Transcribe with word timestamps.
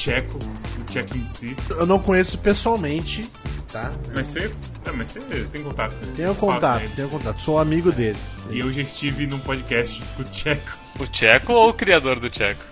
Tcheco, 0.00 0.38
o 0.80 0.84
Tcheco 0.84 1.14
em 1.14 1.26
si. 1.26 1.54
Eu 1.68 1.84
não 1.84 1.98
conheço 1.98 2.38
pessoalmente, 2.38 3.30
tá? 3.70 3.92
Mas 4.14 4.28
você, 4.28 4.50
não, 4.86 4.96
mas 4.96 5.10
você 5.10 5.20
tem 5.52 5.62
contato 5.62 5.94
com 5.94 6.06
ele. 6.06 6.12
Tenho 6.16 6.32
você 6.32 6.40
contato, 6.40 6.90
tenho 6.96 7.08
contato. 7.10 7.42
Sou 7.42 7.58
amigo 7.58 7.92
dele. 7.92 8.16
E 8.48 8.60
eu 8.60 8.72
já 8.72 8.80
estive 8.80 9.26
num 9.26 9.38
podcast 9.38 10.02
com 10.16 10.22
o 10.22 10.24
Tcheco. 10.24 10.78
O 10.98 11.06
Tcheco 11.06 11.52
ou 11.52 11.68
o 11.68 11.74
criador 11.74 12.18
do 12.18 12.30
Tcheco? 12.30 12.64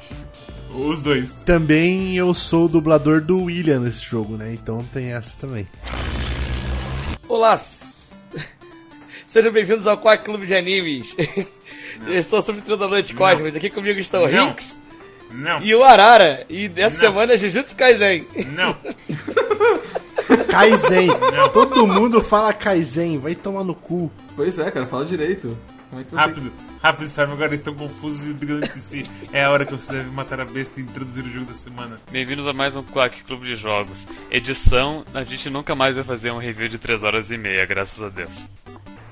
Os 0.72 1.02
dois. 1.02 1.40
Também 1.40 2.16
eu 2.16 2.32
sou 2.32 2.64
o 2.64 2.68
dublador 2.68 3.20
do 3.20 3.42
William 3.42 3.80
nesse 3.80 4.06
jogo, 4.06 4.38
né? 4.38 4.54
Então 4.54 4.82
tem 4.90 5.12
essa 5.12 5.36
também. 5.36 5.68
Olá! 7.28 7.60
Sejam 9.28 9.52
bem-vindos 9.52 9.86
ao 9.86 9.98
Quack 9.98 10.24
Clube 10.24 10.46
de 10.46 10.54
Animes. 10.54 11.14
Eu 12.06 12.18
estou 12.18 12.40
sobre 12.40 12.72
o 12.72 12.76
da 12.78 12.88
Noite 12.88 13.12
Cosmos. 13.12 13.54
Aqui 13.54 13.68
comigo 13.68 14.00
estão 14.00 14.24
o 14.24 14.32
Não. 14.32 14.48
Rinks 14.48 14.77
Não, 15.30 15.60
e 15.60 15.74
o 15.74 15.84
Arara. 15.84 16.44
E 16.48 16.68
dessa 16.68 16.96
Não. 16.96 17.00
semana 17.02 17.32
é 17.34 17.36
Jujutsu 17.36 17.76
Kaisen. 17.76 18.26
não. 18.54 18.76
Kaizen. 20.50 21.08
Todo 21.52 21.86
mundo 21.86 22.20
fala 22.20 22.52
Kaizen. 22.52 23.18
Vai 23.18 23.34
tomar 23.34 23.64
no 23.64 23.74
cu. 23.74 24.10
Pois 24.36 24.58
é, 24.58 24.70
cara, 24.70 24.86
fala 24.86 25.04
direito. 25.04 25.56
Como 25.88 26.02
é 26.02 26.04
que. 26.04 26.14
Rápido, 26.14 26.52
rápido, 26.82 27.08
sabe? 27.08 27.32
Agora 27.32 27.48
eles 27.48 27.60
estão 27.60 27.74
confusos 27.74 28.28
e 28.28 28.32
brigando 28.34 28.66
entre 28.66 28.78
si. 28.78 29.06
É 29.32 29.44
a 29.44 29.50
hora 29.50 29.64
que 29.64 29.72
você 29.72 29.92
deve 29.92 30.10
matar 30.10 30.40
a 30.40 30.44
besta 30.44 30.80
e 30.80 30.82
introduzir 30.82 31.24
o 31.24 31.30
jogo 31.30 31.46
da 31.46 31.54
semana. 31.54 31.98
Bem-vindos 32.10 32.46
a 32.46 32.52
mais 32.52 32.76
um 32.76 32.82
Quack 32.82 33.24
Clube 33.24 33.46
de 33.46 33.56
Jogos. 33.56 34.06
Edição, 34.30 35.04
a 35.14 35.22
gente 35.22 35.48
nunca 35.48 35.74
mais 35.74 35.94
vai 35.94 36.04
fazer 36.04 36.30
um 36.30 36.38
review 36.38 36.68
de 36.68 36.78
3 36.78 37.02
horas 37.02 37.30
e 37.30 37.38
meia, 37.38 37.64
graças 37.64 38.02
a 38.02 38.08
Deus. 38.10 38.50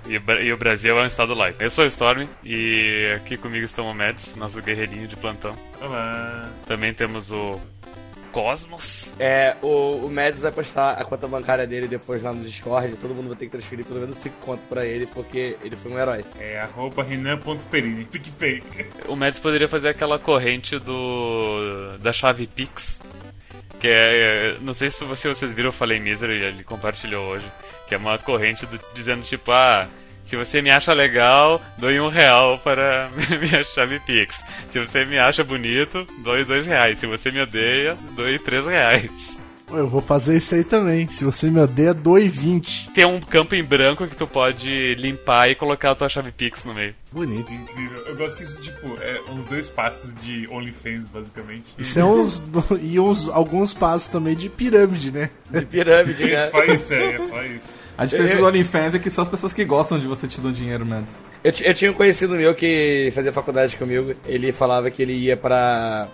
E, 0.08 0.16
o 0.16 0.20
Bra- 0.20 0.40
e 0.40 0.52
o 0.52 0.56
Brasil 0.56 0.98
é 0.98 1.02
um 1.02 1.06
estado 1.06 1.34
live. 1.34 1.56
Eu 1.60 1.70
sou 1.70 1.84
o 1.84 1.88
Storm 1.88 2.26
e 2.44 3.12
aqui 3.16 3.36
comigo 3.36 3.64
estão 3.64 3.90
o 3.90 3.94
Mads, 3.94 4.34
nosso 4.36 4.60
guerreirinho 4.62 5.08
de 5.08 5.16
plantão. 5.16 5.54
Olá. 5.80 6.48
Também 6.66 6.94
temos 6.94 7.32
o 7.32 7.60
Cosmos. 8.30 9.14
É, 9.18 9.56
o, 9.62 10.04
o 10.06 10.10
Mads 10.10 10.42
vai 10.42 10.52
postar 10.52 10.92
a 10.92 11.04
conta 11.04 11.26
bancária 11.26 11.66
dele 11.66 11.88
depois 11.88 12.22
lá 12.22 12.32
no 12.32 12.44
Discord. 12.44 12.94
Todo 12.96 13.14
mundo 13.14 13.28
vai 13.28 13.36
ter 13.36 13.46
que 13.46 13.52
transferir 13.52 13.84
pelo 13.84 13.98
menos 13.98 14.16
5 14.18 14.36
conto 14.44 14.66
pra 14.68 14.84
ele, 14.86 15.06
porque 15.06 15.56
ele 15.64 15.74
foi 15.74 15.90
um 15.90 15.98
herói. 15.98 16.24
É 16.38 16.60
arroba 16.60 17.02
renan.perini. 17.02 18.04
PicPay. 18.04 18.62
O 19.08 19.16
Mads 19.16 19.40
poderia 19.40 19.68
fazer 19.68 19.88
aquela 19.88 20.18
corrente 20.18 20.78
do 20.78 21.96
da 21.98 22.12
chave 22.12 22.46
Pix. 22.46 23.00
Que 23.80 23.88
é. 23.88 24.56
Não 24.60 24.72
sei 24.72 24.88
se 24.88 25.02
você- 25.04 25.28
vocês 25.28 25.52
viram, 25.52 25.68
eu 25.68 25.72
falei 25.72 25.98
Misery, 25.98 26.42
ele 26.42 26.62
compartilhou 26.64 27.26
hoje. 27.28 27.46
Que 27.88 27.94
é 27.94 27.98
uma 27.98 28.18
corrente 28.18 28.66
do- 28.66 28.80
dizendo 28.94 29.22
tipo, 29.22 29.52
ah, 29.52 29.86
se 30.26 30.36
você 30.36 30.60
me 30.60 30.70
acha 30.70 30.92
legal, 30.92 31.62
doe 31.78 32.00
um 32.00 32.08
real 32.08 32.58
para 32.58 33.08
minha 33.40 33.62
chave 33.64 34.00
Pix. 34.00 34.42
Se 34.72 34.80
você 34.80 35.04
me 35.04 35.18
acha 35.18 35.44
bonito, 35.44 36.06
doe 36.24 36.44
dois 36.44 36.66
reais. 36.66 36.98
Se 36.98 37.06
você 37.06 37.30
me 37.30 37.40
odeia, 37.40 37.96
doe 38.16 38.38
três 38.38 38.66
reais. 38.66 39.35
Eu 39.68 39.88
vou 39.88 40.00
fazer 40.00 40.36
isso 40.36 40.54
aí 40.54 40.62
também. 40.62 41.08
Se 41.08 41.24
você 41.24 41.50
me 41.50 41.58
odeia, 41.60 41.92
doe 41.92 42.28
20. 42.28 42.90
Tem 42.94 43.04
um 43.04 43.20
campo 43.20 43.54
em 43.54 43.64
branco 43.64 44.06
que 44.06 44.14
tu 44.16 44.26
pode 44.26 44.94
limpar 44.94 45.50
e 45.50 45.54
colocar 45.56 45.90
a 45.90 45.94
tua 45.94 46.08
chave 46.08 46.30
Pix 46.30 46.62
no 46.64 46.72
meio. 46.72 46.94
Bonito. 47.10 47.52
Incrível. 47.52 47.98
Eu 48.06 48.16
gosto 48.16 48.36
que 48.36 48.44
isso, 48.44 48.60
tipo, 48.60 48.86
é 49.00 49.20
uns 49.32 49.46
dois 49.46 49.68
passos 49.68 50.14
de 50.14 50.46
OnlyFans, 50.48 51.08
basicamente. 51.08 51.74
Isso 51.78 51.98
é 51.98 52.04
uns. 52.04 52.42
E 52.80 53.00
uns, 53.00 53.28
alguns 53.28 53.74
passos 53.74 54.06
também 54.08 54.36
de 54.36 54.48
pirâmide, 54.48 55.10
né? 55.10 55.30
De 55.50 55.66
pirâmide, 55.66 56.22
Isso, 56.22 56.32
né? 56.44 56.46
faz 56.48 56.80
isso 56.80 56.94
aí, 56.94 57.28
faz 57.28 57.56
isso. 57.56 57.78
A 57.98 58.04
diferença 58.04 58.34
Eu- 58.34 58.40
do 58.40 58.46
OnlyFans 58.46 58.94
é 58.94 58.98
que 58.98 59.10
só 59.10 59.22
as 59.22 59.28
pessoas 59.28 59.52
que 59.52 59.64
gostam 59.64 59.98
de 59.98 60.06
você 60.06 60.28
te 60.28 60.40
dão 60.40 60.52
dinheiro, 60.52 60.84
Mads. 60.86 61.18
Eu, 61.42 61.52
eu 61.64 61.74
tinha 61.74 61.90
um 61.90 61.94
conhecido 61.94 62.34
meu 62.34 62.54
que 62.54 63.10
fazia 63.14 63.32
faculdade 63.32 63.76
comigo. 63.76 64.14
Ele 64.26 64.52
falava 64.52 64.90
que 64.90 65.02
ele 65.02 65.12
ia 65.14 65.36
pra 65.36 66.06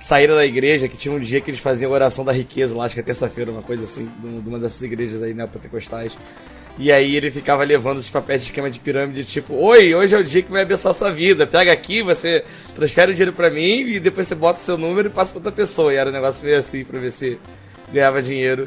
saída 0.00 0.34
da 0.34 0.44
igreja, 0.44 0.88
que 0.88 0.96
tinha 0.96 1.14
um 1.14 1.20
dia 1.20 1.40
que 1.40 1.50
eles 1.50 1.60
faziam 1.60 1.92
oração 1.92 2.24
da 2.24 2.32
riqueza 2.32 2.74
lá, 2.74 2.84
acho 2.84 2.94
que 2.94 3.00
é 3.00 3.04
terça-feira, 3.04 3.50
uma 3.50 3.62
coisa 3.62 3.84
assim, 3.84 4.08
de 4.20 4.48
uma 4.48 4.58
dessas 4.58 4.80
igrejas 4.82 5.22
aí, 5.22 5.34
né, 5.34 5.46
pentecostais. 5.46 6.16
E 6.78 6.90
aí 6.90 7.14
ele 7.14 7.30
ficava 7.30 7.62
levando 7.62 7.98
esses 7.98 8.08
papéis 8.08 8.40
de 8.40 8.48
esquema 8.48 8.70
de 8.70 8.80
pirâmide, 8.80 9.24
tipo, 9.24 9.54
oi, 9.54 9.94
hoje 9.94 10.14
é 10.14 10.18
o 10.18 10.24
dia 10.24 10.40
que 10.40 10.50
vai 10.50 10.62
abençoar 10.62 10.92
a 10.92 10.98
sua 10.98 11.12
vida. 11.12 11.46
Pega 11.46 11.70
aqui, 11.70 12.02
você 12.02 12.42
transfere 12.74 13.12
o 13.12 13.14
dinheiro 13.14 13.34
pra 13.34 13.50
mim 13.50 13.82
e 13.82 14.00
depois 14.00 14.26
você 14.26 14.34
bota 14.34 14.60
o 14.60 14.62
seu 14.62 14.78
número 14.78 15.08
e 15.08 15.10
passa 15.10 15.32
pra 15.32 15.40
outra 15.40 15.52
pessoa. 15.52 15.92
E 15.92 15.96
era 15.96 16.08
um 16.08 16.12
negócio 16.12 16.42
meio 16.42 16.58
assim 16.58 16.82
pra 16.84 16.98
ver 16.98 17.10
se 17.10 17.38
ganhava 17.92 18.22
dinheiro. 18.22 18.66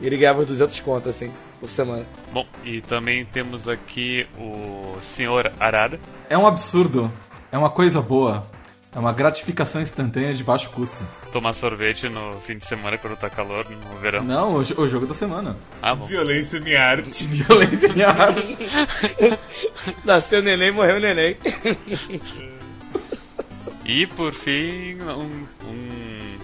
E 0.00 0.06
ele 0.06 0.16
ganhava 0.16 0.40
uns 0.40 0.46
200 0.46 0.80
contas, 0.80 1.16
assim, 1.16 1.30
por 1.60 1.68
semana. 1.68 2.06
Bom, 2.32 2.46
e 2.64 2.80
também 2.80 3.26
temos 3.26 3.68
aqui 3.68 4.26
o 4.38 4.96
senhor 5.02 5.52
Arara. 5.60 6.00
É 6.30 6.38
um 6.38 6.46
absurdo. 6.46 7.12
É 7.52 7.58
uma 7.58 7.68
coisa 7.68 8.00
boa. 8.00 8.48
É 8.92 8.98
uma 8.98 9.12
gratificação 9.12 9.80
instantânea 9.80 10.34
de 10.34 10.42
baixo 10.42 10.68
custo. 10.70 10.98
Tomar 11.32 11.52
sorvete 11.52 12.08
no 12.08 12.40
fim 12.40 12.58
de 12.58 12.64
semana 12.64 12.98
quando 12.98 13.16
tá 13.16 13.30
calor, 13.30 13.64
no 13.70 13.96
verão. 13.98 14.24
Não, 14.24 14.56
o, 14.56 14.58
o 14.58 14.88
jogo 14.88 15.06
da 15.06 15.14
semana. 15.14 15.56
Ah, 15.80 15.94
bom. 15.94 16.06
Violência 16.06 16.56
é 16.56 16.60
minha 16.60 16.82
arte. 16.82 17.26
Violência 17.28 17.86
em 17.86 18.02
arte. 18.02 18.58
Nasceu 20.04 20.42
neném, 20.42 20.72
morreu 20.72 20.98
neném. 20.98 21.36
E 23.84 24.06
por 24.08 24.32
fim, 24.32 25.00
um, 25.02 25.46
um, 25.66 26.38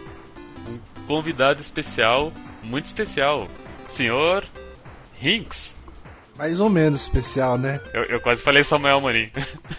um 0.68 0.78
convidado 1.06 1.60
especial, 1.60 2.32
muito 2.62 2.86
especial, 2.86 3.48
senhor 3.88 4.44
Hinks. 5.20 5.75
Mais 6.36 6.60
ou 6.60 6.68
menos 6.68 7.02
especial, 7.02 7.56
né? 7.56 7.80
Eu, 7.94 8.02
eu 8.04 8.20
quase 8.20 8.42
falei 8.42 8.62
Samuel 8.62 9.00
Morim. 9.00 9.30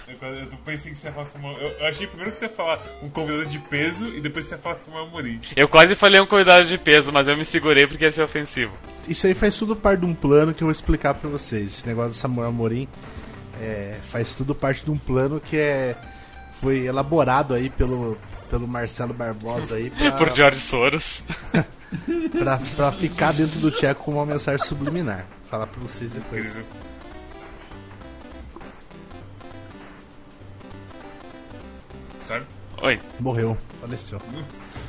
Eu, 0.08 0.18
quase- 0.18 0.42
eu 0.42 0.48
pensei 0.66 0.92
que 0.92 0.98
você 0.98 1.08
ia 1.08 1.14
falar 1.14 1.26
Samuel. 1.26 1.58
Eu, 1.58 1.68
eu 1.80 1.86
achei 1.88 2.08
primeiro 2.08 2.32
que 2.32 2.38
você 2.38 2.46
ia 2.46 2.50
falar 2.52 2.80
um 3.04 3.10
convidado 3.10 3.46
de 3.46 3.60
peso 3.60 4.08
e 4.08 4.20
depois 4.20 4.46
você 4.46 4.56
ia 4.56 4.58
falar 4.58 4.76
Samuel 4.76 5.08
Morim. 5.08 5.40
Eu 5.56 5.70
quase 5.70 5.94
falei 5.96 6.20
um 6.20 6.26
convidado 6.26 6.66
de 6.66 6.78
peso, 6.78 7.12
mas 7.12 7.28
eu 7.28 7.38
me 7.38 7.46
segurei 7.46 7.86
porque 7.86 8.06
ia 8.06 8.12
ser 8.12 8.24
ofensivo. 8.24 8.74
Isso 9.08 9.28
aí 9.28 9.34
faz 9.36 9.56
tudo 9.56 9.76
parte 9.76 10.00
de 10.00 10.06
um 10.08 10.14
plano 10.16 10.54
que 10.54 10.64
eu 10.64 10.66
vou 10.66 10.72
explicar 10.72 11.14
pra 11.14 11.30
vocês. 11.30 11.72
Esse 11.78 11.88
negócio 11.88 12.10
do 12.12 12.16
Samuel 12.16 12.50
Amorim 12.50 12.88
é, 13.62 13.98
faz 14.12 14.34
tudo 14.34 14.56
parte 14.56 14.84
de 14.84 14.92
um 14.92 14.98
plano 14.98 15.40
que 15.40 15.58
é 15.58 15.96
foi 16.60 16.86
elaborado 16.88 17.54
aí 17.54 17.70
pelo, 17.70 18.18
pelo 18.50 18.68
Marcelo 18.68 19.14
Barbosa 19.14 19.76
aí 19.76 19.92
pra, 19.96 20.12
Por 20.14 20.36
George 20.36 20.60
Soros. 20.60 21.22
pra, 22.38 22.58
pra 22.76 22.92
ficar 22.92 23.34
dentro 23.34 23.60
do 23.60 23.72
Tcheco 23.72 24.04
com 24.04 24.12
uma 24.12 24.26
mensagem 24.26 24.64
subliminar. 24.66 25.26
Falar 25.50 25.68
pra 25.68 25.82
vocês 25.82 26.12
depois. 26.12 26.46
Incrível. 26.46 26.66
Sabe? 32.20 32.46
Oi. 32.82 33.00
Morreu, 33.20 33.58
faleceu. 33.82 34.20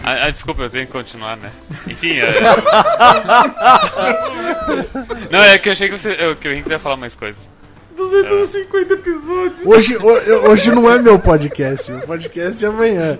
Ah, 0.05 0.27
ah, 0.27 0.31
desculpa, 0.31 0.63
eu 0.63 0.71
tenho 0.71 0.87
que 0.87 0.93
continuar, 0.93 1.37
né? 1.37 1.51
Enfim, 1.87 2.19
é... 2.19 2.31
Não, 5.31 5.43
é 5.43 5.59
que 5.59 5.69
eu 5.69 5.73
achei 5.73 5.89
que, 5.89 5.99
você, 5.99 6.17
eu- 6.19 6.37
que 6.37 6.49
o 6.49 6.55
Hinks 6.55 6.71
ia 6.71 6.79
falar 6.79 6.97
mais 6.97 7.15
coisas. 7.15 7.49
250 7.97 8.95
episódios. 8.95 9.67
Hoje, 9.67 9.97
ho- 9.97 10.49
hoje 10.51 10.71
não 10.71 10.89
é 10.91 10.99
meu 11.01 11.19
podcast, 11.19 11.91
meu 11.91 12.01
podcast 12.03 12.65
é 12.65 12.69
amanhã. 12.69 13.19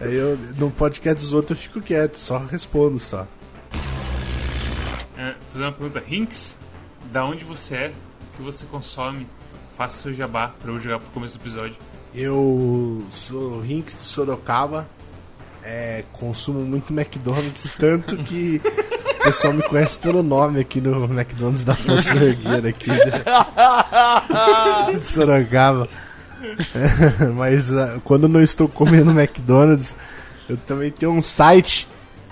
Aí 0.00 0.14
eu, 0.14 0.38
no 0.56 0.70
podcast 0.70 1.22
dos 1.22 1.32
outros 1.32 1.58
eu 1.58 1.62
fico 1.62 1.80
quieto, 1.80 2.16
só 2.16 2.38
respondo 2.38 2.98
só. 2.98 3.26
É, 5.16 5.34
fazer 5.52 5.64
uma 5.64 5.72
pergunta. 5.72 6.02
Hinks, 6.08 6.58
da 7.12 7.24
onde 7.24 7.44
você 7.44 7.74
é? 7.74 7.88
O 7.88 8.36
que 8.36 8.42
você 8.42 8.64
consome? 8.66 9.26
Faça 9.76 10.02
seu 10.02 10.14
jabá 10.14 10.52
pra 10.60 10.70
eu 10.70 10.78
jogar 10.78 11.00
pro 11.00 11.08
começo 11.10 11.36
do 11.38 11.42
episódio. 11.42 11.76
Eu 12.14 13.04
sou 13.12 13.60
Rinks 13.60 13.96
de 13.96 14.02
Sorocaba, 14.02 14.88
é, 15.62 16.04
consumo 16.12 16.60
muito 16.60 16.92
McDonald's, 16.92 17.70
tanto 17.78 18.16
que 18.16 18.60
o 19.20 19.24
pessoal 19.24 19.52
me 19.52 19.62
conhece 19.62 19.98
pelo 19.98 20.22
nome 20.22 20.60
aqui 20.60 20.80
no 20.80 21.04
McDonald's 21.04 21.64
da 21.64 21.74
Força 21.74 22.14
Ergueira 22.14 22.70
aqui 22.70 22.90
de, 22.90 23.10
de 24.98 25.04
Sorocaba. 25.04 25.86
Mas 27.36 27.72
ah, 27.72 28.00
quando 28.04 28.28
não 28.28 28.40
estou 28.40 28.68
comendo 28.68 29.10
McDonald's, 29.10 29.96
eu 30.48 30.56
também 30.56 30.90
tenho 30.90 31.12
um 31.12 31.22
site 31.22 31.88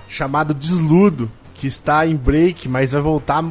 chamado 0.08 0.55
Desludo, 0.55 1.31
que 1.55 1.67
está 1.67 2.06
em 2.06 2.17
break, 2.17 2.69
mas 2.69 2.93
vai 2.93 3.00
voltar. 3.00 3.44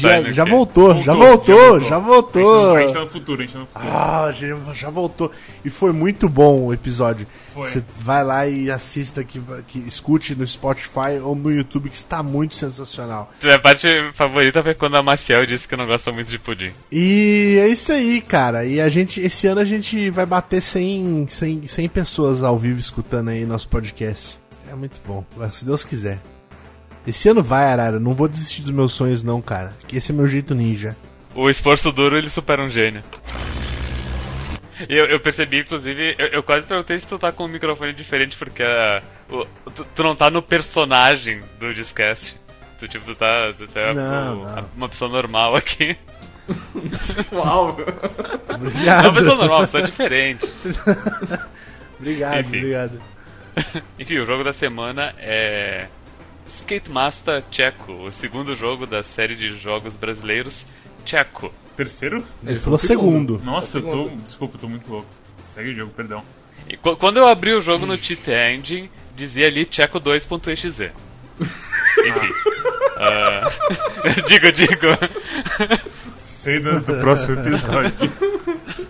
Já, 0.00 0.30
já 0.30 0.44
quê? 0.44 0.50
voltou, 0.50 1.00
já 1.02 1.12
voltou, 1.14 1.80
já 1.80 1.98
voltou. 1.98 2.42
A 2.42 2.46
gente, 2.46 2.52
tá 2.52 2.66
no, 2.66 2.76
a 2.76 2.80
gente 2.80 2.92
tá 2.94 3.00
no 3.00 3.08
futuro, 3.08 3.40
a 3.40 3.44
gente 3.44 3.52
tá 3.52 3.58
no 3.60 3.66
futuro. 3.66 3.88
Ah, 3.90 4.32
já, 4.32 4.74
já 4.74 4.90
voltou. 4.90 5.32
E 5.64 5.70
foi 5.70 5.92
muito 5.92 6.28
bom 6.28 6.66
o 6.66 6.74
episódio. 6.74 7.26
Você 7.54 7.82
vai 8.00 8.22
lá 8.22 8.46
e 8.46 8.70
assista, 8.70 9.24
que, 9.24 9.40
que 9.66 9.78
escute 9.80 10.34
no 10.34 10.46
Spotify 10.46 11.18
ou 11.22 11.34
no 11.34 11.50
YouTube, 11.50 11.88
que 11.88 11.96
está 11.96 12.22
muito 12.22 12.54
sensacional. 12.54 13.32
A 13.42 13.58
parte 13.58 13.88
favorita 14.12 14.62
foi 14.62 14.74
quando 14.74 14.96
a 14.96 15.02
Maciel 15.02 15.44
disse 15.46 15.66
que 15.66 15.74
não 15.76 15.86
gosta 15.86 16.12
muito 16.12 16.28
de 16.28 16.38
pudim. 16.38 16.72
E 16.92 17.58
é 17.60 17.68
isso 17.68 17.92
aí, 17.92 18.20
cara. 18.20 18.64
E 18.64 18.80
a 18.80 18.88
gente, 18.88 19.20
esse 19.20 19.46
ano 19.46 19.60
a 19.60 19.64
gente 19.64 20.10
vai 20.10 20.26
bater 20.26 20.60
100, 20.60 21.26
100, 21.28 21.66
100 21.66 21.88
pessoas 21.88 22.42
ao 22.42 22.56
vivo 22.56 22.78
escutando 22.78 23.30
aí 23.30 23.44
nosso 23.44 23.68
podcast. 23.68 24.38
É 24.70 24.74
muito 24.74 25.00
bom, 25.06 25.24
se 25.50 25.64
Deus 25.64 25.84
quiser. 25.84 26.18
Esse 27.08 27.28
ano 27.28 27.42
vai, 27.42 27.64
Arara. 27.64 27.98
Não 27.98 28.14
vou 28.14 28.28
desistir 28.28 28.62
dos 28.62 28.70
meus 28.70 28.92
sonhos, 28.92 29.22
não, 29.22 29.40
cara. 29.40 29.72
Que 29.86 29.96
esse 29.96 30.12
é 30.12 30.14
meu 30.14 30.26
jeito 30.28 30.54
ninja. 30.54 30.96
O 31.34 31.48
esforço 31.48 31.90
duro, 31.90 32.16
ele 32.18 32.28
supera 32.28 32.62
um 32.62 32.68
gênio. 32.68 33.02
Eu, 34.88 35.06
eu 35.06 35.18
percebi, 35.18 35.60
inclusive, 35.60 36.14
eu, 36.18 36.26
eu 36.28 36.42
quase 36.42 36.66
perguntei 36.66 36.98
se 36.98 37.06
tu 37.06 37.18
tá 37.18 37.32
com 37.32 37.44
um 37.44 37.48
microfone 37.48 37.92
diferente, 37.92 38.36
porque 38.36 38.62
ah, 38.62 39.02
o- 39.28 39.44
tu, 39.70 39.84
tu 39.94 40.02
não 40.04 40.14
tá 40.14 40.30
no 40.30 40.40
personagem 40.40 41.40
do 41.58 41.74
Discast. 41.74 42.36
Tu, 42.78 42.86
tipo, 42.86 43.04
tu 43.06 43.16
tá, 43.18 43.52
tu 43.58 43.66
tá 43.66 43.92
Não, 43.92 44.40
o- 44.40 44.44
não. 44.44 44.68
uma 44.76 44.88
pessoa 44.88 45.10
normal 45.10 45.56
aqui. 45.56 45.96
Uau! 47.32 47.76
Não 48.48 48.54
Obrigado. 48.56 49.04
uma 49.06 49.12
pessoa 49.14 49.34
normal, 49.36 49.58
uma 49.58 49.66
pessoa 49.66 49.82
diferente. 49.82 50.46
Obrigado, 51.98 52.40
Enfim. 52.40 52.56
obrigado. 52.58 53.00
Enfim, 53.98 54.18
o 54.18 54.24
jogo 54.26 54.44
da 54.44 54.52
semana 54.52 55.12
é 55.18 55.88
Skate 56.48 56.90
Master 56.90 57.42
Checo, 57.50 57.92
o 57.92 58.12
segundo 58.12 58.54
jogo 58.56 58.86
da 58.86 59.02
série 59.02 59.36
de 59.36 59.54
jogos 59.56 59.96
brasileiros 59.96 60.66
Checo. 61.04 61.52
Terceiro? 61.76 62.24
Ele 62.44 62.58
falou 62.58 62.78
segundo. 62.78 63.40
Nossa, 63.44 63.78
eu 63.78 63.82
tô. 63.82 64.08
Desculpa, 64.08 64.56
eu 64.56 64.60
tô 64.60 64.68
muito 64.68 64.90
louco. 64.90 65.08
Segue 65.44 65.70
o 65.70 65.74
jogo, 65.74 65.92
perdão. 65.92 66.24
E 66.68 66.76
qu- 66.76 66.96
quando 66.96 67.18
eu 67.18 67.28
abri 67.28 67.52
o 67.54 67.60
jogo 67.60 67.86
no 67.86 67.96
Cheat 67.96 68.28
Engine, 68.30 68.90
dizia 69.16 69.46
ali 69.46 69.66
Checo 69.70 70.00
2.exe. 70.00 70.90
Enfim. 71.40 72.32
ah, 72.96 73.48
digo, 74.26 74.52
digo. 74.52 74.86
Cenas 76.20 76.82
do 76.82 76.94
próximo 76.96 77.40
episódio. 77.40 78.12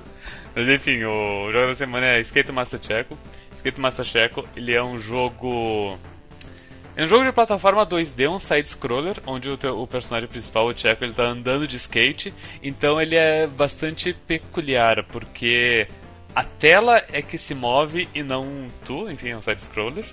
Mas 0.56 0.68
enfim, 0.68 1.04
o 1.04 1.52
jogo 1.52 1.68
da 1.68 1.74
semana 1.74 2.06
é 2.06 2.20
Skate 2.20 2.50
Master 2.50 2.80
Checo. 2.82 3.18
Skate 3.54 3.80
Master 3.80 4.04
Checo, 4.04 4.44
ele 4.56 4.72
é 4.72 4.82
um 4.82 4.98
jogo. 4.98 5.98
É 6.98 7.04
um 7.04 7.06
jogo 7.06 7.24
de 7.24 7.30
plataforma 7.30 7.86
2D, 7.86 8.28
um 8.28 8.40
side-scroller, 8.40 9.18
onde 9.24 9.48
o, 9.48 9.56
teu- 9.56 9.78
o 9.80 9.86
personagem 9.86 10.28
principal, 10.28 10.66
o 10.66 10.76
Checo, 10.76 11.04
ele 11.04 11.12
tá 11.12 11.22
andando 11.22 11.64
de 11.64 11.76
skate. 11.76 12.34
Então 12.60 13.00
ele 13.00 13.14
é 13.14 13.46
bastante 13.46 14.12
peculiar, 14.26 15.04
porque 15.04 15.86
a 16.34 16.42
tela 16.42 17.00
é 17.12 17.22
que 17.22 17.38
se 17.38 17.54
move 17.54 18.08
e 18.12 18.20
não 18.24 18.66
tu, 18.84 19.08
enfim, 19.08 19.28
é 19.28 19.36
um 19.36 19.40
side-scroller. 19.40 20.04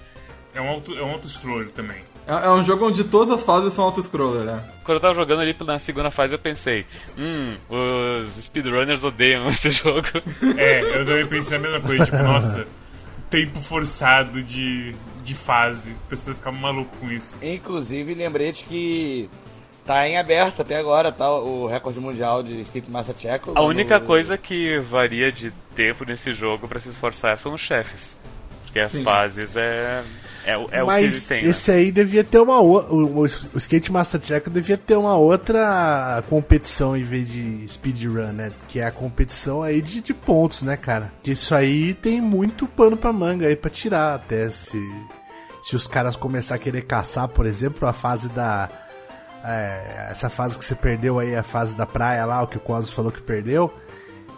É 0.54 0.62
um 0.62 0.70
auto, 0.70 0.96
é 0.96 1.02
um 1.02 1.10
auto-scroller 1.10 1.72
também. 1.72 1.98
É, 2.28 2.46
é 2.46 2.52
um 2.52 2.64
jogo 2.64 2.86
onde 2.88 3.04
todas 3.06 3.32
as 3.32 3.42
fases 3.42 3.74
são 3.74 3.84
auto-scroller, 3.86 4.44
né? 4.46 4.64
Quando 4.84 4.98
eu 4.98 5.02
tava 5.02 5.16
jogando 5.16 5.42
ali 5.42 5.56
na 5.66 5.80
segunda 5.80 6.12
fase, 6.12 6.36
eu 6.36 6.40
pensei: 6.40 6.86
hum, 7.18 7.56
os 7.68 8.30
speedrunners 8.44 9.04
odeiam 9.04 9.48
esse 9.50 9.72
jogo. 9.72 10.08
É, 10.56 10.82
eu 11.00 11.04
também 11.04 11.26
pensei 11.26 11.58
a 11.58 11.62
mesma 11.62 11.82
coisa, 11.82 12.06
tipo, 12.06 12.18
nossa, 12.22 12.68
tempo 13.32 13.60
forçado 13.60 14.44
de, 14.44 14.96
de 15.26 15.34
fase. 15.34 15.92
A 15.92 16.10
pessoa 16.10 16.28
vai 16.34 16.36
ficar 16.36 16.52
maluco 16.52 16.96
com 16.98 17.12
isso. 17.12 17.38
Inclusive, 17.42 18.14
lembrei 18.14 18.52
de 18.52 18.64
que 18.64 19.30
tá 19.86 20.08
em 20.08 20.18
aberto 20.18 20.62
até 20.62 20.78
agora, 20.78 21.12
tá? 21.12 21.30
O 21.32 21.68
recorde 21.68 22.00
mundial 22.00 22.42
de 22.42 22.60
Skate 22.62 22.90
Massa 22.90 23.14
Checo. 23.18 23.52
A 23.56 23.62
única 23.62 24.00
No- 24.00 24.06
coisa 24.06 24.38
que 24.38 24.80
varia 24.80 25.32
de 25.32 25.52
tempo 25.76 26.06
nesse 26.06 26.34
jogo 26.34 26.68
pra 26.68 26.80
se 26.80 26.90
esforçar 26.90 27.38
são 27.38 27.54
os 27.54 27.62
chefes. 27.62 28.18
Porque 28.64 28.80
as 28.80 28.92
Sim. 28.92 29.04
fases 29.04 29.56
é. 29.56 30.04
É, 30.48 30.56
o- 30.58 30.68
é 30.72 30.84
o 30.84 30.88
que 30.88 30.94
eles 31.02 31.28
Mas 31.28 31.30
né? 31.30 31.40
esse 31.50 31.72
aí 31.72 31.92
devia 31.92 32.24
ter 32.24 32.38
uma 32.40 32.60
outra. 32.60 32.94
O, 32.94 33.22
o 33.22 33.58
Skate 33.58 33.92
Master 33.92 34.22
Checo 34.24 34.50
devia 34.50 34.78
ter 34.78 34.96
uma 34.96 35.16
outra 35.16 36.24
competição 36.30 36.96
em 36.96 37.04
vez 37.04 37.28
de 37.32 37.68
speedrun, 37.68 38.32
né? 38.32 38.52
Que 38.68 38.80
é 38.80 38.86
a 38.86 38.92
competição 38.92 39.64
aí 39.64 39.82
de, 39.82 40.02
de 40.02 40.14
pontos, 40.14 40.62
né, 40.62 40.78
cara? 40.78 41.12
Que 41.24 41.32
isso 41.32 41.56
aí 41.56 41.94
tem 41.96 42.22
muito 42.22 42.68
pano 42.68 42.96
pra 42.96 43.12
manga 43.14 43.48
aí 43.48 43.56
pra 43.56 43.72
tirar 43.72 44.14
até 44.16 44.50
se. 44.50 44.78
Se 45.66 45.76
os 45.76 45.88
caras 45.88 46.16
começar 46.16 46.54
a 46.54 46.60
querer 46.60 46.84
caçar, 46.84 47.28
por 47.28 47.44
exemplo, 47.48 47.88
a 47.88 47.92
fase 47.92 48.30
da. 48.30 48.70
é, 49.44 50.10
essa 50.12 50.30
fase 50.30 50.60
que 50.60 50.64
você 50.64 50.76
perdeu 50.76 51.18
aí, 51.18 51.36
a 51.36 51.42
fase 51.42 51.76
da 51.76 51.88
praia 51.88 52.24
lá, 52.24 52.44
o 52.44 52.48
que 52.48 52.58
o 52.58 52.60
Cosmos 52.60 52.92
falou 52.92 53.12
que 53.12 53.20
perdeu. 53.20 53.74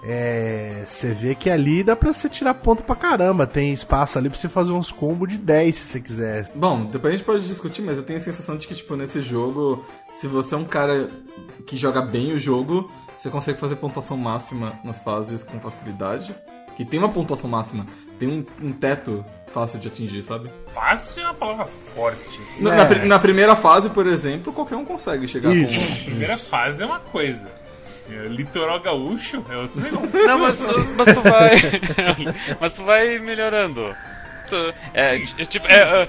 É, 0.05 0.85
você 0.85 1.13
vê 1.13 1.35
que 1.35 1.49
ali 1.49 1.83
dá 1.83 1.97
pra 1.97 2.13
você 2.13 2.29
tirar 2.29 2.53
ponto 2.53 2.81
pra 2.81 2.95
caramba. 2.95 3.45
Tem 3.45 3.73
espaço 3.73 4.17
ali 4.17 4.29
pra 4.29 4.39
você 4.39 4.47
fazer 4.47 4.71
uns 4.71 4.89
combos 4.89 5.27
de 5.27 5.37
10 5.37 5.75
se 5.75 5.81
você 5.81 5.99
quiser. 5.99 6.49
Bom, 6.55 6.85
depois 6.85 7.13
a 7.13 7.17
gente 7.17 7.25
pode 7.25 7.45
discutir, 7.45 7.81
mas 7.81 7.97
eu 7.97 8.03
tenho 8.03 8.19
a 8.19 8.23
sensação 8.23 8.55
de 8.55 8.65
que, 8.65 8.73
tipo, 8.73 8.95
nesse 8.95 9.19
jogo, 9.19 9.85
se 10.21 10.27
você 10.27 10.55
é 10.55 10.57
um 10.57 10.63
cara 10.63 11.09
que 11.65 11.75
joga 11.75 12.01
bem 12.01 12.31
o 12.31 12.39
jogo, 12.39 12.89
você 13.19 13.29
consegue 13.29 13.59
fazer 13.59 13.75
pontuação 13.75 14.15
máxima 14.15 14.79
nas 14.81 14.99
fases 14.99 15.43
com 15.43 15.59
facilidade. 15.59 16.33
Que 16.77 16.85
tem 16.85 16.99
uma 16.99 17.09
pontuação 17.09 17.49
máxima, 17.49 17.85
tem 18.17 18.29
um, 18.29 18.65
um 18.65 18.71
teto 18.71 19.25
fácil 19.59 19.79
de 19.79 19.87
atingir, 19.87 20.21
sabe? 20.21 20.49
Fácil 20.73 21.23
é 21.23 21.25
uma 21.25 21.33
palavra 21.33 21.65
forte. 21.65 22.41
Na, 22.59 22.73
É. 22.75 22.95
na 22.99 23.05
na 23.05 23.19
primeira 23.19 23.55
fase, 23.55 23.89
por 23.89 24.05
exemplo, 24.05 24.53
qualquer 24.53 24.75
um 24.75 24.85
consegue 24.85 25.27
chegar 25.27 25.55
Isso. 25.55 25.83
A 26.01 26.03
primeira 26.05 26.37
fase 26.37 26.83
é 26.83 26.85
uma 26.85 26.99
coisa. 26.99 27.47
É, 28.09 28.27
Litoral 28.27 28.79
gaúcho 28.81 29.43
é 29.49 29.57
outro 29.57 29.81
negócio. 29.81 30.09
Não, 30.27 30.37
mas, 30.39 30.59
mas 30.59 31.13
tu 31.15 31.21
vai. 31.21 31.55
mas 32.61 32.73
tu 32.73 32.83
vai 32.83 33.19
melhorando. 33.19 33.93
Tu- 34.47 34.73
é, 34.93 35.19
tipo, 35.45 35.67
é, 35.67 36.03
é, 36.03 36.07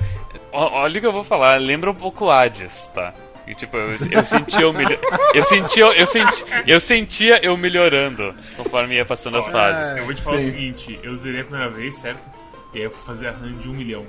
olha 0.52 0.98
o 0.98 1.00
que 1.00 1.06
eu 1.06 1.12
vou 1.12 1.24
falar, 1.24 1.58
lembra 1.60 1.90
um 1.90 1.94
pouco 1.94 2.30
Hades, 2.30 2.88
tá? 2.94 3.12
E, 3.46 3.54
tipo, 3.54 3.76
eu, 3.78 3.92
eu 4.10 4.24
sentia 4.26 4.60
eu, 4.60 4.72
melho- 4.74 4.98
eu 5.34 5.42
sentia 5.42 5.84
eu 5.86 6.06
senti, 6.06 6.44
eu 6.66 6.78
sentia 6.80 7.40
eu 7.44 7.56
melhorando 7.56 8.34
conforme 8.58 8.94
ia 8.96 9.06
passando 9.06 9.38
as 9.38 9.48
fases. 9.48 9.96
Eu 9.96 10.04
vou 10.04 10.14
te 10.14 10.20
falar 10.22 10.36
o 10.36 10.40
Sim. 10.40 10.50
seguinte, 10.50 11.00
eu 11.02 11.16
zerei 11.16 11.40
a 11.40 11.44
primeira 11.44 11.70
vez, 11.70 11.96
certo? 11.96 12.28
E 12.74 12.78
aí 12.78 12.84
eu 12.84 12.90
fui 12.90 13.04
fazer 13.06 13.28
a 13.28 13.32
run 13.32 13.52
de 13.58 13.68
um 13.68 13.72
milhão. 13.74 14.04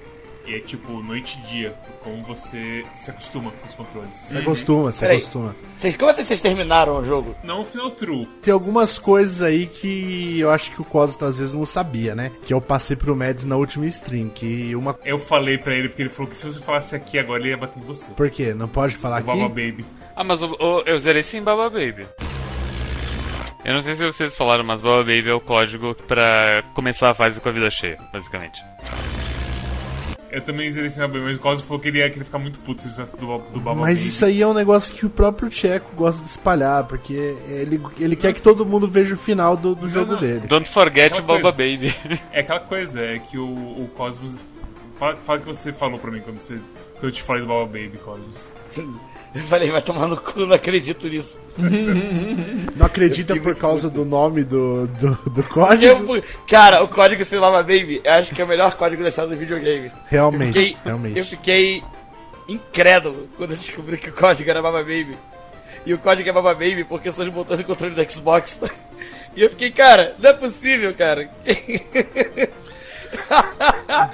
E 0.47 0.55
é 0.55 0.59
tipo 0.59 1.03
noite 1.03 1.37
e 1.37 1.47
dia, 1.47 1.75
como 2.03 2.23
você 2.23 2.83
se 2.95 3.11
acostuma 3.11 3.51
com 3.51 3.67
os 3.67 3.75
controles. 3.75 4.15
Você 4.15 4.37
acostuma, 4.39 4.91
você 4.91 5.01
Peraí. 5.01 5.17
acostuma. 5.17 5.55
Vocês, 5.77 5.95
como 5.95 6.09
assim 6.09 6.23
vocês 6.23 6.41
terminaram 6.41 6.97
o 6.97 7.05
jogo? 7.05 7.35
Não 7.43 7.61
o 7.61 7.65
final 7.65 7.91
true. 7.91 8.27
Tem 8.41 8.51
algumas 8.51 8.97
coisas 8.97 9.41
aí 9.43 9.67
que 9.67 10.39
eu 10.39 10.49
acho 10.49 10.71
que 10.71 10.81
o 10.81 10.85
Cosmo 10.85 11.27
às 11.27 11.37
vezes 11.37 11.53
não 11.53 11.65
sabia, 11.67 12.15
né? 12.15 12.31
Que 12.45 12.53
eu 12.53 12.59
passei 12.61 12.95
pro 12.95 13.15
Mads 13.15 13.45
na 13.45 13.57
última 13.57 13.85
stream. 13.87 14.29
Que 14.29 14.73
uma. 14.75 14.97
Eu 15.05 15.19
falei 15.19 15.57
pra 15.57 15.75
ele, 15.75 15.89
porque 15.89 16.01
ele 16.03 16.09
falou 16.09 16.31
que 16.31 16.37
se 16.37 16.45
você 16.45 16.59
falasse 16.59 16.95
aqui 16.95 17.19
agora, 17.19 17.41
ele 17.41 17.49
ia 17.49 17.57
bater 17.57 17.77
em 17.77 17.85
você. 17.85 18.09
Por 18.11 18.29
quê? 18.31 18.53
Não 18.53 18.67
pode 18.67 18.95
falar 18.95 19.21
O 19.21 19.25
Baba 19.25 19.45
aqui? 19.45 19.49
Baby. 19.71 19.85
Ah, 20.15 20.23
mas 20.23 20.41
o- 20.41 20.55
o- 20.59 20.81
eu 20.85 20.97
zerei 20.97 21.21
sem 21.21 21.43
Baba 21.43 21.69
Baby. 21.69 22.07
Eu 23.65 23.73
não 23.73 23.81
sei 23.81 23.95
se 23.95 24.05
vocês 24.05 24.35
falaram, 24.37 24.63
mas 24.63 24.81
Baba 24.81 24.99
Baby 24.99 25.29
é 25.29 25.33
o 25.33 25.41
código 25.41 25.93
pra 26.07 26.63
começar 26.73 27.09
a 27.09 27.13
fase 27.13 27.41
com 27.41 27.49
a 27.49 27.51
vida 27.51 27.69
cheia, 27.69 27.97
basicamente. 28.11 28.63
Eu 30.31 30.41
também 30.41 30.69
zerei 30.69 30.89
sem 30.89 31.01
Baba 31.01 31.13
Baby, 31.13 31.25
mas 31.25 31.37
o 31.37 31.39
Cosmo 31.41 31.65
falou 31.67 31.79
que 31.81 31.87
ele 31.87 31.97
ia 31.97 32.09
querer 32.09 32.23
ficar 32.23 32.37
muito 32.37 32.59
puto 32.59 32.81
se 32.81 32.87
ele 32.87 32.93
usasse 32.93 33.17
do, 33.17 33.25
do 33.51 33.59
Baba 33.59 33.81
Mas 33.81 33.97
Baby. 33.97 34.09
isso 34.09 34.25
aí 34.25 34.41
é 34.41 34.47
um 34.47 34.53
negócio 34.53 34.95
que 34.95 35.05
o 35.05 35.09
próprio 35.09 35.49
Tcheco 35.49 35.93
gosta 35.95 36.23
de 36.23 36.29
espalhar, 36.29 36.83
porque 36.85 37.35
ele, 37.47 37.81
ele 37.99 38.15
quer 38.15 38.31
que 38.33 38.41
todo 38.41 38.65
mundo 38.65 38.87
veja 38.87 39.15
o 39.15 39.17
final 39.17 39.57
do, 39.57 39.73
do 39.75 39.89
jogo 39.89 40.13
não. 40.13 40.19
dele. 40.19 40.41
Don't 40.47 40.69
forget 40.69 41.13
Aquela 41.13 41.21
Baba 41.39 41.51
coisa. 41.51 41.57
Baby. 41.57 41.95
É 42.31 42.39
aquela 42.41 42.59
coisa, 42.59 43.01
é 43.01 43.19
que 43.19 43.37
o, 43.37 43.45
o 43.45 43.89
Cosmos. 43.95 44.35
Fala, 44.97 45.15
fala 45.17 45.39
que 45.39 45.45
você 45.45 45.73
falou 45.73 45.97
pra 45.97 46.11
mim 46.11 46.21
quando, 46.21 46.39
você, 46.39 46.59
quando 46.93 47.03
eu 47.05 47.11
te 47.11 47.23
falei 47.23 47.41
do 47.41 47.47
Baba 47.47 47.65
Baby, 47.65 47.97
Cosmos. 47.97 48.51
Eu 49.35 49.41
falei, 49.43 49.69
vai 49.69 49.81
tomar 49.81 50.07
no 50.07 50.17
cu, 50.17 50.39
não 50.45 50.55
acredito 50.55 51.07
nisso. 51.07 51.37
Não 52.75 52.85
acredita 52.85 53.35
por 53.35 53.55
causa 53.55 53.89
do 53.89 54.03
nome 54.03 54.43
do, 54.43 54.87
do, 54.87 55.11
do 55.29 55.41
Eu, 55.41 55.43
código? 55.43 56.05
fui- 56.05 56.23
cara, 56.47 56.81
o 56.83 56.87
código 56.87 57.23
Sem 57.23 57.37
Lava 57.39 57.61
Baby, 57.61 58.01
eu 58.03 58.11
acho 58.13 58.33
que 58.33 58.41
é 58.41 58.45
o 58.45 58.47
melhor 58.47 58.73
código 58.75 59.03
da 59.03 59.09
história 59.09 59.29
do 59.29 59.37
videogame. 59.37 59.91
Realmente, 60.07 60.53
Fiquei- 60.59 60.77
realmente. 60.83 61.19
Eu 61.19 61.25
fiquei 61.25 61.83
incrédulo 62.47 63.27
quando 63.37 63.51
eu 63.51 63.57
descobri 63.57 63.97
que 63.97 64.09
o 64.09 64.13
código 64.13 64.49
era 64.49 64.61
Baba 64.61 64.79
Baby. 64.79 65.15
E 65.85 65.93
o 65.93 65.97
código 65.99 66.27
é 66.27 66.31
Baba 66.31 66.53
Baby 66.53 66.83
porque 66.83 67.11
são 67.11 67.23
os 67.25 67.31
botões 67.31 67.59
do 67.59 67.65
controle 67.65 67.93
do 67.95 68.11
Xbox. 68.11 68.59
E 69.35 69.43
eu 69.43 69.49
fiquei, 69.51 69.69
cara, 69.69 70.15
não 70.19 70.31
é 70.31 70.33
possível, 70.33 70.91
cara. 70.95 71.29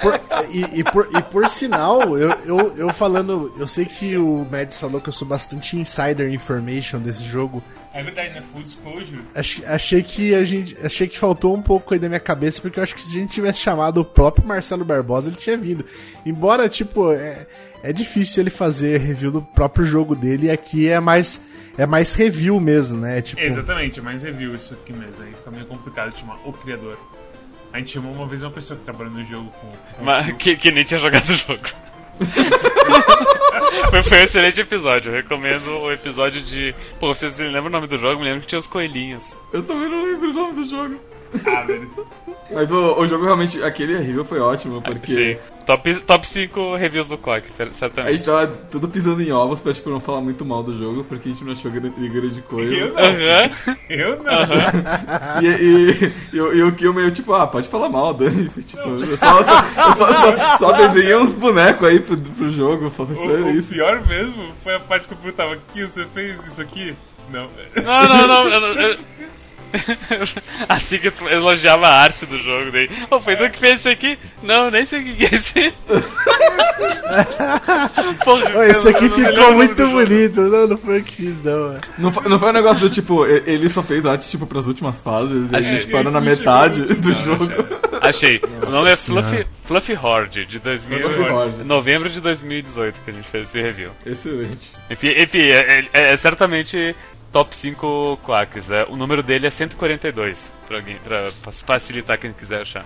Por- 0.01 0.19
e, 0.51 0.79
e 0.79 0.83
por, 0.83 1.09
e 1.17 1.21
por 1.23 1.49
sinal, 1.49 2.17
eu, 2.17 2.29
eu, 2.45 2.73
eu 2.77 2.89
falando. 2.89 3.53
Eu 3.57 3.67
sei 3.67 3.85
que 3.85 4.17
o 4.17 4.45
Mads 4.51 4.77
falou 4.79 4.99
que 5.01 5.09
eu 5.09 5.13
sou 5.13 5.27
bastante 5.27 5.77
insider 5.77 6.31
information 6.33 6.99
desse 6.99 7.23
jogo. 7.23 7.61
É 7.93 8.03
verdade, 8.03 8.33
né? 8.33 8.43
Full 8.51 8.63
disclosure. 8.63 9.21
Ach- 9.33 9.63
Achei 9.67 10.03
que 10.03 10.33
a 10.35 10.43
gente. 10.43 10.77
Achei 10.83 11.07
que 11.07 11.17
faltou 11.17 11.55
um 11.55 11.61
pouco 11.61 11.93
aí 11.93 11.99
da 11.99 12.07
minha 12.07 12.19
cabeça, 12.19 12.61
porque 12.61 12.79
eu 12.79 12.83
acho 12.83 12.95
que 12.95 13.01
se 13.01 13.15
a 13.15 13.19
gente 13.19 13.31
tivesse 13.33 13.59
chamado 13.59 14.01
o 14.01 14.05
próprio 14.05 14.47
Marcelo 14.47 14.83
Barbosa, 14.85 15.29
ele 15.29 15.37
tinha 15.37 15.57
vindo. 15.57 15.85
Embora, 16.25 16.67
tipo, 16.67 17.11
é, 17.11 17.47
é 17.83 17.93
difícil 17.93 18.41
ele 18.43 18.49
fazer 18.49 18.97
review 18.99 19.31
do 19.31 19.41
próprio 19.41 19.85
jogo 19.85 20.15
dele, 20.15 20.47
e 20.47 20.51
aqui 20.51 20.89
é 20.89 20.99
mais. 20.99 21.39
É 21.77 21.85
mais 21.85 22.13
review 22.13 22.57
mesmo, 22.57 22.97
né? 23.01 23.21
Tipo, 23.21 23.41
Exatamente, 23.41 23.99
é 23.99 24.01
mais 24.01 24.23
review 24.23 24.55
isso 24.55 24.73
aqui 24.73 24.93
mesmo. 24.93 25.21
Aí 25.21 25.33
fica 25.33 25.51
meio 25.51 25.65
complicado 25.65 26.13
de 26.13 26.19
chamar 26.19 26.37
o 26.45 26.53
criador. 26.53 26.97
A 27.75 27.79
gente 27.79 27.91
chamou 27.91 28.13
uma 28.13 28.25
vez 28.25 28.41
uma 28.41 28.51
pessoa 28.51 28.79
que 28.79 28.85
trabalha 28.85 29.09
no 29.09 29.21
jogo 29.25 29.51
com. 29.59 29.67
com 29.97 30.05
Mas, 30.05 30.31
que, 30.37 30.55
que 30.55 30.71
nem 30.71 30.85
tinha 30.85 30.97
jogado 30.97 31.29
o 31.29 31.35
jogo. 31.35 31.61
foi, 33.91 34.01
foi 34.01 34.17
um 34.17 34.23
excelente 34.23 34.61
episódio. 34.61 35.11
Eu 35.11 35.15
recomendo 35.17 35.67
o 35.81 35.91
episódio 35.91 36.41
de. 36.41 36.73
Pô, 37.01 37.13
vocês 37.13 37.37
lembram 37.37 37.65
o 37.65 37.69
nome 37.69 37.87
do 37.87 37.97
jogo? 37.97 38.19
Me 38.19 38.23
lembro 38.23 38.39
que 38.43 38.47
tinha 38.47 38.59
os 38.59 38.65
coelhinhos. 38.65 39.37
Eu 39.51 39.61
também 39.61 39.89
não 39.89 40.05
lembro 40.05 40.29
o 40.29 40.33
nome 40.33 40.63
do 40.63 40.69
jogo. 40.69 40.97
Ah, 41.45 41.61
velho. 41.61 41.89
Mas 42.51 42.71
o, 42.71 42.99
o 42.99 43.07
jogo 43.07 43.25
realmente, 43.25 43.61
aquele 43.63 43.97
review 43.97 44.23
foi 44.23 44.39
ótimo, 44.39 44.75
Sim. 44.75 44.81
porque 44.81 45.39
Top, 45.65 45.95
top 46.01 46.27
5 46.27 46.75
reviews 46.75 47.07
do 47.07 47.17
Quack, 47.17 47.47
a 47.57 47.63
gente 47.65 47.73
certamente. 47.75 48.23
tava 48.23 48.45
tudo 48.69 48.87
pisando 48.87 49.19
em 49.23 49.31
ovos 49.31 49.59
pra 49.59 49.73
tipo, 49.73 49.89
não 49.89 49.99
falar 49.99 50.21
muito 50.21 50.45
mal 50.45 50.61
do 50.61 50.77
jogo, 50.77 51.03
porque 51.03 51.27
a 51.27 51.31
gente 51.31 51.43
não 51.43 51.53
achou 51.53 51.71
grande, 51.71 52.07
grande 52.07 52.39
coisa. 52.43 52.71
Eu 52.71 52.93
não. 52.93 52.99
Aham. 53.01 53.77
Eu 53.89 54.23
não. 54.23 55.41
E, 55.41 55.47
e, 55.47 56.13
e, 56.33 56.39
o- 56.41 56.53
e 56.55 56.63
o 56.63 56.71
Kill 56.71 56.93
meio 56.93 57.09
tipo, 57.11 57.33
ah, 57.33 57.47
pode 57.47 57.67
falar 57.67 57.89
mal, 57.89 58.13
dane-se. 58.13 58.61
Tipo, 58.61 58.87
eu 58.87 59.17
só, 59.17 59.39
eu 59.39 59.97
só, 59.97 60.13
só, 60.13 60.57
só 60.59 60.71
desenhei 60.73 61.15
uns 61.15 61.31
bonecos 61.33 61.87
aí 61.87 61.99
pro, 61.99 62.15
pro 62.15 62.51
jogo, 62.51 62.91
só 62.95 63.01
O, 63.03 63.49
isso. 63.49 63.69
pior 63.73 64.05
mesmo 64.05 64.51
foi 64.63 64.75
a 64.75 64.79
parte 64.79 65.07
que 65.07 65.15
eu 65.15 65.17
perguntava: 65.17 65.53
Aqui, 65.53 65.83
você 65.83 66.05
fez 66.13 66.45
isso 66.45 66.61
aqui? 66.61 66.93
Não. 67.31 67.49
Não, 67.83 68.07
não, 68.07 68.27
não. 68.27 68.47
eu- 68.47 68.73
eu- 68.91 68.97
Assim 70.69 70.97
que 70.99 71.11
tu 71.11 71.27
elogiava 71.27 71.87
a 71.87 72.01
arte 72.01 72.25
do 72.25 72.37
jogo 72.37 72.71
daí. 72.71 72.89
Ô, 73.09 73.19
foi 73.19 73.35
tu 73.35 73.49
que 73.49 73.59
fez 73.59 73.79
isso 73.79 73.89
aqui? 73.89 74.17
Não, 74.43 74.69
nem 74.71 74.85
sei 74.85 74.99
o 75.01 75.15
que 75.15 75.25
é 75.25 75.35
esse. 75.35 75.73
Porra, 78.23 78.65
esse 78.67 78.89
aqui 78.89 79.09
ficou 79.09 79.53
muito 79.53 79.87
bonito. 79.87 80.41
Não, 80.41 80.67
não 80.67 80.77
foi 80.77 80.99
eu 80.99 81.03
que 81.03 81.15
fiz, 81.15 81.43
não. 81.43 81.59
mano. 81.67 81.79
Não 81.97 82.11
foi, 82.11 82.29
não 82.29 82.39
foi 82.39 82.49
um 82.49 82.53
negócio 82.53 82.79
do 82.81 82.89
tipo, 82.89 83.25
ele 83.25 83.69
só 83.69 83.83
fez 83.83 84.05
arte 84.05 84.27
tipo 84.29 84.45
pras 84.45 84.67
últimas 84.67 84.99
fases 84.99 85.51
e 85.51 85.55
a 85.55 85.61
gente 85.61 85.87
É, 85.87 85.91
parou 85.91 86.11
na 86.11 86.21
metade 86.21 86.81
do 86.83 87.09
não, 87.09 87.21
jogo. 87.23 87.47
Achei. 88.01 88.41
o 88.65 88.69
nome 88.69 88.91
é. 88.91 88.95
Fluffy, 88.95 89.45
Fluffy 89.65 89.95
Horde, 90.01 90.45
de 90.45 90.59
2000, 90.59 90.99
Fluffy 90.99 91.21
Horde. 91.31 91.63
novembro 91.63 92.09
de 92.09 92.19
2018 92.21 92.99
que 93.03 93.11
a 93.11 93.13
gente 93.13 93.27
fez 93.27 93.47
esse 93.49 93.61
review. 93.61 93.89
Excelente. 94.05 94.71
Enfim, 94.89 95.09
enfim 95.17 95.39
é, 95.41 95.85
é- 95.93 96.13
é 96.13 96.17
certamente 96.17 96.95
top 97.35 97.53
5 97.53 98.17
quacks. 98.23 98.71
É, 98.71 98.85
o 98.85 98.95
número 98.95 99.21
dele 99.21 99.45
é 99.45 99.49
142, 99.49 100.53
pra, 100.69 100.77
alguém, 100.77 100.95
pra 100.99 101.29
facilitar 101.65 102.17
quem 102.17 102.31
quiser 102.31 102.61
achar. 102.61 102.85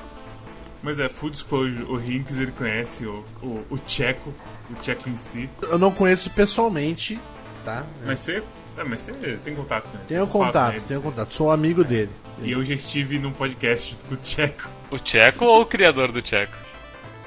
Mas 0.82 1.00
é, 1.00 1.08
full 1.08 1.30
disclosure, 1.30 1.84
o 1.84 1.96
Rinks 1.96 2.38
ele 2.38 2.52
conhece 2.52 3.06
o, 3.06 3.24
o, 3.44 3.64
o 3.70 3.78
Tcheco, 3.78 4.34
o 4.72 4.74
Tcheco 4.82 5.08
em 5.08 5.16
si. 5.16 5.48
Eu 5.62 5.78
não 5.78 5.92
conheço 5.92 6.32
pessoalmente, 6.32 7.20
tá? 7.64 7.86
Mas 8.04 8.22
você. 8.22 8.42
É, 8.76 8.84
mas 8.84 9.02
você 9.02 9.38
tem 9.44 9.54
contato 9.54 9.84
com 9.84 9.98
ele. 9.98 10.08
Tenho 10.08 10.26
você 10.26 10.32
contato, 10.32 10.74
eles. 10.74 10.84
tenho 10.84 11.02
contato. 11.04 11.32
Sou 11.32 11.52
amigo 11.52 11.84
dele. 11.84 12.10
E 12.42 12.52
eu 12.52 12.66
já 12.66 12.74
estive 12.74 13.20
num 13.20 13.32
podcast 13.32 13.96
com 14.08 14.16
o 14.16 14.18
Tcheco. 14.18 14.68
O 14.90 14.98
Tcheco 14.98 15.46
ou 15.46 15.62
o 15.62 15.66
criador 15.66 16.12
do 16.12 16.24
Tcheco? 16.24 16.58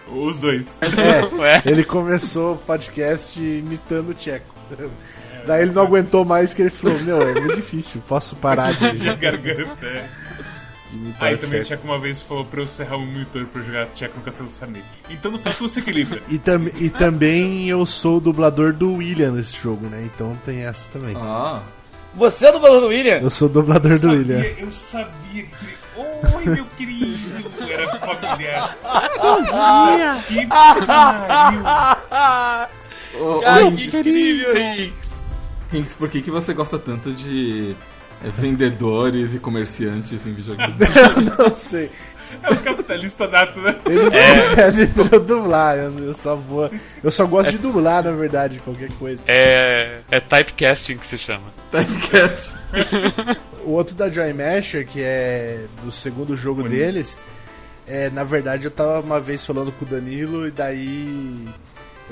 Os 0.09 0.41
dois. 0.41 0.77
É, 0.83 1.37
Ué? 1.37 1.63
ele 1.71 1.85
começou 1.85 2.55
o 2.55 2.59
podcast 2.59 3.41
imitando 3.41 4.09
o 4.09 4.15
Tcheco. 4.15 4.53
Daí 5.47 5.63
ele 5.63 5.73
não 5.73 5.83
aguentou 5.83 6.25
mais 6.25 6.55
que 6.55 6.63
ele 6.63 6.71
falou, 6.71 6.99
meu, 7.01 7.23
é 7.23 7.41
muito 7.41 7.57
difícil, 7.57 8.03
posso 8.09 8.37
parar 8.37 8.73
de, 8.75 8.93
de 8.93 9.15
garganta. 9.17 9.87
é. 9.87 10.09
de 10.91 11.15
Aí 11.21 11.35
o 11.35 11.39
também 11.39 11.61
o 11.61 11.65
Tcheco. 11.65 11.85
Uma 11.87 11.99
vez 11.99 12.21
falou 12.23 12.45
pra 12.45 12.61
eu 12.61 12.67
serrar 12.67 12.99
o 12.99 13.01
monitor 13.07 13.45
pra 13.47 13.61
eu 13.61 13.65
jogar 13.67 13.87
Tcheco 13.87 14.19
no 14.19 14.25
Castelo 14.25 14.51
Sarney. 14.51 14.83
Então 15.11 15.31
no 15.31 15.39
fato 15.39 15.67
você 15.69 15.81
equilibra. 15.81 16.21
E, 16.29 16.39
tam 16.39 16.67
e 16.79 16.91
também 16.91 17.69
eu 17.69 17.85
sou 17.87 18.19
o 18.19 18.21
dublador 18.21 18.73
do 18.73 18.95
William 18.95 19.33
nesse 19.33 19.57
jogo, 19.57 19.87
né? 19.87 20.03
Então 20.15 20.37
tem 20.45 20.65
essa 20.65 20.89
também. 20.93 21.15
Ah. 21.17 21.61
Você 22.15 22.47
é 22.47 22.53
dublador 22.53 22.81
do 22.83 22.89
William? 22.89 23.21
Eu 23.21 23.31
sou 23.31 23.49
o 23.49 23.51
dublador 23.51 23.99
do 23.99 24.11
William. 24.11 24.39
Sabia, 24.39 24.55
eu 24.59 24.71
sabia 24.73 25.43
que. 25.45 25.83
Oi, 25.95 26.45
meu 26.47 26.65
querido! 26.77 27.51
Era 27.71 27.99
familiar. 27.99 28.77
Bom 29.21 29.43
dia! 29.43 30.23
Que 30.27 30.47
pariu! 30.47 31.63
Cara, 33.43 33.65
Rinks, 33.65 33.91
que 33.91 33.99
incrível, 33.99 34.55
Rinks. 34.55 35.02
Rinks, 35.73 35.95
por 35.95 36.09
que, 36.09 36.23
que 36.23 36.31
você 36.31 36.53
gosta 36.53 36.79
tanto 36.79 37.13
de 37.13 37.75
é, 38.23 38.29
vendedores 38.29 39.35
e 39.35 39.39
comerciantes 39.39 40.27
em 40.27 40.33
videogames? 40.33 40.77
não 41.39 41.55
sei. 41.55 41.91
É 42.43 42.51
o 42.51 42.57
capitalista 42.59 43.29
nato, 43.29 43.61
né? 43.61 43.77
Eles 43.85 44.13
pedem 44.55 44.87
pra 44.89 45.17
eu 45.17 45.21
dublar, 45.21 45.77
eu, 45.77 45.99
eu 45.99 46.15
só 46.15 46.35
vou. 46.35 46.71
Eu 47.03 47.11
só 47.11 47.27
gosto 47.27 47.51
de 47.51 47.59
dublar, 47.59 48.03
na 48.03 48.13
verdade, 48.13 48.59
qualquer 48.61 48.91
coisa. 48.93 49.23
É, 49.27 50.01
é 50.11 50.21
typecasting 50.21 50.97
que 50.97 51.07
se 51.07 51.19
chama. 51.19 51.45
Typecast. 51.71 52.55
O 53.65 53.75
outro 53.75 53.95
da 53.95 54.09
Joy 54.09 54.33
Masher, 54.33 54.85
que 54.85 55.01
é 55.01 55.67
do 55.85 55.93
segundo 55.93 56.37
jogo 56.37 56.65
deles, 56.65 57.17
é, 57.87 58.11
na 58.11 58.25
verdade 58.25 58.65
eu 58.65 58.73
tava 58.73 59.01
uma 59.01 59.21
vez 59.21 59.45
falando 59.45 59.71
com 59.71 59.85
o 59.85 59.89
Danilo 59.89 60.49
e 60.49 60.51
daí 60.51 61.49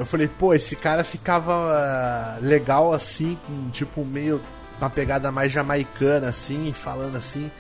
eu 0.00 0.06
falei, 0.06 0.28
pô, 0.28 0.54
esse 0.54 0.74
cara 0.76 1.04
ficava 1.04 1.52
ah, 1.52 2.38
legal 2.40 2.92
assim, 2.92 3.38
com, 3.46 3.70
tipo 3.70 4.04
meio 4.04 4.40
uma 4.78 4.88
pegada 4.88 5.30
mais 5.30 5.52
jamaicana 5.52 6.28
assim, 6.28 6.72
falando 6.72 7.16
assim. 7.16 7.50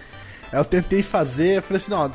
Aí 0.50 0.58
eu 0.58 0.64
tentei 0.64 1.02
fazer, 1.02 1.58
eu 1.58 1.62
falei 1.62 1.76
assim, 1.76 1.90
não, 1.90 2.10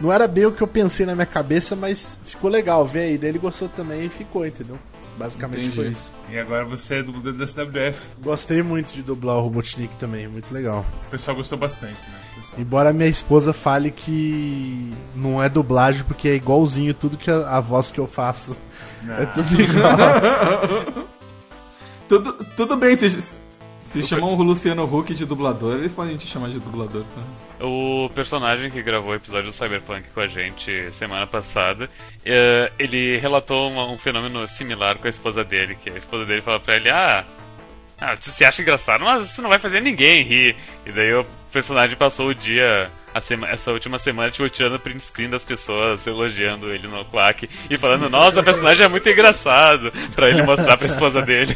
não 0.00 0.12
era 0.12 0.26
bem 0.26 0.46
o 0.46 0.52
que 0.52 0.62
eu 0.62 0.66
pensei 0.66 1.04
na 1.04 1.14
minha 1.14 1.26
cabeça, 1.26 1.76
mas 1.76 2.10
ficou 2.24 2.50
legal, 2.50 2.86
vê 2.86 3.00
aí. 3.00 3.18
Daí 3.18 3.28
ele 3.30 3.38
gostou 3.38 3.68
também 3.68 4.06
e 4.06 4.08
ficou, 4.08 4.46
entendeu? 4.46 4.78
Basicamente 5.18 5.60
Entendi. 5.66 5.76
foi 5.76 5.88
isso. 5.88 6.10
E 6.30 6.38
agora 6.38 6.64
você 6.64 6.96
é 6.96 7.02
dublador 7.02 7.34
da 7.34 7.46
CWF. 7.46 8.00
Gostei 8.22 8.62
muito 8.62 8.92
de 8.92 9.02
dublar 9.02 9.36
o 9.36 9.42
Robotnik 9.42 9.94
também, 9.96 10.26
muito 10.26 10.52
legal. 10.52 10.84
O 11.06 11.10
pessoal 11.10 11.36
gostou 11.36 11.58
bastante, 11.58 12.00
né? 12.10 12.16
Pessoal. 12.36 12.60
Embora 12.60 12.92
minha 12.92 13.08
esposa 13.08 13.52
fale 13.52 13.90
que 13.90 14.92
não 15.14 15.42
é 15.42 15.48
dublagem 15.48 16.02
porque 16.04 16.28
é 16.28 16.34
igualzinho 16.34 16.94
tudo 16.94 17.18
que 17.18 17.30
a, 17.30 17.56
a 17.56 17.60
voz 17.60 17.92
que 17.92 18.00
eu 18.00 18.06
faço. 18.06 18.56
É 19.18 19.26
tudo 19.26 19.60
igual. 19.60 21.06
Tudo, 22.08 22.34
tudo 22.56 22.76
bem, 22.76 22.94
se, 23.92 24.02
se 24.02 24.08
chamam 24.08 24.34
o 24.34 24.42
Luciano 24.42 24.84
Huck 24.84 25.14
de 25.14 25.26
dublador, 25.26 25.76
eles 25.76 25.92
podem 25.92 26.16
te 26.16 26.26
chamar 26.26 26.48
de 26.48 26.58
dublador, 26.58 27.04
tá? 27.04 27.64
O 27.64 28.08
personagem 28.14 28.70
que 28.70 28.82
gravou 28.82 29.12
o 29.12 29.14
episódio 29.14 29.46
do 29.46 29.52
Cyberpunk 29.52 30.08
com 30.14 30.20
a 30.20 30.26
gente 30.26 30.90
semana 30.92 31.26
passada, 31.26 31.88
eh, 32.24 32.72
ele 32.78 33.18
relatou 33.18 33.70
um 33.70 33.98
fenômeno 33.98 34.46
similar 34.48 34.96
com 34.98 35.06
a 35.06 35.10
esposa 35.10 35.44
dele, 35.44 35.74
que 35.74 35.90
a 35.90 35.96
esposa 35.96 36.24
dele 36.24 36.40
fala 36.40 36.58
pra 36.58 36.76
ele, 36.76 36.90
ah, 36.90 37.24
ah, 38.00 38.16
você 38.18 38.30
se 38.30 38.44
acha 38.44 38.62
engraçado, 38.62 39.04
mas 39.04 39.30
você 39.30 39.40
não 39.42 39.50
vai 39.50 39.58
fazer 39.58 39.80
ninguém 39.80 40.22
rir. 40.22 40.56
E 40.86 40.90
daí 40.90 41.14
o 41.14 41.24
personagem 41.52 41.96
passou 41.96 42.28
o 42.28 42.34
dia, 42.34 42.90
essa 43.50 43.70
última 43.72 43.98
semana, 43.98 44.30
tipo, 44.30 44.48
tirando 44.48 44.78
print 44.78 45.02
screen 45.02 45.28
das 45.30 45.44
pessoas, 45.44 46.06
elogiando 46.06 46.72
ele 46.72 46.88
no 46.88 47.04
Quack 47.04 47.48
e 47.70 47.76
falando, 47.76 48.08
nossa, 48.08 48.40
o 48.40 48.44
personagem 48.44 48.86
é 48.86 48.88
muito 48.88 49.08
engraçado, 49.08 49.92
pra 50.14 50.28
ele 50.30 50.42
mostrar 50.42 50.76
pra 50.76 50.86
esposa 50.86 51.22
dele. 51.22 51.54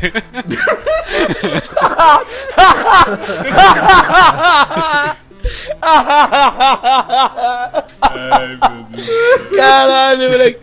Ai, 8.03 8.59
meu 8.61 8.83
Deus. 8.91 9.09
Caralho, 9.57 10.31
moleque. 10.31 10.61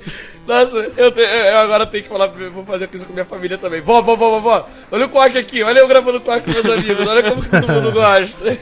Nossa, 0.48 0.92
eu, 0.98 1.12
te- 1.12 1.22
eu 1.22 1.58
agora 1.58 1.86
tenho 1.86 2.04
que 2.04 2.10
falar, 2.10 2.28
vou 2.28 2.66
fazer 2.66 2.90
isso 2.94 3.06
com 3.06 3.14
minha 3.14 3.24
família 3.26 3.58
também. 3.58 3.80
Vó, 3.82 4.02
vó, 4.02 4.16
vó, 4.16 4.30
vó, 4.32 4.40
vó. 4.40 4.70
Olha 4.92 5.06
o 5.06 5.10
Quack 5.10 5.38
aqui, 5.38 5.64
olha 5.64 5.80
eu 5.80 5.88
gravando 5.88 6.18
o 6.18 6.22
Quack 6.22 6.44
com 6.44 6.52
meus 6.52 6.78
amigos. 6.78 7.08
Olha 7.08 7.24
como 7.24 7.44
todo 7.46 7.68
mundo 7.68 7.92
gosta. 7.94 8.58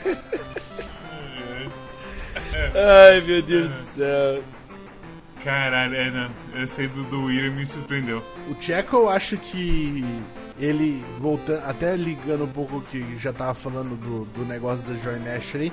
Ai, 2.75 3.22
meu 3.22 3.41
Deus 3.41 3.70
do 3.70 3.96
céu. 3.96 4.44
Caralho, 5.44 5.96
é, 5.96 6.12
não. 6.12 6.62
Esse 6.63 6.82
aí 6.82 6.88
do, 6.88 7.03
do 7.06 7.25
William 7.25 7.51
me 7.51 7.65
surpreendeu. 7.65 8.24
O 8.50 8.53
Tcheco 8.56 8.96
eu 8.96 9.10
acho 9.10 9.38
que 9.38 10.06
ele, 10.60 11.03
voltando, 11.20 11.63
até 11.65 11.96
ligando 11.96 12.44
um 12.44 12.48
pouco 12.48 12.77
o 12.77 12.82
que 12.82 13.18
já 13.18 13.34
tava 13.34 13.53
falando 13.56 13.96
do, 13.96 14.25
do 14.25 14.46
negócio 14.46 14.86
da 14.86 14.94
Joy 15.00 15.18
Mesh 15.20 15.56
aí, 15.56 15.72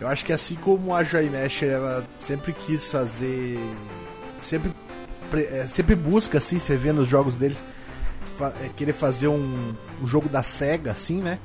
eu 0.00 0.08
acho 0.08 0.24
que 0.24 0.32
assim 0.32 0.54
como 0.56 0.94
a 0.94 1.04
Joy 1.04 1.28
Mesh 1.28 1.62
ela 1.64 2.04
sempre 2.16 2.52
quis 2.52 2.90
fazer. 2.90 3.58
Sempre, 4.40 4.70
pre- 5.30 5.44
é, 5.44 5.66
sempre 5.66 5.94
busca, 5.94 6.38
assim, 6.38 6.58
você 6.58 6.76
vê 6.76 6.92
nos 6.92 7.08
jogos 7.08 7.36
deles, 7.36 7.62
fa- 8.38 8.52
é, 8.64 8.70
querer 8.74 8.92
fazer 8.94 9.28
um, 9.28 9.74
um 10.00 10.06
jogo 10.06 10.28
da 10.28 10.42
SEGA, 10.42 10.92
assim, 10.92 11.20
né? 11.20 11.38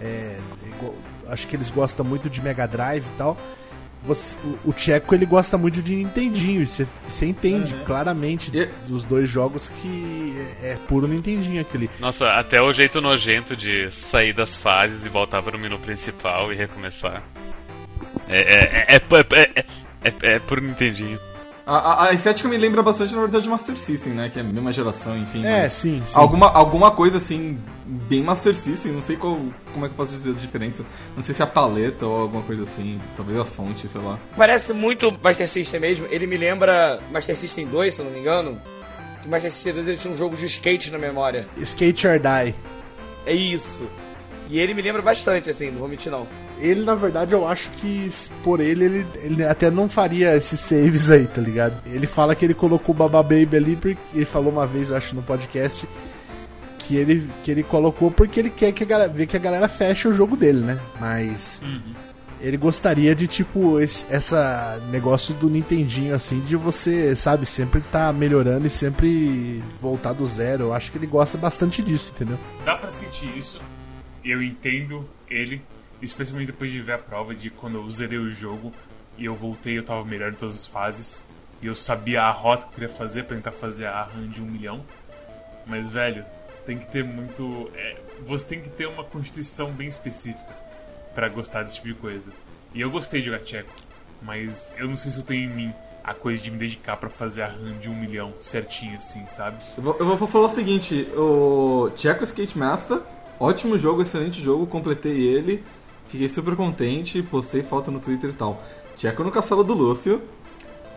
É, 0.00 0.38
igual- 0.66 0.94
acho 1.28 1.46
que 1.46 1.56
eles 1.56 1.68
gostam 1.70 2.06
muito 2.06 2.30
de 2.30 2.40
Mega 2.40 2.66
Drive 2.66 3.04
e 3.04 3.16
tal. 3.18 3.36
Você- 4.02 4.34
o, 4.44 4.70
o 4.70 4.72
Tcheco 4.72 5.14
ele 5.14 5.26
gosta 5.26 5.58
muito 5.58 5.82
de 5.82 5.94
Nintendinho, 5.96 6.62
e 6.62 6.66
você, 6.66 6.86
você 7.08 7.26
entende 7.26 7.74
claramente 7.84 8.50
E- 8.56 8.68
dos 8.86 9.04
dois 9.04 9.28
jogos 9.28 9.68
que 9.68 10.34
é, 10.62 10.72
é 10.72 10.78
puro 10.88 11.06
Nintendinho 11.06 11.60
aquele. 11.60 11.90
Nossa, 12.00 12.28
até 12.30 12.62
o 12.62 12.72
jeito 12.72 13.00
nojento 13.00 13.54
de 13.56 13.90
sair 13.90 14.32
das 14.32 14.56
fases 14.56 15.04
e 15.04 15.08
voltar 15.08 15.42
para 15.42 15.56
o 15.56 15.60
menu 15.60 15.78
principal 15.78 16.52
e 16.52 16.56
recomeçar. 16.56 17.22
É, 18.28 18.38
é, 18.38 18.94
é, 18.94 18.96
é, 18.96 18.96
é, 18.96 19.64
é, 19.64 19.64
é, 20.04 20.34
é 20.34 20.38
por 20.38 20.60
Nintendinho. 20.62 21.18
A, 21.66 21.76
a, 21.76 22.08
a 22.08 22.12
estética 22.12 22.48
me 22.48 22.56
lembra 22.56 22.82
bastante, 22.82 23.14
na 23.14 23.20
verdade, 23.20 23.48
Master 23.48 23.76
System, 23.76 24.14
né? 24.14 24.30
Que 24.32 24.38
é 24.38 24.42
a 24.42 24.44
mesma 24.44 24.72
geração, 24.72 25.16
enfim. 25.16 25.44
É, 25.44 25.68
sim, 25.68 26.02
sim. 26.06 26.12
Alguma, 26.14 26.50
alguma 26.50 26.90
coisa 26.90 27.18
assim, 27.18 27.58
bem 27.86 28.22
Master 28.22 28.54
System, 28.54 28.92
não 28.92 29.02
sei 29.02 29.16
qual, 29.16 29.38
como 29.72 29.84
é 29.84 29.88
que 29.88 29.92
eu 29.92 29.96
posso 29.96 30.12
dizer 30.12 30.30
a 30.30 30.34
diferença. 30.34 30.84
Não 31.16 31.22
sei 31.22 31.34
se 31.34 31.42
é 31.42 31.44
a 31.44 31.46
paleta 31.46 32.06
ou 32.06 32.22
alguma 32.22 32.42
coisa 32.42 32.64
assim, 32.64 32.98
talvez 33.16 33.38
a 33.38 33.44
fonte, 33.44 33.88
sei 33.88 34.00
lá. 34.00 34.18
Parece 34.36 34.72
muito 34.72 35.16
Master 35.22 35.48
System 35.48 35.80
mesmo. 35.80 36.06
Ele 36.10 36.26
me 36.26 36.36
lembra 36.36 36.98
Master 37.12 37.36
System 37.36 37.66
2, 37.66 37.94
se 37.94 38.00
eu 38.00 38.04
não 38.06 38.12
me 38.12 38.18
engano. 38.20 38.60
Que 39.22 39.28
Master 39.28 39.50
System 39.52 39.74
2 39.74 39.88
ele 39.88 39.96
tinha 39.96 40.12
um 40.12 40.16
jogo 40.16 40.36
de 40.36 40.46
skate 40.46 40.90
na 40.90 40.98
memória. 40.98 41.46
Skate 41.58 42.06
or 42.06 42.18
Die. 42.18 42.54
É 43.26 43.32
isso. 43.32 43.86
E 44.48 44.58
ele 44.58 44.74
me 44.74 44.82
lembra 44.82 45.00
bastante, 45.02 45.48
assim, 45.48 45.70
não 45.70 45.78
vou 45.78 45.88
mentir 45.88 46.10
não. 46.10 46.26
Ele, 46.60 46.84
na 46.84 46.94
verdade, 46.94 47.32
eu 47.32 47.46
acho 47.46 47.70
que 47.72 48.10
por 48.42 48.60
ele, 48.60 48.84
ele, 48.84 49.06
ele 49.22 49.44
até 49.44 49.70
não 49.70 49.88
faria 49.88 50.36
esses 50.36 50.60
saves 50.60 51.10
aí, 51.10 51.26
tá 51.26 51.40
ligado? 51.40 51.82
Ele 51.86 52.06
fala 52.06 52.34
que 52.34 52.44
ele 52.44 52.54
colocou 52.54 52.94
o 52.94 52.98
Baba 52.98 53.22
Baby 53.22 53.56
ali, 53.56 53.76
porque 53.76 53.98
ele 54.14 54.24
falou 54.24 54.52
uma 54.52 54.66
vez, 54.66 54.90
eu 54.90 54.96
acho, 54.96 55.14
no 55.14 55.22
podcast, 55.22 55.88
que 56.78 56.96
ele, 56.96 57.30
que 57.44 57.50
ele 57.50 57.62
colocou 57.62 58.10
porque 58.10 58.40
ele 58.40 58.50
quer 58.50 58.72
que 58.72 58.82
a 58.82 58.86
galera, 58.86 59.12
ver 59.12 59.26
que 59.26 59.36
a 59.36 59.40
galera 59.40 59.68
feche 59.68 60.08
o 60.08 60.12
jogo 60.12 60.36
dele, 60.36 60.60
né? 60.60 60.78
Mas 60.98 61.60
ele 62.40 62.56
gostaria 62.56 63.14
de, 63.14 63.26
tipo, 63.26 63.78
esse 63.78 64.04
essa 64.10 64.80
negócio 64.90 65.34
do 65.34 65.48
Nintendinho, 65.48 66.14
assim, 66.14 66.40
de 66.40 66.56
você, 66.56 67.14
sabe, 67.14 67.46
sempre 67.46 67.80
tá 67.80 68.12
melhorando 68.12 68.66
e 68.66 68.70
sempre 68.70 69.62
voltar 69.80 70.12
do 70.14 70.26
zero. 70.26 70.64
Eu 70.64 70.74
acho 70.74 70.90
que 70.90 70.98
ele 70.98 71.06
gosta 71.06 71.36
bastante 71.36 71.82
disso, 71.82 72.12
entendeu? 72.14 72.38
Dá 72.64 72.76
pra 72.76 72.90
sentir 72.90 73.28
isso. 73.36 73.60
Eu 74.24 74.42
entendo 74.42 75.08
ele, 75.28 75.62
especialmente 76.02 76.46
depois 76.46 76.70
de 76.70 76.80
ver 76.80 76.92
a 76.92 76.98
prova 76.98 77.34
de 77.34 77.50
quando 77.50 77.76
eu 77.76 77.90
zerei 77.90 78.18
o 78.18 78.30
jogo 78.30 78.72
e 79.18 79.24
eu 79.24 79.34
voltei, 79.34 79.78
eu 79.78 79.82
tava 79.82 80.04
melhor 80.04 80.32
em 80.32 80.34
todas 80.34 80.54
as 80.54 80.66
fases. 80.66 81.22
E 81.62 81.66
eu 81.66 81.74
sabia 81.74 82.22
a 82.22 82.30
rota 82.30 82.62
que 82.62 82.68
eu 82.68 82.74
queria 82.74 82.88
fazer 82.88 83.24
pra 83.24 83.36
tentar 83.36 83.52
fazer 83.52 83.86
a 83.86 84.02
run 84.02 84.28
de 84.28 84.40
um 84.40 84.46
milhão. 84.46 84.82
Mas, 85.66 85.90
velho, 85.90 86.24
tem 86.64 86.78
que 86.78 86.86
ter 86.86 87.04
muito. 87.04 87.70
é, 87.74 87.96
você 88.26 88.46
tem 88.46 88.60
que 88.60 88.70
ter 88.70 88.86
uma 88.86 89.04
constituição 89.04 89.70
bem 89.70 89.88
específica 89.88 90.56
pra 91.14 91.28
gostar 91.28 91.62
desse 91.62 91.76
tipo 91.76 91.88
de 91.88 91.94
coisa. 91.94 92.30
E 92.74 92.80
eu 92.80 92.90
gostei 92.90 93.20
de 93.20 93.26
jogar 93.26 93.40
Tcheco, 93.40 93.72
mas 94.22 94.72
eu 94.78 94.88
não 94.88 94.96
sei 94.96 95.10
se 95.10 95.18
eu 95.18 95.24
tenho 95.24 95.50
em 95.50 95.54
mim 95.54 95.74
a 96.02 96.14
coisa 96.14 96.42
de 96.42 96.50
me 96.50 96.56
dedicar 96.56 96.96
pra 96.96 97.10
fazer 97.10 97.42
a 97.42 97.48
run 97.48 97.78
de 97.78 97.90
um 97.90 97.94
milhão 97.94 98.32
certinho 98.40 98.96
assim, 98.96 99.26
sabe? 99.26 99.62
Eu 99.76 99.82
vou, 99.82 99.96
eu 99.98 100.16
vou 100.16 100.28
falar 100.28 100.46
o 100.46 100.48
seguinte, 100.48 101.06
o 101.14 101.90
Checo 101.94 102.24
Skate 102.24 102.56
Master, 102.56 103.00
ótimo 103.38 103.76
jogo, 103.76 104.02
excelente 104.02 104.40
jogo, 104.40 104.66
completei 104.66 105.20
ele, 105.20 105.62
fiquei 106.10 106.28
super 106.28 106.56
contente, 106.56 107.22
postei 107.22 107.62
foto 107.62 107.90
no 107.90 108.00
Twitter 108.00 108.30
e 108.30 108.32
tal. 108.34 108.62
Checo 108.96 109.22
no 109.24 109.30
Castelo 109.30 109.64
do 109.64 109.72
Lúcio 109.74 110.20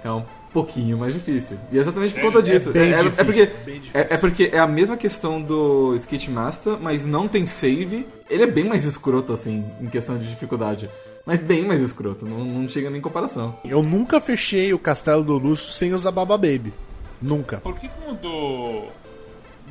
é 0.04 0.12
um 0.12 0.24
pouquinho 0.52 0.98
mais 0.98 1.14
difícil. 1.14 1.58
E 1.72 1.78
é 1.78 1.82
exatamente 1.82 2.14
por 2.14 2.22
conta 2.24 2.42
disso. 2.44 2.70
É 2.70 2.74
bem 2.74 2.82
é, 2.94 3.00
é 3.00 3.04
difícil, 3.04 3.26
porque, 3.26 3.46
bem 3.66 3.80
difícil. 3.80 3.92
é, 3.94 4.08
é 4.14 4.18
porque 4.18 4.50
é 4.52 4.60
a 4.60 4.68
mesma 4.68 4.98
questão 4.98 5.42
do 5.42 5.96
Skate 5.96 6.30
Master, 6.30 6.78
mas 6.82 7.06
não 7.06 7.28
tem 7.28 7.46
save. 7.46 8.06
Ele 8.30 8.44
é 8.44 8.48
bem 8.48 8.66
mais 8.66 8.84
escroto, 8.86 9.32
assim, 9.34 9.64
em 9.82 9.88
questão 9.88 10.18
de 10.18 10.28
dificuldade. 10.30 10.90
Mas 11.26 11.40
bem 11.40 11.64
mais 11.66 11.82
escroto, 11.82 12.26
não, 12.26 12.44
não 12.44 12.68
chega 12.68 12.90
nem 12.90 13.00
em 13.00 13.02
comparação. 13.02 13.58
Eu 13.64 13.82
nunca 13.82 14.20
fechei 14.20 14.74
o 14.74 14.80
Castelo 14.80 15.24
do 15.24 15.38
Lúcio 15.38 15.72
sem 15.72 15.94
usar 15.94 16.12
Baba 16.12 16.38
Baby. 16.38 16.74
Nunca. 17.22 17.58
Por 17.60 17.74
que, 17.76 17.88
que 17.88 18.06
mudou 18.06 18.92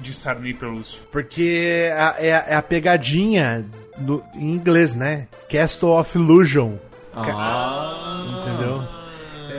de 0.01 0.15
Sarney 0.15 0.55
pra 0.55 0.69
Lúcio? 0.69 1.03
Porque 1.13 1.67
é 1.69 1.93
a, 1.93 2.15
é 2.19 2.33
a- 2.35 2.45
é 2.49 2.55
a 2.55 2.63
pegadinha 2.63 3.67
do- 3.97 4.23
em 4.35 4.55
inglês, 4.55 4.95
né? 4.95 5.27
Castle 5.51 5.91
of 5.93 6.17
Illusion. 6.19 6.75
Ah, 7.15 8.39
Entendeu? 8.41 8.83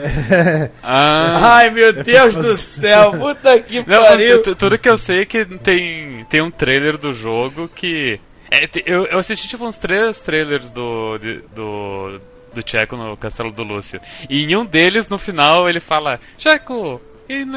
Ah. 0.82 1.56
Ai, 1.56 1.70
meu 1.70 1.92
Deus 1.92 2.34
do 2.34 2.56
céu, 2.56 3.12
puta 3.12 3.58
que 3.60 3.78
Não, 3.86 4.02
pariu. 4.02 4.42
tu- 4.42 4.54
tudo 4.54 4.76
que 4.76 4.88
eu 4.88 4.98
sei 4.98 5.20
é 5.22 5.24
que 5.24 5.44
tem, 5.46 6.24
tem 6.28 6.42
um 6.42 6.50
trailer 6.50 6.98
do 6.98 7.14
jogo 7.14 7.68
que. 7.74 8.20
é, 8.50 8.68
eu, 8.84 9.06
eu 9.06 9.18
assisti 9.18 9.48
tipo 9.48 9.64
uns 9.64 9.76
três 9.76 10.18
trailers 10.18 10.68
do, 10.70 11.16
do, 11.54 12.20
do 12.52 12.62
Checo 12.68 12.96
no 12.96 13.16
Castelo 13.16 13.50
do 13.50 13.62
Lúcio. 13.62 13.98
E 14.28 14.44
em 14.44 14.54
um 14.56 14.64
deles, 14.66 15.08
no 15.08 15.16
final, 15.18 15.68
ele 15.70 15.80
fala: 15.80 16.20
Checo, 16.36 17.00
in, 17.30 17.50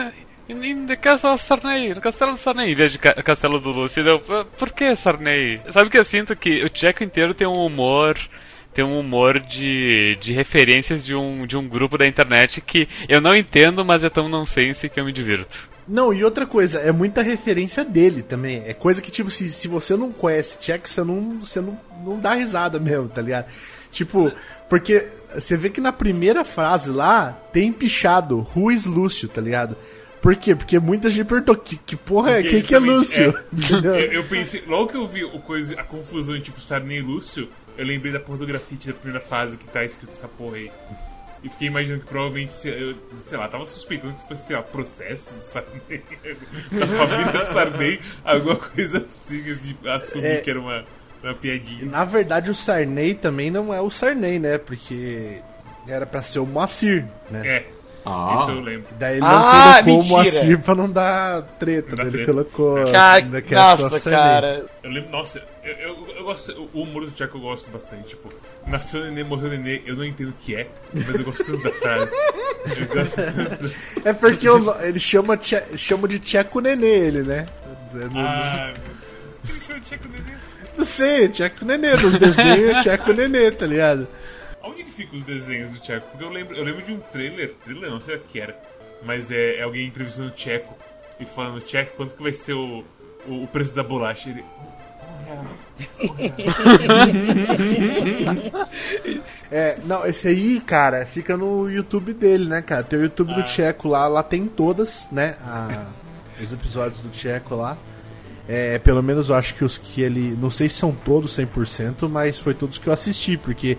in, 0.50 0.64
in 0.64 0.86
the 0.88 0.96
Castle 0.96 1.32
of 1.34 1.44
Sarney, 1.44 1.94
no 1.94 2.02
Castelo 2.02 2.32
do 2.34 2.38
Sarney, 2.38 2.72
em 2.72 2.76
vez 2.76 2.92
de 2.92 3.00
ca 3.00 3.14
Castelo 3.14 3.60
do 3.60 3.72
Lúcio. 3.72 4.06
Eu, 4.08 4.20
"Por- 4.20 4.72
que 4.72 4.96
Sarney? 4.96 5.60
Sabe 5.72 5.90
que 5.90 5.98
eu 5.98 6.06
sinto 6.06 6.36
que 6.36 6.64
o 6.64 6.70
Checo 6.74 7.04
inteiro 7.04 7.34
tem 7.34 7.48
um 7.48 7.54
humor 7.66 8.18
tem 8.74 8.86
um 8.86 9.00
humor 9.00 9.40
de, 9.40 10.16
de 10.22 10.34
referências 10.34 11.04
de 11.04 11.16
um, 11.16 11.48
de 11.48 11.58
um 11.58 11.68
grupo 11.68 11.98
da 11.98 12.06
internet 12.06 12.62
que 12.62 12.88
eu 13.10 13.20
não 13.20 13.36
entendo, 13.36 13.84
mas 13.84 14.04
é 14.04 14.10
tão 14.10 14.30
nonsense 14.30 14.88
que 14.88 15.00
eu 15.00 15.06
me 15.06 15.12
divirto. 15.12 15.68
Não, 15.88 16.14
e 16.14 16.24
outra 16.24 16.46
coisa, 16.46 16.78
é 16.82 16.92
muita 16.92 17.24
referência 17.24 17.84
dele 17.84 18.22
também. 18.22 18.62
É 18.68 18.74
coisa 18.76 19.02
que, 19.02 19.10
tipo, 19.10 19.32
se, 19.32 19.50
se 19.50 19.68
você 19.68 19.98
não 19.98 20.12
conhece 20.12 20.60
Tcheco, 20.60 20.88
você 20.88 21.04
não, 21.04 21.40
você 21.40 21.60
não, 21.60 21.80
não 22.06 22.20
dá 22.20 22.36
risada 22.36 22.80
mesmo, 22.80 23.10
tá 23.10 23.20
ligado? 23.20 23.48
Tipo, 23.92 24.32
porque 24.70 25.08
você 25.34 25.58
vê 25.58 25.72
que 25.72 25.82
na 25.82 25.92
primeira 25.92 26.44
frase 26.44 26.92
lá 26.92 27.32
tem 27.52 27.74
pichado 27.74 28.46
is 28.72 28.86
Lúcio, 28.86 29.28
tá 29.28 29.42
ligado? 29.42 29.76
Por 30.22 30.36
quê? 30.36 30.56
Porque 30.56 30.80
muita 30.80 31.10
gente 31.10 31.26
perguntou 31.28 31.56
que, 31.56 31.78
que 31.78 31.96
porra 31.96 32.32
é, 32.40 32.44
quem 32.44 32.62
que 32.62 32.74
é 32.74 32.80
Lúcio? 32.80 33.38
é. 33.38 34.06
Eu, 34.08 34.12
eu 34.14 34.24
pensei, 34.24 34.64
logo 34.68 34.88
que 34.90 34.98
eu 34.98 35.08
vi 35.08 35.24
o 35.24 35.40
coisa, 35.40 35.80
a 35.80 35.84
confusão 35.84 36.40
tipo 36.42 36.60
Sarney 36.60 36.98
e 37.00 37.02
Lúcio, 37.02 37.48
eu 37.78 37.86
lembrei 37.86 38.12
da 38.12 38.20
porra 38.20 38.40
do 38.40 38.48
grafite 38.48 38.88
da 38.88 38.94
primeira 38.94 39.24
fase 39.24 39.58
que 39.58 39.68
tá 39.68 39.84
escrito 39.86 40.12
essa 40.12 40.28
porra 40.28 40.58
aí. 40.58 40.72
E 41.44 41.50
fiquei 41.50 41.68
imaginando 41.68 42.02
que 42.02 42.08
provavelmente, 42.08 42.52
eu, 42.68 42.96
sei 43.20 43.38
lá, 43.38 43.48
tava 43.48 43.64
suspeitando 43.66 44.16
que 44.16 44.28
fosse, 44.28 44.48
sei 44.48 44.56
lá, 44.56 44.64
processo 44.64 45.36
de 45.38 45.46
Sarney, 45.46 46.02
da 46.72 46.88
família 46.88 47.54
Sarney, 47.54 48.00
alguma 48.26 48.56
coisa 48.56 48.98
assim, 49.06 49.42
de 49.44 49.78
assumir 49.88 50.26
É. 50.26 50.38
que 50.42 50.50
era 50.50 50.60
uma, 50.60 50.84
uma 51.24 51.34
piadinha. 51.36 51.86
Na 51.86 52.04
verdade, 52.04 52.50
o 52.50 52.56
Sarney 52.56 53.14
também 53.14 53.52
não 53.52 53.72
é 53.72 53.80
o 53.80 53.90
Sarney, 53.92 54.40
né? 54.40 54.58
Porque 54.58 55.38
era 55.88 56.08
pra 56.08 56.24
ser 56.24 56.40
o 56.40 56.46
Moacir, 56.46 57.06
né? 57.30 57.48
É, 57.48 57.68
Ah. 58.08 58.38
isso 58.40 58.52
eu 58.52 58.60
lembro. 58.62 58.88
Daí 58.98 59.14
ele 59.14 59.22
não 59.22 59.28
Ah, 59.30 59.82
colocou 59.84 59.94
mentira. 59.96 60.04
o 60.04 60.08
Moacir 60.10 60.60
pra 60.60 60.76
não 60.76 60.90
dar 60.92 61.42
treta. 61.60 61.90
Não 61.90 61.96
daí 61.96 62.06
dar 62.06 62.18
ele 62.18 62.26
treta. 62.26 62.32
colocou. 62.32 62.92
Cara, 62.92 63.26
nossa, 63.90 64.10
cara. 64.10 64.66
Eu 64.84 64.90
lembro, 64.92 65.10
nossa, 65.12 65.44
eu, 65.64 65.74
eu, 65.74 66.08
eu 66.18 66.24
gosto, 66.24 66.70
o 66.74 66.82
humor 66.82 67.06
do 67.06 67.12
Tcheco 67.12 67.38
eu 67.38 67.42
gosto 67.42 67.70
bastante. 67.70 68.04
Tipo, 68.10 68.30
nasceu 68.66 69.04
nenê, 69.04 69.24
morreu 69.24 69.50
nenê, 69.50 69.82
eu 69.86 69.96
não 69.96 70.06
entendo 70.06 70.30
o 70.30 70.34
que 70.34 70.56
é, 70.56 70.68
mas 70.94 71.20
eu 71.20 71.26
gosto 71.26 71.44
tanto 71.44 71.64
da 71.64 71.72
frase. 71.72 72.16
Eu 72.78 72.88
gosto 72.88 73.16
tanto. 73.16 73.72
É 74.06 74.14
porque 74.14 74.48
no- 74.48 74.76
ele 74.82 75.00
chama, 75.00 75.36
tche, 75.38 75.62
chama 75.76 76.08
de 76.08 76.20
Tcheco 76.20 76.60
Nenê, 76.62 76.88
ele, 76.88 77.24
né? 77.24 77.48
Eu 77.94 78.10
Não, 78.10 78.22
Ah, 78.22 78.74
meu. 78.74 79.54
Ele 79.54 79.60
chama 79.62 79.80
de 79.80 79.86
Tcheco 79.86 80.08
nenê. 80.08 80.38
não 80.78 80.86
sei, 80.86 81.28
Tcheco 81.30 81.66
Nenê. 81.66 81.92
Nos 81.96 82.16
desenhos 82.18 82.76
é 82.76 82.82
Tcheco 82.82 83.14
Nenê, 83.14 83.52
tá 83.52 83.66
ligado? 83.66 84.08
Onde 84.68 84.84
que 84.84 84.92
ficam 84.92 85.18
os 85.18 85.24
desenhos 85.24 85.72
do 85.72 85.80
Tcheco? 85.80 86.08
Porque 86.12 86.24
eu 86.24 86.30
lembro, 86.30 86.56
eu 86.56 86.64
lembro 86.64 86.82
de 86.84 86.92
um 86.92 87.00
trailer, 87.00 87.54
trailer 87.64 87.90
não 87.90 88.02
sei 88.02 88.16
o 88.16 88.20
que 88.20 88.40
era, 88.40 88.58
mas 89.04 89.32
é, 89.32 89.58
é 89.58 89.62
alguém 89.64 89.88
entrevistando 89.88 90.30
o 90.30 90.32
Tcheco 90.32 90.78
e 91.20 91.26
falando, 91.26 91.62
Tcheco, 91.62 91.96
quanto 91.98 92.16
que 92.16 92.22
vai 92.24 92.34
ser 92.34 92.54
o, 92.54 92.84
o, 93.28 93.44
o 93.44 93.48
preço 93.48 93.74
da 93.76 93.84
bolacha? 93.84 94.30
Ele. 94.30 94.44
É, 99.52 99.78
não, 99.86 100.06
esse 100.06 100.28
aí, 100.28 100.60
cara, 100.60 101.06
fica 101.06 101.38
no 101.38 101.70
YouTube 101.70 102.14
dele, 102.14 102.46
né, 102.46 102.62
cara? 102.62 102.84
Tem 102.84 103.00
o 103.00 103.04
YouTube 103.04 103.34
do 103.34 103.44
Tcheco 103.44 103.88
lá, 103.88 104.08
lá 104.08 104.22
tem 104.24 104.46
todas, 104.48 105.08
né? 105.12 105.36
a- 105.42 105.86
os 106.42 106.52
episódios 106.54 107.02
do 107.02 107.10
Tcheco 107.10 107.56
lá. 107.56 107.78
É, 108.48 108.78
pelo 108.80 109.02
menos 109.02 109.30
eu 109.30 109.36
acho 109.36 109.56
que 109.56 109.64
os 109.66 109.78
que 109.78 110.02
ele. 110.02 110.38
Não 110.40 110.50
sei 110.50 110.70
se 110.70 110.76
são 110.76 110.92
todos 110.94 111.36
100%, 111.38 112.08
mas 112.10 112.40
foi 112.40 112.54
todos 112.54 112.78
que 112.78 112.88
eu 112.88 112.94
assisti, 112.94 113.38
porque 113.38 113.78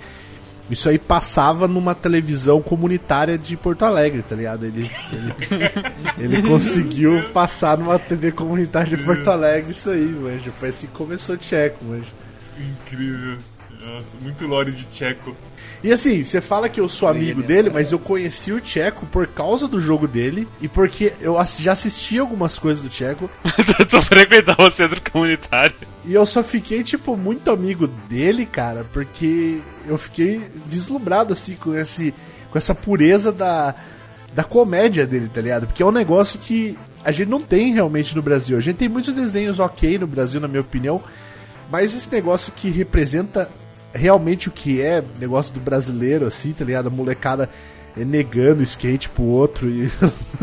isso 0.71 0.89
aí 0.89 0.99
passava 0.99 1.67
numa 1.67 1.95
televisão 1.95 2.61
comunitária 2.61 3.39
de 3.39 3.57
Porto 3.57 3.85
Alegre, 3.85 4.23
tá 4.23 4.37
ligado? 4.37 4.67
Ele, 4.67 4.91
ele, 5.13 5.35
ele 6.37 6.43
conseguiu 6.43 7.23
passar 7.33 7.79
numa 7.79 7.99
TV 7.99 8.33
comunitária 8.33 8.97
de 8.97 9.03
Porto 9.03 9.29
Alegre, 9.29 9.73
isso 9.73 9.91
aí, 9.91 10.07
manjo. 10.07 10.53
Foi 10.53 10.69
assim 10.69 10.87
que 10.87 10.93
começou 10.93 11.35
o 11.35 11.39
Tcheco, 11.39 11.85
manjo. 11.85 12.13
Incrível. 12.59 13.39
Nossa, 13.81 14.17
muito 14.21 14.47
lore 14.47 14.73
de 14.73 14.87
Tcheco. 14.87 15.35
E 15.83 15.93
assim, 15.93 16.25
você 16.25 16.41
fala 16.41 16.69
que 16.69 16.81
eu 16.81 16.88
sou 16.88 17.09
amigo 17.09 17.43
dele, 17.43 17.71
mas 17.71 17.93
eu 17.93 17.99
conheci 17.99 18.53
o 18.53 18.61
Tcheco 18.61 19.07
por 19.07 19.27
causa 19.29 19.69
do 19.69 19.79
jogo 19.79 20.09
dele 20.09 20.49
e 20.61 20.67
porque 20.67 21.12
eu 21.21 21.37
já 21.59 21.73
assisti 21.73 22.19
algumas 22.19 22.59
coisas 22.59 22.83
do 22.83 22.88
Tcheco 22.88 23.31
tu 23.88 24.01
frequentava 24.03 24.67
o 24.67 24.71
centro 24.71 25.01
comunitário. 25.11 25.75
e 26.05 26.14
eu 26.14 26.27
só 26.27 26.43
fiquei, 26.43 26.83
tipo, 26.83 27.17
muito 27.17 27.51
amigo 27.51 27.87
dele, 28.09 28.45
cara, 28.45 28.85
porque 28.93 29.61
eu 29.87 29.97
fiquei 29.97 30.43
vislumbrado, 30.67 31.33
assim, 31.33 31.55
com, 31.55 31.75
esse, 31.75 32.12
com 32.51 32.59
essa 32.59 32.75
pureza 32.75 33.31
da, 33.31 33.75
da 34.35 34.43
comédia 34.43 35.07
dele, 35.07 35.31
tá 35.33 35.41
ligado? 35.41 35.67
Porque 35.69 35.83
é 35.83 35.87
um 35.87 35.93
negócio 35.93 36.41
que 36.41 36.77
a 37.05 37.12
gente 37.12 37.29
não 37.29 37.41
tem 37.41 37.73
realmente 37.73 38.17
no 38.17 38.23
Brasil. 38.23 38.57
A 38.57 38.61
gente 38.61 38.77
tem 38.77 38.88
muitos 38.88 39.14
desenhos 39.14 39.61
ok 39.61 39.97
no 39.99 40.07
Brasil, 40.07 40.41
na 40.41 40.49
minha 40.49 40.61
opinião, 40.61 41.03
mas 41.71 41.95
esse 41.95 42.11
negócio 42.11 42.53
que 42.53 42.69
representa 42.69 43.49
realmente 43.92 44.48
o 44.48 44.53
que 44.53 44.81
é 44.81 45.03
negócio 45.20 45.53
do 45.53 45.61
brasileiro, 45.61 46.27
assim, 46.27 46.53
tá 46.53 46.64
ligado? 46.64 46.88
A 46.88 46.90
molecada 46.90 47.48
é, 47.96 48.05
negando 48.05 48.61
o 48.61 48.64
skate 48.64 49.09
pro 49.09 49.24
outro 49.24 49.68
e. 49.68 49.90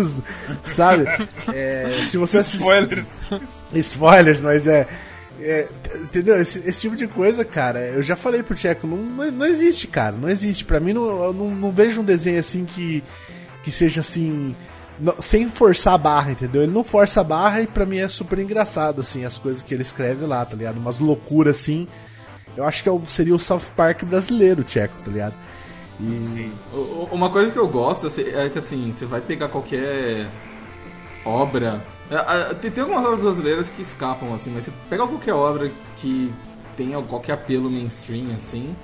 sabe? 0.63 1.05
É, 1.53 2.03
se 2.05 2.17
você 2.17 2.39
assistir. 2.39 2.58
Spoilers. 2.58 3.21
Spoilers, 3.73 4.41
mas 4.41 4.67
é. 4.67 4.88
é, 5.39 5.67
entendeu? 6.01 6.41
Esse, 6.41 6.60
esse 6.60 6.81
tipo 6.81 6.95
de 6.95 7.08
coisa, 7.08 7.45
cara, 7.45 7.79
eu 7.79 8.01
já 8.01 8.15
falei 8.15 8.43
pro 8.43 8.55
Tcheco, 8.55 8.88
não, 8.88 8.97
não, 9.31 9.45
existe, 9.45 9.88
cara. 9.88 10.15
Não 10.15 10.29
existe. 10.29 10.65
Pra 10.65 10.79
mim, 10.79 10.93
não, 10.93 11.23
eu 11.23 11.34
não, 11.34 11.51
não 11.51 11.71
vejo 11.71 12.01
um 12.01 12.05
desenho 12.05 12.39
assim 12.39 12.65
que, 12.65 13.03
que 13.63 13.71
seja 13.71 14.01
assim. 14.01 14.55
não- 14.99 15.21
sem 15.21 15.47
forçar 15.49 15.93
a 15.93 15.97
barra, 15.99 16.31
entendeu? 16.31 16.63
Ele 16.63 16.71
não 16.71 16.84
força 16.84 17.21
a 17.21 17.23
barra 17.23 17.62
e 17.62 17.67
pra 17.67 17.86
mim 17.86 17.99
é 17.99 18.08
super 18.08 18.39
engraçado, 18.39 19.01
assim, 19.01 19.23
as 19.23 19.38
coisas 19.38 19.62
que 19.62 19.73
ele 19.73 19.84
escreve 19.84 20.25
lá, 20.25 20.43
tá 20.43 20.58
ligado? 20.58 20.77
Umas 20.77 20.99
loucuras 20.99 21.58
assim 21.60 21.88
Eu 22.58 22.65
acho 22.65 22.84
que 22.84 22.89
é 22.89 23.00
seria 23.08 23.36
o 23.36 23.39
South 23.39 23.62
Park 23.76 24.04
brasileiro, 24.04 24.63
Tcheco, 24.63 24.94
tá 25.04 25.12
ligado? 25.12 25.34
E 26.00 26.20
Sim. 26.20 26.52
Uma 27.12 27.30
coisa 27.30 27.52
que 27.52 27.58
eu 27.58 27.68
gosto 27.68 28.08
assim, 28.08 28.24
é 28.24 28.50
que 28.50 28.60
assim, 28.60 28.94
você 28.96 29.06
vai 29.06 29.22
pegar 29.22 29.48
qualquer 29.48 30.28
obra. 31.24 31.82
é, 32.12 32.15
é, 32.15 32.54
Tem, 32.54 32.84
algumas 32.84 33.06
obras 33.06 33.22
brasileiras 33.22 33.70
que 33.70 33.82
escapam, 33.82 34.34
assim, 34.34 34.52
mas 34.54 34.65
você 34.65 34.72
pega 34.89 35.08
qualquer 35.08 35.34
obra 35.34 35.72
que 35.98 36.32
tenha 36.76 37.02
qualquer 37.02 37.34
apelo 37.34 37.70
mainstream, 37.70 38.36
assim, 38.36 38.76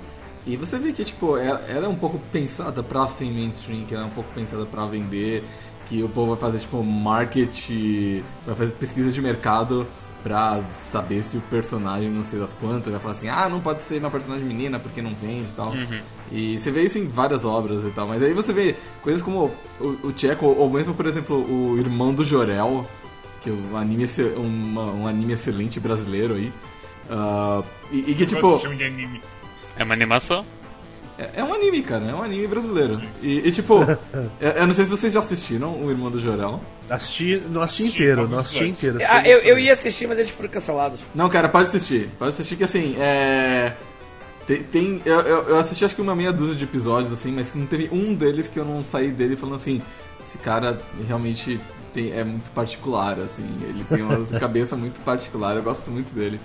e 0.46 0.56
você 0.56 0.78
vê 0.78 0.92
que, 0.92 1.04
tipo, 1.04 1.36
ela 1.36 1.86
é 1.86 1.88
um 1.88 1.94
pouco 1.94 2.18
pensada 2.32 2.82
pra 2.82 3.06
ser 3.06 3.26
mainstream, 3.26 3.84
que 3.84 3.94
ela 3.94 4.04
é 4.04 4.06
um 4.06 4.10
pouco 4.10 4.30
pensada 4.34 4.64
pra 4.64 4.86
vender, 4.86 5.44
que 5.88 6.02
o 6.02 6.08
povo 6.08 6.34
vai 6.34 6.40
fazer, 6.40 6.58
tipo, 6.60 6.82
market, 6.82 7.68
vai 8.46 8.54
fazer 8.56 8.72
pesquisa 8.72 9.12
de 9.12 9.20
mercado 9.20 9.86
pra 10.22 10.60
saber 10.92 11.22
se 11.22 11.36
o 11.36 11.40
personagem 11.42 12.08
não 12.08 12.22
sei 12.22 12.38
das 12.38 12.52
quantas, 12.52 12.92
vai 12.92 13.00
falar 13.00 13.14
assim, 13.14 13.28
ah, 13.28 13.48
não 13.48 13.60
pode 13.60 13.82
ser 13.82 13.98
uma 13.98 14.10
personagem 14.10 14.46
menina 14.46 14.78
porque 14.78 15.02
não 15.02 15.14
vende 15.14 15.48
e 15.50 15.52
tal. 15.52 15.72
E 16.30 16.58
você 16.58 16.70
vê 16.70 16.82
isso 16.84 16.98
em 16.98 17.08
várias 17.08 17.44
obras 17.44 17.84
e 17.84 17.90
tal, 17.90 18.06
mas 18.06 18.22
aí 18.22 18.32
você 18.32 18.52
vê 18.52 18.74
coisas 19.02 19.20
como 19.20 19.50
o, 19.80 19.84
o 20.04 20.12
Tcheco, 20.12 20.46
ou 20.46 20.70
mesmo, 20.70 20.94
por 20.94 21.06
exemplo, 21.06 21.36
o 21.36 21.76
Irmão 21.78 22.14
do 22.14 22.24
Jorel, 22.24 22.88
que 23.42 23.50
é 23.50 23.52
um 23.52 23.76
anime, 23.76 24.06
uma- 24.36 24.92
um 24.92 25.06
anime 25.06 25.32
excelente 25.32 25.78
brasileiro 25.80 26.34
aí. 26.34 26.52
Ah, 27.10 27.62
e, 27.90 27.98
e 28.10 28.14
que, 28.14 28.24
tipo. 28.26 28.40
É 29.76 29.84
uma 29.84 29.94
animação? 29.94 30.44
É, 31.18 31.40
é 31.40 31.44
um 31.44 31.52
anime, 31.52 31.82
cara, 31.82 32.04
é 32.04 32.14
um 32.14 32.22
anime 32.22 32.46
brasileiro. 32.46 33.00
E, 33.20 33.46
e, 33.46 33.52
tipo, 33.52 33.82
eu, 34.40 34.50
eu 34.50 34.66
não 34.66 34.74
sei 34.74 34.84
se 34.84 34.90
vocês 34.90 35.12
já 35.12 35.20
assistiram 35.20 35.74
o 35.82 35.90
Irmão 35.90 36.10
do 36.10 36.20
Jorel. 36.20 36.60
assisti, 36.88 37.42
não 37.50 37.62
assisti 37.62 37.94
inteiro, 37.94 38.28
não 38.28 38.38
assisti 38.38 38.64
inteiro. 38.64 38.98
Ah, 39.08 39.26
eu, 39.26 39.38
eu 39.38 39.58
ia 39.58 39.72
assistir, 39.72 40.06
mas 40.06 40.18
eles 40.18 40.30
foram 40.30 40.48
cancelados. 40.48 41.00
Não, 41.14 41.28
cara, 41.28 41.48
pode 41.48 41.68
assistir. 41.68 42.08
Pode 42.18 42.30
assistir 42.30 42.56
que 42.56 42.64
assim, 42.64 42.96
é. 42.98 43.72
Tem. 44.46 44.62
tem- 44.62 45.02
eu, 45.04 45.20
eu, 45.20 45.48
eu 45.50 45.56
assisti 45.56 45.84
acho 45.84 45.94
que 45.94 46.02
uma 46.02 46.16
meia 46.16 46.32
dúzia 46.32 46.54
de 46.54 46.64
episódios, 46.64 47.12
assim, 47.12 47.30
mas 47.30 47.54
não 47.54 47.66
teve 47.66 47.88
um 47.92 48.14
deles 48.14 48.48
que 48.48 48.58
eu 48.58 48.64
não 48.64 48.82
saí 48.82 49.08
dele 49.10 49.36
falando 49.36 49.56
assim, 49.56 49.80
esse 50.26 50.38
cara 50.38 50.80
realmente 51.06 51.60
tem, 51.92 52.12
é 52.12 52.24
muito 52.24 52.50
particular, 52.50 53.18
assim, 53.20 53.44
ele 53.62 53.84
tem 53.84 54.02
uma 54.02 54.24
cabeça 54.40 54.76
muito 54.76 55.00
particular, 55.04 55.56
eu 55.56 55.62
gosto 55.62 55.90
muito 55.90 56.12
dele. 56.14 56.40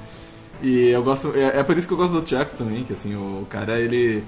E 0.61 0.89
eu 0.89 1.03
gosto. 1.03 1.33
É, 1.35 1.59
é 1.59 1.63
por 1.63 1.77
isso 1.77 1.87
que 1.87 1.93
eu 1.93 1.97
gosto 1.97 2.19
do 2.19 2.27
Chuck 2.27 2.55
também, 2.55 2.83
que 2.83 2.93
assim, 2.93 3.15
o 3.15 3.45
cara, 3.49 3.79
ele. 3.79 4.23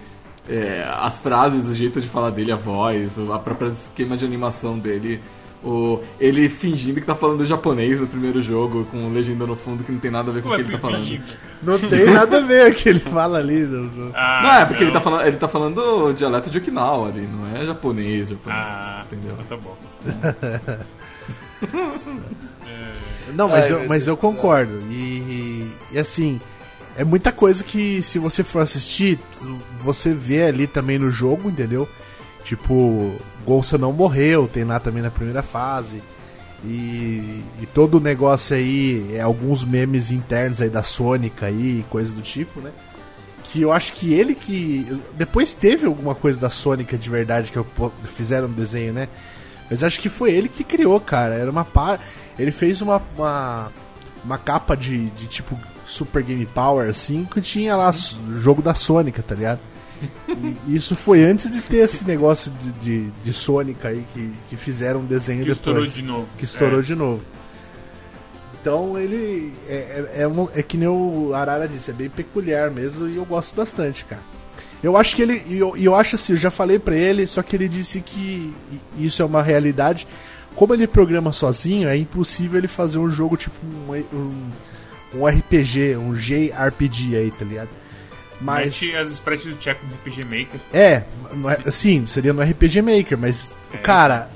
É, 0.49 0.85
as 0.99 1.17
frases, 1.19 1.67
o 1.67 1.73
jeito 1.75 2.01
de 2.01 2.07
falar 2.07 2.29
dele, 2.31 2.51
a 2.51 2.55
voz, 2.55 3.17
o- 3.17 3.31
a 3.33 3.39
própria 3.39 3.67
esquema 3.69 4.17
de 4.17 4.25
animação 4.25 4.77
dele. 4.79 5.21
O, 5.61 5.99
ele 6.21 6.47
fingindo 6.47 7.01
que 7.01 7.05
tá 7.05 7.13
falando 7.13 7.43
japonês 7.45 7.99
no 7.99 8.07
primeiro 8.07 8.41
jogo, 8.41 8.85
com 8.85 9.11
legenda 9.11 9.45
no 9.45 9.57
fundo 9.57 9.83
que 9.83 9.91
não 9.91 9.99
tem 9.99 10.09
nada 10.09 10.31
a 10.31 10.33
ver 10.33 10.41
com 10.41 10.47
o 10.47 10.51
que 10.55 10.61
ele 10.61 10.63
assim, 10.63 10.71
tá 10.71 10.77
falando. 10.79 10.99
fingindo? 11.01 11.23
Não 11.61 11.77
tem 11.77 12.05
nada 12.05 12.37
a 12.37 12.41
ver 12.41 12.71
o 12.71 12.73
que 12.75 12.87
ele 12.87 12.99
fala 13.01 13.39
ali. 13.39 13.63
não- 13.63 13.83
não- 13.83 14.11
Ah, 14.15 14.39
não, 14.41 14.51
é 14.53 14.65
porque 14.65 14.83
Ele, 14.85 14.91
tá 14.93 15.01
falando, 15.01 15.27
ele 15.27 15.35
tá 15.35 15.47
falando 15.49 16.13
dialeto 16.13 16.49
de 16.49 16.57
Okinawa 16.59 17.09
ali, 17.09 17.27
não 17.27 17.57
é 17.61 17.65
japonês, 17.65 18.29
japonês. 18.29 18.57
Ah, 18.61 19.03
entendeu? 19.11 19.35
Tá 19.49 19.57
bom. 19.57 19.77
Não, 23.35 23.47
mas, 23.47 23.65
Ai, 23.65 23.71
eu, 23.73 23.87
mas 23.87 24.07
eu 24.07 24.17
concordo. 24.17 24.81
E, 24.89 24.93
e- 24.93 25.71
e, 25.91 25.99
assim, 25.99 26.39
é 26.99 27.03
muita 27.05 27.31
coisa 27.31 27.63
que 27.63 28.01
se 28.01 28.19
você 28.19 28.43
for 28.43 28.61
assistir, 28.61 29.17
você 29.77 30.13
vê 30.13 30.43
ali 30.43 30.67
também 30.67 30.99
no 30.99 31.09
jogo, 31.09 31.49
entendeu? 31.49 31.87
Tipo, 32.43 33.15
Golsa 33.45 33.77
não 33.77 33.93
morreu, 33.93 34.49
tem 34.49 34.65
lá 34.65 34.81
também 34.81 35.01
na 35.01 35.09
primeira 35.09 35.41
fase. 35.41 36.03
E, 36.61 37.41
e 37.61 37.65
todo 37.73 37.95
o 37.95 37.99
negócio 38.01 38.53
aí, 38.53 39.11
é 39.13 39.21
alguns 39.21 39.63
memes 39.63 40.11
internos 40.11 40.61
aí 40.61 40.69
da 40.69 40.83
Sônica 40.83 41.45
aí, 41.45 41.85
coisa 41.89 42.11
do 42.11 42.21
tipo, 42.21 42.59
né? 42.59 42.73
Que 43.43 43.61
eu 43.61 43.71
acho 43.71 43.93
que 43.93 44.13
ele 44.13 44.35
que. 44.35 44.85
Depois 45.15 45.53
teve 45.53 45.85
alguma 45.85 46.13
coisa 46.13 46.37
da 46.37 46.49
Sônica 46.49 46.97
de 46.97 47.09
verdade 47.09 47.49
que 47.49 47.57
eu 47.57 47.65
fizeram 48.17 48.49
um 48.49 48.51
desenho, 48.51 48.91
né? 48.91 49.07
Mas 49.71 49.85
acho 49.85 50.01
que 50.01 50.09
foi 50.09 50.31
ele 50.31 50.49
que 50.49 50.65
criou, 50.65 50.99
cara. 50.99 51.33
Era 51.35 51.49
uma 51.49 51.63
par. 51.63 51.97
Ele 52.37 52.51
fez 52.51 52.81
uma, 52.81 53.01
uma, 53.15 53.71
uma 54.25 54.37
capa 54.37 54.75
de, 54.75 55.05
de 55.11 55.27
tipo 55.27 55.57
Super 55.89 56.21
Game 56.23 56.45
Power, 56.45 56.89
assim, 56.89 57.25
que 57.29 57.41
tinha 57.41 57.75
lá 57.75 57.91
jogo 58.37 58.61
da 58.61 58.73
Sônica, 58.75 59.23
tá 59.23 59.33
ligado? 59.35 59.59
E 60.67 60.75
isso 60.75 60.95
foi 60.95 61.23
antes 61.23 61.49
de 61.51 61.61
ter 61.61 61.77
esse 61.79 62.05
negócio 62.05 62.51
de, 62.61 62.71
de, 62.73 63.11
de 63.23 63.33
Sônica 63.33 63.87
aí 63.89 64.05
que, 64.13 64.31
que 64.49 64.55
fizeram 64.55 65.01
um 65.01 65.05
desenho 65.05 65.39
Que 65.43 65.49
depois. 65.49 65.57
estourou 65.57 65.85
de 65.85 66.01
novo. 66.03 66.27
Que 66.37 66.45
estourou 66.45 66.79
É. 66.79 66.83
de 66.83 66.95
novo. 66.95 67.21
Então 68.61 68.97
ele 68.99 69.53
é, 69.67 69.73
é, 69.73 70.21
é, 70.23 70.27
um- 70.27 70.49
é 70.53 70.61
que 70.61 70.77
nem 70.77 70.87
o 70.87 71.31
Arara 71.33 71.67
disse, 71.67 71.91
é 71.91 71.93
bem 71.93 72.09
peculiar 72.09 72.69
mesmo 72.69 73.07
e 73.07 73.15
eu 73.15 73.25
gosto 73.25 73.55
bastante, 73.55 74.05
cara. 74.05 74.21
Eu 74.81 74.95
acho 74.95 75.15
que 75.15 75.21
ele. 75.21 75.43
E 75.47 75.57
eu, 75.57 75.75
eu 75.75 75.93
acho 75.95 76.15
assim, 76.15 76.33
eu 76.33 76.37
já 76.37 76.49
falei 76.51 76.79
pra 76.79 76.95
ele, 76.95 77.27
só 77.27 77.41
que 77.43 77.55
ele 77.55 77.67
disse 77.67 77.99
que 77.99 78.53
isso 78.97 79.21
é 79.21 79.25
uma 79.25 79.41
realidade. 79.43 80.07
Como 80.55 80.73
ele 80.73 80.87
programa 80.87 81.31
sozinho, 81.33 81.87
é 81.89 81.97
impossível 81.97 82.57
ele 82.57 82.67
fazer 82.67 82.97
um 82.99 83.09
jogo 83.09 83.35
tipo 83.35 83.55
um, 83.65 83.93
um, 84.13 84.49
um 85.13 85.25
RPG, 85.25 85.95
um 85.97 86.13
JRPG 86.13 87.15
aí, 87.15 87.31
tá 87.31 87.45
ligado? 87.45 87.69
Mas. 88.41 88.81
Mete 88.81 88.95
as 88.95 89.11
sprites 89.11 89.53
do 89.53 89.61
Checo 89.61 89.85
no 89.85 89.93
RPG 89.95 90.23
Maker. 90.25 90.59
É, 90.73 91.03
no- 91.33 91.71
sim, 91.71 92.05
seria 92.05 92.31
no 92.33 92.41
RPG 92.41 92.81
Maker, 92.81 93.17
mas, 93.17 93.53
cara, 93.83 94.29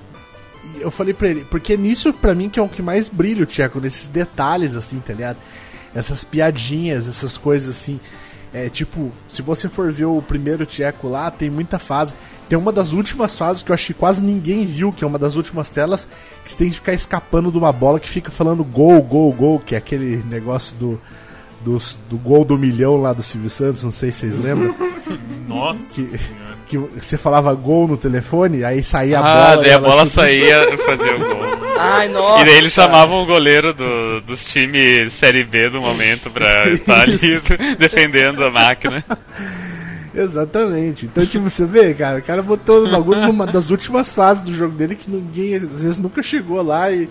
eu 0.80 0.92
falei 0.92 1.14
pra 1.14 1.30
ele, 1.30 1.46
porque 1.50 1.78
nisso 1.78 2.12
pra 2.12 2.36
mim 2.36 2.50
que 2.50 2.60
é 2.60 2.64
o 2.64 2.68
que 2.68 2.82
mais 2.82 3.08
brilha 3.08 3.44
o 3.44 3.46
Tcheco, 3.46 3.80
nesses 3.80 4.08
detalhes, 4.10 4.76
assim, 4.76 5.00
tá 5.00 5.14
ligado? 5.14 5.38
Essas 5.96 6.24
piadinhas, 6.24 7.08
essas 7.08 7.38
coisas 7.38 7.70
assim. 7.70 8.00
É 8.54 8.70
tipo, 8.70 9.12
se 9.28 9.42
você 9.42 9.68
for 9.70 9.92
ver 9.92 10.06
o 10.06 10.22
primeiro 10.22 10.66
Tcheco 10.66 11.08
lá, 11.08 11.32
tem 11.32 11.50
muita 11.50 11.80
fase. 11.80 12.14
Tem 12.50 12.58
uma 12.58 12.72
das 12.72 12.92
últimas 12.94 13.38
fases 13.38 13.64
que 13.64 13.72
eu 13.72 13.74
acho 13.74 13.88
que 13.88 13.94
quase 13.94 14.22
ninguém 14.22 14.66
viu, 14.66 14.92
que 14.92 15.04
é 15.04 15.08
uma 15.08 15.18
das 15.18 15.36
últimas 15.36 15.70
telas, 15.70 16.08
que 16.44 16.52
você 16.52 16.58
tem 16.58 16.70
que 16.70 16.76
ficar 16.76 16.94
escapando 16.94 17.52
de 17.52 17.58
uma 17.58 17.72
bola 17.72 18.00
que 18.00 18.10
fica 18.10 18.32
falando 18.32 18.64
gol, 18.64 19.02
gol, 19.02 19.32
gol, 19.32 19.60
que 19.60 19.76
é 19.76 19.78
aquele 19.78 20.24
negócio 20.30 20.76
do, 20.78 21.02
do, 21.62 21.78
do 22.10 22.18
gol 22.18 22.44
do 22.46 22.58
milhão 22.58 22.98
lá 23.02 23.14
do 23.14 23.24
Silvio 23.24 23.50
Santos, 23.50 23.84
não 23.84 23.92
sei 23.92 24.12
se 24.12 24.20
vocês 24.20 24.40
lembram. 24.44 24.76
Nossa 25.48 26.02
Que- 26.02 26.06
senhora. 26.06 26.58
que 26.68 26.78
você 27.02 27.18
falava 27.18 27.54
gol 27.54 27.88
no 27.88 27.98
telefone, 27.98 28.64
aí 28.64 28.84
saía 28.84 29.20
a 29.20 29.22
ah, 29.22 29.56
bola. 29.56 29.62
daí 29.64 29.72
e 29.72 29.74
a 29.74 29.80
bola 29.80 30.04
tipo, 30.04 30.16
saía 30.16 30.74
e 30.74 30.78
fazia 30.78 31.16
o 31.16 31.20
gol. 31.20 31.54
Ai, 31.80 32.08
nossa. 32.10 32.42
E 32.42 32.46
daí 32.46 32.58
eles 32.58 32.72
chamavam 32.72 33.24
o 33.24 33.26
goleiro 33.26 33.74
do, 33.74 34.22
dos 34.22 34.46
times 34.46 35.12
Série 35.14 35.44
B 35.44 35.70
do 35.70 35.82
momento 35.82 36.30
pra 36.30 36.70
estar 36.70 37.02
ali 37.02 37.42
defendendo 37.80 38.44
a 38.44 38.52
máquina. 38.52 39.04
Exatamente. 40.14 41.06
Então, 41.06 41.26
tipo, 41.26 41.50
você 41.50 41.66
vê, 41.66 41.94
cara, 41.94 42.20
o 42.20 42.24
cara 42.24 42.44
botou 42.44 42.86
no 42.86 42.92
bagulho 42.92 43.26
numa 43.26 43.48
das 43.48 43.70
últimas 43.70 44.14
fases 44.14 44.44
do 44.44 44.54
jogo 44.54 44.76
dele 44.76 44.96
que 44.96 45.10
ninguém, 45.10 45.56
às 45.56 45.82
vezes, 45.82 46.00
nunca 46.00 46.22
chegou 46.22 46.62
lá 46.62 46.92
e 46.92 47.10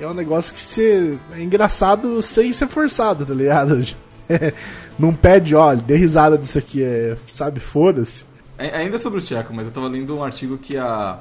é 0.00 0.06
um 0.06 0.14
negócio 0.14 0.54
que 0.54 0.60
você. 0.60 1.18
É 1.32 1.42
engraçado 1.42 2.22
sem 2.22 2.52
ser 2.52 2.68
forçado, 2.68 3.26
tá 3.26 3.34
ligado? 3.34 3.84
Não 4.98 5.12
pede, 5.12 5.54
olha, 5.54 5.80
dê 5.80 5.96
risada 5.96 6.38
disso 6.38 6.58
aqui, 6.58 6.82
é, 6.82 7.16
sabe, 7.32 7.60
foda-se. 7.60 8.24
Ainda 8.58 8.98
sobre 8.98 9.20
o 9.20 9.22
Tcheco, 9.22 9.54
mas 9.54 9.66
eu 9.66 9.72
tava 9.72 9.86
lendo 9.86 10.16
um 10.16 10.24
artigo 10.24 10.58
que 10.58 10.76
a. 10.76 11.20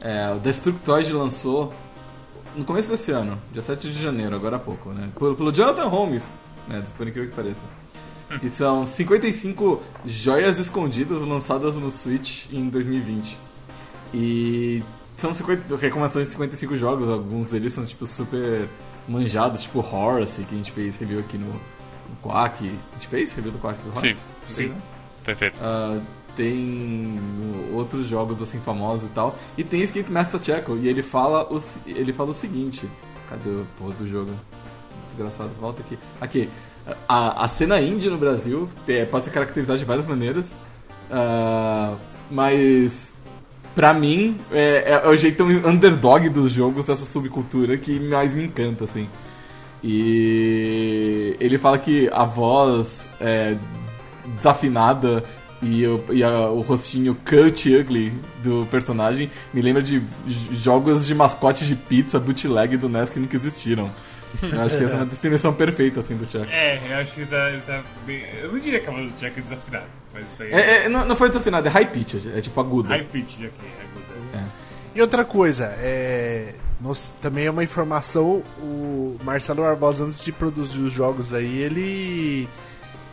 É, 0.00 0.32
o 0.32 0.38
Destructoid 0.38 1.12
lançou 1.12 1.72
no 2.54 2.64
começo 2.64 2.90
desse 2.90 3.10
ano, 3.10 3.38
dia 3.52 3.62
7 3.62 3.90
de 3.90 4.00
janeiro, 4.00 4.36
agora 4.36 4.56
há 4.56 4.58
pouco, 4.58 4.90
né? 4.90 5.08
Pelo, 5.18 5.34
pelo 5.34 5.52
Jonathan 5.52 5.86
Holmes, 5.86 6.24
né? 6.68 6.82
Por 6.96 7.06
incrível 7.06 7.30
que 7.30 7.36
pareça. 7.36 7.60
Que 8.40 8.50
são 8.50 8.84
55 8.84 9.82
joias 10.04 10.58
escondidas 10.58 11.22
lançadas 11.22 11.76
no 11.76 11.90
Switch 11.90 12.46
em 12.52 12.68
2020. 12.68 13.38
E 14.12 14.82
são 15.16 15.32
50, 15.32 15.76
recomendações 15.76 16.26
de 16.26 16.32
55 16.32 16.76
jogos, 16.76 17.08
alguns 17.08 17.52
deles 17.52 17.72
são 17.72 17.86
tipo 17.86 18.06
super 18.06 18.68
manjados, 19.08 19.62
tipo 19.62 19.78
Horace, 19.78 20.42
que 20.42 20.54
a 20.54 20.58
gente 20.58 20.72
fez 20.72 20.96
review 20.96 21.20
aqui 21.20 21.38
no, 21.38 21.46
no 21.48 22.16
Quack. 22.22 22.66
A 22.66 22.94
gente 22.94 23.08
fez 23.08 23.32
review 23.32 23.52
do 23.52 23.58
Quack 23.58 23.78
do 23.82 23.90
Horace? 23.90 24.18
Sim, 24.48 24.52
sim. 24.52 24.66
né? 24.68 24.76
Perfeito. 25.24 25.58
Ah, 25.60 26.00
tem 26.36 27.18
outros 27.72 28.06
jogos 28.06 28.40
assim 28.40 28.60
famosos 28.60 29.06
e 29.06 29.12
tal. 29.12 29.36
E 29.56 29.64
tem 29.64 29.82
Escape 29.82 30.10
Master 30.10 30.42
Checo. 30.42 30.76
E 30.76 30.88
ele 30.88 31.02
fala 31.02 31.52
o, 31.52 31.62
ele 31.86 32.12
fala 32.12 32.30
o 32.30 32.34
seguinte: 32.34 32.88
cadê 33.28 33.48
o 33.48 33.66
porra 33.78 33.94
do 33.94 34.06
jogo? 34.06 34.30
Desgraçado, 35.08 35.50
volta 35.58 35.80
aqui. 35.80 35.98
Aqui. 36.20 36.48
A, 37.08 37.44
a 37.44 37.48
cena 37.48 37.80
indie 37.80 38.08
no 38.08 38.16
Brasil 38.18 38.68
é, 38.86 39.04
pode 39.04 39.24
ser 39.24 39.30
caracterizada 39.32 39.78
de 39.78 39.84
várias 39.84 40.06
maneiras. 40.06 40.50
ah, 41.10 41.94
mas. 42.30 43.06
Pra 43.74 43.92
mim, 43.92 44.38
é, 44.50 44.84
é- 44.86 45.02
é 45.04 45.08
o 45.08 45.14
jeito 45.16 45.44
underdog 45.44 46.28
dos 46.30 46.50
jogos 46.50 46.84
dessa 46.86 47.04
subcultura 47.04 47.76
que 47.76 48.00
mais 48.00 48.32
me 48.32 48.44
encanta, 48.44 48.84
assim. 48.84 49.06
E 49.84 51.36
ele 51.38 51.58
fala 51.58 51.78
que 51.78 52.08
a 52.12 52.24
voz 52.24 53.04
é, 53.20 53.54
desafinada 54.36 55.22
e, 55.62 55.86
o, 55.86 56.02
e 56.10 56.22
a- 56.24 56.48
o 56.50 56.60
rostinho 56.62 57.14
cut 57.24 57.74
ugly 57.74 58.12
do 58.42 58.66
personagem 58.70 59.30
me 59.52 59.60
lembra 59.62 59.82
de 59.82 60.02
jogos 60.52 61.06
de 61.06 61.14
mascotes 61.14 61.66
de 61.66 61.74
pizza 61.76 62.18
bootleg 62.18 62.76
do 62.76 62.88
NES 62.88 63.10
que 63.10 63.18
nunca 63.20 63.36
existiram. 63.36 63.90
Eu 64.42 64.60
acho 64.62 64.76
que 64.78 64.84
essa 64.84 64.94
é 64.94 64.96
uma 64.96 65.06
definição 65.06 65.52
perfeita, 65.54 66.00
assim, 66.00 66.16
do 66.16 66.24
Chuck. 66.30 66.50
É, 66.52 66.80
eu 66.88 66.96
acho 66.96 67.14
que 67.14 67.20
ele 67.20 67.30
tá, 67.30 67.50
ele 67.50 67.60
tá 67.62 67.82
bem. 68.06 68.22
Eu 68.42 68.52
não 68.52 68.58
diria 68.58 68.80
que 68.80 68.88
a 68.88 68.92
voz 68.92 69.10
do 69.12 69.18
Chuck 69.18 69.38
é 69.38 69.42
desafinada, 69.42 69.86
mas 70.12 70.30
isso 70.32 70.42
aí 70.42 70.52
É, 70.52 70.84
é, 70.84 70.88
não, 70.88 71.04
não 71.04 71.16
foi 71.16 71.28
desafinado, 71.28 71.66
é 71.66 71.70
high 71.70 71.86
pitch, 71.90 72.26
é 72.34 72.40
tipo 72.40 72.60
agudo. 72.60 72.88
high 72.88 73.04
pitch 73.04 73.38
de 73.38 73.46
aqui, 73.46 73.54
é 73.64 73.82
aguda. 73.82 74.06
E 74.94 75.00
outra 75.02 75.24
coisa, 75.26 75.66
é. 75.78 76.54
nós- 76.80 77.12
também 77.20 77.44
é 77.46 77.50
uma 77.50 77.62
informação, 77.62 78.42
o 78.58 79.16
Marcelo 79.22 79.62
Barbosa, 79.62 80.04
antes 80.04 80.24
de 80.24 80.32
produzir 80.32 80.78
os 80.78 80.92
jogos 80.92 81.32
aí, 81.34 81.58
ele. 81.58 82.48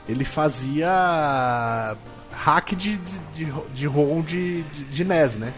Ele 0.07 0.25
fazia 0.25 1.95
hack 2.31 2.71
de, 2.75 2.97
de, 2.97 3.19
de, 3.33 3.53
de 3.73 3.85
ROM 3.87 4.21
de, 4.21 4.63
de, 4.63 4.83
de 4.85 5.05
NES, 5.05 5.35
né? 5.37 5.53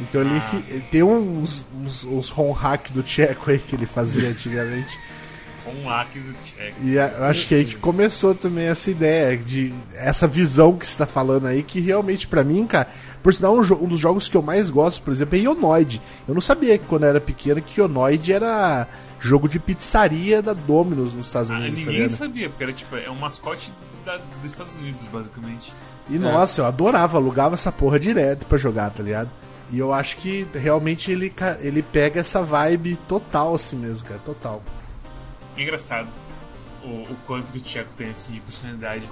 Então 0.00 0.20
ele, 0.20 0.40
fi- 0.40 0.64
ele 0.68 0.84
tem 0.90 1.02
uns, 1.02 1.64
uns, 1.80 2.04
uns 2.04 2.28
ROM 2.28 2.50
hack 2.52 2.90
do 2.92 3.02
Tcheco 3.02 3.50
aí 3.50 3.58
que 3.58 3.74
ele 3.76 3.86
fazia 3.86 4.28
antigamente. 4.28 4.98
Um 5.66 5.88
hack 5.88 6.12
do 6.12 6.34
Chuck. 6.44 6.74
E 6.82 6.98
a- 6.98 7.08
eu 7.18 7.24
acho 7.24 7.46
que 7.48 7.54
é 7.54 7.58
aí 7.58 7.64
que 7.64 7.76
começou 7.76 8.34
também 8.34 8.66
essa 8.66 8.90
ideia 8.90 9.36
de 9.36 9.72
essa 9.94 10.26
visão 10.26 10.76
que 10.76 10.86
você 10.86 10.98
tá 10.98 11.06
falando 11.06 11.46
aí, 11.46 11.62
que 11.62 11.80
realmente 11.80 12.26
pra 12.26 12.44
mim, 12.44 12.66
cara, 12.66 12.86
por 13.22 13.32
sinal, 13.32 13.54
um, 13.56 13.60
um 13.60 13.88
dos 13.88 13.98
jogos 13.98 14.28
que 14.28 14.36
eu 14.36 14.42
mais 14.42 14.68
gosto, 14.68 15.00
por 15.00 15.10
exemplo, 15.12 15.36
é 15.36 15.40
Ionoid. 15.40 16.02
Eu 16.28 16.34
não 16.34 16.40
sabia 16.42 16.76
que 16.76 16.84
quando 16.84 17.04
eu 17.04 17.08
era 17.08 17.20
pequeno 17.20 17.62
que 17.62 17.80
Ionoid 17.80 18.30
era 18.32 18.86
jogo 19.18 19.48
de 19.48 19.58
pizzaria 19.58 20.42
da 20.42 20.52
Domino's 20.52 21.14
nos 21.14 21.26
Estados 21.28 21.50
Ah, 21.50 21.54
Unidos. 21.54 21.70
tá 21.78 21.80
ninguém 21.86 21.94
ligado? 22.02 22.10
sabia, 22.18 22.48
porque 22.50 22.62
era 22.64 22.72
tipo, 22.74 22.94
é 22.96 23.08
um 23.08 23.14
mascote 23.14 23.72
da- 24.04 24.18
dos 24.42 24.52
Estados 24.52 24.74
Unidos, 24.74 25.06
basicamente. 25.10 25.72
E 26.08 26.18
nossa, 26.18 26.60
eu 26.60 26.66
adorava, 26.66 27.16
alugava 27.16 27.54
essa 27.54 27.72
porra 27.72 27.98
direto 27.98 28.44
pra 28.46 28.58
jogar, 28.58 28.90
tá 28.90 29.02
ligado? 29.02 29.30
E 29.70 29.78
eu 29.78 29.92
acho 29.92 30.18
que 30.18 30.46
realmente 30.54 31.10
ele, 31.10 31.32
ele 31.60 31.82
pega 31.82 32.20
essa 32.20 32.42
vibe 32.42 32.96
total 33.08 33.54
assim 33.54 33.76
mesmo, 33.76 34.06
cara, 34.06 34.20
total. 34.20 34.62
É 35.56 35.62
engraçado 35.62 36.08
o, 36.84 36.88
o 37.10 37.16
quanto 37.26 37.50
que 37.50 37.58
o 37.58 37.60
Tcheco 37.60 37.90
tem 37.96 38.10
assim 38.10 38.34
de 38.34 38.40
personalidade. 38.40 39.08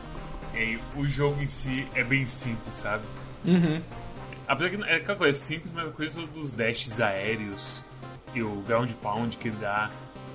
E 0.54 0.78
o 0.94 1.06
jogo 1.06 1.40
em 1.40 1.46
si 1.46 1.88
é 1.94 2.04
bem 2.04 2.26
simples, 2.26 2.74
sabe? 2.74 3.04
Uhum. 3.44 3.80
Apesar 4.46 4.70
que 4.70 4.84
é 4.84 4.96
aquela 4.96 5.16
coisa 5.16 5.38
simples, 5.38 5.72
mas 5.72 5.88
a 5.88 5.92
coisa 5.92 6.20
dos 6.26 6.52
dashes 6.52 7.00
aéreos 7.00 7.84
e 8.34 8.42
o 8.42 8.62
ground 8.66 8.92
pound 9.00 9.36
que 9.36 9.48
ele 9.48 9.56
dá. 9.58 9.90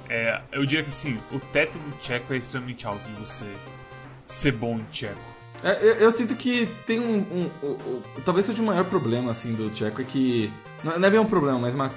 É, 0.09 0.41
eu 0.51 0.65
diria 0.65 0.83
que 0.83 0.91
sim, 0.91 1.19
o 1.31 1.39
teto 1.39 1.77
do 1.77 1.91
Tcheco 1.99 2.33
é 2.33 2.37
extremamente 2.37 2.87
alto 2.87 3.03
de 3.07 3.13
você 3.13 3.45
ser 4.25 4.53
bom 4.53 4.77
em 4.77 4.85
Tcheco. 4.91 5.36
É, 5.63 5.79
eu, 5.81 5.93
eu 5.95 6.11
sinto 6.11 6.35
que 6.35 6.67
tem 6.85 6.99
um. 6.99 7.17
um- 7.17 7.49
o- 7.63 7.67
o- 7.67 8.03
talvez 8.23 8.45
seja 8.45 8.61
o 8.61 8.65
maior 8.65 8.85
problema 8.85 9.31
assim 9.31 9.53
do 9.53 9.75
Checo 9.75 10.01
é 10.01 10.03
que. 10.05 10.51
Não, 10.83 10.99
não 10.99 11.07
é 11.07 11.11
bem 11.11 11.19
um 11.19 11.25
problema, 11.25 11.57
mas 11.59 11.73
uma, 11.73 11.91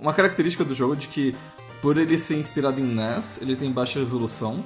uma 0.00 0.12
característica 0.14 0.64
do 0.64 0.74
jogo 0.74 0.96
de 0.96 1.08
que, 1.08 1.34
por 1.82 1.98
ele 1.98 2.16
ser 2.16 2.36
inspirado 2.38 2.80
em 2.80 2.84
NES, 2.84 3.40
ele 3.42 3.54
tem 3.56 3.70
baixa 3.70 3.98
resolução. 3.98 4.64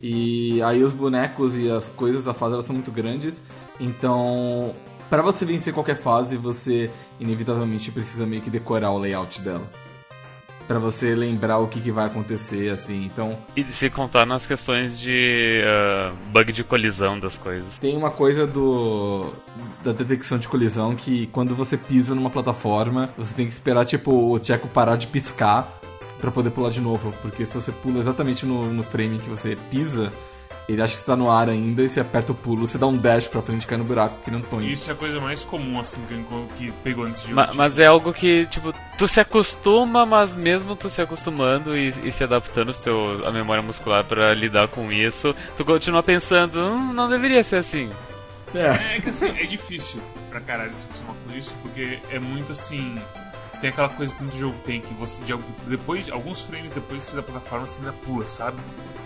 E 0.00 0.62
aí 0.62 0.82
os 0.82 0.92
bonecos 0.92 1.56
e 1.56 1.70
as 1.70 1.88
coisas 1.88 2.24
da 2.24 2.32
fase 2.34 2.54
elas 2.54 2.64
são 2.64 2.74
muito 2.74 2.90
grandes. 2.90 3.34
Então, 3.78 4.74
para 5.08 5.22
você 5.22 5.44
vencer 5.44 5.72
qualquer 5.74 5.96
fase, 5.98 6.36
você 6.36 6.90
inevitavelmente 7.18 7.90
precisa 7.90 8.24
meio 8.26 8.40
que 8.42 8.50
decorar 8.50 8.90
o 8.92 8.98
layout 8.98 9.40
dela. 9.40 9.68
Pra 10.70 10.78
você 10.78 11.16
lembrar 11.16 11.58
o 11.58 11.66
que, 11.66 11.80
que 11.80 11.90
vai 11.90 12.06
acontecer, 12.06 12.68
assim. 12.68 13.04
Então, 13.04 13.36
E 13.56 13.64
se 13.72 13.90
contar 13.90 14.24
nas 14.24 14.46
questões 14.46 15.00
de 15.00 15.64
ah, 15.66 16.12
bug 16.32 16.52
de 16.52 16.62
colisão 16.62 17.18
das 17.18 17.36
coisas. 17.36 17.76
Tem 17.80 17.96
uma 17.96 18.12
coisa 18.12 18.46
do 18.46 19.32
da 19.82 19.90
detecção 19.90 20.38
de 20.38 20.46
colisão 20.46 20.94
que 20.94 21.26
quando 21.32 21.56
você 21.56 21.76
pisa 21.76 22.14
numa 22.14 22.30
plataforma, 22.30 23.10
você 23.18 23.34
tem 23.34 23.46
que 23.46 23.52
esperar 23.52 23.84
tipo 23.84 24.12
o 24.12 24.38
Tcheco 24.38 24.68
parar 24.68 24.94
de 24.94 25.08
piscar 25.08 25.66
pra 26.20 26.30
poder 26.30 26.50
pular 26.50 26.70
de 26.70 26.80
novo, 26.80 27.12
porque 27.20 27.44
se 27.44 27.56
você 27.56 27.72
pula 27.72 27.98
exatamente 27.98 28.46
no, 28.46 28.72
no 28.72 28.84
frame 28.84 29.18
que 29.18 29.28
você 29.28 29.58
pisa, 29.72 30.12
ele 30.72 30.82
acha 30.82 30.94
que 30.94 31.00
você 31.00 31.06
tá 31.06 31.16
no 31.16 31.30
ar 31.30 31.48
ainda 31.48 31.82
e 31.82 31.88
você 31.88 32.00
aperta 32.00 32.32
o 32.32 32.34
pulo, 32.34 32.68
você 32.68 32.78
dá 32.78 32.86
um 32.86 32.96
dash 32.96 33.26
pra 33.28 33.42
frente 33.42 33.62
e 33.64 33.66
cai 33.66 33.78
no 33.78 33.84
buraco 33.84 34.16
que 34.24 34.30
não 34.30 34.40
Tony. 34.40 34.72
Isso 34.72 34.90
é 34.90 34.92
a 34.92 34.96
coisa 34.96 35.20
mais 35.20 35.42
comum, 35.44 35.78
assim, 35.80 36.00
que, 36.56 36.72
pegou 36.82 37.06
nesse 37.06 37.22
jogo. 37.22 37.34
Ma- 37.34 37.50
mas 37.54 37.78
é 37.78 37.86
algo 37.86 38.12
que, 38.12 38.46
tipo, 38.46 38.74
tu 38.98 39.08
se 39.08 39.20
acostuma, 39.20 40.04
mas 40.06 40.34
mesmo 40.34 40.74
tu 40.76 40.88
se 40.90 41.00
acostumando 41.00 41.76
e, 41.76 41.88
e 42.04 42.12
se 42.12 42.24
adaptando 42.24 42.70
o 42.70 42.74
teu, 42.74 43.26
a 43.26 43.30
memória 43.30 43.62
muscular 43.62 44.04
pra 44.04 44.32
lidar 44.34 44.68
com 44.68 44.90
isso, 44.92 45.34
tu 45.56 45.64
continua 45.64 46.02
pensando, 46.02 46.58
hum, 46.60 46.92
não 46.92 47.08
deveria 47.08 47.42
ser 47.42 47.56
assim. 47.56 47.90
É. 48.54 48.96
É 48.96 49.00
que 49.00 49.10
assim, 49.10 49.28
é 49.28 49.44
difícil 49.44 50.00
pra 50.28 50.40
caralho 50.40 50.72
se 50.78 50.84
acostumar 50.86 51.14
com 51.26 51.36
isso, 51.36 51.54
porque 51.62 51.98
é 52.10 52.18
muito 52.18 52.52
assim. 52.52 53.00
Tem 53.60 53.68
aquela 53.70 53.90
coisa 53.90 54.14
que 54.14 54.22
muito 54.22 54.38
jogo 54.38 54.56
tem, 54.64 54.80
que 54.80 54.94
você 54.94 55.22
de, 55.22 55.34
depois, 55.66 56.08
alguns 56.10 56.46
frames 56.46 56.72
depois 56.72 57.00
de 57.00 57.06
sair 57.06 57.16
da 57.16 57.22
plataforma 57.22 57.66
você 57.66 57.78
ainda 57.78 57.92
pula, 57.92 58.26
sabe? 58.26 58.56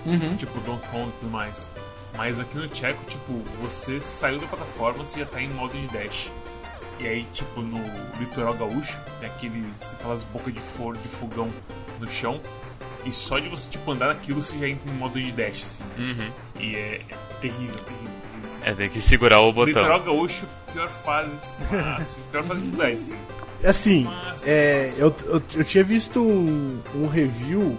Uhum. 0.06 0.36
Tipo 0.36 0.60
Donkey 0.60 0.88
Kong 0.88 1.08
e 1.08 1.20
tudo 1.20 1.30
mais. 1.30 1.70
Mas 2.16 2.38
aqui 2.38 2.56
no 2.56 2.68
Tcheco, 2.68 3.02
tipo, 3.08 3.32
você 3.60 4.00
saiu 4.00 4.38
da 4.38 4.46
plataforma, 4.46 5.04
você 5.04 5.20
já 5.20 5.26
tá 5.26 5.40
em 5.42 5.48
modo 5.48 5.72
de 5.72 5.86
dash. 5.88 6.30
E 7.00 7.06
aí, 7.08 7.26
tipo, 7.32 7.60
no 7.60 7.78
litoral 8.20 8.54
gaúcho, 8.54 8.98
tem 9.18 9.28
aqueles, 9.28 9.94
aquelas 9.94 10.22
bocas 10.22 10.54
de 10.54 10.60
forno, 10.60 11.00
de 11.02 11.08
fogão 11.08 11.50
no 11.98 12.08
chão. 12.08 12.40
E 13.04 13.10
só 13.10 13.38
de 13.38 13.48
você, 13.48 13.68
tipo, 13.68 13.90
andar 13.90 14.06
naquilo, 14.06 14.40
você 14.40 14.56
já 14.56 14.68
entra 14.68 14.88
em 14.90 14.94
modo 14.94 15.20
de 15.20 15.32
dash, 15.32 15.60
assim. 15.62 15.82
Uhum. 15.98 16.30
E 16.60 16.76
é, 16.76 17.00
é 17.10 17.16
terrível, 17.40 17.74
terrível, 17.74 18.10
terrível. 18.20 18.50
É, 18.62 18.72
tem 18.74 18.88
que 18.88 19.00
segurar 19.02 19.40
o 19.40 19.52
botão. 19.52 19.66
Litoral 19.82 20.00
gaúcho, 20.00 20.46
pior 20.72 20.88
fase 20.88 21.30
fácil. 21.68 22.22
pior 22.30 22.44
fase 22.44 22.60
de 22.60 22.66
dificuldade, 22.70 22.96
assim. 22.96 23.16
Assim, 23.64 24.04
Mas- 24.04 24.46
é, 24.46 24.94
eu, 24.96 25.14
eu, 25.26 25.42
eu 25.56 25.64
tinha 25.64 25.82
visto 25.82 26.22
um, 26.22 26.80
um 26.94 27.08
review 27.08 27.76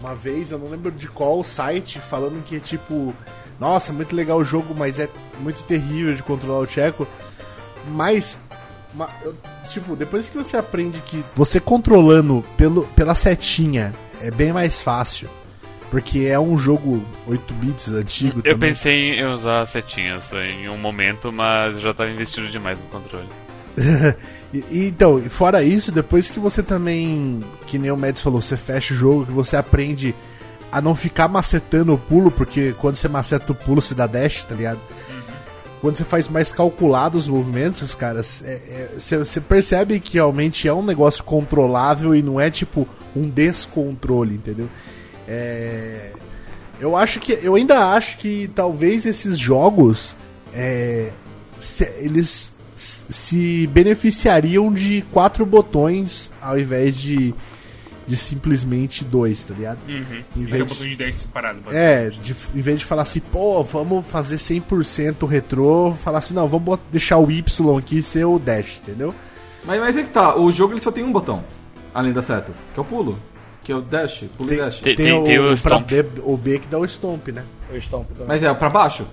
uma 0.00 0.14
vez, 0.14 0.50
eu 0.50 0.58
não 0.58 0.68
lembro 0.70 0.90
de 0.90 1.08
qual 1.08 1.42
site, 1.42 1.98
falando 1.98 2.42
que 2.44 2.56
é 2.56 2.60
tipo, 2.60 3.14
nossa, 3.58 3.92
muito 3.92 4.14
legal 4.14 4.38
o 4.38 4.44
jogo, 4.44 4.74
mas 4.76 4.98
é 4.98 5.08
muito 5.40 5.62
terrível 5.64 6.14
de 6.14 6.22
controlar 6.22 6.60
o 6.60 6.66
Tcheco. 6.66 7.06
Mas, 7.90 8.38
ma- 8.94 9.10
eu- 9.22 9.34
tipo, 9.68 9.96
depois 9.96 10.28
que 10.28 10.36
você 10.36 10.56
aprende 10.56 11.00
que 11.00 11.24
você 11.34 11.58
controlando 11.60 12.44
pelo, 12.56 12.84
pela 12.88 13.14
setinha 13.14 13.92
é 14.20 14.30
bem 14.30 14.52
mais 14.52 14.80
fácil. 14.82 15.28
Porque 15.90 16.26
é 16.26 16.38
um 16.38 16.58
jogo 16.58 17.02
8 17.26 17.54
bits 17.54 17.88
antigo 17.88 18.40
Eu 18.44 18.52
também. 18.52 18.68
pensei 18.74 19.18
em 19.18 19.24
usar 19.24 19.64
setinhas 19.64 20.30
em 20.34 20.68
um 20.68 20.76
momento, 20.76 21.32
mas 21.32 21.80
já 21.80 21.94
tava 21.94 22.10
investido 22.10 22.46
demais 22.48 22.78
no 22.78 22.84
controle. 22.86 23.26
E, 24.52 24.64
e, 24.70 24.86
então, 24.88 25.20
fora 25.28 25.62
isso, 25.62 25.92
depois 25.92 26.30
que 26.30 26.40
você 26.40 26.62
também, 26.62 27.40
que 27.66 27.78
nem 27.78 27.90
o 27.90 27.96
Mads 27.96 28.22
falou, 28.22 28.40
você 28.40 28.56
fecha 28.56 28.94
o 28.94 28.96
jogo, 28.96 29.26
que 29.26 29.32
você 29.32 29.56
aprende 29.56 30.14
a 30.72 30.80
não 30.80 30.94
ficar 30.94 31.28
macetando 31.28 31.92
o 31.94 31.98
pulo, 31.98 32.30
porque 32.30 32.74
quando 32.78 32.96
você 32.96 33.08
maceta 33.08 33.52
o 33.52 33.54
pulo, 33.54 33.80
você 33.80 33.94
dá 33.94 34.06
dash, 34.06 34.44
tá 34.44 34.54
ligado? 34.54 34.78
Quando 35.80 35.96
você 35.96 36.04
faz 36.04 36.26
mais 36.28 36.50
calculados 36.50 37.24
os 37.24 37.28
movimentos, 37.28 37.94
cara, 37.94 38.20
é- 38.44 38.48
é- 38.50 38.90
você 38.98 39.16
você 39.18 39.40
percebe 39.40 40.00
que 40.00 40.14
realmente 40.14 40.66
é 40.66 40.74
um 40.74 40.82
negócio 40.82 41.22
controlável 41.22 42.14
e 42.14 42.22
não 42.22 42.40
é 42.40 42.50
tipo 42.50 42.86
um 43.14 43.28
descontrole, 43.28 44.34
entendeu? 44.34 44.68
É, 45.28 46.10
eu 46.80 46.96
acho 46.96 47.20
que. 47.20 47.38
Eu 47.42 47.54
ainda 47.54 47.90
acho 47.92 48.18
que 48.18 48.50
talvez 48.54 49.04
esses 49.06 49.38
jogos. 49.38 50.16
é, 50.54 51.10
se- 51.60 51.92
eles 51.98 52.50
se 52.80 53.66
beneficiariam 53.68 54.72
de 54.72 55.02
quatro 55.12 55.44
botões 55.44 56.30
ao 56.40 56.58
invés 56.58 56.96
de, 56.96 57.34
de 58.06 58.16
simplesmente 58.16 59.04
dois, 59.04 59.42
tá 59.42 59.52
ligado? 59.54 59.78
Em 59.88 59.96
Uhum. 59.96 60.02
E 60.02 60.24
tem 60.34 60.44
vez 60.44 60.62
um 60.62 60.64
de- 60.66 60.72
botão 60.74 60.86
de 60.88 60.96
dash 60.96 61.14
separado. 61.16 61.58
é, 61.72 62.08
de, 62.10 62.36
em 62.54 62.60
vez 62.60 62.78
de 62.78 62.84
falar 62.84 63.02
assim, 63.02 63.20
pô, 63.20 63.62
vamos 63.64 64.06
fazer 64.06 64.36
100% 64.36 65.26
retrô, 65.26 65.94
falar 66.02 66.18
assim, 66.18 66.34
não, 66.34 66.46
vamos 66.48 66.78
deixar 66.92 67.18
o 67.18 67.30
Y 67.30 67.76
aqui 67.78 68.00
ser 68.00 68.24
o 68.24 68.38
dash, 68.38 68.80
entendeu? 68.82 69.14
Mas, 69.64 69.80
mas 69.80 69.96
é 69.96 70.02
que 70.04 70.10
tá, 70.10 70.38
o 70.38 70.50
jogo 70.52 70.72
ele 70.74 70.80
só 70.80 70.90
tem 70.92 71.02
um 71.04 71.12
botão, 71.12 71.42
além 71.92 72.12
das 72.12 72.24
setas, 72.26 72.54
que 72.72 72.78
é 72.78 72.82
o 72.82 72.84
pulo, 72.84 73.18
que 73.64 73.72
é 73.72 73.74
o 73.76 73.82
dash, 73.82 74.24
pulo 74.36 74.48
e 74.50 74.56
Tem- 74.56 74.64
dash. 74.64 74.80
Tem- 74.80 74.94
Tem, 74.94 75.12
o, 75.12 75.24
tem 75.24 75.38
o 75.40 75.52
stomp. 75.56 75.86
B, 75.90 76.04
o 76.22 76.36
B 76.36 76.58
que 76.60 76.68
dá 76.68 76.78
o 76.78 76.84
stomp, 76.86 77.28
né? 77.28 77.44
Estompo 77.74 78.12
também. 78.14 78.28
Mas 78.28 78.42
é 78.42 78.54
pra 78.54 78.70
baixo? 78.70 79.04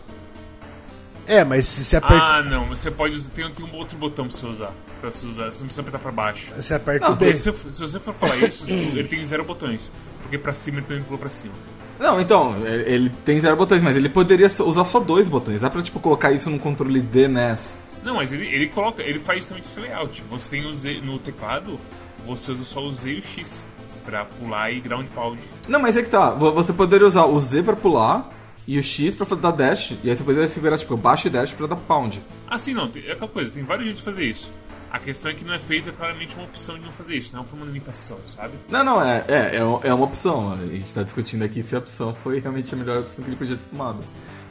É, 1.27 1.43
mas 1.43 1.67
se 1.67 1.83
você 1.83 1.95
aperta, 1.97 2.23
Ah, 2.23 2.43
não, 2.43 2.65
você 2.65 2.91
pode 2.91 3.15
usar. 3.15 3.29
Tem, 3.31 3.49
tem 3.51 3.65
um 3.65 3.75
outro 3.75 3.97
botão 3.97 4.27
pra 4.27 4.37
você 4.37 4.45
usar. 4.45 4.71
Pra 5.01 5.09
você 5.11 5.25
usar. 5.25 5.45
Você 5.45 5.59
não 5.59 5.65
precisa 5.67 5.81
apertar 5.81 5.99
pra 5.99 6.11
baixo. 6.11 6.47
você 6.55 6.73
aperta 6.73 7.05
Não, 7.07 7.13
o 7.13 7.17
B. 7.17 7.35
Se, 7.35 7.51
você- 7.51 7.71
se 7.73 7.81
você 7.81 7.99
for 7.99 8.13
falar 8.13 8.37
isso, 8.37 8.65
ele 8.69 9.03
tem 9.05 9.25
zero 9.25 9.43
botões. 9.43 9.91
Porque 10.21 10.37
pra 10.37 10.53
cima 10.53 10.77
ele 10.79 10.85
também 10.87 11.03
pulou 11.03 11.19
pra 11.19 11.29
cima. 11.29 11.53
Não, 11.99 12.19
então, 12.19 12.55
é- 12.65 12.91
ele 12.91 13.09
tem 13.23 13.39
zero 13.39 13.55
botões, 13.55 13.81
mas 13.81 13.95
ele 13.95 14.09
poderia 14.09 14.47
usar 14.59 14.83
só 14.85 14.99
dois 14.99 15.27
botões. 15.27 15.59
Dá 15.61 15.69
pra, 15.69 15.81
tipo, 15.81 15.99
colocar 15.99 16.31
isso 16.31 16.49
num 16.49 16.59
controle 16.59 16.99
de 17.01 17.27
NES. 17.27 17.73
Não, 18.03 18.15
mas 18.15 18.31
ele, 18.33 18.45
ele 18.45 18.67
coloca. 18.67 19.01
Ele 19.01 19.19
faz 19.19 19.39
justamente 19.39 19.65
esse 19.65 19.79
layout. 19.79 20.23
Você 20.29 20.49
tem 20.51 20.65
o 20.65 20.73
Z 20.73 21.01
no 21.03 21.17
teclado, 21.17 21.79
você 22.25 22.51
usa 22.51 22.63
só 22.63 22.81
o 22.83 22.91
Z 22.91 23.09
e 23.13 23.19
o 23.19 23.21
X 23.23 23.67
pra 24.05 24.25
pular 24.25 24.71
e 24.71 24.79
ground 24.79 25.07
pound. 25.15 25.39
Não, 25.67 25.79
mas 25.79 25.97
é 25.97 26.03
que 26.03 26.09
tá, 26.09 26.29
vo- 26.31 26.51
você 26.51 26.71
poderia 26.71 27.07
usar 27.07 27.25
o 27.25 27.39
Z 27.39 27.63
pra 27.63 27.75
pular 27.75 28.29
e 28.67 28.79
o 28.79 28.83
X 28.83 29.15
pra 29.15 29.25
dar 29.35 29.51
dash, 29.51 29.93
e 30.03 30.09
aí 30.09 30.15
você 30.15 30.23
poderia 30.23 30.47
segurar, 30.47 30.77
tipo, 30.77 30.97
baixo 30.97 31.27
e 31.27 31.29
dash 31.29 31.53
pra 31.53 31.67
dar 31.67 31.75
pound. 31.75 32.21
Ah, 32.47 32.57
sim, 32.57 32.73
não. 32.73 32.89
É 32.95 33.11
aquela 33.11 33.29
coisa, 33.29 33.51
tem 33.51 33.63
vários 33.63 33.85
jeitos 33.85 34.03
de 34.03 34.05
fazer 34.05 34.25
isso. 34.25 34.51
A 34.91 34.99
questão 34.99 35.29
é 35.29 35.33
que 35.33 35.43
não 35.43 35.53
é 35.53 35.59
feito 35.59 35.89
é 35.89 35.91
claramente 35.91 36.35
uma 36.35 36.45
opção 36.45 36.75
de 36.75 36.85
não 36.85 36.91
fazer 36.91 37.17
isso, 37.17 37.35
não 37.35 37.41
é 37.41 37.45
uma 37.53 37.65
limitação, 37.65 38.17
sabe? 38.27 38.53
Não, 38.69 38.83
não, 38.83 39.01
é, 39.03 39.25
é, 39.27 39.57
é 39.57 39.93
uma 39.93 40.05
opção. 40.05 40.53
A 40.53 40.65
gente 40.67 40.93
tá 40.93 41.03
discutindo 41.03 41.43
aqui 41.43 41.61
se 41.63 41.75
a 41.75 41.79
opção 41.79 42.15
foi 42.15 42.39
realmente 42.39 42.73
a 42.73 42.77
melhor 42.77 42.99
opção 42.99 43.23
que 43.23 43.29
ele 43.29 43.35
podia 43.35 43.57
ter 43.57 43.69
tomado. 43.69 43.99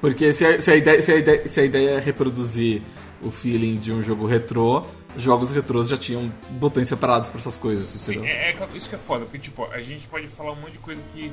Porque 0.01 0.35
se 0.35 0.45
a, 0.45 0.61
se 0.61 0.71
a, 0.71 0.77
ideia, 0.77 1.01
se 1.01 1.13
a, 1.13 1.17
ideia, 1.17 1.49
se 1.49 1.61
a 1.61 1.65
ideia 1.65 1.91
é 1.93 1.99
reproduzir 1.99 2.83
o 3.23 3.31
feeling 3.31 3.77
de 3.77 3.91
um 3.91 4.03
jogo 4.03 4.27
retrô, 4.27 4.85
jogos 5.17 5.51
retrôs 5.51 5.89
já 5.89 5.97
tinham 5.97 6.31
botões 6.51 6.89
separados 6.89 7.31
para 7.31 7.41
essas 7.41 7.57
coisas. 7.57 7.87
Sim, 7.87 8.27
é, 8.27 8.51
é, 8.51 8.69
isso 8.75 8.89
que 8.89 8.95
é 8.95 8.99
foda, 8.99 9.25
porque 9.25 9.39
tipo, 9.39 9.65
a 9.65 9.81
gente 9.81 10.07
pode 10.09 10.29
falar 10.29 10.53
um 10.53 10.57
monte 10.57 10.73
de 10.73 10.79
coisa 10.79 11.03
que 11.15 11.33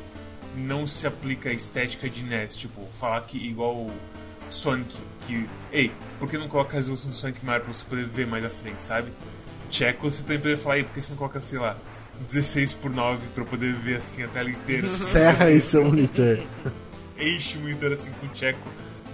não 0.55 0.85
se 0.85 1.07
aplica 1.07 1.49
à 1.49 1.53
estética 1.53 2.09
de 2.09 2.23
NES, 2.23 2.55
tipo, 2.55 2.87
falar 2.93 3.21
que 3.21 3.37
igual 3.37 3.89
Sonic, 4.49 4.97
que, 5.25 5.47
ei, 5.71 5.91
por 6.19 6.29
que 6.29 6.37
não 6.37 6.47
coloca 6.47 6.73
a 6.73 6.77
resolução 6.77 7.09
do 7.09 7.15
Sonic 7.15 7.45
maior 7.45 7.61
pra 7.61 7.73
você 7.73 7.85
poder 7.85 8.05
ver 8.05 8.27
mais 8.27 8.43
à 8.43 8.49
frente, 8.49 8.83
sabe? 8.83 9.11
Checo, 9.69 10.11
você 10.11 10.21
também 10.23 10.39
poderia 10.39 10.57
falar, 10.57 10.77
ei, 10.77 10.83
por 10.83 10.93
que 10.93 11.01
você 11.01 11.11
não 11.11 11.17
coloca, 11.17 11.39
sei 11.39 11.59
lá, 11.59 11.77
16 12.27 12.73
por 12.73 12.91
9 12.91 13.27
pra 13.33 13.43
eu 13.43 13.47
poder 13.47 13.73
ver 13.73 13.97
assim 13.97 14.23
a 14.23 14.27
tela 14.27 14.49
inteira? 14.49 14.87
Serra 14.87 15.45
aí 15.45 15.61
seu 15.61 15.85
monitor. 15.85 16.39
Enche 17.17 17.57
o 17.57 17.61
monitor 17.61 17.91
assim 17.91 18.11
com 18.19 18.25
o 18.25 18.35
Checo 18.35 18.59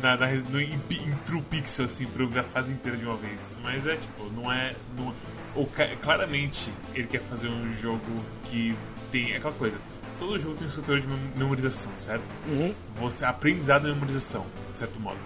na, 0.02 0.15
na, 0.17 0.28
no, 0.28 0.62
em, 0.62 0.73
em 0.73 1.12
True 1.26 1.41
Pixel, 1.41 1.86
assim, 1.86 2.06
pra 2.06 2.23
eu 2.23 2.30
ver 2.30 2.39
a 2.39 2.43
fase 2.43 2.71
inteira 2.71 2.97
de 2.97 3.06
uma 3.06 3.15
vez. 3.15 3.58
Mas 3.63 3.88
é 3.88 3.95
tipo, 3.95 4.30
não 4.36 4.52
é. 4.52 4.76
Não, 4.97 5.13
ou, 5.56 5.69
claramente 6.02 6.71
ele 6.93 7.08
quer 7.08 7.21
fazer 7.21 7.47
um 7.47 7.73
jogo 7.82 8.23
que 8.45 8.76
tem. 9.12 9.34
É 9.34 9.38
aquela 9.38 9.54
coisa. 9.54 9.78
Todo 10.19 10.39
jogo 10.39 10.56
tem 10.56 10.67
um 10.67 10.69
setor 10.69 10.99
de 10.99 11.08
memorização, 11.36 11.91
certo? 11.97 12.23
Uhum. 12.47 12.73
Você 12.95 13.23
aprendizado 13.23 13.88
é 13.88 13.93
memorização, 13.93 14.45
de 14.73 14.80
certo 14.80 14.99
modo. 14.99 15.19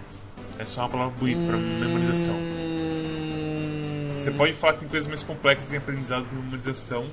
É 0.58 0.64
só 0.64 0.82
uma 0.82 0.88
palavra 0.90 1.14
bonita 1.18 1.42
pra 1.44 1.56
hum... 1.56 1.80
memorização. 1.80 2.34
Você 4.18 4.30
pode 4.30 4.52
falar 4.52 4.74
que 4.74 4.80
tem 4.80 4.88
coisas 4.88 5.08
mais 5.08 5.22
complexas 5.22 5.72
em 5.72 5.78
aprendizado 5.78 6.24
que 6.24 6.34
memorização, 6.34 7.04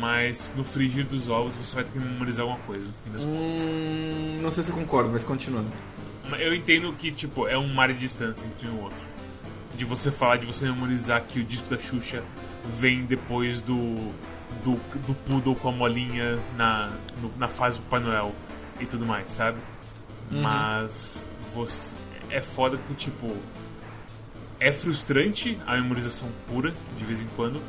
mas 0.00 0.52
no 0.56 0.64
frigir 0.64 1.04
dos 1.04 1.28
ovos 1.28 1.54
você 1.54 1.74
vai 1.74 1.84
ter 1.84 1.92
que 1.92 1.98
memorizar 1.98 2.42
alguma 2.44 2.58
coisa, 2.66 2.86
no 2.86 2.92
fim 3.04 3.10
das 3.10 3.24
contas. 3.24 3.54
Hum, 3.54 4.38
não 4.42 4.50
sei 4.50 4.64
se 4.64 4.72
concordo, 4.72 5.10
mas 5.10 5.22
continuando. 5.22 5.68
Eu 6.40 6.52
entendo 6.52 6.92
que, 6.94 7.12
tipo, 7.12 7.46
é 7.46 7.56
um 7.56 7.72
mar 7.72 7.92
de 7.92 7.98
distância 7.98 8.44
entre 8.46 8.66
um 8.66 8.78
e 8.78 8.80
outro. 8.82 8.98
De 9.76 9.84
você 9.84 10.10
falar, 10.10 10.36
de 10.36 10.46
você 10.46 10.64
memorizar 10.64 11.22
que 11.22 11.38
o 11.38 11.44
disco 11.44 11.68
da 11.68 11.78
Xuxa 11.78 12.22
vem 12.74 13.04
depois 13.04 13.60
do, 13.60 14.12
do, 14.64 14.72
do 15.06 15.14
Poodle 15.14 15.54
com 15.54 15.68
a 15.68 15.72
molinha 15.72 16.38
na, 16.56 16.92
no, 17.20 17.32
na 17.38 17.48
fase 17.48 17.78
do 17.78 17.84
Pai 17.84 18.00
Noel 18.00 18.32
e 18.80 18.86
tudo 18.86 19.04
mais, 19.04 19.32
sabe? 19.32 19.58
Uhum. 20.30 20.42
Mas 20.42 21.26
você, 21.54 21.94
é 22.30 22.40
foda 22.40 22.76
que, 22.76 22.94
tipo, 22.94 23.32
é 24.58 24.72
frustrante 24.72 25.58
a 25.66 25.76
memorização 25.76 26.28
pura, 26.48 26.72
de 26.98 27.04
vez 27.04 27.22
em 27.22 27.26
quando, 27.36 27.60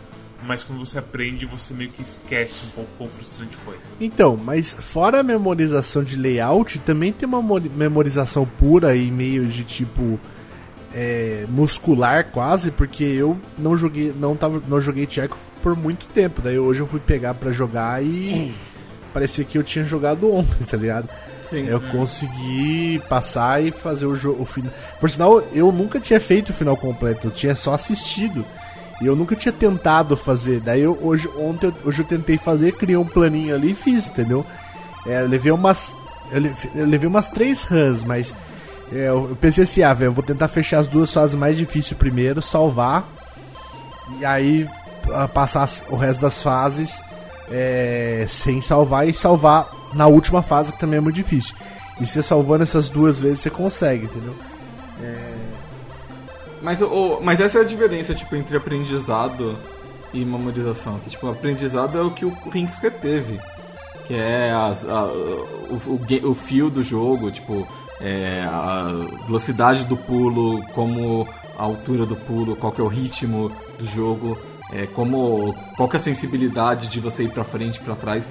mas 0.43 0.63
quando 0.63 0.79
você 0.79 0.99
aprende, 0.99 1.45
você 1.45 1.73
meio 1.73 1.89
que 1.91 2.01
esquece 2.01 2.65
um 2.67 2.69
pouco 2.69 2.89
quão 2.97 3.09
frustrante 3.09 3.55
foi. 3.55 3.75
Então, 3.99 4.37
mas 4.37 4.73
fora 4.73 5.19
a 5.19 5.23
memorização 5.23 6.03
de 6.03 6.15
layout, 6.15 6.79
também 6.79 7.11
tem 7.11 7.27
uma 7.27 7.41
memorização 7.75 8.45
pura 8.45 8.95
e 8.95 9.11
meio 9.11 9.47
de 9.47 9.63
tipo 9.63 10.19
é, 10.93 11.45
muscular 11.49 12.25
quase, 12.31 12.71
porque 12.71 13.03
eu 13.03 13.37
não 13.57 13.75
joguei, 13.77 14.13
não 14.17 14.35
tava, 14.35 14.61
não 14.67 14.79
joguei 14.79 15.05
Tcheco 15.05 15.37
por 15.61 15.75
muito 15.75 16.05
tempo. 16.07 16.41
Daí 16.41 16.57
hoje 16.57 16.79
eu 16.79 16.87
fui 16.87 16.99
pegar 16.99 17.33
para 17.33 17.51
jogar 17.51 18.03
e 18.03 18.53
parecia 19.13 19.43
que 19.43 19.57
eu 19.57 19.63
tinha 19.63 19.83
jogado 19.83 20.31
ontem, 20.33 20.63
tá 20.69 20.77
ligado? 20.77 21.09
Sim, 21.43 21.65
eu 21.67 21.77
é. 21.77 21.91
consegui 21.91 23.01
passar 23.07 23.63
e 23.63 23.71
fazer 23.71 24.05
o 24.05 24.15
jogo. 24.15 24.43
final. 24.45 24.71
Por 24.99 25.09
sinal, 25.09 25.41
eu 25.53 25.71
nunca 25.71 25.99
tinha 25.99 26.19
feito 26.19 26.49
o 26.49 26.53
final 26.53 26.75
completo, 26.75 27.27
eu 27.27 27.31
tinha 27.31 27.55
só 27.55 27.73
assistido. 27.73 28.45
E 29.01 29.05
eu 29.05 29.15
nunca 29.15 29.35
tinha 29.35 29.51
tentado 29.51 30.17
fazer. 30.17 30.59
Daí 30.59 30.81
eu, 30.81 30.97
hoje, 31.01 31.29
ontem, 31.37 31.71
hoje 31.85 32.01
eu 32.01 32.05
tentei 32.05 32.37
fazer, 32.37 32.73
criei 32.73 32.97
um 32.97 33.05
planinho 33.05 33.55
ali 33.55 33.71
e 33.71 33.75
fiz, 33.75 34.07
entendeu? 34.07 34.45
É, 35.05 35.21
levei 35.21 35.51
umas. 35.51 35.95
Eu 36.75 36.85
levei 36.85 37.07
umas 37.07 37.29
três 37.29 37.63
runs, 37.63 38.03
mas 38.03 38.35
é, 38.91 39.07
eu 39.07 39.37
pensei 39.39 39.63
assim, 39.63 39.83
ah, 39.83 39.93
velho, 39.93 40.09
eu 40.09 40.13
vou 40.13 40.23
tentar 40.23 40.47
fechar 40.47 40.79
as 40.79 40.87
duas 40.87 41.13
fases 41.13 41.35
mais 41.35 41.55
difíceis 41.55 41.97
primeiro, 41.97 42.41
salvar. 42.41 43.07
E 44.19 44.25
aí 44.25 44.67
passar 45.33 45.69
o 45.89 45.95
resto 45.95 46.21
das 46.21 46.41
fases 46.41 47.01
é, 47.51 48.25
sem 48.27 48.61
salvar 48.61 49.07
e 49.07 49.13
salvar 49.13 49.69
na 49.93 50.07
última 50.07 50.41
fase, 50.41 50.73
que 50.73 50.79
também 50.79 50.97
é 50.97 51.01
muito 51.01 51.15
difícil. 51.15 51.55
E 51.99 52.05
você 52.05 52.21
salvando 52.21 52.63
essas 52.63 52.89
duas 52.89 53.19
vezes, 53.19 53.39
você 53.39 53.49
consegue, 53.49 54.05
entendeu? 54.05 54.35
É, 55.01 55.33
mas, 56.61 56.79
mas 57.21 57.39
essa 57.39 57.59
é 57.59 57.61
a 57.61 57.65
diferença, 57.65 58.13
tipo, 58.13 58.35
entre 58.35 58.57
aprendizado 58.57 59.57
e 60.13 60.23
memorização. 60.23 60.99
Que, 60.99 61.09
tipo, 61.09 61.29
aprendizado 61.29 61.97
é 61.97 62.01
o 62.01 62.11
que 62.11 62.25
o 62.25 62.33
Rinks 62.51 62.79
teve. 63.01 63.39
Que 64.05 64.13
é 64.13 64.51
as, 64.51 64.87
a, 64.87 65.05
o, 65.05 65.79
o, 65.87 66.29
o 66.29 66.33
fio 66.33 66.69
do 66.69 66.83
jogo, 66.83 67.31
tipo, 67.31 67.67
é, 67.99 68.45
a 68.47 68.91
velocidade 69.25 69.83
do 69.85 69.97
pulo, 69.97 70.63
como 70.73 71.27
a 71.57 71.63
altura 71.63 72.05
do 72.05 72.15
pulo, 72.15 72.55
qual 72.55 72.71
que 72.71 72.81
é 72.81 72.83
o 72.83 72.87
ritmo 72.87 73.51
do 73.77 73.85
jogo, 73.85 74.37
é, 74.71 74.85
como, 74.87 75.55
qual 75.75 75.89
é 75.91 75.97
a 75.97 75.99
sensibilidade 75.99 76.87
de 76.87 76.99
você 76.99 77.23
ir 77.23 77.29
pra 77.29 77.43
frente, 77.43 77.79
para 77.79 77.95
trás. 77.95 78.27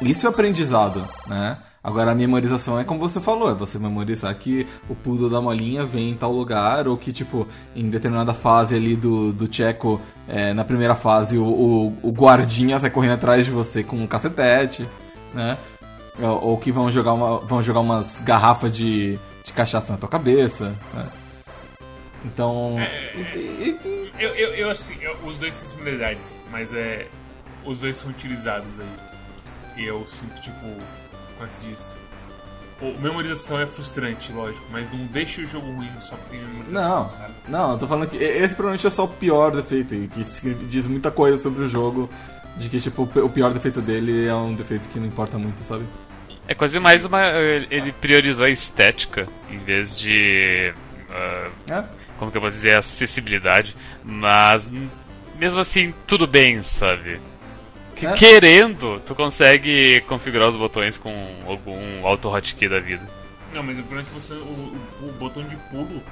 Isso 0.00 0.26
é 0.26 0.30
aprendizado, 0.30 1.06
né? 1.26 1.58
Agora 1.82 2.10
a 2.10 2.14
memorização 2.14 2.78
é 2.78 2.84
como 2.84 3.00
você 3.00 3.20
falou, 3.20 3.50
é 3.50 3.54
você 3.54 3.78
memorizar 3.78 4.34
que 4.34 4.66
o 4.86 4.94
pulo 4.94 5.30
da 5.30 5.40
molinha 5.40 5.84
vem 5.86 6.10
em 6.10 6.14
tal 6.14 6.30
lugar, 6.30 6.86
ou 6.86 6.96
que, 6.96 7.10
tipo, 7.10 7.48
em 7.74 7.88
determinada 7.88 8.34
fase 8.34 8.74
ali 8.74 8.94
do, 8.94 9.32
do 9.32 9.52
Checo, 9.52 9.98
é, 10.28 10.52
na 10.52 10.62
primeira 10.62 10.94
fase, 10.94 11.38
o, 11.38 11.44
o, 11.44 11.98
o, 12.02 12.12
guardinha 12.12 12.78
sai 12.78 12.90
correndo 12.90 13.14
atrás 13.14 13.46
de 13.46 13.50
você 13.50 13.82
com 13.82 13.96
um 13.96 14.06
cacetete, 14.06 14.86
né? 15.32 15.56
Ou, 16.20 16.50
ou 16.50 16.58
que 16.58 16.70
vão 16.70 16.90
jogar, 16.90 17.14
uma, 17.14 17.38
vão 17.38 17.62
jogar 17.62 17.80
umas 17.80 18.20
garrafas 18.20 18.76
de, 18.76 19.18
de 19.42 19.52
cachaça 19.54 19.92
na 19.92 19.98
tua 19.98 20.08
cabeça, 20.08 20.74
né? 20.92 21.06
Então. 22.24 22.76
É, 22.78 23.12
eu, 24.18 24.34
eu, 24.34 24.54
eu, 24.54 24.70
assim, 24.70 24.96
eu, 25.00 25.14
os 25.24 25.38
dois 25.38 25.54
têm 25.54 25.68
similaridades, 25.68 26.40
mas 26.50 26.74
é. 26.74 27.06
Os 27.64 27.80
dois 27.80 27.96
são 27.96 28.10
utilizados 28.10 28.80
aí. 28.80 28.86
E 29.76 29.86
eu 29.86 30.06
sinto, 30.06 30.40
tipo 30.40 30.66
como 31.40 31.44
é 31.44 31.46
que 31.48 31.54
se 31.54 31.64
diz? 31.64 31.96
O, 32.82 33.00
memorização 33.00 33.58
é 33.58 33.66
frustrante, 33.66 34.30
lógico, 34.30 34.64
mas 34.70 34.92
não 34.92 35.06
deixa 35.06 35.40
o 35.40 35.46
jogo 35.46 35.66
ruim 35.72 35.88
só 36.00 36.16
porque 36.16 36.36
tem 36.36 36.46
memorização, 36.46 37.02
não, 37.02 37.10
sabe? 37.10 37.34
Não, 37.48 37.72
eu 37.72 37.78
tô 37.78 37.86
falando 37.86 38.08
que 38.08 38.16
esse 38.16 38.54
provavelmente 38.54 38.86
é 38.86 38.90
só 38.90 39.04
o 39.04 39.08
pior 39.08 39.50
defeito, 39.50 39.94
e 39.94 40.06
que 40.06 40.54
diz 40.66 40.86
muita 40.86 41.10
coisa 41.10 41.38
sobre 41.38 41.64
o 41.64 41.68
jogo, 41.68 42.10
de 42.56 42.68
que, 42.68 42.78
tipo, 42.78 43.02
o 43.02 43.30
pior 43.30 43.52
defeito 43.54 43.80
dele 43.80 44.26
é 44.26 44.34
um 44.34 44.54
defeito 44.54 44.86
que 44.88 44.98
não 44.98 45.06
importa 45.06 45.38
muito, 45.38 45.62
sabe? 45.62 45.84
É 46.46 46.54
quase 46.54 46.78
mais 46.78 47.04
uma. 47.04 47.22
Ele 47.70 47.92
priorizou 47.92 48.44
a 48.44 48.50
estética 48.50 49.26
em 49.50 49.58
vez 49.58 49.96
de. 49.96 50.74
Uh, 51.08 51.72
é? 51.72 51.84
Como 52.20 52.30
que 52.30 52.36
eu 52.36 52.42
vou 52.42 52.50
dizer? 52.50 52.76
Acessibilidade. 52.76 53.74
Mas 54.04 54.70
mesmo 55.38 55.58
assim, 55.58 55.94
tudo 56.06 56.26
bem, 56.26 56.62
sabe? 56.62 57.18
É. 58.02 58.12
Querendo, 58.12 59.00
tu 59.06 59.14
consegue 59.14 60.02
configurar 60.02 60.50
os 60.50 60.56
botões 60.56 60.98
com 60.98 61.10
algum 61.46 62.06
auto 62.06 62.28
hotkey 62.28 62.68
da 62.68 62.78
vida. 62.78 63.02
Não, 63.54 63.62
mas 63.62 63.78
o 63.78 63.82
problema 63.82 64.02
é 64.02 64.04
que 64.04 64.20
você, 64.20 64.34
o, 64.34 64.36
o, 64.36 65.08
o 65.08 65.12
botão 65.18 65.42
de 65.42 65.56
pulo 65.70 66.02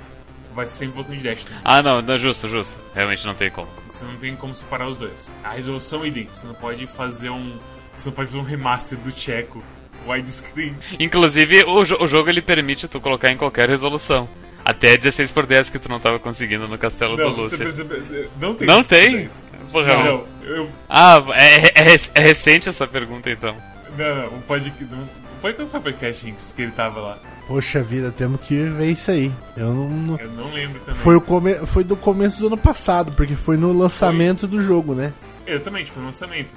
vai 0.54 0.66
ser 0.66 0.86
sempre 0.86 0.96
botão 0.96 1.14
de 1.14 1.22
dash 1.22 1.44
também. 1.44 1.60
Ah, 1.62 1.82
não, 1.82 2.00
não, 2.00 2.16
justo, 2.16 2.48
justo. 2.48 2.78
Realmente 2.94 3.26
não 3.26 3.34
tem 3.34 3.50
como. 3.50 3.68
Você 3.90 4.02
não 4.02 4.16
tem 4.16 4.34
como 4.34 4.54
separar 4.54 4.88
os 4.88 4.96
dois. 4.96 5.36
A 5.44 5.50
resolução 5.50 6.04
é 6.04 6.08
idem. 6.08 6.26
Você 6.32 6.46
não 6.46 6.54
pode 6.54 6.86
fazer 6.86 7.28
um. 7.28 7.58
Você 7.94 8.08
não 8.08 8.14
pode 8.14 8.28
fazer 8.28 8.40
um 8.40 8.44
remaster 8.44 8.98
do 8.98 9.10
Checo 9.10 9.62
widescreen. 10.06 10.74
Inclusive, 10.98 11.64
o, 11.64 11.80
o 11.80 12.08
jogo 12.08 12.30
ele 12.30 12.40
permite 12.40 12.88
tu 12.88 12.98
colocar 12.98 13.30
em 13.30 13.36
qualquer 13.36 13.68
resolução. 13.68 14.26
Até 14.68 14.98
16 14.98 15.30
por 15.30 15.46
10 15.46 15.70
que 15.70 15.78
tu 15.78 15.88
não 15.88 15.98
tava 15.98 16.18
conseguindo 16.18 16.68
no 16.68 16.76
Castelo 16.76 17.16
não, 17.16 17.32
do 17.32 17.40
Lúcia. 17.40 17.58
Não 18.38 18.54
tem. 18.54 18.66
Não 18.68 18.84
tem? 18.84 19.28
Porra, 19.72 19.96
não, 19.96 20.04
não, 20.04 20.26
eu... 20.42 20.70
Ah, 20.86 21.24
é, 21.32 21.94
é, 21.94 22.00
é, 22.14 22.20
recente 22.20 22.68
essa 22.68 22.86
pergunta 22.86 23.30
então. 23.30 23.56
Não, 23.96 24.30
não, 24.30 24.40
podcast. 24.42 24.84
Não, 24.84 25.08
foi 25.40 25.54
quando 25.54 25.70
foi 25.70 25.80
o 25.80 25.82
podcast 25.82 26.34
que 26.54 26.62
ele 26.62 26.72
tava 26.72 27.00
lá? 27.00 27.18
Poxa 27.46 27.82
vida, 27.82 28.12
temos 28.12 28.42
que 28.42 28.56
ver 28.56 28.90
isso 28.90 29.10
aí. 29.10 29.32
Eu 29.56 29.72
não. 29.72 29.88
não... 29.88 30.16
Eu 30.18 30.30
não 30.32 30.52
lembro 30.52 30.78
também. 30.80 31.00
Foi, 31.00 31.16
o 31.16 31.20
come... 31.22 31.54
foi 31.64 31.82
do 31.82 31.96
começo 31.96 32.38
do 32.38 32.48
ano 32.48 32.58
passado, 32.58 33.12
porque 33.12 33.34
foi 33.34 33.56
no 33.56 33.72
lançamento 33.72 34.40
foi... 34.40 34.50
do 34.50 34.60
jogo, 34.60 34.94
né? 34.94 35.14
Exatamente, 35.46 35.90
foi 35.90 36.02
no 36.02 36.08
lançamento. 36.08 36.50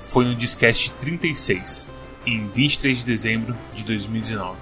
Foi 0.00 0.24
no 0.24 0.34
Discast 0.34 0.90
36, 0.98 1.88
em 2.26 2.48
23 2.48 2.98
de 2.98 3.04
dezembro 3.04 3.56
de 3.72 3.84
2019. 3.84 4.56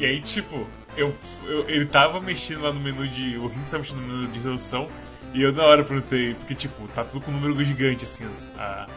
E 0.00 0.06
aí, 0.06 0.18
tipo, 0.18 0.66
eu, 0.96 1.14
eu, 1.44 1.68
ele 1.68 1.84
tava 1.84 2.22
mexendo 2.22 2.62
lá 2.62 2.72
no 2.72 2.80
menu 2.80 3.06
de. 3.06 3.36
O 3.36 3.48
Ring 3.48 3.62
tava 3.64 3.78
mexendo 3.80 4.00
no 4.00 4.08
menu 4.08 4.28
de 4.28 4.38
resolução. 4.38 4.88
E 5.34 5.42
eu 5.42 5.52
na 5.52 5.62
hora 5.62 5.84
perguntei, 5.84 6.34
porque 6.34 6.54
tipo, 6.54 6.88
tá 6.88 7.04
tudo 7.04 7.20
com 7.20 7.30
um 7.30 7.34
número 7.34 7.62
gigante 7.62 8.04
assim, 8.04 8.26
a, 8.58 8.88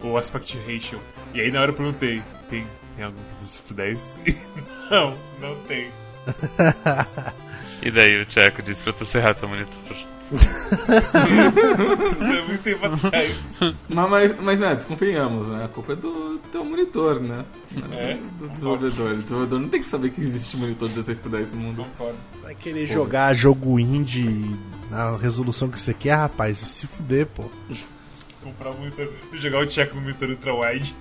o 0.00 0.16
aspect 0.16 0.56
ratio. 0.58 1.00
E 1.34 1.40
aí 1.40 1.50
na 1.50 1.60
hora 1.60 1.72
eu 1.72 1.74
perguntei, 1.74 2.22
tem, 2.48 2.66
tem 2.96 3.04
algum 3.04 3.18
que 3.66 3.74
10? 3.74 4.20
não, 4.88 5.18
não 5.40 5.56
tem. 5.66 5.90
E 7.84 7.90
daí 7.90 8.22
o 8.22 8.24
Tcheco 8.24 8.62
disse 8.62 8.80
pra 8.80 8.92
tu 8.92 9.04
serrar 9.04 9.34
teu 9.34 9.48
monitor. 9.48 9.74
Isso 10.36 12.26
foi 12.26 12.42
muito 12.46 12.62
tempo 12.62 12.86
atrás. 12.86 13.36
Mas, 13.88 14.10
mas, 14.10 14.40
mas 14.40 14.58
né, 14.58 14.74
desconfiamos, 14.74 15.48
né? 15.48 15.64
A 15.64 15.68
culpa 15.68 15.92
é 15.92 15.96
do 15.96 16.38
teu 16.50 16.64
monitor, 16.64 17.20
né? 17.20 17.44
É? 17.92 18.18
Do 18.38 18.48
desenvolvedor. 18.48 19.12
O 19.12 19.16
desenvolvedor 19.16 19.60
não 19.60 19.68
tem 19.68 19.82
que 19.82 19.88
saber 19.88 20.10
que 20.10 20.20
existe 20.20 20.56
monitor 20.56 20.88
16 20.88 21.18
por 21.20 21.30
10 21.30 21.52
no 21.52 21.56
mundo. 21.56 21.84
Concordo. 21.96 22.18
Vai 22.42 22.54
querer 22.54 22.86
jogar 22.86 23.34
jogo 23.34 23.78
indie 23.78 24.56
na 24.90 25.16
resolução 25.16 25.68
que 25.68 25.78
você 25.78 25.94
quer, 25.94 26.14
rapaz? 26.14 26.58
Se 26.58 26.86
fuder, 26.86 27.26
pô. 27.26 27.44
Comprar 28.42 28.70
um 28.70 28.78
monitor. 28.78 29.08
Jogar 29.34 29.60
o 29.60 29.66
check 29.66 29.94
no 29.94 30.00
monitor 30.00 30.28
ultra 30.28 30.54
wide. 30.54 30.94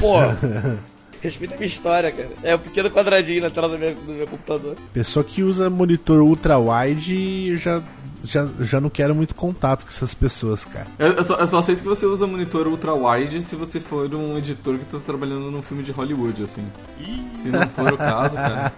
Pô, 0.00 0.18
respeita 1.20 1.54
a 1.54 1.56
minha 1.56 1.66
história, 1.66 2.10
cara. 2.10 2.30
É 2.42 2.54
um 2.54 2.58
pequeno 2.58 2.90
quadradinho 2.90 3.42
na 3.42 3.50
tela 3.50 3.68
do 3.68 3.78
meu, 3.78 3.94
do 3.94 4.12
meu 4.12 4.26
computador. 4.26 4.76
Pessoa 4.92 5.24
que 5.24 5.42
usa 5.42 5.68
monitor 5.68 6.20
ultra 6.20 6.58
wide, 6.58 7.50
eu 7.50 7.56
já, 7.56 7.82
já, 8.22 8.48
já 8.60 8.80
não 8.80 8.90
quero 8.90 9.14
muito 9.14 9.34
contato 9.34 9.84
com 9.84 9.90
essas 9.90 10.14
pessoas, 10.14 10.64
cara. 10.64 10.86
Eu, 10.98 11.12
eu 11.12 11.24
só, 11.24 11.34
eu 11.36 11.46
só 11.46 11.58
aceito 11.58 11.82
que 11.82 11.88
você 11.88 12.06
usa 12.06 12.26
monitor 12.26 12.66
ultra 12.66 12.94
wide 12.94 13.42
se 13.42 13.56
você 13.56 13.80
for 13.80 14.12
um 14.14 14.36
editor 14.36 14.78
que 14.78 14.84
tá 14.84 14.98
trabalhando 15.04 15.50
num 15.50 15.62
filme 15.62 15.82
de 15.82 15.92
Hollywood, 15.92 16.42
assim. 16.42 16.66
Se 17.34 17.48
não 17.48 17.68
for 17.68 17.92
o 17.92 17.96
caso, 17.96 18.34
cara. 18.34 18.72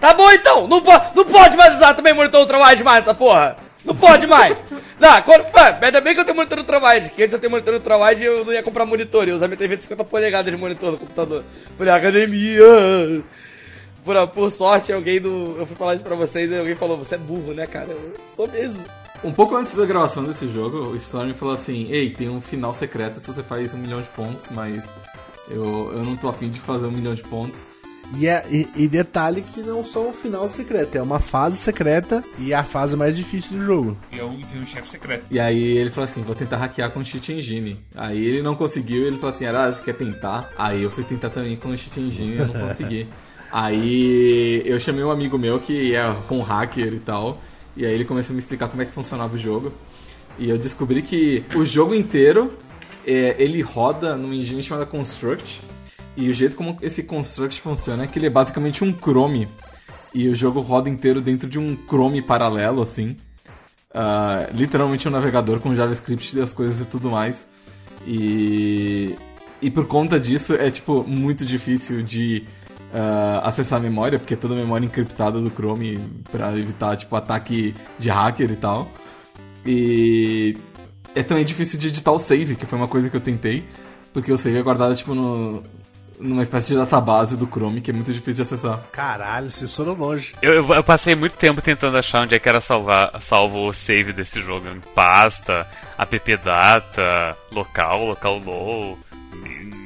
Tá 0.00 0.14
bom 0.14 0.30
então, 0.32 0.66
não, 0.66 0.82
po 0.82 0.90
não 1.14 1.24
pode 1.24 1.56
mais 1.56 1.76
usar 1.76 1.94
também 1.94 2.12
monitor 2.12 2.40
ultrawide 2.40 2.82
mais 2.82 3.02
essa 3.02 3.14
porra. 3.14 3.56
Não 3.84 3.94
pode 3.94 4.26
mais. 4.26 4.56
Não, 5.02 5.20
quando, 5.22 5.52
mano, 5.52 5.78
ainda 5.82 6.00
bem 6.00 6.14
que 6.14 6.20
eu 6.20 6.24
tenho 6.24 6.36
monitor 6.36 6.60
ultrawide, 6.60 7.10
que 7.10 7.24
antes 7.24 7.32
eu 7.32 7.40
tenho 7.40 7.50
monitor 7.50 7.74
ultrawide 7.74 8.22
eu 8.22 8.44
não 8.44 8.52
ia 8.52 8.62
comprar 8.62 8.86
monitor, 8.86 9.28
eu 9.28 9.34
usar 9.34 9.48
minha 9.48 9.56
TV 9.56 9.76
de 9.76 9.82
50 9.82 10.04
polegadas 10.04 10.54
de 10.54 10.56
monitor 10.56 10.92
no 10.92 10.98
computador. 10.98 11.42
Falei, 11.76 11.92
academia. 11.92 13.24
Por, 14.04 14.28
por 14.28 14.48
sorte, 14.52 14.92
alguém 14.92 15.20
do. 15.20 15.56
Eu 15.58 15.66
fui 15.66 15.74
falar 15.74 15.96
isso 15.96 16.04
pra 16.04 16.14
vocês 16.14 16.48
e 16.48 16.56
alguém 16.56 16.76
falou, 16.76 16.96
você 16.96 17.16
é 17.16 17.18
burro, 17.18 17.52
né, 17.52 17.66
cara? 17.66 17.88
Eu 17.90 18.14
sou 18.36 18.46
mesmo. 18.46 18.84
Um 19.24 19.32
pouco 19.32 19.56
antes 19.56 19.74
da 19.74 19.84
gravação 19.84 20.22
desse 20.22 20.48
jogo, 20.48 20.90
o 20.90 20.96
Storm 20.96 21.34
falou 21.34 21.54
assim: 21.54 21.90
Ei, 21.90 22.10
tem 22.10 22.28
um 22.28 22.40
final 22.40 22.72
secreto 22.72 23.18
se 23.18 23.26
você 23.26 23.42
faz 23.42 23.74
um 23.74 23.78
milhão 23.78 24.00
de 24.00 24.08
pontos, 24.10 24.46
mas 24.52 24.84
eu, 25.50 25.90
eu 25.94 26.04
não 26.04 26.16
tô 26.16 26.28
afim 26.28 26.48
de 26.48 26.60
fazer 26.60 26.86
um 26.86 26.92
milhão 26.92 27.14
de 27.14 27.24
pontos. 27.24 27.71
E, 28.16 28.26
é, 28.26 28.44
e, 28.50 28.68
e 28.76 28.88
detalhe 28.88 29.42
que 29.42 29.62
não 29.62 29.84
só 29.84 30.08
um 30.08 30.12
final 30.12 30.48
secreto, 30.48 30.96
é 30.96 31.02
uma 31.02 31.18
fase 31.18 31.56
secreta 31.56 32.22
e 32.38 32.52
é 32.52 32.56
a 32.56 32.64
fase 32.64 32.96
mais 32.96 33.16
difícil 33.16 33.58
do 33.58 33.64
jogo. 33.64 33.96
E 34.12 34.18
eu 34.18 34.28
tenho 34.50 34.62
um 34.62 34.66
chefe 34.66 34.90
secreto. 34.90 35.24
E 35.30 35.40
aí 35.40 35.62
ele 35.78 35.90
falou 35.90 36.04
assim: 36.04 36.22
Vou 36.22 36.34
tentar 36.34 36.58
hackear 36.58 36.90
com 36.90 37.00
o 37.00 37.04
Cheat 37.04 37.32
Engine. 37.32 37.78
Aí 37.94 38.22
ele 38.22 38.42
não 38.42 38.54
conseguiu, 38.54 39.06
ele 39.06 39.16
falou 39.16 39.34
assim: 39.34 39.46
Ah, 39.46 39.72
você 39.72 39.82
quer 39.82 39.94
tentar? 39.94 40.50
Aí 40.56 40.82
eu 40.82 40.90
fui 40.90 41.04
tentar 41.04 41.30
também 41.30 41.56
com 41.56 41.68
o 41.68 41.78
Cheat 41.78 42.00
Engine 42.00 42.34
e 42.34 42.38
eu 42.38 42.46
não 42.46 42.68
consegui. 42.68 43.08
aí 43.50 44.62
eu 44.64 44.78
chamei 44.78 45.02
um 45.02 45.10
amigo 45.10 45.38
meu 45.38 45.58
que 45.58 45.94
é 45.94 46.14
um 46.30 46.40
hacker 46.40 46.92
e 46.92 47.00
tal. 47.00 47.40
E 47.76 47.86
aí 47.86 47.94
ele 47.94 48.04
começou 48.04 48.32
a 48.32 48.34
me 48.34 48.40
explicar 48.40 48.68
como 48.68 48.82
é 48.82 48.84
que 48.84 48.92
funcionava 48.92 49.34
o 49.34 49.38
jogo. 49.38 49.72
E 50.38 50.48
eu 50.48 50.58
descobri 50.58 51.02
que 51.02 51.44
o 51.54 51.64
jogo 51.64 51.94
inteiro 51.94 52.52
é, 53.06 53.34
ele 53.38 53.60
roda 53.60 54.16
num 54.16 54.32
engine 54.32 54.62
chamado 54.62 54.86
Construct. 54.86 55.60
E 56.16 56.28
o 56.28 56.34
jeito 56.34 56.56
como 56.56 56.76
esse 56.82 57.02
Construct 57.02 57.60
funciona 57.60 58.04
é 58.04 58.06
que 58.06 58.18
ele 58.18 58.26
é 58.26 58.30
basicamente 58.30 58.84
um 58.84 58.92
Chrome. 58.92 59.48
E 60.14 60.28
o 60.28 60.34
jogo 60.34 60.60
roda 60.60 60.90
inteiro 60.90 61.20
dentro 61.20 61.48
de 61.48 61.58
um 61.58 61.76
Chrome 61.86 62.20
paralelo, 62.20 62.82
assim. 62.82 63.16
Ah, 63.94 64.48
literalmente 64.52 65.06
um 65.08 65.10
navegador 65.10 65.60
com 65.60 65.74
JavaScript 65.74 66.36
e 66.36 66.40
as 66.40 66.52
coisas 66.52 66.80
e 66.80 66.84
tudo 66.84 67.10
mais. 67.10 67.46
E, 68.06 69.16
e 69.60 69.70
por 69.70 69.86
conta 69.86 70.18
disso 70.18 70.54
é 70.54 70.70
tipo 70.70 71.04
muito 71.04 71.44
difícil 71.44 72.02
de 72.02 72.44
ah, 72.92 73.42
acessar 73.44 73.78
a 73.78 73.82
memória, 73.82 74.18
porque 74.18 74.34
é 74.34 74.36
toda 74.36 74.54
a 74.54 74.56
memória 74.56 74.84
encriptada 74.84 75.40
do 75.40 75.50
Chrome 75.50 75.98
para 76.30 76.56
evitar 76.58 76.96
tipo 76.96 77.16
ataque 77.16 77.74
de 77.98 78.10
hacker 78.10 78.50
e 78.50 78.56
tal. 78.56 78.88
E 79.64 80.56
é 81.14 81.22
também 81.22 81.44
difícil 81.44 81.78
de 81.78 81.88
editar 81.88 82.12
o 82.12 82.18
save, 82.18 82.56
que 82.56 82.66
foi 82.66 82.78
uma 82.78 82.88
coisa 82.88 83.08
que 83.08 83.16
eu 83.16 83.20
tentei, 83.20 83.64
porque 84.12 84.32
o 84.32 84.36
save 84.36 84.58
é 84.58 84.62
guardado 84.62 84.94
tipo 84.96 85.14
no, 85.14 85.62
numa 86.18 86.42
espécie 86.42 86.68
de 86.68 86.76
database 86.76 87.36
do 87.36 87.46
Chrome 87.46 87.80
que 87.80 87.90
é 87.90 87.94
muito 87.94 88.12
difícil 88.12 88.34
de 88.34 88.42
acessar. 88.42 88.80
Caralho, 88.92 89.50
vocês 89.50 89.74
foram 89.74 89.94
longe. 89.94 90.34
Eu, 90.40 90.52
eu, 90.54 90.74
eu 90.74 90.84
passei 90.84 91.14
muito 91.14 91.36
tempo 91.36 91.60
tentando 91.60 91.96
achar 91.96 92.22
onde 92.22 92.34
é 92.34 92.38
que 92.38 92.48
era 92.48 92.60
salvar, 92.60 93.20
salvo 93.20 93.66
o 93.66 93.72
save 93.72 94.12
desse 94.12 94.40
jogo. 94.40 94.66
Pasta, 94.94 95.66
appdata, 95.98 97.36
local, 97.50 98.06
local 98.06 98.38
low. 98.38 98.98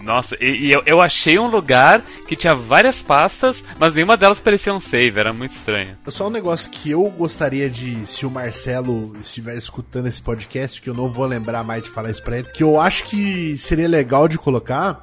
Nossa, 0.07 0.37
e, 0.41 0.67
e 0.67 0.73
eu, 0.73 0.83
eu 0.87 1.01
achei 1.01 1.37
um 1.37 1.49
lugar 1.49 2.01
que 2.29 2.37
tinha 2.37 2.55
várias 2.55 3.03
pastas, 3.03 3.63
mas 3.77 3.93
nenhuma 3.93 4.17
delas 4.17 4.39
parecia 4.39 4.73
um 4.73 4.79
save, 4.79 5.19
era 5.19 5.33
muito 5.33 5.51
estranho. 5.51 5.99
Só 6.07 6.29
um 6.29 6.31
negócio 6.31 6.71
que 6.71 6.93
eu 6.93 7.03
gostaria 7.11 7.69
de, 7.69 8.07
se 8.07 8.25
o 8.25 8.31
Marcelo 8.31 9.13
estiver 9.21 9.57
escutando 9.57 10.07
esse 10.07 10.23
podcast, 10.23 10.81
que 10.81 10.89
eu 10.89 10.95
não 10.95 11.09
vou 11.09 11.27
lembrar 11.27 11.65
mais 11.65 11.83
de 11.83 11.91
falar 11.91 12.11
isso 12.11 12.23
pra 12.23 12.39
ele, 12.39 12.49
que 12.55 12.63
eu 12.63 12.81
acho 12.81 13.05
que 13.05 13.59
seria 13.59 13.89
legal 13.89 14.29
de 14.29 14.39
colocar, 14.39 15.03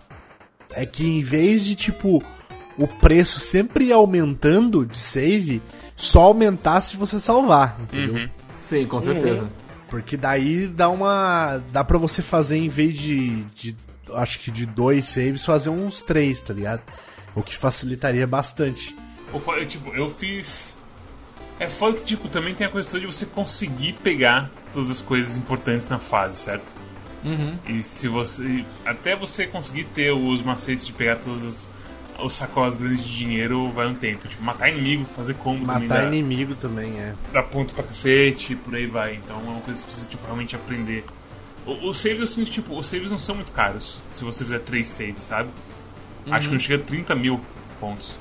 é 0.74 0.86
que 0.86 1.06
em 1.06 1.22
vez 1.22 1.66
de, 1.66 1.76
tipo, 1.76 2.24
o 2.78 2.88
preço 2.88 3.40
sempre 3.40 3.86
ir 3.86 3.94
aumentando 3.94 4.86
de 4.86 4.98
save, 4.98 5.62
só 5.96 6.24
aumentar 6.24 6.82
se 6.82 6.98
você 6.98 7.20
salvar, 7.20 7.78
entendeu? 7.82 8.16
Uhum. 8.16 8.30
Sim, 8.62 8.86
com 8.86 9.00
certeza. 9.02 9.50
Porque 9.90 10.18
daí 10.18 10.68
dá 10.68 10.90
uma. 10.90 11.62
dá 11.72 11.84
pra 11.84 11.98
você 11.98 12.22
fazer 12.22 12.58
em 12.58 12.70
vez 12.70 12.98
de. 12.98 13.44
de 13.56 13.76
acho 14.16 14.40
que 14.40 14.50
de 14.50 14.66
dois 14.66 15.06
saves, 15.06 15.46
fazer 15.46 15.70
uns 15.70 16.02
três, 16.02 16.42
tá 16.42 16.54
ligado? 16.54 16.82
O 17.36 17.44
que 17.44 17.56
facilitaria 17.56 18.26
bastante. 18.26 18.96
Eu, 19.32 19.68
tipo, 19.68 19.94
eu 19.94 20.10
fiz. 20.10 20.80
É 21.60 21.70
foda 21.70 21.98
que, 21.98 22.06
tipo, 22.06 22.28
também 22.28 22.56
tem 22.56 22.66
a 22.66 22.72
questão 22.72 23.00
de 23.00 23.06
você 23.06 23.26
conseguir 23.26 23.94
pegar 24.04 24.52
todas 24.74 24.90
as 24.90 25.02
coisas 25.02 25.38
importantes 25.38 25.88
na 25.88 26.00
fase, 26.00 26.38
certo? 26.38 26.74
E 27.68 27.84
se 27.84 28.08
você. 28.08 28.66
Até 28.86 29.16
você 29.16 29.48
conseguir 29.48 29.86
ter 29.86 30.12
os 30.12 30.42
macetes 30.42 30.86
de 30.86 30.94
pegar 30.94 31.18
todas 31.18 31.46
as. 31.46 31.72
Os 32.24 32.34
sacolas 32.34 32.76
grandes 32.76 33.04
de 33.04 33.18
dinheiro 33.18 33.72
vai 33.72 33.88
um 33.88 33.96
tempo. 33.96 34.28
Tipo, 34.28 34.44
matar 34.44 34.70
inimigo, 34.70 35.04
fazer 35.16 35.34
combo 35.34 35.66
também 35.66 35.88
Matar 35.88 36.08
inimigo 36.14 36.54
também, 36.54 37.00
é. 37.00 37.14
dá 37.34 37.42
ponto 37.42 37.74
pra 37.74 37.84
cacete, 37.84 38.56
por 38.56 38.76
aí 38.76 38.86
vai. 38.86 39.16
Então 39.16 39.36
é 39.36 39.40
uma 39.40 39.62
coisa 39.62 39.80
que 39.80 39.80
você 39.80 39.86
precisa 39.86 40.08
tipo, 40.10 40.24
realmente 40.26 40.56
aprender. 40.56 41.04
O- 41.66 41.88
Os 41.90 42.00
saves, 42.00 42.20
eu 42.20 42.28
sinto, 42.28 42.52
tipo, 42.52 42.78
os 42.78 42.86
saves 42.88 43.10
não 43.10 43.18
são 43.18 43.34
muito 43.36 43.52
caros. 43.52 44.00
Se 44.12 44.24
você 44.24 44.44
fizer 44.44 44.60
três 44.60 44.90
saves, 44.90 45.24
sabe? 45.24 45.50
Acho 46.30 46.48
que 46.50 46.54
não 46.54 46.60
chega 46.60 46.82
a 46.84 46.86
30 46.86 47.16
mil 47.16 47.42
pontos. 47.80 48.20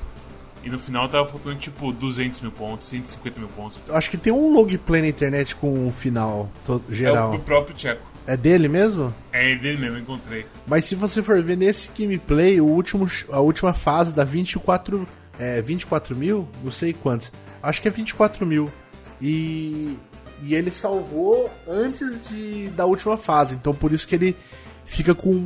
E 0.63 0.69
no 0.69 0.79
final 0.79 1.07
tava 1.07 1.27
faltando 1.27 1.57
tipo 1.57 1.91
200 1.91 2.39
mil 2.39 2.51
pontos, 2.51 2.87
150 2.87 3.37
mil 3.39 3.49
pontos. 3.49 3.77
Acho 3.89 4.09
que 4.09 4.17
tem 4.17 4.33
um 4.33 4.53
log 4.53 4.75
play 4.79 5.01
na 5.03 5.07
internet 5.09 5.55
com 5.55 5.87
um 5.87 5.91
final 5.91 6.49
to- 6.65 6.81
É 6.87 6.91
o 6.91 6.93
geral. 6.95 7.31
do 7.31 7.39
próprio 7.39 7.75
Tcheco. 7.75 8.01
É 8.25 8.37
dele 8.37 8.67
mesmo? 8.67 9.13
É 9.31 9.55
dele 9.55 9.77
mesmo, 9.77 9.97
encontrei. 9.97 10.45
Mas 10.65 10.85
se 10.85 10.95
você 10.95 11.21
for 11.21 11.41
ver 11.41 11.57
nesse 11.57 11.89
gameplay, 11.97 12.61
o 12.61 12.65
último, 12.65 13.07
a 13.29 13.39
última 13.39 13.73
fase 13.73 14.13
dá 14.13 14.23
24, 14.23 15.07
é, 15.37 15.61
24 15.61 16.15
mil? 16.15 16.47
Não 16.63 16.71
sei 16.71 16.93
quantos. 16.93 17.31
Acho 17.61 17.81
que 17.81 17.87
é 17.87 17.91
24 17.91 18.45
mil. 18.45 18.71
E, 19.21 19.97
e 20.41 20.55
ele 20.55 20.71
salvou 20.71 21.51
antes 21.67 22.29
de, 22.29 22.69
da 22.69 22.85
última 22.85 23.17
fase. 23.17 23.55
Então 23.55 23.73
por 23.73 23.91
isso 23.91 24.07
que 24.07 24.15
ele 24.15 24.37
fica 24.85 25.13
com 25.13 25.45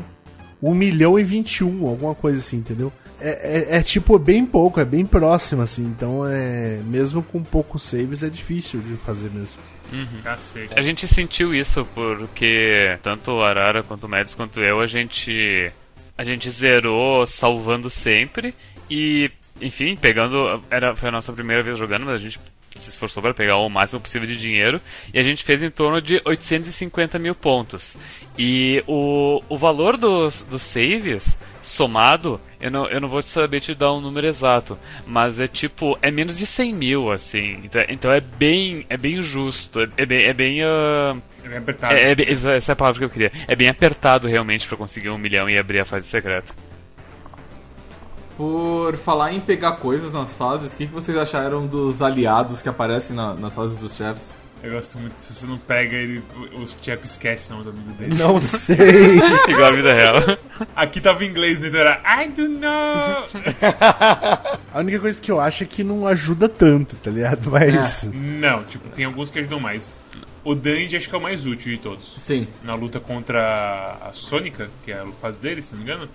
1 0.61 0.73
milhão 0.73 1.19
e 1.19 1.23
21, 1.23 1.87
alguma 1.87 2.13
coisa 2.13 2.39
assim, 2.39 2.57
entendeu? 2.57 2.91
É, 3.19 3.75
é, 3.75 3.77
é, 3.77 3.81
tipo 3.81 4.17
bem 4.19 4.45
pouco, 4.45 4.79
é 4.79 4.85
bem 4.85 5.05
próximo 5.05 5.61
assim. 5.61 5.85
Então 5.85 6.25
é 6.25 6.79
mesmo 6.85 7.23
com 7.23 7.43
poucos 7.43 7.83
saves 7.83 8.23
é 8.23 8.29
difícil 8.29 8.79
de 8.79 8.95
fazer 8.95 9.31
mesmo. 9.31 9.61
Cacete. 10.21 10.73
A 10.75 10.81
gente 10.81 11.07
sentiu 11.07 11.55
isso 11.55 11.87
porque 11.95 12.97
tanto 13.01 13.31
o 13.31 13.41
Arara 13.41 13.83
quanto 13.83 14.05
o 14.05 14.09
Médios 14.09 14.35
quanto 14.35 14.61
eu, 14.61 14.79
a 14.79 14.87
gente 14.87 15.71
a 16.17 16.23
gente 16.23 16.49
zerou 16.51 17.25
salvando 17.25 17.89
sempre 17.89 18.53
e 18.89 19.31
enfim, 19.61 19.95
pegando 19.95 20.61
era 20.69 20.95
foi 20.95 21.09
a 21.09 21.11
nossa 21.11 21.33
primeira 21.33 21.63
vez 21.63 21.77
jogando, 21.77 22.05
mas 22.05 22.15
a 22.15 22.23
gente 22.23 22.39
se 22.77 22.89
esforçou 22.89 23.23
para 23.23 23.33
pegar 23.33 23.57
o 23.57 23.69
máximo 23.69 23.99
possível 23.99 24.27
de 24.27 24.37
dinheiro 24.37 24.79
e 25.13 25.19
a 25.19 25.23
gente 25.23 25.43
fez 25.43 25.63
em 25.63 25.69
torno 25.69 26.01
de 26.01 26.21
850 26.25 27.17
mil 27.17 27.33
pontos. 27.33 27.97
E 28.37 28.83
o, 28.85 29.41
o 29.49 29.57
valor 29.57 29.97
dos, 29.97 30.43
dos 30.43 30.61
saves 30.61 31.37
somado, 31.67 32.39
eu 32.61 32.71
não, 32.71 32.85
eu 32.87 33.01
não 33.01 33.09
vou 33.09 33.21
saber 33.21 33.59
te 33.59 33.75
dar 33.75 33.91
um 33.93 33.99
número 34.01 34.25
exato, 34.25 34.77
mas 35.05 35.39
é 35.39 35.47
tipo, 35.47 35.97
é 36.01 36.09
menos 36.09 36.37
de 36.37 36.45
100 36.45 36.73
mil, 36.73 37.11
assim. 37.11 37.59
Então, 37.63 37.83
então 37.89 38.11
é 38.11 38.19
bem 38.21 38.85
é 38.89 38.95
bem 38.97 39.21
justo, 39.21 39.81
é, 39.81 39.89
é 39.97 40.05
bem. 40.05 40.23
É 40.23 40.33
bem 40.33 40.63
ah, 40.63 41.15
É 41.43 41.49
bem 41.49 41.57
apertado. 41.57 41.93
é, 41.93 42.11
é 42.11 42.15
bem- 42.15 42.29
essa 42.29 42.51
essa 42.53 42.71
é 42.71 42.73
a 42.73 42.75
palavra 42.75 42.99
que 42.99 43.05
eu 43.05 43.09
queria. 43.09 43.31
É 43.47 43.55
bem 43.55 43.67
apertado 43.69 44.27
realmente 44.27 44.67
para 44.67 44.77
conseguir 44.77 45.09
um 45.09 45.17
milhão 45.17 45.49
e 45.49 45.57
abrir 45.59 45.79
a 45.81 45.85
fase 45.85 46.07
secreta. 46.07 46.53
Por 48.37 48.95
falar 48.97 49.33
em 49.33 49.39
pegar 49.39 49.73
coisas 49.77 50.13
nas 50.13 50.33
fases, 50.35 50.71
o 50.71 50.75
que, 50.75 50.85
que 50.85 50.93
vocês 50.93 51.17
acharam 51.17 51.65
dos 51.65 52.01
aliados 52.03 52.61
que 52.61 52.69
aparecem 52.69 53.15
na- 53.15 53.33
nas 53.33 53.53
fases 53.55 53.77
dos 53.79 53.95
chefes? 53.95 54.31
Eu 54.63 54.71
gosto 54.71 54.97
muito 54.97 55.15
que 55.15 55.21
se 55.21 55.33
você 55.33 55.45
não 55.45 55.57
pega 55.57 55.95
ele, 55.95 56.23
os 56.53 56.73
tchecos 56.75 57.11
esquecem 57.11 57.55
o 57.55 57.59
nome 57.63 57.71
do 57.71 57.77
amigo 57.79 57.93
dele. 57.93 58.15
Não 58.15 58.39
sei. 58.41 59.17
Igual 59.47 59.65
a 59.65 59.71
vida 59.71 59.93
real. 59.93 60.15
Aqui 60.75 60.99
tava 60.99 61.23
em 61.23 61.29
inglês, 61.29 61.59
né? 61.59 61.67
Então 61.67 61.79
era 61.79 62.01
I 62.23 62.27
do 62.29 62.49
know. 62.49 63.29
A 64.73 64.79
única 64.79 64.99
coisa 64.99 65.21
que 65.21 65.31
eu 65.31 65.39
acho 65.39 65.63
é 65.63 65.65
que 65.67 65.83
não 65.83 66.07
ajuda 66.07 66.49
tanto, 66.49 66.95
tá 66.97 67.09
ligado? 67.11 67.49
Mas. 67.51 68.09
não, 68.13 68.63
tipo, 68.63 68.89
tem 68.89 69.05
alguns 69.05 69.29
que 69.29 69.39
ajudam 69.39 69.59
mais. 69.59 69.91
O 70.43 70.55
Dandy 70.55 70.95
acho 70.95 71.09
que 71.09 71.15
é 71.15 71.17
o 71.17 71.21
mais 71.21 71.45
útil 71.45 71.73
de 71.73 71.77
todos. 71.77 72.15
Sim. 72.19 72.47
Na 72.63 72.73
luta 72.73 72.99
contra 72.99 73.97
a 74.01 74.13
Sônica, 74.13 74.69
que 74.85 74.91
é 74.91 74.99
a 74.99 75.05
fase 75.21 75.39
dele, 75.39 75.61
se 75.61 75.73
não 75.75 75.83
me 75.83 75.85
engano. 75.85 76.09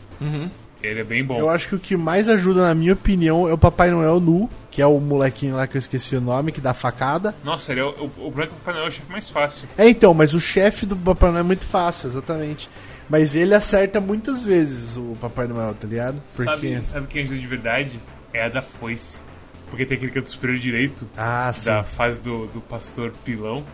Ele 0.83 1.01
é 1.01 1.05
bem 1.05 1.25
bom. 1.25 1.39
Eu 1.39 1.49
acho 1.49 1.69
que 1.69 1.75
o 1.77 1.79
que 1.79 1.97
mais 1.97 2.29
ajuda, 2.29 2.63
na 2.67 2.75
minha 2.75 2.93
opinião, 2.95 3.49
é 3.49 3.53
o 3.53 3.59
Papai 3.59 3.91
Noel 3.91 4.19
nu, 4.19 4.51
que 4.71 4.83
é 4.83 4.87
o 4.87 4.99
molequinho 4.99 5.55
lá 5.57 5.67
que 5.67 5.77
eu 5.77 5.79
esqueci 5.79 6.17
o 6.17 6.21
nome, 6.21 6.51
que 6.51 6.61
dá 6.61 6.75
facada. 6.75 7.35
Nossa, 7.45 7.73
ele 7.73 7.81
é 7.81 7.85
o, 7.85 7.91
o, 8.19 8.27
o 8.27 8.31
Branco 8.31 8.55
Papai 8.57 8.75
Noel 8.75 8.87
é 8.87 8.89
o 8.89 8.93
chefe 8.93 9.11
mais 9.13 9.31
fácil. 9.31 9.69
É, 9.79 9.89
então, 9.89 10.13
mas 10.13 10.35
o 10.35 10.41
chefe 10.41 10.85
do 10.85 10.97
Papai 10.97 11.31
Noel 11.31 11.41
é 11.41 11.45
muito 11.45 11.65
fácil, 11.65 12.09
exatamente. 12.11 12.69
Mas 13.09 13.35
ele 13.37 13.55
acerta 13.55 14.01
muitas 14.01 14.45
vezes 14.45 14.97
o 14.97 15.17
Papai 15.21 15.47
Noel, 15.47 15.75
tá 15.75 15.87
ligado? 15.87 16.21
Porque. 16.35 16.45
Sabe, 16.51 16.83
sabe 16.85 17.07
quem 17.07 17.23
ajuda 17.25 17.39
de 17.39 17.47
verdade? 17.47 18.01
É 18.33 18.45
a 18.45 18.49
da 18.49 18.63
foice. 18.63 19.21
Porque 19.69 19.87
tem 19.87 19.97
aquele 19.97 20.13
canto 20.13 20.29
superior 20.31 20.59
direito 20.59 21.09
Ah, 21.17 21.51
sim. 21.55 21.65
da 21.67 21.83
fase 21.83 22.21
do, 22.21 22.47
do 22.49 22.61
pastor 22.61 23.13
pilão. 23.25 23.65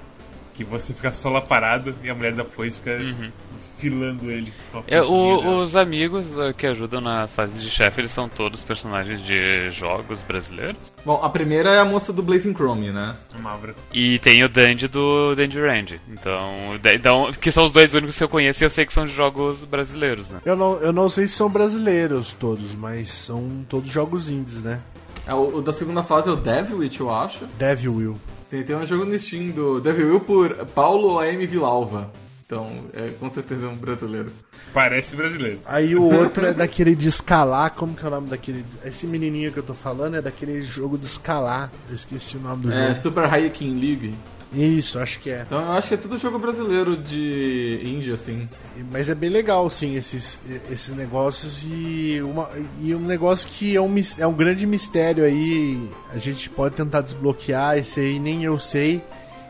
Que 0.58 0.64
você 0.64 0.92
fica 0.92 1.12
só 1.12 1.30
lá 1.30 1.40
parado 1.40 1.94
e 2.02 2.10
a 2.10 2.14
mulher 2.16 2.32
da 2.34 2.44
foice 2.44 2.78
fica 2.78 2.98
filando 3.76 4.28
ele. 4.28 4.52
com 4.72 4.78
a 4.78 4.82
É, 4.88 5.00
o- 5.00 5.60
os 5.60 5.76
amigos 5.76 6.34
uh, 6.34 6.52
que 6.52 6.66
ajudam 6.66 7.00
nas 7.00 7.32
fases 7.32 7.62
de 7.62 7.70
chefe, 7.70 8.00
eles 8.00 8.10
são 8.10 8.28
todos 8.28 8.64
personagens 8.64 9.22
de 9.22 9.70
jogos 9.70 10.20
brasileiros. 10.20 10.92
Bom, 11.06 11.20
a 11.22 11.30
primeira 11.30 11.70
é 11.70 11.78
a 11.78 11.84
moça 11.84 12.12
do 12.12 12.24
Blazing 12.24 12.54
Chrome, 12.54 12.90
né? 12.90 13.14
Mavra. 13.40 13.76
E 13.94 14.18
tem 14.18 14.42
o 14.42 14.48
Dandy 14.48 14.88
do 14.88 15.32
Dandy 15.36 15.60
Range. 15.60 16.00
Então, 16.08 16.74
então, 16.92 17.30
que 17.40 17.52
são 17.52 17.62
os 17.62 17.70
dois 17.70 17.94
únicos 17.94 18.18
que 18.18 18.24
eu 18.24 18.28
conheço 18.28 18.64
e 18.64 18.66
eu 18.66 18.70
sei 18.70 18.84
que 18.84 18.92
são 18.92 19.06
de 19.06 19.12
jogos 19.12 19.62
brasileiros, 19.64 20.28
né? 20.28 20.40
Eu 20.44 20.56
não, 20.56 20.74
eu 20.80 20.92
não 20.92 21.08
sei 21.08 21.28
se 21.28 21.34
são 21.34 21.48
brasileiros 21.48 22.32
todos, 22.32 22.74
mas 22.74 23.10
são 23.10 23.64
todos 23.68 23.88
jogos 23.92 24.28
indies, 24.28 24.60
né? 24.62 24.80
É, 25.24 25.32
o, 25.34 25.58
o 25.58 25.62
da 25.62 25.72
segunda 25.72 26.02
fase 26.02 26.28
é 26.28 26.32
o 26.32 26.36
Devil 26.36 26.78
Witch, 26.78 26.98
eu 26.98 27.14
acho. 27.14 27.44
Devil 27.58 27.94
Will. 27.94 28.18
Tem, 28.50 28.62
tem 28.62 28.76
um 28.76 28.86
jogo 28.86 29.04
no 29.04 29.18
Steam 29.18 29.50
do 29.50 29.80
Devil 29.80 30.08
Will 30.08 30.20
por 30.20 30.54
Paulo 30.66 31.18
A.M. 31.18 31.44
Vilalva. 31.46 32.10
Então, 32.46 32.66
é 32.94 33.10
com 33.20 33.30
certeza 33.30 33.68
um 33.68 33.76
brasileiro. 33.76 34.32
Parece 34.72 35.14
brasileiro. 35.14 35.60
Aí 35.66 35.94
o 35.94 36.02
outro 36.10 36.46
é 36.46 36.54
daquele 36.54 36.94
de 36.94 37.06
escalar, 37.06 37.74
como 37.74 37.94
que 37.94 38.02
é 38.02 38.08
o 38.08 38.10
nome 38.10 38.28
daquele. 38.28 38.64
Esse 38.82 39.06
menininho 39.06 39.52
que 39.52 39.58
eu 39.58 39.62
tô 39.62 39.74
falando 39.74 40.16
é 40.16 40.22
daquele 40.22 40.62
jogo 40.62 40.96
de 40.96 41.04
escalar. 41.04 41.70
Eu 41.90 41.94
esqueci 41.94 42.38
o 42.38 42.40
nome 42.40 42.62
do 42.62 42.72
É 42.72 42.88
jogo. 42.88 43.00
Super 43.00 43.24
Hiking 43.30 43.78
League. 43.78 44.14
Isso, 44.52 44.98
acho 44.98 45.20
que 45.20 45.30
é. 45.30 45.42
Então 45.46 45.60
eu 45.60 45.72
acho 45.72 45.88
que 45.88 45.94
é 45.94 45.96
tudo 45.98 46.16
jogo 46.18 46.38
brasileiro 46.38 46.96
de 46.96 47.80
indie, 47.84 48.12
assim. 48.12 48.48
Mas 48.90 49.10
é 49.10 49.14
bem 49.14 49.28
legal, 49.28 49.68
sim, 49.68 49.94
esses, 49.96 50.40
esses 50.70 50.94
negócios 50.96 51.62
e, 51.64 52.20
uma, 52.22 52.48
e 52.80 52.94
um 52.94 53.00
negócio 53.00 53.48
que 53.48 53.76
é 53.76 53.80
um, 53.80 53.94
é 54.18 54.26
um 54.26 54.32
grande 54.32 54.66
mistério 54.66 55.24
aí. 55.24 55.88
A 56.12 56.18
gente 56.18 56.48
pode 56.48 56.74
tentar 56.76 57.02
desbloquear, 57.02 57.76
esse 57.76 58.00
aí 58.00 58.18
nem 58.18 58.42
eu 58.44 58.58
sei. 58.58 59.02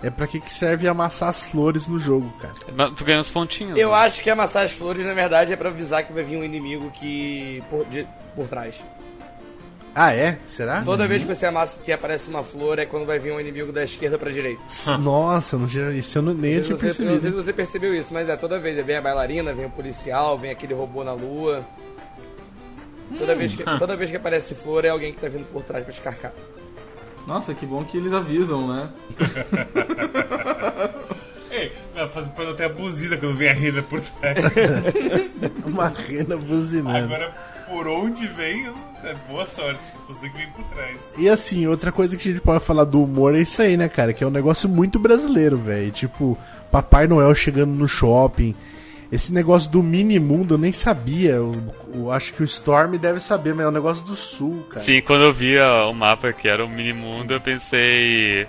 É 0.03 0.11
pra 0.11 0.29
que, 0.29 0.39
que 0.39 0.53
serve 0.53 0.87
amassar 0.87 1.29
as 1.29 1.43
flores 1.43 1.89
no 1.89 1.99
jogo, 1.99 2.33
cara. 2.41 2.55
Mas 2.77 2.93
Tu 2.95 3.05
ganha 3.05 3.19
uns 3.19 3.29
pontinhos. 3.31 3.77
Eu 3.77 3.89
né? 3.91 3.95
acho 3.97 4.21
que 4.23 4.31
amassar 4.31 4.65
as 4.65 4.71
flores, 4.73 5.05
na 5.05 5.13
verdade, 5.13 5.53
é 5.53 5.57
pra 5.57 5.71
avisar 5.71 6.05
que 6.05 6.13
vai 6.13 6.23
vir 6.23 6.37
um 6.37 6.45
inimigo 6.45 6.89
que. 6.93 7.63
por, 7.69 7.85
de- 7.87 8.07
por 8.35 8.47
trás. 8.47 8.77
Ah, 10.01 10.15
é? 10.15 10.39
Será? 10.47 10.83
Toda 10.83 11.09
vez 11.09 11.25
que 11.25 11.35
você 11.35 11.45
amassa 11.45 11.81
que 11.81 11.91
aparece 11.91 12.31
uma 12.31 12.45
flor 12.45 12.79
é 12.79 12.87
quando 12.87 13.05
vai 13.05 13.19
vir 13.19 13.33
um 13.33 13.41
inimigo 13.41 13.73
da 13.73 13.83
esquerda 13.83 14.17
pra 14.17 14.31
direita. 14.31 14.63
Nossa, 14.97 15.59
não 15.59 15.67
isso 15.67 16.19
eu 16.19 16.23
não, 16.23 16.33
nem 16.33 16.53
eu 16.53 16.63
tinha 16.63 16.77
você, 16.77 16.85
eu 16.85 16.87
não 16.87 16.93
sei 16.93 16.93
se 16.93 17.05
percebido. 17.05 17.43
você 17.43 17.53
percebeu 17.53 17.93
isso, 17.93 18.15
mas 18.15 18.29
é 18.29 18.37
toda 18.37 18.61
vez. 18.61 18.87
Vem 18.87 18.97
a 18.97 19.03
bailarina, 19.03 19.53
vem 19.53 19.67
o 19.67 19.71
policial, 19.71 20.39
vem 20.39 20.53
aquele 20.53 20.73
robô 20.73 21.03
na 21.03 21.15
lua. 21.15 21.67
Toda, 23.19 23.35
vez 23.35 23.55
que, 23.55 23.65
toda 23.65 23.97
vez 23.97 24.09
que 24.09 24.17
aparece 24.17 24.55
flor 24.55 24.85
é 24.85 24.91
alguém 24.91 25.13
que 25.13 25.21
tá 25.21 25.29
vindo 25.29 25.47
por 25.47 25.65
trás 25.65 25.83
pra 25.83 25.93
descarcar. 25.93 26.33
Nossa, 27.27 27.53
que 27.53 27.67
bom 27.67 27.83
que 27.83 27.97
eles 27.97 28.13
avisam, 28.13 28.69
né? 28.69 28.91
Ei, 31.51 31.73
faz 32.13 32.25
ter 32.57 32.67
a 32.67 32.69
buzina 32.69 33.17
quando 33.17 33.37
vem 33.37 33.49
a 33.49 33.53
renda 33.53 33.83
por 33.83 34.01
trás. 34.01 34.37
Uma 35.67 35.89
rena 35.89 36.37
buzinando. 36.37 37.15
Agora, 37.15 37.35
por 37.69 37.87
onde 37.87 38.27
vem, 38.27 38.67
é 39.05 39.15
boa 39.29 39.47
sorte. 39.47 39.81
Só 40.07 40.15
sei 40.15 40.31
que 40.31 40.39
vem 40.39 40.51
por 40.51 40.65
trás. 40.67 41.15
E 41.17 41.29
assim, 41.29 41.67
outra 41.67 41.93
coisa 41.93 42.17
que 42.17 42.29
a 42.29 42.33
gente 42.33 42.43
pode 42.43 42.65
falar 42.65 42.85
do 42.85 43.03
humor 43.03 43.35
é 43.35 43.41
isso 43.41 43.61
aí, 43.63 43.77
né, 43.77 43.89
cara? 43.89 44.13
Que 44.13 44.25
é 44.25 44.27
um 44.27 44.31
negócio 44.31 44.69
muito 44.69 44.99
brasileiro, 44.99 45.57
velho. 45.57 45.91
Tipo, 45.91 46.37
Papai 46.71 47.07
Noel 47.07 47.35
chegando 47.35 47.73
no 47.73 47.87
shopping. 47.87 48.55
Esse 49.11 49.33
negócio 49.33 49.71
do 49.71 49.83
mini 49.83 50.19
mundo 50.19 50.55
eu 50.55 50.59
nem 50.59 50.73
sabia. 50.73 51.33
Eu, 51.33 51.55
eu 51.95 52.13
acho 52.13 52.35
que 52.35 52.43
o 52.43 52.45
Storm 52.45 52.97
deve 52.99 53.21
saber, 53.21 53.55
mas 53.55 53.65
é 53.65 53.69
um 53.69 53.73
negócio 53.73 54.05
do 54.05 54.15
sul, 54.15 54.67
cara. 54.69 54.85
Sim, 54.85 55.01
quando 55.01 55.23
eu 55.23 55.33
vi 55.33 55.59
ó, 55.59 55.91
o 55.91 55.95
mapa 55.95 56.33
que 56.33 56.47
era 56.47 56.65
o 56.65 56.69
Minimundo, 56.69 57.33
eu 57.33 57.41
pensei. 57.41 58.47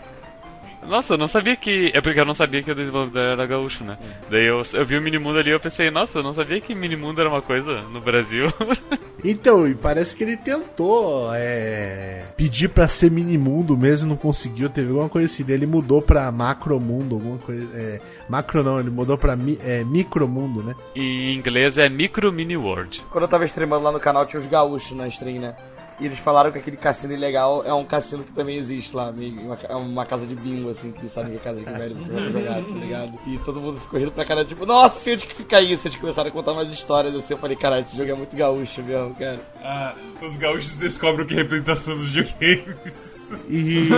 Nossa, 0.87 1.13
eu 1.13 1.17
não 1.17 1.27
sabia 1.27 1.55
que. 1.55 1.91
É 1.93 2.01
porque 2.01 2.19
eu 2.19 2.25
não 2.25 2.33
sabia 2.33 2.63
que 2.63 2.71
o 2.71 2.75
desenvolvedor 2.75 3.33
era 3.33 3.45
gaúcho, 3.45 3.83
né? 3.83 3.97
Daí 4.29 4.45
eu, 4.45 4.61
eu 4.73 4.85
vi 4.85 4.97
o 4.97 5.01
Minimundo 5.01 5.39
ali 5.39 5.49
e 5.49 5.53
eu 5.53 5.59
pensei, 5.59 5.91
nossa, 5.91 6.19
eu 6.19 6.23
não 6.23 6.33
sabia 6.33 6.59
que 6.59 6.73
Minimundo 6.73 7.19
era 7.21 7.29
uma 7.29 7.41
coisa 7.41 7.81
no 7.81 8.01
Brasil. 8.01 8.47
Então, 9.23 9.67
e 9.67 9.75
parece 9.75 10.15
que 10.15 10.23
ele 10.23 10.37
tentou 10.37 11.29
é, 11.33 12.23
pedir 12.37 12.69
pra 12.69 12.87
ser 12.87 13.11
mini 13.11 13.37
mundo 13.37 13.77
mesmo, 13.77 14.07
não 14.07 14.15
conseguiu. 14.15 14.69
Teve 14.69 14.89
alguma 14.89 15.09
coisa 15.09 15.25
assim. 15.25 15.43
Daí 15.43 15.55
ele 15.55 15.65
mudou 15.65 16.01
pra 16.01 16.31
macro 16.31 16.79
mundo, 16.79 17.15
alguma 17.15 17.37
coisa. 17.37 17.67
É, 17.77 17.99
macro 18.29 18.63
não, 18.63 18.79
ele 18.79 18.89
mudou 18.89 19.17
pra 19.17 19.35
mi, 19.35 19.59
é, 19.63 19.83
micro 19.83 20.27
mundo, 20.27 20.63
né? 20.63 20.73
e 20.95 21.31
em 21.31 21.35
inglês 21.35 21.77
é 21.77 21.89
Micro 21.89 22.31
Mini 22.31 22.55
World. 22.55 23.03
Quando 23.09 23.23
eu 23.25 23.27
tava 23.27 23.45
streamando 23.45 23.83
lá 23.83 23.91
no 23.91 23.99
canal, 23.99 24.25
tinha 24.25 24.39
os 24.39 24.47
gaúchos 24.47 24.95
na 24.95 25.07
stream, 25.07 25.41
né? 25.41 25.55
E 25.99 26.05
eles 26.05 26.17
falaram 26.19 26.49
que 26.51 26.57
aquele 26.59 26.77
cassino 26.77 27.11
ilegal 27.13 27.61
é 27.65 27.73
um 27.73 27.83
cassino 27.83 28.23
que 28.23 28.31
também 28.31 28.55
existe 28.57 28.95
lá, 28.95 29.11
meio- 29.11 29.37
uma, 29.41 29.57
é 29.67 29.75
uma 29.75 30.05
casa 30.05 30.25
de 30.25 30.33
bingo, 30.33 30.69
assim, 30.69 30.91
que 30.93 30.99
eles 31.01 31.11
sabem 31.11 31.31
que 31.31 31.37
é 31.37 31.39
casa 31.39 31.59
de 31.59 31.65
velho 31.65 31.97
jogar, 32.31 32.55
tá 32.63 32.71
ligado? 32.79 33.19
E 33.27 33.37
todo 33.39 33.59
mundo 33.59 33.79
ficou 33.81 33.99
rindo 33.99 34.11
pra 34.11 34.23
cara, 34.23 34.45
tipo, 34.45 34.65
nossa, 34.65 34.97
sei 34.99 35.15
onde 35.15 35.27
que 35.27 35.35
fica 35.35 35.59
isso? 35.61 35.87
Eles 35.87 35.97
começaram 35.99 36.29
a 36.29 36.31
contar 36.31 36.53
mais 36.53 36.69
histórias 36.71 37.13
assim, 37.15 37.33
eu 37.33 37.37
falei, 37.37 37.57
caralho, 37.57 37.81
esse 37.81 37.97
jogo 37.97 38.09
é 38.09 38.13
muito 38.15 38.33
gaúcho 38.35 38.81
mesmo, 38.81 39.13
cara. 39.15 39.39
Ah, 39.61 39.93
os 40.21 40.37
gaúchos 40.37 40.77
descobrem 40.77 41.25
o 41.25 41.27
que 41.27 41.33
é 41.33 41.37
representação 41.37 41.95
dos 41.95 42.05
videogames. 42.05 43.19
E, 43.49 43.89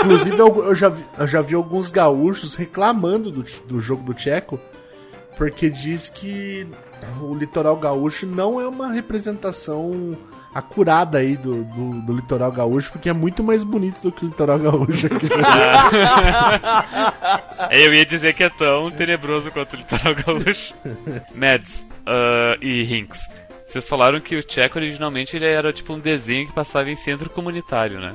inclusive, 0.00 0.36
eu, 0.38 0.64
eu 0.64 0.74
já 0.74 0.88
vi, 0.88 1.04
eu 1.18 1.26
já 1.26 1.40
vi 1.40 1.54
alguns 1.54 1.90
gaúchos 1.90 2.54
reclamando 2.56 3.30
do, 3.30 3.44
do 3.66 3.80
jogo 3.80 4.02
do 4.02 4.12
Tcheco, 4.12 4.58
porque 5.36 5.70
diz 5.70 6.08
que 6.08 6.66
o 7.22 7.32
litoral 7.34 7.76
gaúcho 7.76 8.26
não 8.26 8.60
é 8.60 8.66
uma 8.66 8.90
representação 8.92 10.16
acurada 10.54 11.18
aí 11.18 11.36
do, 11.36 11.64
do, 11.64 12.00
do 12.02 12.12
litoral 12.12 12.50
gaúcho, 12.50 12.92
porque 12.92 13.08
é 13.08 13.12
muito 13.12 13.44
mais 13.44 13.62
bonito 13.62 14.00
do 14.00 14.10
que 14.10 14.24
o 14.24 14.28
litoral 14.28 14.58
gaúcho 14.58 15.06
aqui. 15.06 15.28
Eu 17.70 17.92
ia 17.92 18.06
dizer 18.06 18.34
que 18.34 18.44
é 18.44 18.50
tão 18.50 18.90
tenebroso 18.90 19.50
quanto 19.50 19.74
o 19.74 19.76
Litoral 19.76 20.14
Gaúcho. 20.14 20.74
Mads 21.34 21.84
ah, 22.06 22.56
e 22.60 22.82
Hinks, 22.82 23.28
vocês 23.66 23.86
falaram 23.86 24.20
que 24.20 24.36
o 24.36 24.42
Tcheco 24.42 24.78
originalmente 24.78 25.36
ele 25.36 25.46
era 25.46 25.72
tipo 25.72 25.92
um 25.92 25.98
desenho 25.98 26.46
que 26.46 26.54
passava 26.54 26.90
em 26.90 26.96
centro 26.96 27.28
comunitário, 27.28 28.00
né? 28.00 28.14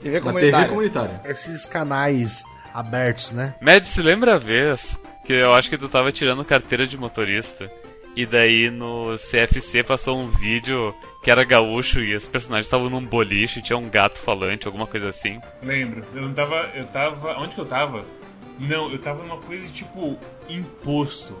TV 0.00 0.20
Na 0.20 0.20
TV 0.20 0.20
comunitária. 0.20 0.68
comunitária. 0.68 1.20
Esses 1.24 1.64
canais 1.64 2.44
abertos, 2.72 3.32
né? 3.32 3.54
Mads, 3.60 3.88
se 3.88 4.02
lembra 4.02 4.34
a 4.34 4.38
vez 4.38 5.00
que 5.24 5.32
eu 5.32 5.54
acho 5.54 5.70
que 5.70 5.78
tu 5.78 5.88
tava 5.88 6.12
tirando 6.12 6.44
carteira 6.44 6.86
de 6.86 6.98
motorista 6.98 7.70
e 8.16 8.24
daí 8.24 8.70
no 8.70 9.16
CFC 9.16 9.82
passou 9.82 10.18
um 10.18 10.28
vídeo 10.28 10.94
que 11.22 11.30
era 11.30 11.42
gaúcho 11.42 12.00
e 12.00 12.14
os 12.14 12.26
personagens 12.26 12.66
estavam 12.66 12.90
num 12.90 13.04
boliche, 13.04 13.62
tinha 13.62 13.78
um 13.78 13.88
gato 13.88 14.18
falante, 14.18 14.66
alguma 14.66 14.86
coisa 14.86 15.08
assim. 15.08 15.40
Lembro, 15.62 16.04
eu 16.14 16.22
não 16.22 16.34
tava. 16.34 16.70
Eu 16.74 16.86
tava. 16.86 17.38
Onde 17.38 17.54
que 17.54 17.60
eu 17.60 17.66
tava? 17.66 18.04
Não, 18.58 18.90
eu 18.90 18.98
tava 18.98 19.22
numa 19.22 19.38
coisa 19.38 19.66
tipo 19.72 20.18
imposto. 20.48 21.36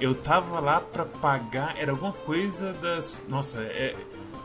Eu 0.00 0.14
tava 0.14 0.58
lá 0.58 0.80
pra 0.80 1.04
pagar. 1.04 1.76
Era 1.78 1.92
alguma 1.92 2.12
coisa 2.12 2.72
das. 2.74 3.16
Nossa, 3.28 3.60
é. 3.60 3.94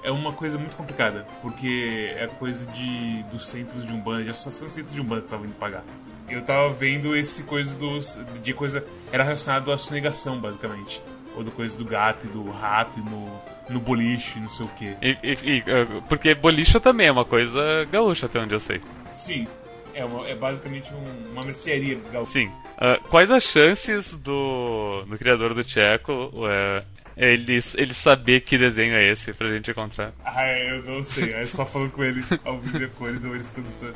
É 0.04 0.10
uma 0.10 0.34
coisa 0.34 0.58
muito 0.58 0.76
complicada, 0.76 1.28
porque 1.44 2.12
é 2.18 2.26
coisa 2.26 2.66
de 2.66 3.22
dos 3.32 3.46
centros 3.46 3.86
de 3.86 3.94
Umbanda, 3.94 4.24
de 4.24 4.32
associação 4.32 4.66
de 4.66 4.74
centros 4.74 4.96
de 4.96 5.00
Umbanda 5.00 5.22
que 5.22 5.28
tava 5.28 5.46
indo 5.46 5.54
pagar. 5.54 5.84
Eu 6.28 6.42
tava 6.44 6.70
vendo 6.70 7.16
esse 7.16 7.44
coisa 7.44 7.76
dos. 7.76 8.20
de 8.42 8.54
coisa. 8.54 8.84
Era 9.12 9.24
relacionado 9.24 9.72
à 9.72 9.78
sonegação, 9.78 10.40
basicamente. 10.40 11.02
Ou 11.36 11.44
do 11.44 11.52
coisa 11.52 11.78
do 11.78 11.86
gato 11.86 12.26
e 12.26 12.30
do 12.30 12.50
rato 12.52 13.00
e 13.00 13.02
no, 13.04 13.30
no 13.70 13.80
boliche, 13.80 14.40
não 14.40 14.50
sei 14.50 14.66
o 14.66 14.70
quê. 14.70 14.94
E, 15.02 15.18
e- 15.24 15.38
e, 15.58 15.64
ah, 15.68 16.02
porque 16.10 16.34
boliche 16.36 16.80
também 16.80 17.08
é 17.08 17.12
uma 17.12 17.24
coisa 17.26 17.86
gaúcha, 17.92 18.26
até 18.26 18.40
onde 18.40 18.54
eu 18.54 18.60
sei. 18.60 18.82
Sim, 19.12 19.48
é, 19.94 20.04
uma- 20.04 20.28
é 20.28 20.36
basicamente 20.36 20.92
um- 20.94 21.32
uma 21.32 21.44
mercearia 21.44 21.98
gaúcha. 22.12 22.32
Sim. 22.34 22.52
Ah, 22.78 23.00
quais 23.10 23.32
as 23.32 23.44
chances 23.44 24.12
do, 24.12 25.04
do 25.08 25.18
criador 25.18 25.54
do 25.54 25.64
Tcheco 25.64 26.32
é, 26.50 26.84
ele, 27.16 27.64
ele 27.76 27.94
saber 27.94 28.42
que 28.42 28.58
desenho 28.58 28.94
é 28.96 29.08
esse 29.10 29.32
pra 29.34 29.48
gente 29.50 29.72
encontrar? 29.72 30.12
Ah, 30.26 30.48
eu 30.50 30.84
não 30.84 31.02
sei. 31.04 31.32
É 31.34 31.46
só 31.48 31.66
falando 31.66 31.92
com 31.92 32.04
ele 32.04 32.24
ao 32.44 32.60
vivo 32.60 32.90
cores 32.98 33.24
ou 33.24 33.34
eles 33.36 33.48
pensando. 33.48 33.96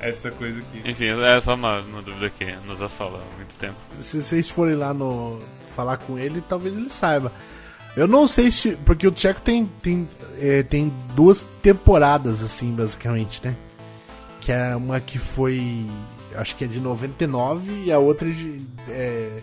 Essa 0.00 0.30
coisa 0.30 0.60
aqui. 0.60 0.90
Enfim, 0.90 1.06
é 1.06 1.40
só 1.40 1.54
uma, 1.54 1.80
uma 1.80 2.02
dúvida 2.02 2.30
que 2.30 2.44
nos 2.66 2.80
assola 2.80 3.18
há 3.18 3.36
muito 3.36 3.54
tempo. 3.58 3.76
Se 4.00 4.22
vocês 4.22 4.48
forem 4.48 4.74
lá 4.74 4.94
no. 4.94 5.40
falar 5.74 5.96
com 5.96 6.18
ele, 6.18 6.40
talvez 6.40 6.76
ele 6.76 6.90
saiba. 6.90 7.32
Eu 7.96 8.06
não 8.06 8.28
sei 8.28 8.50
se. 8.50 8.76
Porque 8.84 9.06
o 9.06 9.10
Tcheco 9.10 9.40
tem, 9.40 9.66
tem, 9.82 10.08
é, 10.40 10.62
tem 10.62 10.92
duas 11.14 11.46
temporadas, 11.62 12.42
assim, 12.42 12.72
basicamente, 12.72 13.40
né? 13.44 13.56
Que 14.40 14.52
é 14.52 14.76
uma 14.76 15.00
que 15.00 15.18
foi. 15.18 15.84
Acho 16.34 16.54
que 16.54 16.64
é 16.64 16.66
de 16.66 16.78
99 16.78 17.84
e 17.84 17.92
a 17.92 17.98
outra 17.98 18.30
de. 18.30 18.64
É, 18.88 19.40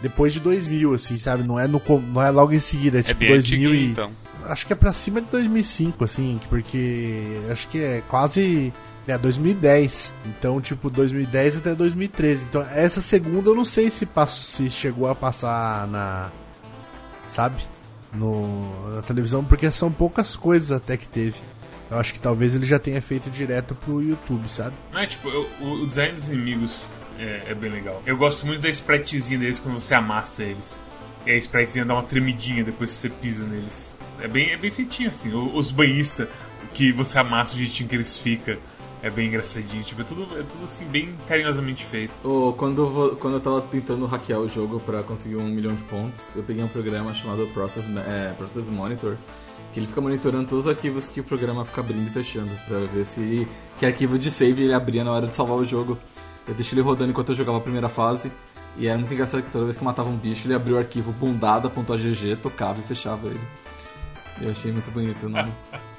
depois 0.00 0.32
de 0.32 0.40
2000, 0.40 0.94
assim, 0.94 1.18
sabe? 1.18 1.42
Não 1.42 1.58
é, 1.58 1.66
no, 1.66 1.82
não 2.12 2.22
é 2.22 2.30
logo 2.30 2.52
em 2.52 2.60
seguida, 2.60 2.98
é 2.98 3.00
É 3.00 3.02
tipo 3.02 3.20
bem 3.20 3.30
2000 3.30 3.70
antiguinho, 3.70 3.74
e. 3.74 3.90
então. 3.90 4.12
Acho 4.44 4.64
que 4.66 4.72
é 4.72 4.76
pra 4.76 4.92
cima 4.92 5.20
de 5.20 5.26
2005, 5.28 6.04
assim, 6.04 6.40
porque 6.48 7.40
acho 7.50 7.66
que 7.68 7.78
é 7.78 8.02
quase. 8.08 8.72
É 9.08 9.16
2010. 9.16 10.14
Então, 10.26 10.60
tipo, 10.60 10.90
2010 10.90 11.58
até 11.58 11.74
2013. 11.74 12.44
Então, 12.44 12.62
essa 12.74 13.00
segunda 13.00 13.50
eu 13.50 13.54
não 13.54 13.64
sei 13.64 13.90
se, 13.90 14.04
passou, 14.04 14.42
se 14.66 14.70
chegou 14.70 15.08
a 15.08 15.14
passar 15.14 15.86
na. 15.86 16.30
Sabe? 17.30 17.62
No, 18.12 18.94
na 18.96 19.02
televisão, 19.02 19.44
porque 19.44 19.70
são 19.70 19.92
poucas 19.92 20.34
coisas 20.34 20.72
até 20.72 20.96
que 20.96 21.06
teve. 21.06 21.36
Eu 21.90 21.98
acho 21.98 22.12
que 22.14 22.18
talvez 22.20 22.54
ele 22.54 22.64
já 22.66 22.78
tenha 22.78 23.00
feito 23.00 23.30
direto 23.30 23.74
pro 23.74 24.02
YouTube, 24.02 24.48
sabe? 24.48 24.74
É 24.94 25.06
tipo, 25.06 25.28
eu- 25.28 25.48
o, 25.60 25.86
design 25.86 26.12
dos 26.14 26.28
inimigos 26.28 26.90
é, 27.18 27.42
é 27.50 27.54
bem 27.54 27.70
legal. 27.70 28.02
Eu 28.06 28.16
gosto 28.16 28.46
muito 28.46 28.60
da 28.62 28.68
spritezinha 28.70 29.38
deles 29.38 29.60
quando 29.60 29.78
você 29.78 29.94
amassa 29.94 30.42
eles. 30.42 30.80
E 31.26 31.30
a 31.30 31.36
spritezinha 31.36 31.84
dá 31.84 31.94
uma 31.94 32.02
tremidinha 32.02 32.64
depois 32.64 32.90
que 32.92 32.96
você 32.98 33.08
pisa 33.10 33.44
neles. 33.44 33.94
É 34.20 34.26
bem, 34.26 34.50
é 34.50 34.56
bem 34.56 34.70
feitinho 34.70 35.08
assim. 35.08 35.32
Os 35.34 35.70
banhistas 35.70 36.28
que 36.72 36.90
você 36.92 37.18
amassa 37.18 37.54
o 37.54 37.58
jeitinho 37.58 37.88
que 37.88 37.94
eles 37.96 38.16
ficam. 38.18 38.56
É 39.06 39.10
bem 39.10 39.28
engraçadinho. 39.28 39.84
Tipo, 39.84 40.00
é 40.00 40.04
tudo, 40.04 40.22
é 40.36 40.42
tudo 40.42 40.64
assim, 40.64 40.84
bem 40.86 41.16
carinhosamente 41.28 41.84
feito. 41.84 42.12
Ô, 42.24 42.52
quando, 42.54 43.16
quando 43.20 43.34
eu 43.34 43.40
tava 43.40 43.60
tentando 43.60 44.04
hackear 44.04 44.40
o 44.40 44.48
jogo 44.48 44.80
pra 44.80 45.00
conseguir 45.04 45.36
um 45.36 45.46
milhão 45.46 45.72
de 45.72 45.82
pontos, 45.84 46.24
eu 46.34 46.42
peguei 46.42 46.64
um 46.64 46.66
programa 46.66 47.14
chamado 47.14 47.46
Process, 47.54 47.84
é, 48.04 48.32
Process 48.36 48.64
Monitor, 48.64 49.14
que 49.72 49.78
ele 49.78 49.86
fica 49.86 50.00
monitorando 50.00 50.48
todos 50.48 50.66
os 50.66 50.70
arquivos 50.72 51.06
que 51.06 51.20
o 51.20 51.24
programa 51.24 51.64
fica 51.64 51.82
abrindo 51.82 52.08
e 52.08 52.10
fechando, 52.10 52.50
pra 52.66 52.78
ver 52.78 53.06
se 53.06 53.46
que 53.78 53.86
arquivo 53.86 54.18
de 54.18 54.28
save 54.28 54.64
ele 54.64 54.74
abria 54.74 55.04
na 55.04 55.12
hora 55.12 55.28
de 55.28 55.36
salvar 55.36 55.56
o 55.56 55.64
jogo. 55.64 55.96
Eu 56.48 56.54
deixei 56.54 56.76
ele 56.76 56.84
rodando 56.84 57.10
enquanto 57.10 57.28
eu 57.28 57.36
jogava 57.36 57.58
a 57.58 57.60
primeira 57.60 57.88
fase, 57.88 58.32
e 58.76 58.88
era 58.88 58.98
muito 58.98 59.14
engraçado 59.14 59.40
que 59.40 59.52
toda 59.52 59.66
vez 59.66 59.76
que 59.76 59.82
eu 59.82 59.86
matava 59.86 60.08
um 60.08 60.16
bicho, 60.16 60.48
ele 60.48 60.54
abria 60.54 60.74
o 60.74 60.78
arquivo 60.78 61.12
bundada.agg, 61.12 62.36
tocava 62.42 62.80
e 62.80 62.82
fechava 62.82 63.28
ele. 63.28 63.40
Eu 64.40 64.50
achei 64.50 64.72
muito 64.72 64.90
bonito 64.90 65.26
o 65.26 65.28
nome. 65.28 65.52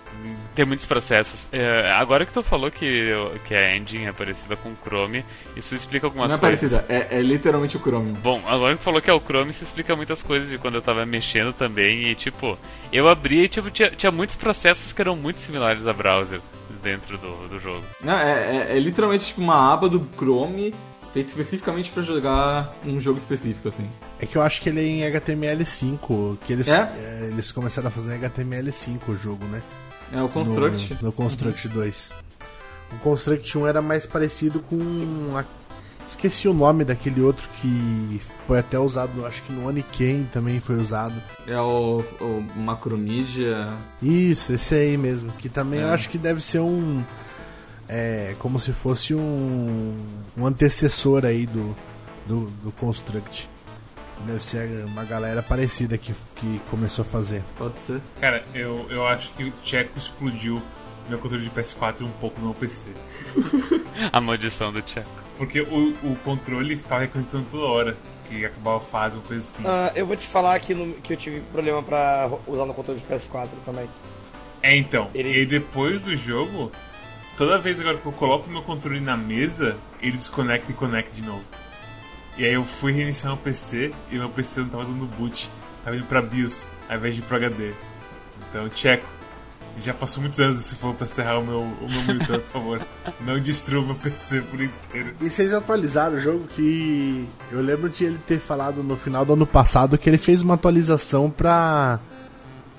Tem 0.55 0.65
muitos 0.65 0.85
processos. 0.87 1.47
É, 1.51 1.91
agora 1.91 2.25
que 2.25 2.33
tu 2.33 2.41
falou 2.41 2.71
que, 2.71 3.11
que 3.47 3.53
a 3.53 3.75
engine 3.77 4.05
é 4.05 4.11
parecida 4.11 4.55
com 4.55 4.69
o 4.69 4.75
Chrome, 4.83 5.23
isso 5.55 5.75
explica 5.75 6.07
algumas 6.07 6.29
Não 6.29 6.37
é 6.37 6.39
coisas. 6.39 6.73
parecida, 6.81 6.93
é, 7.11 7.19
é 7.19 7.21
literalmente 7.21 7.77
o 7.77 7.79
Chromium. 7.79 8.13
Bom, 8.13 8.41
agora 8.47 8.73
que 8.73 8.81
tu 8.81 8.83
falou 8.83 8.99
que 9.01 9.09
é 9.09 9.13
o 9.13 9.19
Chrome, 9.21 9.51
isso 9.51 9.63
explica 9.63 9.95
muitas 9.95 10.23
coisas 10.23 10.49
de 10.49 10.57
quando 10.57 10.75
eu 10.75 10.81
tava 10.81 11.05
mexendo 11.05 11.53
também. 11.53 12.07
E, 12.09 12.15
tipo, 12.15 12.57
eu 12.91 13.07
abri 13.07 13.43
e, 13.43 13.49
tipo, 13.49 13.69
tinha, 13.69 13.91
tinha 13.91 14.11
muitos 14.11 14.35
processos 14.35 14.91
que 14.91 15.01
eram 15.01 15.15
muito 15.15 15.39
similares 15.39 15.85
a 15.85 15.93
browser 15.93 16.41
dentro 16.81 17.17
do, 17.19 17.47
do 17.47 17.59
jogo. 17.59 17.83
Não, 18.03 18.17
é, 18.17 18.67
é- 18.71 18.77
é 18.77 18.79
literalmente 18.79 19.25
tipo 19.27 19.41
uma 19.41 19.71
aba 19.73 19.87
do 19.87 20.07
Chrome 20.17 20.73
feita 21.13 21.29
especificamente 21.29 21.89
pra 21.91 22.01
jogar 22.03 22.73
um 22.85 22.99
jogo 22.99 23.17
específico, 23.19 23.67
assim. 23.69 23.87
É 24.19 24.25
que 24.25 24.35
eu 24.37 24.41
acho 24.41 24.61
que 24.61 24.69
ele 24.69 24.79
é 24.81 24.83
em 24.83 25.01
HTML5, 25.11 26.37
que 26.45 26.53
eles, 26.53 26.67
É? 26.67 26.91
é, 26.97 27.29
eles 27.31 27.51
começaram 27.51 27.87
a 27.87 27.91
fazer 27.91 28.15
em 28.15 28.19
HTML5 28.19 28.99
o 29.09 29.15
jogo, 29.15 29.45
né? 29.45 29.61
É 30.13 30.21
o 30.21 30.29
Construct. 30.29 30.93
No, 30.95 31.07
no 31.07 31.11
Construct 31.11 31.67
2. 31.67 32.09
O 32.93 32.95
Construct 32.99 33.57
1 33.57 33.67
era 33.67 33.81
mais 33.81 34.05
parecido 34.05 34.59
com. 34.61 34.77
a- 35.37 35.43
Esqueci 36.09 36.47
o 36.47 36.53
nome 36.53 36.85
daquele 36.85 37.21
outro 37.21 37.47
que 37.61 38.21
foi 38.47 38.57
até 38.59 38.79
usado, 38.79 39.25
acho 39.25 39.43
que 39.43 39.51
no 39.51 39.67
Oniken 39.67 40.23
também 40.31 40.59
foi 40.59 40.77
usado. 40.77 41.13
É 41.45 41.59
o, 41.59 42.01
o 42.21 42.45
Macromedia. 42.55 43.67
Isso, 44.01 44.53
esse 44.53 44.73
aí 44.73 44.97
mesmo. 44.97 45.31
Que 45.33 45.49
também 45.49 45.81
É. 45.81 45.83
eu 45.83 45.89
acho 45.89 46.09
que 46.09 46.17
deve 46.17 46.41
ser 46.41 46.59
um. 46.59 47.03
É, 47.89 48.35
como 48.39 48.57
se 48.59 48.71
fosse 48.71 49.13
um, 49.13 49.95
um 50.37 50.45
antecessor 50.45 51.25
aí 51.25 51.45
do, 51.45 51.75
do, 52.25 52.45
do 52.63 52.71
Construct. 52.71 53.49
Deve 54.25 54.43
ser 54.43 54.85
uma 54.85 55.03
galera 55.05 55.41
parecida 55.43 55.97
que, 55.97 56.13
que 56.35 56.59
começou 56.69 57.03
a 57.03 57.05
fazer. 57.05 57.43
Pode 57.57 57.79
ser. 57.79 58.01
Cara, 58.19 58.43
eu, 58.53 58.85
eu 58.89 59.05
acho 59.05 59.31
que 59.33 59.43
o 59.45 59.51
Tcheco 59.63 59.97
explodiu 59.97 60.61
meu 61.07 61.17
controle 61.19 61.43
de 61.43 61.49
PS4 61.51 62.01
um 62.01 62.11
pouco 62.11 62.39
no 62.39 62.47
meu 62.47 62.55
PC. 62.55 62.89
A 64.11 64.19
maldição 64.19 64.71
do 64.73 64.81
Tcheco. 64.81 65.09
Porque 65.37 65.61
o, 65.61 65.89
o 66.03 66.15
controle 66.23 66.75
ficava 66.75 67.01
reconectando 67.01 67.45
toda 67.51 67.65
hora. 67.65 67.97
Que 68.25 68.45
acabava 68.45 68.77
a 68.77 68.81
fase, 68.81 69.15
uma 69.15 69.23
coisa 69.23 69.41
assim. 69.41 69.63
Ah, 69.65 69.89
eu 69.95 70.05
vou 70.05 70.17
te 70.17 70.27
falar 70.27 70.59
que, 70.59 70.73
no- 70.73 70.93
que 70.95 71.13
eu 71.13 71.17
tive 71.17 71.39
problema 71.53 71.81
pra 71.81 72.29
usar 72.45 72.65
no 72.65 72.73
controle 72.73 72.99
de 72.99 73.05
PS4 73.05 73.47
também. 73.63 73.87
É, 74.61 74.75
então. 74.75 75.09
Ele- 75.15 75.43
E 75.43 75.45
depois 75.45 76.01
do 76.01 76.13
jogo, 76.17 76.69
toda 77.37 77.57
vez 77.57 77.79
agora 77.79 77.97
que 77.97 78.05
eu 78.05 78.11
coloco 78.11 78.49
meu 78.49 78.61
controle 78.63 78.99
na 78.99 79.15
mesa, 79.15 79.77
ele 80.01 80.17
desconecta 80.17 80.69
e 80.69 80.73
conecta 80.75 81.13
de 81.15 81.21
novo. 81.21 81.43
E 82.37 82.45
aí 82.45 82.53
eu 82.53 82.63
fui 82.63 82.91
reiniciar 82.91 83.33
meu 83.33 83.41
PC 83.41 83.91
e 84.11 84.15
meu 84.17 84.29
PC 84.29 84.61
não 84.61 84.69
tava 84.69 84.85
dando 84.85 85.05
boot. 85.17 85.49
Tava 85.83 85.95
indo 85.97 86.05
pra 86.05 86.21
BIOS 86.21 86.67
ao 86.89 86.97
invés 86.97 87.15
de 87.15 87.21
ir 87.21 87.23
pro 87.23 87.35
HD. 87.37 87.71
Então, 88.49 88.69
Tcheco. 88.69 89.05
Já 89.79 89.93
passou 89.93 90.21
muitos 90.21 90.39
anos 90.39 90.59
se 90.63 90.75
for 90.75 90.91
pra 90.95 91.05
serrar 91.05 91.39
o 91.39 91.43
meu, 91.45 91.59
o 91.59 91.87
meu 91.87 92.01
monitor, 92.03 92.39
por 92.39 92.49
favor. 92.51 92.81
Não 93.21 93.39
destrua 93.39 93.83
meu 93.85 93.93
PC 93.95 94.41
por 94.41 94.59
inteiro. 94.59 95.13
E 95.21 95.29
vocês 95.29 95.53
atualizaram 95.53 96.15
o 96.17 96.19
jogo 96.19 96.47
que 96.47 97.27
eu 97.51 97.61
lembro 97.61 97.87
de 97.87 98.05
ele 98.05 98.17
ter 98.27 98.39
falado 98.39 98.81
no 98.81 98.97
final 98.97 99.23
do 99.23 99.33
ano 99.33 99.45
passado 99.45 99.95
que 99.97 100.09
ele 100.09 100.17
fez 100.17 100.41
uma 100.41 100.55
atualização 100.55 101.29
pra 101.29 101.99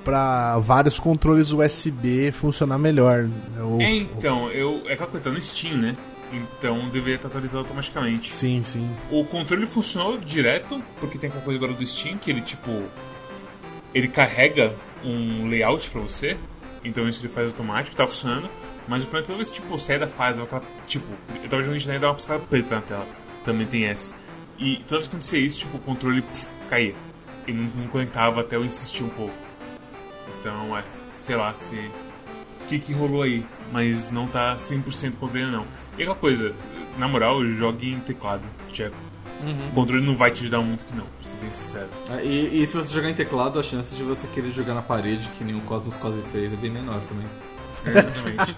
para 0.04 0.58
vários 0.60 0.98
controles 0.98 1.52
USB 1.52 2.32
funcionar 2.32 2.78
melhor. 2.78 3.28
O- 3.60 3.80
É, 3.80 3.90
então, 3.94 4.50
eu. 4.50 4.82
É 4.86 4.94
aquela 4.94 5.08
coisa, 5.10 5.24
tá 5.24 5.30
no 5.30 5.40
Steam, 5.42 5.76
né? 5.76 5.96
Então 6.32 6.88
deveria 6.88 7.16
estar 7.16 7.28
atualizado 7.28 7.60
automaticamente. 7.64 8.32
Sim, 8.32 8.62
sim. 8.62 8.90
O 9.10 9.24
controle 9.24 9.66
funcionou 9.66 10.18
direto, 10.18 10.82
porque 11.00 11.18
tem 11.18 11.28
aquela 11.28 11.44
coisa 11.44 11.58
agora 11.58 11.72
do 11.72 11.86
Steam 11.86 12.18
que 12.18 12.30
ele 12.30 12.42
tipo. 12.42 12.70
Ele 13.94 14.08
carrega 14.08 14.74
um 15.02 15.48
layout 15.48 15.88
pra 15.90 16.00
você, 16.00 16.36
então 16.84 17.08
isso 17.08 17.24
ele 17.24 17.32
faz 17.32 17.48
automático, 17.48 17.96
tá 17.96 18.06
funcionando. 18.06 18.48
Mas 18.86 19.02
o 19.02 19.06
problema 19.06 19.24
é 19.24 19.26
toda 19.26 19.36
vez 19.36 19.50
que 19.50 19.60
tipo, 19.60 19.78
sai 19.78 19.98
da 19.98 20.06
fase, 20.06 20.40
aquela, 20.40 20.62
tipo, 20.86 21.06
eu 21.42 21.48
tava 21.48 21.62
jogando 21.62 21.80
e 21.80 21.98
dá 21.98 22.08
uma 22.08 22.14
piscada 22.14 22.40
preta 22.40 22.76
na 22.76 22.80
tela. 22.80 23.06
Também 23.44 23.66
tem 23.66 23.84
essa. 23.84 24.14
E 24.58 24.76
toda 24.86 24.96
vez 24.96 25.08
que 25.08 25.14
acontecia 25.14 25.38
isso, 25.38 25.58
tipo, 25.60 25.76
o 25.76 25.80
controle 25.80 26.22
pff, 26.22 26.48
caía. 26.68 26.94
Ele 27.46 27.58
não, 27.58 27.82
não 27.82 27.88
conectava 27.88 28.40
até 28.40 28.56
eu 28.56 28.64
insistir 28.64 29.04
um 29.04 29.08
pouco. 29.10 29.34
Então, 30.40 30.76
é, 30.76 30.82
sei 31.10 31.36
lá 31.36 31.54
se. 31.54 31.76
O 31.76 32.66
que, 32.68 32.78
que 32.78 32.92
rolou 32.92 33.22
aí? 33.22 33.44
Mas 33.72 34.10
não 34.10 34.26
tá 34.26 34.56
100% 34.56 35.16
controle 35.16 35.50
não. 35.50 35.66
E 35.98 36.02
aquela 36.02 36.14
coisa, 36.14 36.52
na 36.96 37.08
moral, 37.08 37.44
jogue 37.46 37.92
em 37.92 37.98
teclado, 38.00 38.42
Tcheco. 38.72 38.94
O 39.70 39.74
controle 39.74 40.04
não 40.04 40.16
vai 40.16 40.30
te 40.32 40.40
ajudar 40.42 40.60
muito 40.60 40.84
que 40.84 40.92
não, 40.96 41.04
pra 41.04 41.28
ser 41.28 41.36
bem 41.38 41.50
sincero. 41.50 41.86
Ah, 42.10 42.20
E, 42.22 42.60
e 42.62 42.66
se 42.66 42.76
você 42.76 42.92
jogar 42.92 43.08
em 43.08 43.14
teclado, 43.14 43.58
a 43.60 43.62
chance 43.62 43.94
de 43.94 44.02
você 44.02 44.26
querer 44.34 44.50
jogar 44.52 44.74
na 44.74 44.82
parede, 44.82 45.28
que 45.38 45.44
nem 45.44 45.54
o 45.56 45.60
Cosmos 45.60 45.94
quase 45.96 46.20
fez, 46.32 46.52
é 46.52 46.56
bem 46.56 46.70
menor 46.70 47.00
também. 47.08 47.26
Exatamente. 47.86 48.54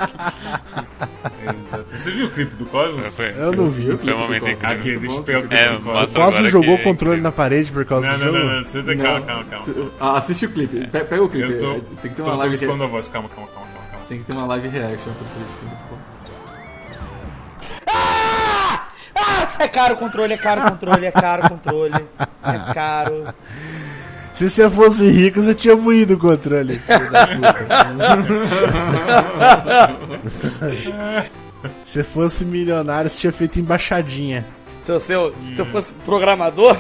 Exato. 1.67 1.87
Você 1.93 2.11
viu 2.11 2.27
o 2.27 2.31
clipe 2.31 2.57
do 2.57 2.65
Cosmos? 2.67 3.19
Eu 3.19 3.53
não 3.53 3.69
vi. 3.69 3.95
foi 3.97 4.15
um 4.15 4.19
momento 4.19 4.47
Aqui, 4.65 4.97
deixa 4.97 5.17
eu 5.17 5.23
pegar 5.23 5.39
o 5.41 5.43
clipe 5.43 5.55
É, 5.57 5.73
do 5.73 5.81
Cosmos. 5.81 6.03
O 6.03 6.15
Cosmo 6.15 6.23
agora 6.39 6.49
jogou 6.51 6.75
o 6.75 6.79
que- 6.79 6.85
controle 6.85 7.21
na 7.21 7.31
parede 7.33 7.71
por 7.71 7.85
causa 7.85 8.07
Não, 8.07 8.19
do 8.19 8.25
não, 8.25 8.33
jogo? 8.33 8.39
não, 8.47 8.57
não, 8.57 8.65
você 8.65 8.83
calma, 8.83 9.27
calma, 9.27 9.45
calma. 9.45 9.67
calma. 9.67 9.91
Ah, 10.01 10.17
assiste 10.19 10.47
o 10.47 10.51
clipe. 10.51 10.87
Pe- 10.89 11.05
Pega 11.05 11.23
o 11.23 11.29
clipe. 11.29 11.53
Eu 11.53 11.59
tô, 11.59 11.73
Tem 11.75 12.11
que 12.11 12.17
ter 12.17 12.23
tô 12.23 12.23
uma 12.23 12.37
live 12.37 12.57
transpondo 12.57 12.83
re... 12.85 12.89
a 12.89 12.91
voz, 12.93 13.09
calma, 13.11 13.29
calma, 13.29 13.49
calma, 13.49 13.67
calma. 13.69 13.87
calma. 13.91 14.07
Tem 14.09 14.19
que 14.19 14.25
ter 14.25 14.33
uma 14.33 14.47
live 14.47 14.69
reaction 14.69 15.13
pra 15.13 15.27
clipe. 15.29 16.10
É 19.61 19.69
caro 19.69 19.95
o 19.95 19.97
controle, 19.97 20.33
é 20.35 20.37
caro 20.37 20.63
o 20.63 20.71
controle, 20.71 21.07
é 21.07 21.11
caro 21.13 21.47
o 21.47 21.49
controle. 21.51 22.07
É 22.43 22.75
caro. 22.75 23.29
Se 24.35 24.49
você 24.51 24.69
fosse 24.71 25.09
rico, 25.11 25.41
você 25.43 25.55
tinha 25.55 25.77
moído 25.77 26.15
o 26.15 26.19
controle. 26.19 26.79
filho 26.81 27.11
da 27.11 27.27
puta. 27.27 27.67
Se 31.85 32.03
fosse 32.03 32.45
milionário, 32.45 33.11
você 33.11 33.19
tinha 33.21 33.33
feito 33.33 33.61
embaixadinha. 33.61 34.47
Se 34.83 34.93
eu, 34.93 34.99
se 35.01 35.13
eu, 35.13 35.35
se 35.55 35.59
eu 35.59 35.67
fosse 35.67 35.93
programador, 36.07 36.75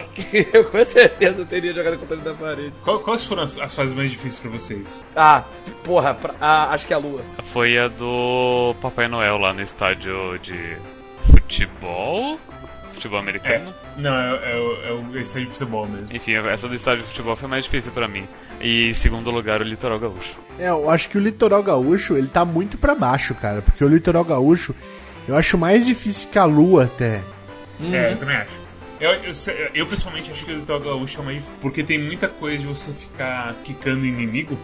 eu 0.55 0.65
com 0.73 0.85
certeza 0.87 1.45
teria 1.45 1.75
jogado 1.75 1.95
o 1.95 1.99
controle 1.99 2.23
da 2.23 2.33
parede. 2.33 2.73
Qual- 2.83 3.01
quais 3.01 3.27
foram 3.27 3.43
as, 3.43 3.59
as 3.59 3.75
fases 3.75 3.93
mais 3.93 4.11
difíceis 4.11 4.39
pra 4.41 4.51
vocês? 4.51 5.05
Ah, 5.15 5.45
porra, 5.85 6.15
pra- 6.15 6.35
ah, 6.41 6.73
acho 6.73 6.87
que 6.87 6.95
é 6.95 6.97
a 6.97 6.99
lua. 6.99 7.21
Foi 7.53 7.77
a 7.79 7.89
do 7.89 8.75
Papai 8.81 9.07
Noel 9.07 9.37
lá 9.37 9.53
no 9.53 9.61
estádio 9.61 10.39
de 10.39 10.77
futebol. 11.31 12.41
Futebol 13.01 13.19
É, 13.19 13.23
americano. 13.23 13.75
não, 13.97 14.15
é, 14.15 14.53
é, 14.53 14.57
o- 14.57 14.87
é 14.87 14.93
o 14.93 15.19
estádio 15.19 15.47
de 15.49 15.53
futebol 15.55 15.87
mesmo. 15.89 16.09
Enfim, 16.15 16.33
essa 16.35 16.69
do 16.69 16.75
estádio 16.75 17.03
de 17.03 17.09
futebol 17.09 17.35
foi 17.37 17.49
mais 17.49 17.65
difícil 17.65 17.91
pra 17.93 18.07
mim. 18.07 18.27
E 18.61 18.89
em 18.91 18.93
segundo 18.95 19.31
lugar, 19.31 19.61
o 19.61 19.65
Litoral 19.65 19.99
Gaúcho. 19.99 20.35
É, 20.59 20.69
eu 20.69 20.91
acho 20.91 21.09
que 21.09 21.17
o 21.17 21.21
litoral 21.21 21.63
gaúcho, 21.63 22.17
ele 22.19 22.29
tá 22.29 22.45
muito 22.45 22.77
pra 22.77 22.95
baixo, 22.95 23.35
cara. 23.35 23.63
Porque 23.63 23.83
o 23.85 23.89
litoral 23.89 24.25
gaúcho, 24.25 24.75
Eu 25.29 25.37
acho 25.37 25.57
mais 25.57 25.87
difícil 25.87 26.29
que 26.31 26.39
a 26.39 26.45
lua 26.45 26.85
até. 26.85 27.23
É, 27.93 28.13
eu 28.13 28.17
também 28.19 28.37
acho. 28.37 28.51
Eu, 29.01 29.13
eu, 29.15 29.33
eu, 29.75 29.87
pessoalmente 29.87 30.31
acho 30.31 30.45
que 30.45 30.51
o 30.53 30.57
Litoral 30.59 30.81
Gaúcho 30.81 31.21
é 31.21 31.25
mais. 31.25 31.43
Porque 31.61 31.83
tem 31.85 32.03
muita 32.03 32.27
coisa 32.29 32.59
de 32.59 32.67
você 32.67 32.93
ficar 32.93 33.55
quicando 33.65 34.05
inimigo. 34.05 34.59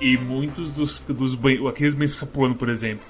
E 0.00 0.16
muitos 0.16 0.70
dos, 0.72 1.00
dos 1.00 1.34
banhos. 1.34 1.66
Aqueles 1.66 1.94
banhos 1.94 2.12
que 2.14 2.20
fica 2.20 2.30
pulando, 2.32 2.54
por 2.54 2.68
exemplo. 2.68 3.04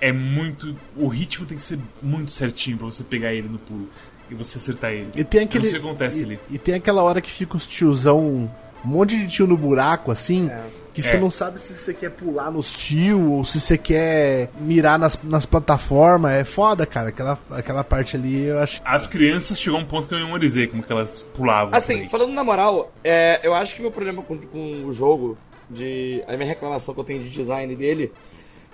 É 0.00 0.12
muito. 0.12 0.74
O 0.96 1.08
ritmo 1.08 1.46
tem 1.46 1.56
que 1.56 1.64
ser 1.64 1.78
muito 2.02 2.30
certinho 2.30 2.76
pra 2.76 2.86
você 2.86 3.02
pegar 3.04 3.32
ele 3.32 3.48
no 3.48 3.58
pulo. 3.58 3.88
E 4.30 4.34
você 4.34 4.58
acertar 4.58 4.90
ele. 4.92 5.08
E 5.16 5.22
tem 5.24 5.42
aquele. 5.44 5.68
que 5.70 5.76
acontece 5.76 6.22
e, 6.22 6.24
ali. 6.24 6.40
e 6.50 6.58
tem 6.58 6.74
aquela 6.74 7.02
hora 7.02 7.20
que 7.20 7.30
fica 7.30 7.56
os 7.56 7.66
tiozão. 7.66 8.50
Um 8.84 8.88
monte 8.88 9.16
de 9.16 9.26
tio 9.28 9.46
no 9.46 9.56
buraco, 9.56 10.10
assim. 10.12 10.50
Que 10.92 11.02
você 11.02 11.16
É. 11.16 11.20
não 11.20 11.30
sabe 11.30 11.60
se 11.60 11.74
você 11.74 11.92
quer 11.92 12.10
pular 12.10 12.50
nos 12.50 12.72
tio 12.72 13.32
ou 13.32 13.44
se 13.44 13.60
você 13.60 13.76
quer 13.76 14.48
mirar 14.60 14.98
nas, 14.98 15.18
nas 15.22 15.44
plataformas. 15.44 16.32
É 16.32 16.44
foda, 16.44 16.86
cara. 16.86 17.08
Aquela, 17.10 17.38
aquela 17.50 17.84
parte 17.84 18.16
ali 18.16 18.44
eu 18.44 18.58
acho. 18.58 18.80
As 18.84 19.06
crianças 19.06 19.60
chegou 19.60 19.78
a 19.78 19.82
um 19.82 19.86
ponto 19.86 20.08
que 20.08 20.14
eu 20.14 20.18
memorizei 20.18 20.66
como 20.66 20.82
que 20.82 20.90
elas 20.90 21.20
pulavam. 21.34 21.74
Assim, 21.74 22.00
aí. 22.02 22.08
falando 22.08 22.32
na 22.32 22.42
moral, 22.42 22.92
é, 23.04 23.40
eu 23.42 23.54
acho 23.54 23.74
que 23.76 23.82
meu 23.82 23.90
problema 23.90 24.22
com, 24.22 24.38
com 24.38 24.84
o 24.84 24.92
jogo, 24.92 25.36
de 25.68 26.22
a 26.26 26.32
minha 26.36 26.48
reclamação 26.48 26.94
que 26.94 27.00
eu 27.00 27.04
tenho 27.04 27.22
de 27.22 27.28
design 27.28 27.74
dele, 27.76 28.12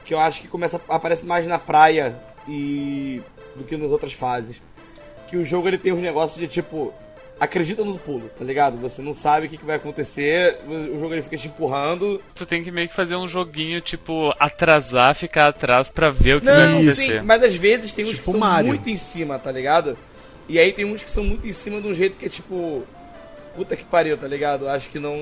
que 0.04 0.14
eu 0.14 0.18
acho 0.18 0.40
que 0.40 0.48
começa 0.48 0.80
aparece 0.88 1.24
mais 1.26 1.46
na 1.46 1.58
praia 1.58 2.14
e 2.48 3.20
do 3.56 3.64
que 3.64 3.76
nas 3.76 3.90
outras 3.90 4.12
fases. 4.12 4.60
Que 5.26 5.36
o 5.36 5.44
jogo 5.44 5.68
ele 5.68 5.78
tem 5.78 5.92
uns 5.92 6.00
negócios 6.00 6.38
de 6.38 6.46
tipo 6.48 6.92
acredita 7.40 7.82
no 7.84 7.98
pulo, 7.98 8.30
tá 8.38 8.44
ligado? 8.44 8.76
Você 8.78 9.02
não 9.02 9.12
sabe 9.12 9.46
o 9.46 9.50
que, 9.50 9.56
que 9.56 9.64
vai 9.64 9.74
acontecer, 9.76 10.58
o 10.68 11.00
jogo 11.00 11.12
ele 11.14 11.22
fica 11.22 11.36
te 11.36 11.48
empurrando. 11.48 12.20
Tu 12.36 12.46
tem 12.46 12.62
que 12.62 12.70
meio 12.70 12.88
que 12.88 12.94
fazer 12.94 13.16
um 13.16 13.26
joguinho, 13.26 13.80
tipo, 13.80 14.32
atrasar, 14.38 15.12
ficar 15.16 15.48
atrás 15.48 15.88
pra 15.88 16.08
ver 16.10 16.36
o 16.36 16.40
que 16.40 16.46
vai 16.46 16.66
Não, 16.66 16.74
acontecer. 16.78 17.18
sim, 17.18 17.20
mas 17.24 17.42
às 17.42 17.54
vezes 17.56 17.92
tem 17.94 18.04
uns 18.04 18.10
Tipo 18.12 18.24
que 18.26 18.30
são 18.30 18.38
Mario. 18.40 18.68
muito 18.68 18.88
em 18.88 18.96
cima, 18.96 19.40
tá 19.40 19.50
ligado? 19.50 19.98
E 20.48 20.56
aí 20.58 20.72
tem 20.72 20.84
uns 20.84 21.02
que 21.02 21.10
são 21.10 21.24
muito 21.24 21.48
em 21.48 21.52
cima 21.52 21.80
de 21.80 21.88
um 21.88 21.94
jeito 21.94 22.16
que 22.16 22.26
é 22.26 22.28
tipo. 22.28 22.84
Puta 23.56 23.74
que 23.76 23.84
pariu, 23.84 24.16
tá 24.16 24.26
ligado? 24.28 24.68
Acho 24.68 24.88
que 24.88 24.98
não, 25.00 25.16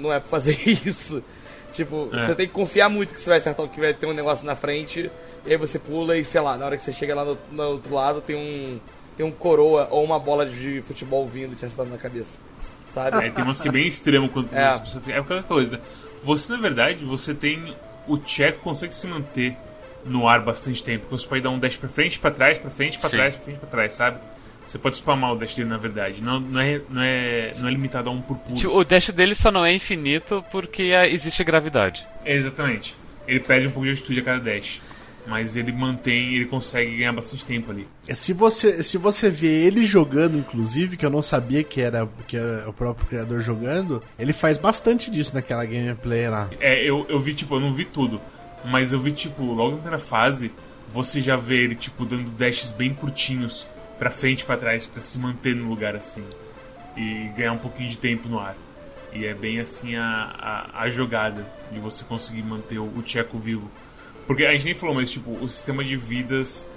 não 0.00 0.12
é 0.12 0.20
pra 0.20 0.28
fazer 0.28 0.56
isso. 0.86 1.24
Tipo, 1.74 2.08
É. 2.12 2.24
você 2.24 2.34
tem 2.34 2.46
que 2.46 2.52
confiar 2.52 2.88
muito 2.88 3.12
que 3.12 3.20
você 3.20 3.28
vai 3.28 3.38
acertar, 3.38 3.66
que 3.68 3.80
vai 3.80 3.92
ter 3.92 4.06
um 4.06 4.12
negócio 4.14 4.46
na 4.46 4.54
frente, 4.56 5.10
e 5.44 5.50
aí 5.50 5.56
você 5.58 5.78
pula 5.78 6.16
e 6.16 6.24
sei 6.24 6.40
lá, 6.40 6.56
na 6.56 6.64
hora 6.66 6.76
que 6.76 6.84
você 6.84 6.92
chega 6.92 7.14
lá 7.14 7.24
no, 7.24 7.36
no 7.52 7.62
outro 7.64 7.92
lado 7.92 8.20
tem 8.20 8.36
um. 8.36 8.78
Tem 9.16 9.24
um 9.24 9.30
coroa 9.30 9.86
ou 9.92 10.02
uma 10.02 10.18
bola 10.18 10.44
de 10.44 10.82
futebol 10.82 11.24
vindo 11.26 11.54
te 11.54 11.64
acertando 11.64 11.90
na 11.90 11.98
cabeça. 11.98 12.36
Sabe? 12.92 13.26
É, 13.26 13.30
tem 13.30 13.44
umas 13.44 13.60
que 13.60 13.68
é 13.68 13.72
bem 13.72 13.86
extremo 13.86 14.28
quanto 14.28 14.52
É. 14.54 14.72
ficar. 14.80 15.10
É 15.12 15.18
aquela 15.18 15.42
coisa, 15.42 15.72
né? 15.72 15.80
Você, 16.24 16.52
na 16.52 16.58
verdade, 16.58 17.04
você 17.04 17.32
tem. 17.34 17.76
O 18.08 18.18
Checo 18.24 18.60
consegue 18.60 18.92
se 18.94 19.06
manter 19.06 19.56
no 20.04 20.26
ar 20.28 20.40
bastante 20.42 20.82
tempo. 20.82 21.06
Você 21.10 21.26
pode 21.26 21.40
dar 21.42 21.50
um 21.50 21.58
dash 21.58 21.76
pra 21.76 21.88
frente, 21.88 22.18
pra 22.18 22.30
trás, 22.30 22.58
pra 22.58 22.70
frente, 22.70 22.98
pra 22.98 23.08
Sim. 23.08 23.16
trás, 23.16 23.34
pra 23.36 23.44
frente, 23.44 23.58
pra 23.58 23.68
trás, 23.68 23.92
sabe? 23.94 24.18
Você 24.66 24.78
pode 24.78 24.96
spamar 24.96 25.32
o 25.32 25.36
dash 25.36 25.54
dele, 25.54 25.68
na 25.68 25.76
verdade. 25.76 26.20
Não, 26.22 26.40
não, 26.40 26.60
é, 26.60 26.80
não, 26.88 27.02
é, 27.02 27.52
não 27.58 27.68
é 27.68 27.70
limitado 27.70 28.08
a 28.08 28.12
um 28.12 28.20
por 28.20 28.36
pulo. 28.38 28.56
Tipo, 28.56 28.76
O 28.78 28.84
dash 28.84 29.10
dele 29.10 29.34
só 29.34 29.50
não 29.50 29.64
é 29.64 29.74
infinito 29.74 30.44
porque 30.50 30.94
ah, 30.96 31.06
existe 31.06 31.44
gravidade. 31.44 32.06
É, 32.24 32.34
exatamente. 32.34 32.96
Ele 33.26 33.40
perde 33.40 33.68
um 33.68 33.70
pouco 33.70 33.84
de 33.84 33.90
altitude 33.90 34.20
a 34.20 34.24
cada 34.24 34.40
dash. 34.40 34.80
Mas 35.26 35.56
ele 35.56 35.72
mantém, 35.72 36.34
ele 36.34 36.44
consegue 36.44 36.98
ganhar 36.98 37.12
bastante 37.12 37.46
tempo 37.46 37.70
ali. 37.70 37.88
É, 38.06 38.14
Se 38.14 38.34
você, 38.34 38.82
se 38.82 38.98
você 38.98 39.30
vê 39.30 39.64
ele 39.64 39.86
jogando, 39.86 40.36
inclusive, 40.36 40.98
que 40.98 41.06
eu 41.06 41.08
não 41.08 41.22
sabia 41.22 41.62
que 41.62 41.80
era, 41.80 42.06
que 42.28 42.36
era 42.36 42.68
o 42.68 42.72
próprio 42.74 43.06
criador 43.06 43.40
jogando, 43.40 44.02
ele 44.18 44.34
faz 44.34 44.58
bastante 44.58 45.10
disso 45.10 45.34
naquela 45.34 45.64
gameplay 45.64 46.28
lá. 46.28 46.50
É, 46.60 46.82
eu, 46.84 47.06
eu 47.08 47.18
vi, 47.20 47.34
tipo, 47.34 47.54
eu 47.54 47.60
não 47.60 47.72
vi 47.72 47.86
tudo. 47.86 48.20
Mas 48.66 48.92
eu 48.92 49.00
vi, 49.00 49.12
tipo, 49.12 49.42
logo 49.44 49.70
na 49.70 49.76
primeira 49.76 49.98
fase, 49.98 50.52
você 50.92 51.22
já 51.22 51.36
vê 51.36 51.64
ele, 51.64 51.74
tipo, 51.74 52.04
dando 52.04 52.30
dashes 52.30 52.70
bem 52.70 52.92
curtinhos 52.94 53.66
pra 53.98 54.10
frente 54.10 54.44
pra 54.44 54.56
trás, 54.56 54.86
pra 54.86 55.00
se 55.00 55.18
manter 55.18 55.54
no 55.54 55.68
lugar 55.68 55.94
assim. 55.96 56.24
E 56.96 57.28
ganhar 57.36 57.52
um 57.52 57.58
pouquinho 57.58 57.88
de 57.88 57.98
tempo 57.98 58.28
no 58.28 58.38
ar. 58.38 58.56
E 59.12 59.26
é 59.26 59.34
bem 59.34 59.60
assim 59.60 59.96
a, 59.96 60.66
a, 60.74 60.82
a 60.82 60.88
jogada 60.88 61.46
de 61.70 61.78
você 61.78 62.04
conseguir 62.04 62.42
manter 62.42 62.78
o, 62.78 62.84
o 62.84 63.02
Tcheco 63.02 63.38
vivo. 63.38 63.70
Porque 64.26 64.44
a 64.44 64.52
gente 64.52 64.64
nem 64.64 64.74
falou, 64.74 64.94
mas, 64.94 65.10
tipo, 65.10 65.30
o 65.30 65.48
sistema 65.48 65.84
de 65.84 65.96
vidas, 65.96 66.68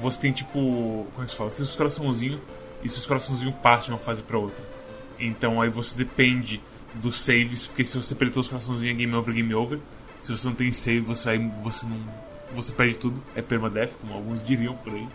você 0.00 0.20
tem, 0.20 0.32
tipo, 0.32 1.06
como 1.12 1.22
é 1.22 1.24
que 1.24 1.30
se 1.30 1.36
fala? 1.36 1.50
Você 1.50 1.56
tem 1.56 1.64
os 1.64 1.76
coraçãozinhos, 1.76 2.40
e 2.82 2.88
seus 2.88 3.06
coraçãozinhos 3.06 3.54
passam 3.56 3.86
de 3.86 3.92
uma 3.92 3.98
fase 3.98 4.22
pra 4.22 4.38
outra. 4.38 4.64
Então 5.18 5.60
aí 5.60 5.68
você 5.68 5.96
depende 5.96 6.60
dos 6.94 7.20
saves, 7.20 7.66
porque 7.66 7.84
se 7.84 7.96
você 7.96 8.14
perder 8.14 8.38
os 8.38 8.48
coraçãozinhos 8.48 8.94
é 8.94 8.98
game 8.98 9.14
over, 9.14 9.34
game 9.34 9.54
over. 9.54 9.78
Se 10.20 10.30
você 10.32 10.46
não 10.48 10.54
tem 10.54 10.70
save, 10.72 11.00
você 11.00 11.24
vai. 11.24 11.38
você 11.62 11.86
não. 11.86 11.98
Você 12.54 12.72
perde 12.72 12.94
tudo. 12.94 13.22
É 13.36 13.42
permadeath, 13.42 13.92
como 14.00 14.14
alguns 14.14 14.44
diriam 14.44 14.74
por 14.76 14.92
aí. 14.92 15.08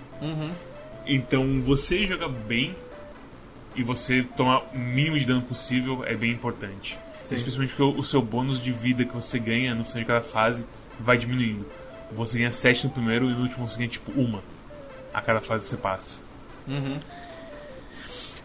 Então 1.05 1.61
você 1.61 2.05
jogar 2.05 2.29
bem 2.29 2.75
e 3.75 3.83
você 3.83 4.23
tomar 4.37 4.59
o 4.73 4.77
mínimo 4.77 5.17
de 5.17 5.25
dano 5.25 5.41
possível 5.41 6.03
é 6.05 6.15
bem 6.15 6.31
importante. 6.31 6.97
Especialmente 7.31 7.73
porque 7.73 7.99
o, 7.99 8.03
seu 8.03 8.21
bônus 8.21 8.59
de 8.61 8.71
vida 8.71 9.03
que 9.05 9.13
você 9.13 9.39
ganha 9.39 9.73
no 9.73 9.83
final 9.83 9.99
de 10.01 10.05
cada 10.05 10.21
fase 10.21 10.65
vai 10.99 11.17
diminuindo. 11.17 11.65
Você 12.11 12.37
ganha 12.37 12.51
7 12.51 12.85
no 12.85 12.91
primeiro 12.91 13.29
e 13.29 13.33
no 13.33 13.41
último 13.41 13.67
você 13.67 13.77
ganha 13.77 13.89
tipo 13.89 14.11
uma 14.11 14.43
a 15.13 15.19
cada 15.21 15.41
fase 15.41 15.63
que 15.63 15.69
você 15.71 15.77
passa. 15.77 16.21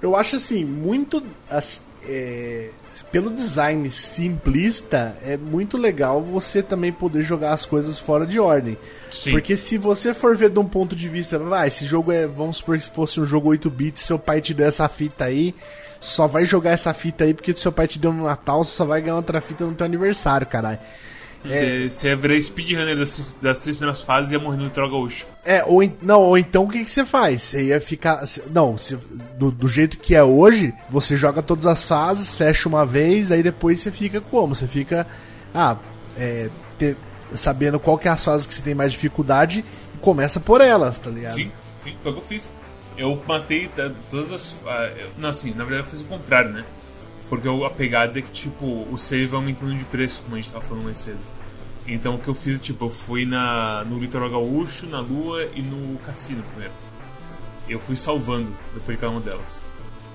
Eu 0.00 0.16
acho 0.16 0.36
assim, 0.36 0.64
muito. 0.64 1.22
as- 1.50 1.82
é, 2.04 2.70
pelo 3.04 3.30
design 3.30 3.90
simplista, 3.90 5.16
é 5.22 5.36
muito 5.36 5.76
legal 5.76 6.22
você 6.22 6.62
também 6.62 6.92
poder 6.92 7.22
jogar 7.22 7.52
as 7.52 7.64
coisas 7.64 7.98
fora 7.98 8.26
de 8.26 8.38
ordem. 8.38 8.76
Sim. 9.10 9.32
Porque 9.32 9.56
se 9.56 9.78
você 9.78 10.12
for 10.12 10.36
ver 10.36 10.50
de 10.50 10.58
um 10.58 10.64
ponto 10.64 10.94
de 10.94 11.08
vista, 11.08 11.38
vai, 11.38 11.68
esse 11.68 11.86
jogo 11.86 12.12
é, 12.12 12.26
vamos 12.26 12.58
supor 12.58 12.76
que 12.76 12.84
se 12.84 12.90
fosse 12.90 13.20
um 13.20 13.24
jogo 13.24 13.48
8 13.48 13.70
bits, 13.70 14.02
seu 14.02 14.18
pai 14.18 14.40
te 14.40 14.52
deu 14.52 14.66
essa 14.66 14.88
fita 14.88 15.24
aí, 15.24 15.54
só 16.00 16.26
vai 16.26 16.44
jogar 16.44 16.70
essa 16.70 16.92
fita 16.92 17.24
aí 17.24 17.34
porque 17.34 17.54
seu 17.54 17.72
pai 17.72 17.86
te 17.86 17.98
deu 17.98 18.12
no 18.12 18.24
Natal, 18.24 18.64
você 18.64 18.72
só 18.72 18.84
vai 18.84 19.00
ganhar 19.00 19.16
outra 19.16 19.40
fita 19.40 19.64
no 19.64 19.74
teu 19.74 19.84
aniversário, 19.84 20.46
caralho. 20.46 20.78
Você, 21.44 21.88
você 21.88 22.08
ia 22.08 22.16
virar 22.16 22.40
speedrunner 22.40 22.96
das, 22.96 23.24
das 23.40 23.60
três 23.60 23.76
primeiras 23.76 24.02
fases 24.02 24.30
e 24.30 24.34
ia 24.34 24.40
morrer 24.40 24.56
no 24.56 24.64
Litoral 24.64 24.90
Gaúcho. 24.90 25.26
É, 25.44 25.64
ou, 25.64 25.80
não, 26.02 26.20
ou 26.22 26.36
então 26.36 26.64
o 26.64 26.68
que, 26.68 26.84
que 26.84 26.90
você 26.90 27.04
faz? 27.04 27.42
Você 27.42 27.66
ia 27.66 27.80
ficar. 27.80 28.26
se- 28.26 28.42
Não, 28.50 28.76
se- 28.76 28.96
do, 29.38 29.50
do 29.50 29.68
jeito 29.68 29.98
que 29.98 30.14
é 30.14 30.22
hoje, 30.22 30.74
você 30.90 31.16
joga 31.16 31.42
todas 31.42 31.64
as 31.66 31.86
fases, 31.86 32.34
fecha 32.34 32.68
uma 32.68 32.84
vez, 32.84 33.30
aí 33.30 33.42
depois 33.42 33.80
você 33.80 33.90
fica 33.92 34.20
como? 34.20 34.54
Você 34.54 34.66
fica. 34.66 35.06
Ah, 35.54 35.76
é, 36.16 36.50
te- 36.78 36.96
sabendo 37.34 37.78
qual 37.78 37.96
que 37.98 38.08
é 38.08 38.10
as 38.10 38.24
fases 38.24 38.46
que 38.46 38.54
você 38.54 38.62
tem 38.62 38.74
mais 38.74 38.90
dificuldade 38.92 39.64
e 39.94 39.98
começa 39.98 40.40
por 40.40 40.60
elas, 40.60 40.98
tá 40.98 41.10
ligado? 41.10 41.34
Sim, 41.34 41.50
sim, 41.76 41.94
foi 42.02 42.10
o 42.12 42.14
que 42.14 42.20
eu 42.20 42.24
fiz. 42.24 42.52
Eu 42.96 43.22
matei 43.28 43.70
todas 44.10 44.32
as. 44.32 44.54
ah, 44.66 44.90
não, 45.16 45.28
assim, 45.28 45.50
na 45.54 45.62
verdade 45.64 45.86
eu 45.86 45.90
fiz 45.90 46.00
o 46.00 46.04
contrário, 46.06 46.50
né? 46.50 46.64
Porque 47.28 47.48
a 47.48 47.70
pegada 47.70 48.18
é 48.18 48.22
que, 48.22 48.32
tipo, 48.32 48.86
o 48.90 48.96
save 48.96 49.34
aumentando 49.34 49.74
de 49.74 49.84
preço, 49.84 50.22
como 50.22 50.36
a 50.36 50.40
gente 50.40 50.50
tava 50.50 50.64
falando 50.64 50.84
mais 50.84 50.98
cedo. 50.98 51.18
Então 51.86 52.14
o 52.14 52.18
que 52.18 52.28
eu 52.28 52.34
fiz, 52.34 52.58
tipo, 52.60 52.86
eu 52.86 52.90
fui 52.90 53.24
na, 53.24 53.84
no 53.84 53.98
Litoral 53.98 54.30
Gaúcho, 54.30 54.86
na 54.86 55.00
Lua 55.00 55.44
e 55.54 55.62
no 55.62 55.98
Cassino 56.00 56.42
primeiro. 56.42 56.72
Eu 57.68 57.80
fui 57.80 57.96
salvando 57.96 58.52
depois 58.74 58.96
de 58.96 59.00
cada 59.00 59.10
uma 59.12 59.20
delas. 59.20 59.64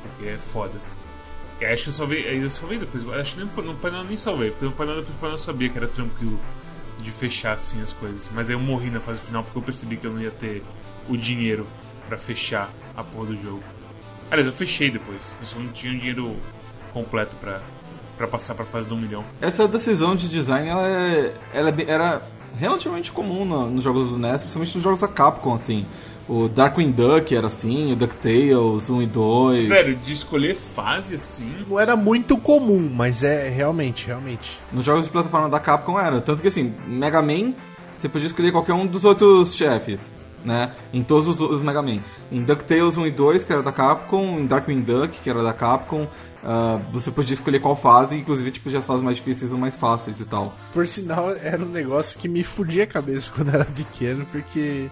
Porque 0.01 0.29
é 0.29 0.37
foda. 0.37 0.73
E 1.59 1.65
acho 1.65 1.83
que 1.83 1.89
eu 1.89 1.93
salvei. 1.93 2.27
aí 2.27 2.41
Eu 2.41 2.49
salvei 2.49 2.77
depois. 2.77 3.07
Acho 3.09 3.35
que 3.35 3.43
nem, 3.43 3.65
no 3.65 3.75
painel 3.75 4.03
nem 4.03 4.17
salvei, 4.17 4.51
porque 4.51 4.65
no 4.65 4.71
painel 4.71 5.03
depois 5.03 5.31
eu 5.31 5.37
sabia 5.37 5.69
que 5.69 5.77
era 5.77 5.87
tranquilo 5.87 6.39
de 6.99 7.11
fechar 7.11 7.53
assim 7.53 7.81
as 7.81 7.91
coisas. 7.93 8.29
Mas 8.33 8.49
aí 8.49 8.55
eu 8.55 8.59
morri 8.59 8.89
na 8.89 8.99
fase 8.99 9.19
final 9.19 9.43
porque 9.43 9.57
eu 9.57 9.63
percebi 9.63 9.97
que 9.97 10.05
eu 10.05 10.13
não 10.13 10.21
ia 10.21 10.31
ter 10.31 10.63
o 11.09 11.17
dinheiro 11.17 11.67
pra 12.07 12.17
fechar 12.17 12.71
a 12.95 13.03
porra 13.03 13.27
do 13.27 13.37
jogo. 13.37 13.63
Aliás, 14.29 14.47
eu 14.47 14.53
fechei 14.53 14.91
depois. 14.91 15.35
Eu 15.39 15.45
só 15.45 15.59
não 15.59 15.71
tinha 15.71 15.93
o 15.93 15.97
dinheiro 15.97 16.35
completo 16.93 17.35
pra, 17.37 17.59
pra 18.17 18.27
passar 18.27 18.53
pra 18.55 18.65
fase 18.65 18.87
do 18.87 18.95
1 18.95 18.97
milhão. 18.99 19.23
Essa 19.41 19.67
decisão 19.67 20.15
de 20.15 20.29
design, 20.29 20.67
ela, 20.69 20.87
é, 20.87 21.33
ela 21.53 21.69
é 21.69 21.85
era 21.87 22.21
relativamente 22.57 23.11
comum 23.11 23.43
no- 23.45 23.69
nos 23.69 23.83
jogos 23.83 24.09
do 24.09 24.17
NES, 24.17 24.41
principalmente 24.41 24.75
nos 24.75 24.83
jogos 24.83 25.01
da 25.01 25.07
Capcom, 25.07 25.53
assim. 25.53 25.85
O 26.29 26.47
Darkwing 26.47 26.91
Duck 26.91 27.35
era 27.35 27.47
assim, 27.47 27.91
o 27.91 27.95
DuckTales 27.97 28.89
1 28.89 29.01
e 29.01 29.05
2. 29.07 29.67
Velho, 29.69 29.95
de 29.97 30.13
escolher 30.13 30.55
fase 30.55 31.15
assim. 31.15 31.51
Não 31.67 31.77
era 31.77 31.97
muito 31.97 32.37
comum, 32.37 32.89
mas 32.93 33.23
é 33.25 33.49
realmente, 33.49 34.07
realmente. 34.07 34.57
Nos 34.71 34.85
jogos 34.85 35.03
de 35.05 35.11
plataforma 35.11 35.49
da 35.49 35.59
Capcom 35.59 35.99
era. 35.99 36.21
Tanto 36.21 36.41
que 36.41 36.47
assim, 36.47 36.73
Mega 36.87 37.21
Man, 37.21 37.53
você 37.99 38.07
podia 38.07 38.27
escolher 38.27 38.53
qualquer 38.53 38.71
um 38.73 38.85
dos 38.87 39.03
outros 39.03 39.53
chefes, 39.53 39.99
né? 40.45 40.71
Em 40.93 41.03
todos 41.03 41.27
os, 41.27 41.41
os 41.41 41.61
Mega 41.61 41.81
Man. 41.81 41.97
Em 42.31 42.41
DuckTales 42.41 42.95
1 42.95 43.07
e 43.07 43.11
2, 43.11 43.43
que 43.43 43.51
era 43.51 43.61
da 43.61 43.73
Capcom, 43.73 44.39
em 44.39 44.45
Darkwing 44.45 44.79
Duck, 44.79 45.09
que 45.21 45.29
era 45.29 45.43
da 45.43 45.51
Capcom, 45.51 46.07
ah, 46.43 46.79
você 46.91 47.09
podia 47.09 47.33
escolher 47.33 47.59
qual 47.59 47.75
fase, 47.75 48.17
inclusive 48.17 48.51
tipo, 48.51 48.75
as 48.75 48.85
fases 48.85 49.03
mais 49.03 49.17
difíceis 49.17 49.53
ou 49.53 49.57
mais 49.57 49.75
fáceis 49.75 50.19
e 50.19 50.25
tal. 50.25 50.53
Por 50.73 50.85
sinal, 50.85 51.31
era 51.31 51.63
um 51.63 51.69
negócio 51.69 52.19
que 52.19 52.27
me 52.27 52.43
fudia 52.43 52.83
a 52.83 52.87
cabeça 52.87 53.31
quando 53.35 53.53
era 53.53 53.65
pequeno, 53.65 54.25
porque 54.31 54.89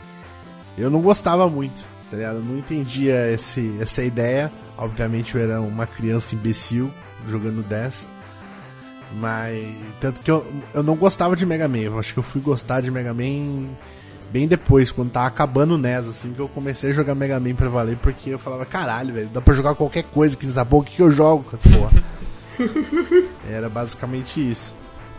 eu 0.78 0.90
não 0.90 1.02
gostava 1.02 1.50
muito, 1.50 1.86
tá 2.10 2.18
ligado? 2.18 2.38
Eu 2.38 2.44
não 2.44 2.58
entendia 2.58 3.32
esse, 3.32 3.78
essa 3.80 4.02
ideia. 4.04 4.52
Obviamente 4.78 5.36
eu 5.36 5.42
era 5.42 5.62
uma 5.62 5.86
criança 5.86 6.34
imbecil 6.34 6.90
jogando 7.28 7.62
10. 7.68 8.08
Mas. 9.20 9.76
Tanto 10.00 10.22
que 10.22 10.32
eu, 10.32 10.46
eu 10.74 10.82
não 10.82 10.96
gostava 10.96 11.36
de 11.36 11.46
Mega 11.46 11.68
Man. 11.68 11.80
Eu 11.80 12.00
acho 12.00 12.14
que 12.14 12.20
eu 12.20 12.24
fui 12.24 12.40
gostar 12.40 12.80
de 12.80 12.90
Mega 12.90 13.14
Man 13.14 13.68
bem 14.32 14.48
depois, 14.48 14.92
quando 14.92 15.12
tava 15.12 15.28
acabando 15.28 15.76
o 15.76 15.78
NES, 15.78 16.08
assim, 16.08 16.34
que 16.34 16.40
eu 16.40 16.48
comecei 16.48 16.92
a 16.92 16.94
jogar 16.94 17.14
Mega 17.14 17.40
Man 17.40 17.54
pra 17.54 17.70
valer, 17.70 17.98
porque 17.98 18.30
eu 18.30 18.40
falava, 18.40 18.66
caralho, 18.66 19.14
velho, 19.14 19.30
dá 19.30 19.42
pra 19.42 19.54
jogar 19.54 19.76
qualquer 19.76 20.04
coisa 20.04 20.36
aqui 20.36 20.46
nessa 20.46 20.64
boca, 20.64 20.88
o 20.88 20.90
que, 20.90 20.96
que 20.98 21.02
eu 21.02 21.12
jogo, 21.12 21.46
porra? 21.70 22.04
Era 23.50 23.70
basicamente 23.70 24.40
isso. 24.40 24.74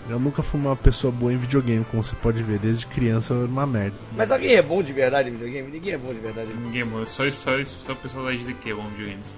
Eu 0.08 0.18
nunca 0.18 0.42
fui 0.42 0.58
uma 0.58 0.74
pessoa 0.74 1.12
boa 1.12 1.32
em 1.32 1.36
videogame, 1.36 1.84
como 1.84 2.02
você 2.02 2.16
pode 2.16 2.42
ver. 2.42 2.58
Desde 2.58 2.86
criança 2.86 3.34
eu 3.34 3.42
era 3.42 3.48
uma 3.48 3.66
merda. 3.66 3.94
Mas 4.16 4.32
alguém 4.32 4.54
é 4.54 4.62
bom 4.62 4.82
de 4.82 4.92
verdade 4.92 5.28
em 5.28 5.32
videogame? 5.32 5.70
Ninguém 5.70 5.92
é 5.94 5.98
bom 5.98 6.12
de 6.12 6.18
verdade. 6.18 6.52
Ninguém, 6.52 6.84
mano. 6.84 7.06
Só, 7.06 7.30
só, 7.30 7.52
só 7.62 7.92
o 7.92 7.96
pessoal 7.96 8.24
da 8.24 8.32
GDQ 8.32 8.70
é 8.70 8.74
bom 8.74 8.82
em 8.82 8.90
videogames. 8.90 9.36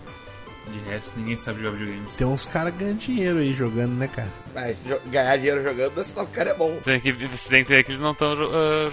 De 0.70 0.90
resto, 0.90 1.18
ninguém 1.18 1.36
sabe 1.36 1.62
jogar 1.62 1.76
videogames. 1.76 2.16
Tem 2.16 2.26
uns 2.26 2.46
caras 2.46 2.74
ganhando 2.74 2.98
dinheiro 2.98 3.38
aí 3.38 3.52
jogando, 3.52 3.92
né, 3.92 4.08
cara? 4.08 4.28
Mas 4.54 4.78
ganhar 5.10 5.36
dinheiro 5.36 5.62
jogando 5.62 5.96
não 5.96 6.04
sinal 6.04 6.24
que 6.24 6.32
o 6.32 6.34
cara 6.34 6.50
é 6.50 6.54
bom. 6.54 6.78
Tem 6.82 6.98
que, 7.00 7.12
você 7.12 7.48
tem 7.48 7.64
que 7.64 7.70
ver 7.70 7.84
que 7.84 7.90
eles 7.90 8.00
não 8.00 8.12
estão 8.12 8.34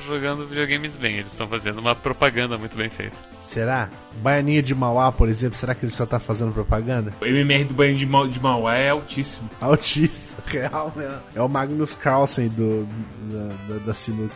jogando 0.05 0.47
videogames 0.47 0.97
bem, 0.97 1.15
eles 1.17 1.31
estão 1.31 1.47
fazendo 1.47 1.79
uma 1.79 1.95
propaganda 1.95 2.57
muito 2.57 2.75
bem 2.75 2.89
feita. 2.89 3.15
Será? 3.41 3.89
Baianinha 4.17 4.61
de 4.61 4.75
Mauá, 4.75 5.11
por 5.11 5.29
exemplo, 5.29 5.57
será 5.57 5.73
que 5.73 5.85
ele 5.85 5.91
só 5.91 6.05
tá 6.05 6.19
fazendo 6.19 6.53
propaganda? 6.53 7.13
O 7.21 7.25
MMR 7.25 7.63
do 7.65 7.73
banho 7.73 7.95
de, 7.97 8.05
Ma 8.05 8.27
de 8.27 8.39
Mauá 8.39 8.75
é 8.75 8.89
altíssimo. 8.89 9.49
Autista, 9.59 10.41
real, 10.47 10.91
né? 10.95 11.19
É 11.33 11.41
o 11.41 11.47
Magnus 11.47 11.95
Carlsen 11.95 12.49
do, 12.49 12.87
da, 13.31 13.73
da, 13.73 13.79
da 13.85 13.93
sinuca. 13.93 14.35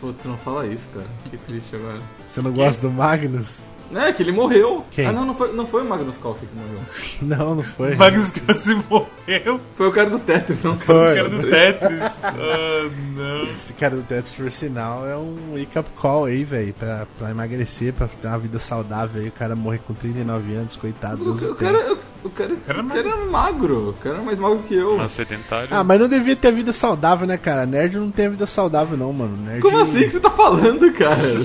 Putz, 0.00 0.24
não 0.24 0.36
fala 0.38 0.66
isso, 0.66 0.88
cara. 0.94 1.06
Que 1.28 1.36
triste 1.36 1.76
agora. 1.76 2.00
Você 2.26 2.40
não 2.40 2.52
gosta 2.52 2.80
do 2.80 2.90
Magnus? 2.90 3.58
É, 3.94 4.12
que 4.12 4.22
ele 4.22 4.32
morreu. 4.32 4.84
Quem? 4.90 5.06
Ah, 5.06 5.12
não, 5.12 5.24
não 5.26 5.34
foi, 5.34 5.52
não 5.52 5.66
foi 5.66 5.82
o 5.82 5.84
Magnus 5.84 6.16
Carlsen 6.16 6.48
que 6.48 6.54
morreu. 6.54 6.80
Não, 7.22 7.54
não 7.56 7.62
foi. 7.62 7.94
Magnus 7.96 8.30
Carlsen 8.30 8.82
morreu. 8.88 9.60
Foi 9.76 9.88
o 9.88 9.92
cara 9.92 10.10
do 10.10 10.18
Tetris, 10.18 10.62
não 10.62 10.74
o 10.74 10.78
Foi. 10.78 10.94
cara 10.94 11.10
O 11.12 11.16
cara 11.16 11.28
do 11.28 11.50
Tetris. 11.50 12.00
Ah, 12.22 12.90
não. 13.16 13.42
Esse 13.54 13.72
cara 13.74 13.96
do 13.96 14.02
Tetris, 14.02 14.34
por 14.34 14.50
sinal, 14.50 15.06
é 15.06 15.16
um 15.16 15.52
wake-up 15.54 15.88
call 15.96 16.26
aí, 16.26 16.44
velho, 16.44 16.72
pra, 16.74 17.06
pra 17.18 17.30
emagrecer, 17.30 17.92
pra 17.92 18.08
ter 18.08 18.28
uma 18.28 18.38
vida 18.38 18.58
saudável 18.58 19.20
aí. 19.20 19.28
O 19.28 19.32
cara 19.32 19.54
morre 19.54 19.78
com 19.78 19.92
39 19.92 20.54
anos, 20.54 20.76
coitado. 20.76 21.22
O, 21.22 21.34
o 21.34 21.96
o 22.24 22.30
cara, 22.30 22.52
o, 22.52 22.56
cara, 22.58 22.78
é 22.78 22.82
o 22.82 22.86
cara 22.86 23.08
é 23.08 23.24
magro. 23.26 23.90
O 23.90 23.92
cara 23.94 24.18
é 24.18 24.20
mais 24.20 24.38
magro 24.38 24.62
que 24.68 24.74
eu. 24.74 24.96
Mas 24.96 25.12
sedentário. 25.12 25.68
Ah, 25.70 25.82
mas 25.82 26.00
não 26.00 26.08
devia 26.08 26.36
ter 26.36 26.52
vida 26.52 26.72
saudável, 26.72 27.26
né, 27.26 27.36
cara? 27.36 27.64
Nerd 27.66 27.96
não 27.98 28.10
tem 28.10 28.28
vida 28.28 28.46
saudável, 28.46 28.96
não, 28.96 29.12
mano. 29.12 29.36
Nerd... 29.36 29.60
Como 29.60 29.78
assim 29.78 30.00
que 30.00 30.10
você 30.10 30.20
tá 30.20 30.30
falando, 30.30 30.92
cara? 30.92 31.16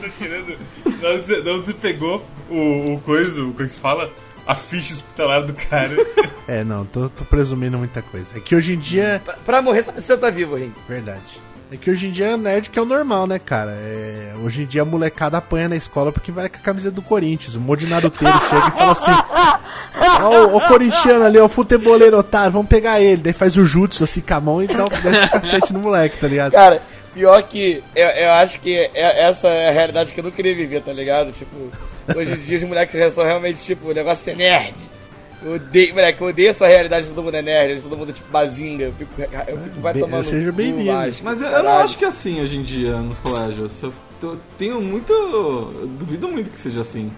tá 0.00 0.08
tirando. 0.18 0.58
Da 1.00 1.10
onde 1.10 1.26
você, 1.26 1.42
você 1.42 1.74
pegou 1.74 2.24
o, 2.50 2.94
o 2.94 3.00
coisa, 3.04 3.42
o 3.42 3.54
que 3.54 3.68
se 3.68 3.78
fala? 3.78 4.10
A 4.46 4.54
ficha 4.54 4.92
hospitalar 4.92 5.42
do 5.44 5.54
cara. 5.54 5.96
É, 6.46 6.62
não, 6.62 6.84
tô, 6.84 7.08
tô 7.08 7.24
presumindo 7.24 7.78
muita 7.78 8.02
coisa. 8.02 8.36
É 8.36 8.40
que 8.40 8.54
hoje 8.54 8.74
em 8.74 8.78
dia. 8.78 9.22
Pra, 9.24 9.34
pra 9.44 9.62
morrer, 9.62 9.82
precisa 9.82 10.14
estar 10.14 10.30
vivo, 10.30 10.56
Ring. 10.56 10.74
Verdade. 10.86 11.40
É 11.74 11.76
que 11.76 11.90
hoje 11.90 12.06
em 12.06 12.12
dia 12.12 12.26
é 12.26 12.36
nerd 12.36 12.70
que 12.70 12.78
é 12.78 12.82
o 12.82 12.84
normal, 12.84 13.26
né, 13.26 13.36
cara? 13.36 13.72
É, 13.72 14.32
hoje 14.44 14.62
em 14.62 14.64
dia 14.64 14.82
a 14.82 14.84
molecada 14.84 15.38
apanha 15.38 15.68
na 15.68 15.74
escola 15.74 16.12
porque 16.12 16.30
vai 16.30 16.48
com 16.48 16.56
a 16.56 16.60
camisa 16.60 16.88
do 16.88 17.02
Corinthians. 17.02 17.56
O 17.56 17.60
monte 17.60 17.80
de 17.80 17.86
chega 18.48 18.68
e 18.68 18.70
fala 18.70 18.92
assim: 18.92 19.10
Ó, 20.22 20.46
o, 20.46 20.56
o 20.56 20.60
corintiano 20.68 21.24
ali, 21.24 21.36
ó, 21.36 21.46
o 21.46 21.48
futeboleiro 21.48 22.16
otário, 22.16 22.52
vamos 22.52 22.68
pegar 22.68 23.00
ele. 23.00 23.22
Daí 23.22 23.32
faz 23.32 23.56
o 23.56 23.64
jutsu 23.64 24.04
assim 24.04 24.20
com 24.20 24.34
a 24.34 24.40
mão 24.40 24.62
e 24.62 24.68
dá 24.68 24.84
o 24.84 24.88
cacete 24.90 25.72
no 25.72 25.80
moleque, 25.80 26.16
tá 26.16 26.28
ligado? 26.28 26.52
Cara, 26.52 26.80
pior 27.12 27.42
que 27.42 27.82
eu, 27.96 28.06
eu 28.06 28.30
acho 28.34 28.60
que 28.60 28.76
é- 28.94 29.22
essa 29.28 29.48
é 29.48 29.68
a 29.70 29.72
realidade 29.72 30.12
que 30.14 30.20
eu 30.20 30.24
não 30.24 30.30
queria 30.30 30.54
viver, 30.54 30.80
tá 30.80 30.92
ligado? 30.92 31.32
Tipo, 31.32 31.56
hoje 32.16 32.34
em 32.34 32.36
dia 32.36 32.58
os 32.58 32.64
moleques 32.64 33.12
são 33.14 33.24
realmente, 33.24 33.58
tipo, 33.64 33.88
o 33.88 33.92
negócio 33.92 34.30
é 34.32 34.36
nerd. 34.36 34.74
Eu 35.44 35.56
odeio, 35.56 35.94
moleque, 35.94 36.20
eu 36.22 36.26
odeio 36.28 36.48
essa 36.48 36.66
realidade 36.66 37.06
de 37.06 37.12
todo 37.12 37.22
mundo 37.22 37.34
é 37.34 37.42
nerd, 37.42 37.82
todo 37.82 37.96
mundo 37.98 38.08
é 38.08 38.12
tipo 38.14 38.30
bazinga. 38.30 38.84
Eu 38.84 38.92
fico, 38.94 39.12
eu 39.20 39.58
fico 39.60 39.80
vai 39.80 39.92
tomando. 39.92 40.24
seja 40.24 40.50
bem-vindo. 40.50 40.90
Mas 41.22 41.42
eu, 41.42 41.48
eu 41.48 41.62
não 41.62 41.72
acho 41.72 41.98
que 41.98 42.04
é 42.06 42.08
assim 42.08 42.40
hoje 42.40 42.56
em 42.56 42.62
dia 42.62 42.96
nos 42.96 43.18
colégios. 43.18 43.70
Eu 43.82 43.92
tenho 44.56 44.80
muito. 44.80 45.12
eu 45.12 45.86
duvido 45.86 46.28
muito 46.28 46.48
que 46.48 46.58
seja 46.58 46.80
assim. 46.80 47.12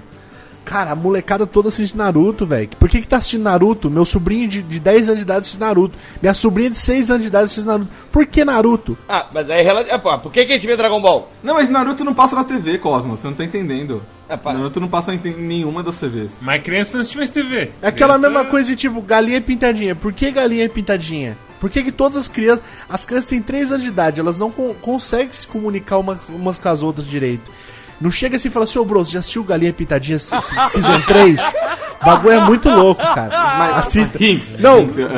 Cara, 0.67 0.91
a 0.91 0.95
molecada 0.97 1.47
toda 1.47 1.69
assiste 1.69 1.97
Naruto, 1.97 2.45
velho. 2.45 2.69
Por 2.79 2.89
que 2.89 3.01
que 3.01 3.07
tá 3.09 3.17
assistindo 3.19 3.45
Naruto? 3.45 3.89
Meu 3.89 4.05
sobrinho 4.05 4.49
de, 4.49 4.61
de 4.63 4.81
10 4.81 5.07
anos 5.09 5.17
de 5.19 5.23
idade 5.23 5.41
assiste 5.43 5.59
Naruto. 5.61 5.97
Minha 6.21 6.35
sobrinha 6.35 6.69
de 6.69 6.77
6 6.77 7.09
anos 7.11 7.23
de 7.23 7.29
idade 7.29 7.45
assiste 7.45 7.65
Naruto. 7.65 7.89
Por 8.11 8.27
que 8.27 8.45
Naruto? 8.45 8.99
Ah, 9.09 9.27
mas 9.33 9.49
aí 9.49 9.63
relativo. 9.63 9.95
É, 9.95 9.99
pô, 9.99 10.19
por 10.19 10.33
que, 10.33 10.45
que 10.45 10.53
a 10.53 10.57
gente 10.57 10.67
vê 10.67 10.77
Dragon 10.77 11.01
Ball? 11.01 11.31
Não, 11.43 11.55
mas 11.55 11.69
Naruto 11.71 12.05
não 12.05 12.13
passa 12.13 12.35
na 12.37 12.43
TV, 12.45 12.79
Cosmo. 12.79 13.17
Você 13.17 13.29
não 13.29 13.35
tá 13.35 13.45
entendendo. 13.45 14.03
É, 14.29 14.37
pá. 14.37 14.53
Naruto 14.53 14.81
não 14.81 14.89
passa 14.89 15.15
em 15.15 15.19
nenhuma 15.39 15.83
das 15.85 15.95
TVs. 15.97 16.33
Mas 16.41 16.61
criança 16.63 16.95
não 16.95 17.01
assiste 17.03 17.17
mais 17.17 17.31
TV. 17.31 17.71
É 17.81 17.87
aquela 17.89 18.15
Criança- 18.15 18.29
mesma 18.29 18.45
coisa 18.51 18.67
de 18.69 18.75
tipo, 18.77 19.01
galinha 19.01 19.41
pintadinha. 19.41 19.95
Por 19.95 20.13
que 20.13 20.31
galinha 20.33 20.69
pintadinha? 20.69 21.39
Por 21.61 21.71
que, 21.71 21.83
que 21.85 21.93
todas 21.93 22.19
as 22.19 22.29
crianças. 22.29 22.63
As 22.89 23.07
crianças 23.07 23.31
têm 23.31 23.41
3 23.41 23.71
anos 23.71 23.83
de 23.83 23.89
idade, 23.89 24.21
elas 24.21 24.37
não 24.37 24.51
con- 24.51 24.75
conseguem 24.83 25.33
se 25.33 25.47
comunicar 25.47 25.97
umas, 25.97 26.19
umas 26.29 26.59
com 26.59 26.69
as 26.69 26.83
outras 26.83 27.07
direito. 27.07 27.51
Não 28.01 28.11
chega 28.11 28.37
assim 28.37 28.49
e 28.49 28.51
fala 28.51 28.65
assim, 28.65 28.79
ô 28.79 28.85
bro, 28.85 29.05
você 29.05 29.13
já 29.13 29.19
assistiu 29.21 29.43
Galinha 29.45 29.73
Pintadinha 29.73 30.19
se- 30.19 30.39
se- 30.43 30.69
Season 30.71 31.01
3? 31.03 31.41
O 32.03 32.05
bagulho 32.05 32.33
é 32.35 32.41
muito 32.45 32.69
louco, 32.69 33.03
cara. 33.03 33.77
Assista. 33.79 34.23
Hinks. 34.23 34.59
Não, 34.59 34.81
Hinks, 34.83 34.99
eu- 34.99 35.09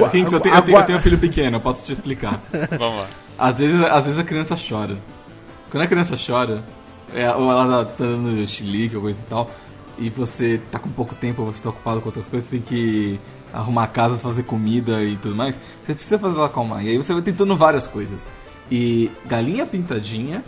tenho, 0.41 0.55
eu, 0.55 0.63
tenho, 0.63 0.79
eu 0.79 0.83
tenho 0.85 0.99
um 0.99 1.03
filho 1.03 1.19
pequeno, 1.19 1.57
eu 1.57 1.61
posso 1.61 1.85
te 1.85 1.93
explicar. 1.93 2.41
Vamos 2.79 2.99
lá. 3.01 3.07
Às 3.39 3.59
vezes, 3.59 3.85
às 3.85 4.05
vezes 4.05 4.19
a 4.19 4.25
criança 4.25 4.57
chora. 4.57 4.97
Quando 5.71 5.83
a 5.83 5.87
criança 5.87 6.17
chora, 6.17 6.63
é, 7.15 7.31
ou 7.35 7.51
ela 7.51 7.85
tá 7.85 7.93
dando 8.05 8.47
chilique 8.47 8.95
ou 8.97 9.03
coisa 9.03 9.19
e 9.19 9.29
tal, 9.29 9.51
e 9.99 10.09
você 10.11 10.61
tá 10.71 10.79
com 10.79 10.89
pouco 10.89 11.15
tempo, 11.15 11.45
você 11.45 11.61
tá 11.61 11.71
ocupado 11.71 12.01
com 12.01 12.09
outras 12.09 12.29
coisas, 12.29 12.49
você 12.49 12.57
tem 12.59 12.65
que 12.65 13.21
arrumar 13.53 13.85
a 13.85 13.87
casa, 13.89 14.17
fazer 14.19 14.45
comida 14.45 15.03
e 15.03 15.17
tudo 15.17 15.35
mais, 15.35 15.59
você 15.85 15.95
precisa 15.95 16.19
fazer 16.19 16.37
ela 16.37 16.47
acalmar. 16.47 16.85
E 16.85 16.91
aí 16.91 16.97
você 16.97 17.13
vai 17.13 17.23
tentando 17.23 17.57
várias 17.57 17.87
coisas. 17.87 18.21
E 18.71 19.11
galinha 19.27 19.67
pintadinha 19.67 20.45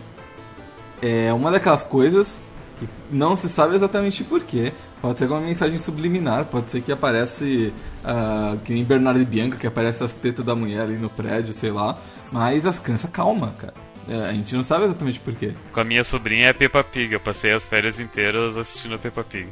é 1.02 1.32
uma 1.32 1.50
daquelas 1.50 1.82
coisas 1.82 2.38
que 2.78 2.88
não 3.10 3.36
se 3.36 3.48
sabe 3.48 3.76
exatamente 3.76 4.24
porquê. 4.24 4.72
Pode 5.00 5.18
ser 5.18 5.24
alguma 5.24 5.42
mensagem 5.42 5.78
subliminar, 5.78 6.46
pode 6.46 6.70
ser 6.70 6.80
que 6.80 6.90
aparece, 6.90 7.72
ah, 8.04 8.56
que 8.64 8.72
nem 8.72 8.84
Bernardo 8.84 9.20
e 9.20 9.24
Bianca, 9.24 9.56
que 9.56 9.66
aparece 9.66 10.02
as 10.02 10.14
tetas 10.14 10.44
da 10.44 10.54
mulher 10.54 10.82
ali 10.82 10.96
no 10.96 11.10
prédio, 11.10 11.52
sei 11.54 11.70
lá. 11.70 11.98
Mas 12.32 12.66
as 12.66 12.78
crianças, 12.78 13.10
calma, 13.10 13.54
cara. 13.58 13.74
É, 14.08 14.28
a 14.28 14.32
gente 14.32 14.54
não 14.54 14.64
sabe 14.64 14.84
exatamente 14.86 15.20
porquê. 15.20 15.52
Com 15.72 15.80
a 15.80 15.84
minha 15.84 16.02
sobrinha 16.02 16.48
é 16.48 16.52
Peppa 16.52 16.82
Pig, 16.82 17.12
eu 17.12 17.20
passei 17.20 17.52
as 17.52 17.64
férias 17.64 18.00
inteiras 18.00 18.56
assistindo 18.56 18.94
a 18.94 18.98
Peppa 18.98 19.22
Pig. 19.22 19.48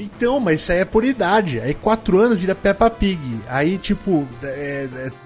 Então, 0.00 0.38
mas 0.38 0.60
isso 0.60 0.72
aí 0.72 0.78
é 0.78 0.84
por 0.84 1.04
idade. 1.04 1.60
Aí 1.60 1.74
4 1.74 2.18
anos 2.20 2.38
vira 2.38 2.54
Peppa 2.54 2.88
Pig. 2.88 3.18
Aí, 3.48 3.78
tipo, 3.78 4.26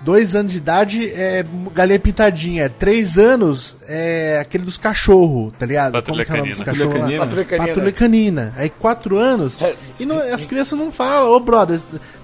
2 0.05 0.35
anos 0.35 0.53
de 0.53 0.59
idade 0.59 1.11
é 1.11 1.45
galinha 1.75 1.99
pintadinha. 1.99 2.69
3 2.69 3.19
anos 3.19 3.77
é 3.87 4.39
aquele 4.41 4.65
dos 4.65 4.79
cachorros, 4.79 5.53
tá 5.59 5.67
ligado? 5.67 5.93
Patrulha 5.93 6.25
Como 6.25 6.27
que 6.27 6.31
é 6.33 6.35
o 6.35 6.39
nome 6.39 6.51
dos 6.53 6.61
cachorros 6.61 6.95
lá? 6.95 7.19
Patrulha 7.19 7.45
Canina. 7.45 7.67
Patrulha 7.69 7.93
Canina. 7.93 8.53
Aí 8.57 8.71
4 8.71 9.19
anos. 9.19 9.61
É. 9.61 9.75
E 10.01 10.07
não- 10.07 10.19
as 10.19 10.47
crianças 10.47 10.79
não 10.79 10.91
falam, 10.91 11.31
ô 11.33 11.39
brother, 11.41 11.79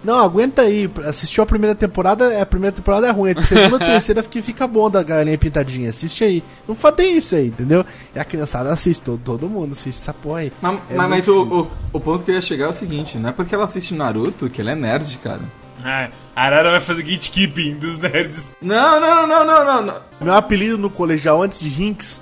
não, 0.05 0.19
aguenta 0.19 0.63
aí. 0.63 0.89
Assistiu 1.05 1.43
a 1.43 1.47
primeira 1.47 1.75
temporada, 1.75 2.33
é, 2.33 2.41
a 2.41 2.47
primeira 2.47 2.75
temporada 2.75 3.07
é 3.07 3.11
ruim. 3.11 3.33
A 3.37 3.43
segunda, 3.43 3.77
a 3.77 3.79
terceira 3.87 4.23
que 4.23 4.41
fica 4.41 4.67
bom 4.67 4.89
da 4.91 5.03
galinha 5.03 5.37
pintadinha. 5.37 5.91
Assiste 5.91 6.23
aí. 6.25 6.43
Não 6.67 6.75
fa- 6.75 6.93
tem 6.93 7.17
isso 7.17 7.35
aí, 7.35 7.49
entendeu? 7.49 7.85
E 8.15 8.19
a 8.19 8.25
criançada 8.25 8.71
assiste, 8.73 9.03
todo, 9.03 9.21
todo 9.25 9.49
mundo 9.49 9.73
assiste 9.73 10.01
essa 10.01 10.15
porra 10.15 10.41
aí. 10.41 10.53
Mas, 10.63 10.79
É 10.91 10.95
mas- 10.95 11.11
mas 11.11 11.29
o, 11.29 11.43
o, 11.43 11.71
o 11.95 12.01
ponto 12.01 12.25
que 12.25 12.31
eu 12.31 12.35
ia 12.37 12.41
chegar 12.41 12.67
é 12.67 12.69
o 12.69 12.73
seguinte, 12.73 13.19
não 13.19 13.31
é 13.31 13.33
porque 13.33 13.55
ela 13.55 13.65
assiste 13.65 13.95
Naruto 13.95 14.49
que 14.49 14.61
ela 14.61 14.71
é 14.71 14.75
nerd, 14.75 15.19
cara. 15.23 15.41
Ah, 15.85 16.09
a 16.35 16.43
Arara 16.45 16.71
vai 16.73 16.81
fazer 16.81 17.03
gatekeeping 17.05 17.75
dos 17.77 17.99
nerds. 17.99 18.51
Não, 18.61 19.01
não, 19.01 19.27
não, 19.29 19.45
não, 19.47 19.65
não, 19.65 19.83
não. 19.83 19.97
Meu 20.21 20.35
apelido 20.35 20.77
no 20.77 20.91
colegial 20.91 21.41
antes 21.43 21.61
de 21.61 21.69
Rinks 21.69 22.21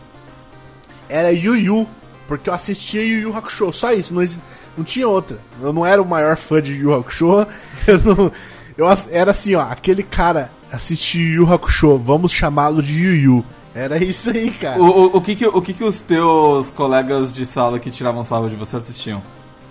era 1.08 1.30
Yu 1.32 1.56
Yu, 1.56 1.88
porque 2.28 2.50
eu 2.50 2.54
assistia 2.54 3.02
Yu 3.02 3.20
Yu 3.20 3.36
Hakusho, 3.36 3.72
só 3.72 3.92
isso, 3.92 4.12
não, 4.12 4.20
exi- 4.22 4.40
não 4.76 4.84
tinha 4.84 5.08
outra. 5.08 5.38
Eu 5.60 5.72
não 5.72 5.84
era 5.84 6.00
o 6.00 6.06
maior 6.06 6.36
fã 6.36 6.60
de 6.60 6.74
Yu 6.74 6.94
Hakusho, 6.94 7.46
eu 7.86 7.98
não, 8.00 8.32
eu 8.76 8.86
era 9.10 9.30
assim, 9.30 9.54
ó, 9.54 9.62
aquele 9.62 10.02
cara 10.02 10.50
assistia 10.70 11.22
Yu 11.22 11.42
Yu 11.44 11.52
Hakusho, 11.52 11.98
vamos 11.98 12.32
chamá-lo 12.32 12.82
de 12.82 12.92
Yu 13.00 13.14
Yu. 13.14 13.44
Era 13.74 14.02
isso 14.02 14.30
aí, 14.30 14.50
cara. 14.50 14.80
O, 14.80 14.86
o, 14.86 15.16
o, 15.18 15.20
que, 15.20 15.36
que, 15.36 15.46
o 15.46 15.60
que, 15.60 15.74
que 15.74 15.84
os 15.84 16.00
teus 16.00 16.70
colegas 16.70 17.32
de 17.32 17.44
sala 17.44 17.78
que 17.78 17.90
tiravam 17.90 18.24
salva 18.24 18.48
de 18.48 18.56
você 18.56 18.76
assistiam? 18.76 19.22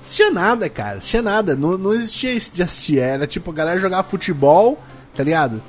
assistia 0.06 0.32
nada, 0.32 0.70
cara. 0.70 0.99
Assistia 0.99 1.22
nada. 1.22 1.56
Não, 1.56 1.78
não 1.78 1.93
existia 1.93 2.32
isso 2.32 2.56
de 2.56 2.62
assistir. 2.62 2.99
Era 2.99 3.26
tipo, 3.26 3.49
a 3.49 3.53
galera 3.53 3.80
jogava 3.80 4.08
futebol, 4.08 4.80
tá 5.16 5.24
ligado? 5.24 5.62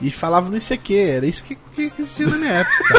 E 0.00 0.10
falava 0.10 0.50
no 0.50 0.56
ICQ. 0.56 0.94
Era 0.94 1.26
isso 1.26 1.44
que, 1.44 1.54
que, 1.54 1.90
que 1.90 2.02
existia 2.02 2.26
na 2.26 2.36
minha 2.36 2.52
época. 2.52 2.94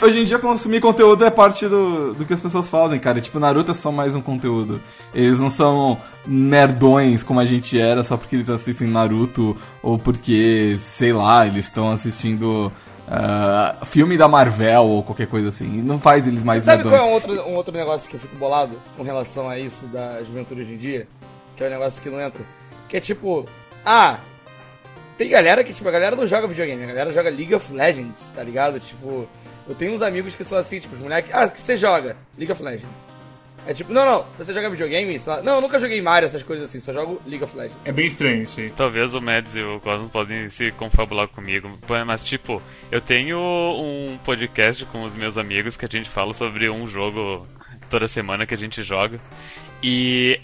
Hoje 0.02 0.20
em 0.20 0.24
dia 0.24 0.38
consumir 0.38 0.80
conteúdo 0.80 1.24
é 1.24 1.30
parte 1.30 1.66
do, 1.66 2.14
do 2.14 2.24
que 2.24 2.34
as 2.34 2.40
pessoas 2.40 2.68
fazem, 2.68 2.98
cara. 2.98 3.20
Tipo, 3.20 3.38
Naruto 3.38 3.70
é 3.70 3.74
só 3.74 3.90
mais 3.90 4.14
um 4.14 4.20
conteúdo. 4.20 4.80
Eles 5.14 5.38
não 5.38 5.48
são 5.48 5.98
nerdões 6.26 7.22
como 7.22 7.40
a 7.40 7.44
gente 7.44 7.78
era 7.78 8.04
só 8.04 8.16
porque 8.16 8.36
eles 8.36 8.50
assistem 8.50 8.88
Naruto 8.88 9.56
ou 9.82 9.98
porque, 9.98 10.76
sei 10.78 11.12
lá, 11.12 11.46
eles 11.46 11.66
estão 11.66 11.90
assistindo 11.90 12.72
ah, 13.08 13.76
filme 13.84 14.16
da 14.16 14.28
Marvel 14.28 14.84
ou 14.84 15.02
qualquer 15.02 15.26
coisa 15.26 15.48
assim. 15.48 15.78
E 15.78 15.82
não 15.82 15.98
faz 15.98 16.26
eles 16.26 16.42
mais 16.42 16.64
Você 16.64 16.70
sabe 16.70 16.82
nerdões. 16.82 17.00
qual 17.00 17.08
é 17.08 17.10
um 17.10 17.14
outro, 17.14 17.48
um 17.48 17.54
outro 17.54 17.74
negócio 17.74 18.08
que 18.08 18.16
eu 18.16 18.20
fico 18.20 18.36
bolado 18.36 18.72
com 18.96 19.02
relação 19.02 19.48
a 19.48 19.58
isso 19.58 19.86
da 19.86 20.22
juventude 20.22 20.62
hoje 20.62 20.72
em 20.72 20.78
dia? 20.78 21.06
Que 21.56 21.64
é 21.64 21.66
um 21.66 21.70
negócio 21.70 22.02
que 22.02 22.08
não 22.10 22.20
entra. 22.20 22.42
Que 22.88 22.96
é 22.96 23.00
tipo, 23.00 23.46
ah, 23.84 24.18
tem 25.22 25.30
galera 25.30 25.62
que, 25.62 25.72
tipo, 25.72 25.88
a 25.88 25.92
galera 25.92 26.16
não 26.16 26.26
joga 26.26 26.48
videogame, 26.48 26.82
a 26.82 26.86
galera 26.86 27.12
joga 27.12 27.30
League 27.30 27.54
of 27.54 27.72
Legends, 27.72 28.28
tá 28.34 28.42
ligado? 28.42 28.80
Tipo, 28.80 29.28
Eu 29.68 29.74
tenho 29.76 29.94
uns 29.94 30.02
amigos 30.02 30.34
que 30.34 30.42
são 30.42 30.58
assim, 30.58 30.80
tipo, 30.80 30.96
os 30.96 31.00
moleques, 31.00 31.30
ah, 31.32 31.44
o 31.44 31.50
que 31.50 31.60
você 31.60 31.76
joga? 31.76 32.16
League 32.36 32.50
of 32.50 32.60
Legends. 32.60 33.12
É 33.64 33.72
tipo, 33.72 33.92
não, 33.92 34.04
não, 34.04 34.26
você 34.36 34.52
joga 34.52 34.68
videogame? 34.68 35.16
Sei 35.20 35.32
lá, 35.32 35.40
Não, 35.40 35.54
eu 35.54 35.60
nunca 35.60 35.78
joguei 35.78 36.02
Mario, 36.02 36.26
essas 36.26 36.42
coisas 36.42 36.68
assim, 36.68 36.80
só 36.80 36.92
jogo 36.92 37.22
League 37.24 37.44
of 37.44 37.56
Legends. 37.56 37.78
É 37.84 37.92
bem 37.92 38.06
estranho 38.06 38.42
isso 38.42 38.58
aí. 38.58 38.72
Talvez 38.76 39.14
o 39.14 39.20
Mads 39.20 39.54
e 39.54 39.62
o 39.62 39.78
Cosmos 39.78 40.08
podem 40.10 40.48
se 40.48 40.72
confabular 40.72 41.28
comigo, 41.28 41.70
mas 42.04 42.24
tipo, 42.24 42.60
eu 42.90 43.00
tenho 43.00 43.38
um 43.38 44.18
podcast 44.24 44.84
com 44.86 45.04
os 45.04 45.14
meus 45.14 45.38
amigos 45.38 45.76
que 45.76 45.86
a 45.86 45.88
gente 45.88 46.10
fala 46.10 46.32
sobre 46.32 46.68
um 46.68 46.88
jogo 46.88 47.46
toda 47.88 48.08
semana 48.08 48.44
que 48.44 48.54
a 48.54 48.58
gente 48.58 48.82
joga. 48.82 49.20
E 49.80 50.40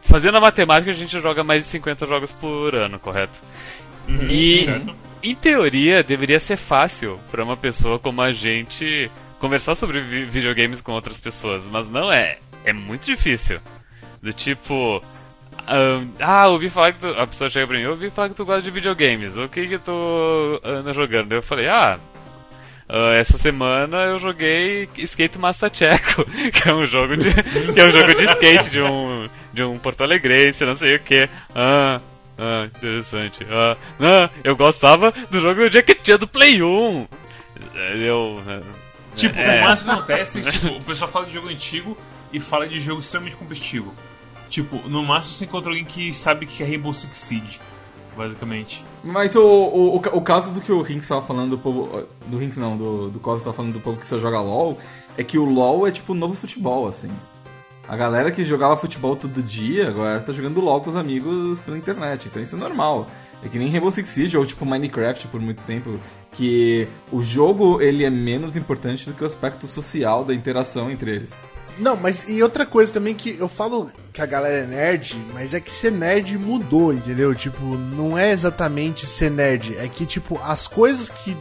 fazendo 0.00 0.38
a 0.38 0.40
matemática, 0.40 0.90
a 0.90 0.94
gente 0.94 1.20
joga 1.20 1.44
mais 1.44 1.64
de 1.64 1.68
50 1.68 2.06
jogos 2.06 2.32
por 2.32 2.74
ano, 2.74 2.98
correto? 2.98 3.32
E 4.28 4.64
certo. 4.66 4.94
em 5.22 5.34
teoria 5.34 6.02
deveria 6.02 6.38
ser 6.38 6.56
fácil 6.56 7.18
para 7.30 7.42
uma 7.44 7.56
pessoa 7.56 7.98
como 7.98 8.20
a 8.22 8.32
gente 8.32 9.10
conversar 9.38 9.74
sobre 9.74 10.00
vi- 10.00 10.24
videogames 10.24 10.80
com 10.80 10.92
outras 10.92 11.20
pessoas, 11.20 11.66
mas 11.70 11.88
não 11.90 12.12
é. 12.12 12.38
É 12.64 12.72
muito 12.72 13.04
difícil. 13.06 13.60
Do 14.22 14.32
tipo. 14.32 15.02
ahn, 15.66 16.06
ah, 16.20 16.48
ouvi 16.48 16.70
falar 16.70 16.92
que 16.92 17.00
tu. 17.00 17.08
A 17.08 17.26
pessoa 17.26 17.50
chega 17.50 17.66
pra 17.66 17.76
mim, 17.78 17.84
ouvi 17.86 18.10
falar 18.10 18.30
que 18.30 18.34
tu 18.34 18.44
gosta 18.44 18.62
de 18.62 18.70
videogames. 18.70 19.36
O 19.36 19.48
que 19.48 19.66
que 19.66 19.78
tu 19.78 20.60
anda 20.64 20.94
jogando? 20.94 21.32
Eu 21.32 21.42
falei, 21.42 21.68
ah. 21.68 21.98
ah, 22.88 23.12
essa 23.14 23.36
semana 23.36 23.98
eu 24.04 24.18
joguei 24.18 24.88
Skate 24.96 25.38
Master 25.38 25.70
Checo, 25.74 26.24
que 26.52 26.68
é 26.68 26.74
um 26.74 26.86
jogo 26.86 27.16
de 27.18 27.30
que 27.72 27.80
é 27.80 27.84
um 27.84 27.92
jogo 27.92 28.14
de 28.14 28.24
skate 28.24 28.70
de 28.70 28.80
um 28.80 29.28
de 29.52 29.62
um 29.62 29.78
Porto 29.78 30.02
Alegrense, 30.02 30.64
não 30.64 30.74
sei 30.76 30.96
o 30.96 31.00
que. 31.00 31.28
Ah, 31.54 32.00
ah, 32.38 32.66
interessante. 32.66 33.46
Ah, 33.50 33.76
não, 33.98 34.30
eu 34.42 34.56
gostava 34.56 35.12
do 35.30 35.40
jogo 35.40 35.60
do 35.62 35.70
Jack 35.70 35.98
Chan 36.04 36.16
do 36.18 36.26
Play 36.28 36.62
1. 36.62 37.06
Eu 38.00 38.40
Tipo, 39.14 39.38
É. 39.38 39.60
o 39.60 39.64
máximo 39.64 39.90
que 39.92 39.96
acontece 39.98 40.40
é 40.40 40.42
que 40.42 40.50
tipo, 40.52 40.68
o 40.76 40.82
pessoal 40.82 41.10
fala 41.10 41.26
de 41.26 41.32
jogo 41.32 41.48
antigo 41.48 41.96
e 42.32 42.40
fala 42.40 42.66
de 42.66 42.80
jogo 42.80 43.00
extremamente 43.00 43.36
competitivo. 43.36 43.94
Tipo, 44.48 44.76
no 44.88 45.02
máximo 45.04 45.34
você 45.34 45.44
encontra 45.44 45.70
alguém 45.70 45.84
que 45.84 46.12
sabe 46.12 46.46
que 46.46 46.62
é 46.62 46.66
Rainbow 46.66 46.92
Six 46.92 47.16
Siege, 47.16 47.60
basicamente. 48.16 48.84
Mas 49.04 49.36
o, 49.36 49.40
o, 49.42 49.96
o, 49.96 50.00
ca- 50.00 50.10
o 50.14 50.20
caso 50.20 50.52
do 50.52 50.60
que 50.60 50.72
o 50.72 50.82
Rinks 50.82 51.06
tava 51.06 51.22
falando 51.22 51.50
do 51.50 51.58
povo. 51.58 52.06
Do 52.26 52.38
Rinks 52.38 52.56
não, 52.58 52.76
do, 52.76 53.08
do 53.10 53.20
Costa 53.20 53.44
tava 53.44 53.56
falando 53.56 53.72
do 53.74 53.80
povo 53.80 53.98
que 54.00 54.06
só 54.06 54.18
joga 54.18 54.40
LOL, 54.40 54.78
é 55.16 55.22
que 55.22 55.38
o 55.38 55.44
LOL 55.44 55.86
é 55.86 55.92
tipo 55.92 56.12
o 56.12 56.16
novo 56.16 56.34
futebol, 56.34 56.88
assim. 56.88 57.10
A 57.86 57.96
galera 57.96 58.30
que 58.30 58.44
jogava 58.44 58.76
futebol 58.76 59.14
todo 59.14 59.42
dia 59.42 59.88
agora 59.88 60.18
tá 60.20 60.32
jogando 60.32 60.60
LOL 60.60 60.80
com 60.80 60.90
os 60.90 60.96
amigos 60.96 61.60
pela 61.60 61.76
internet, 61.76 62.28
então 62.28 62.42
isso 62.42 62.56
é 62.56 62.58
normal. 62.58 63.06
É 63.44 63.48
que 63.48 63.58
nem 63.58 63.70
Rainbow 63.70 63.90
Six 63.90 64.08
Siege 64.08 64.36
ou 64.38 64.46
tipo 64.46 64.64
Minecraft 64.64 65.28
por 65.28 65.40
muito 65.40 65.62
tempo, 65.64 66.00
que 66.32 66.88
o 67.12 67.22
jogo 67.22 67.82
ele 67.82 68.04
é 68.04 68.10
menos 68.10 68.56
importante 68.56 69.06
do 69.06 69.14
que 69.14 69.22
o 69.22 69.26
aspecto 69.26 69.66
social 69.66 70.24
da 70.24 70.34
interação 70.34 70.90
entre 70.90 71.10
eles. 71.10 71.30
Não, 71.78 71.96
mas 71.96 72.28
e 72.28 72.42
outra 72.42 72.64
coisa 72.64 72.92
também 72.92 73.14
que 73.14 73.36
eu 73.38 73.48
falo 73.48 73.90
que 74.12 74.22
a 74.22 74.26
galera 74.26 74.62
é 74.62 74.66
nerd, 74.66 75.20
mas 75.34 75.52
é 75.52 75.60
que 75.60 75.72
ser 75.72 75.90
nerd 75.90 76.38
mudou, 76.38 76.92
entendeu? 76.92 77.34
Tipo, 77.34 77.76
não 77.76 78.16
é 78.16 78.30
exatamente 78.30 79.06
ser 79.06 79.30
nerd, 79.30 79.76
é 79.76 79.88
que 79.88 80.06
tipo 80.06 80.40
as 80.42 80.66
coisas 80.66 81.10
que 81.10 81.36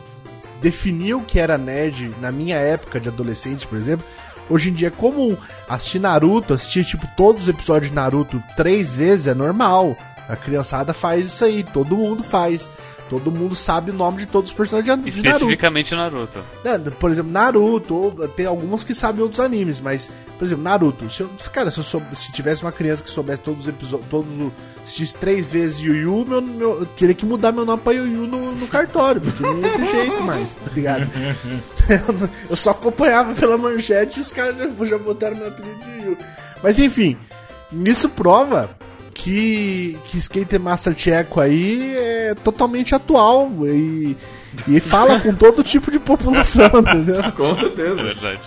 definiam 0.60 1.22
que 1.22 1.40
era 1.40 1.58
nerd 1.58 2.12
na 2.20 2.32
minha 2.32 2.58
época 2.58 3.00
de 3.00 3.10
adolescente, 3.10 3.68
por 3.68 3.78
exemplo, 3.78 4.06
hoje 4.50 4.70
em 4.70 4.74
dia 4.74 4.88
é 4.88 4.92
comum. 4.92 5.36
Assistir 5.68 6.00
Naruto, 6.00 6.54
assistir 6.54 6.86
tipo 6.86 7.08
todos 7.16 7.44
os 7.44 7.50
episódios 7.50 7.90
de 7.90 7.96
Naruto 7.96 8.42
três 8.56 8.96
vezes 8.96 9.28
é 9.28 9.34
normal. 9.34 9.98
A 10.28 10.36
criançada 10.36 10.94
faz 10.94 11.26
isso 11.26 11.44
aí, 11.44 11.64
todo 11.64 11.98
mundo 11.98 12.24
faz. 12.24 12.70
Todo 13.10 13.32
mundo 13.32 13.56
sabe 13.56 13.92
o 13.92 13.94
nome 13.94 14.20
de 14.20 14.26
todos 14.26 14.50
os 14.50 14.56
personagens 14.56 14.96
de 14.96 15.22
Naruto. 15.22 15.30
especificamente 15.30 15.94
Naruto. 15.94 16.40
É, 16.64 16.78
por 16.78 17.12
exemplo, 17.12 17.32
Naruto, 17.32 17.94
ou 17.94 18.28
tem 18.30 18.46
alguns 18.46 18.84
que 18.84 18.96
sabem 18.96 19.22
outros 19.22 19.40
animes, 19.40 19.80
mas, 19.80 20.10
por 20.40 20.46
exemplo, 20.46 20.64
Naruto. 20.64 21.10
Se 21.10 21.22
eu, 21.22 21.30
cara, 21.52 21.70
se, 21.70 21.80
eu 21.80 22.02
se 22.14 22.32
tivesse 22.32 22.64
uma 22.64 22.72
criança 22.72 23.04
que 23.04 23.10
soubesse 23.10 23.42
todos 23.42 23.62
os 23.62 23.68
episódios, 23.68 24.10
todos 24.10 24.40
os. 24.40 24.52
Assistisse 24.84 25.16
três 25.16 25.50
vezes 25.52 25.80
Yu 25.80 25.96
Yu, 25.96 26.26
meu, 26.28 26.42
meu, 26.42 26.80
eu 26.82 26.86
teria 26.86 27.16
que 27.16 27.26
mudar 27.26 27.52
meu 27.54 27.66
nome 27.66 27.82
pra 27.82 27.94
Yu 27.94 28.06
Yu 28.06 28.28
no, 28.28 28.52
no 28.54 28.68
cartório, 28.68 29.22
porque 29.22 29.42
não 29.42 29.60
ia 29.60 29.70
ter 29.70 29.88
jeito 29.90 30.22
mais, 30.24 30.56
tá 30.56 30.72
ligado? 30.74 31.10
Eu, 32.50 32.56
só 32.56 32.72
acompanhava 32.72 33.34
pela 33.34 33.58
manchete 33.58 34.20
e 34.20 34.22
os 34.22 34.32
caras 34.32 34.56
já, 34.58 34.86
já 34.86 34.98
botaram 34.98 35.36
meu 35.38 35.48
apelido 35.48 35.76
de 35.84 35.90
Yu 36.06 36.12
Yu. 36.12 36.18
Mas 36.62 36.80
enfim, 36.80 37.18
isso 37.86 38.08
prova 38.10 38.70
que, 39.14 39.98
que 40.06 40.18
Skater 40.18 40.60
Master 40.60 40.94
Checo 40.98 41.40
aí 41.40 41.94
é 41.98 42.36
totalmente 42.44 42.94
atual 42.96 43.50
e, 43.68 44.18
e 44.68 44.80
fala 44.80 45.20
com 45.20 45.34
todo 45.34 45.64
tipo 45.64 45.92
de 45.92 46.00
população, 46.00 46.70
entendeu? 46.80 47.22
Com 47.36 47.52
É 47.52 47.56
certeza. 47.56 47.96
verdade. 48.04 48.40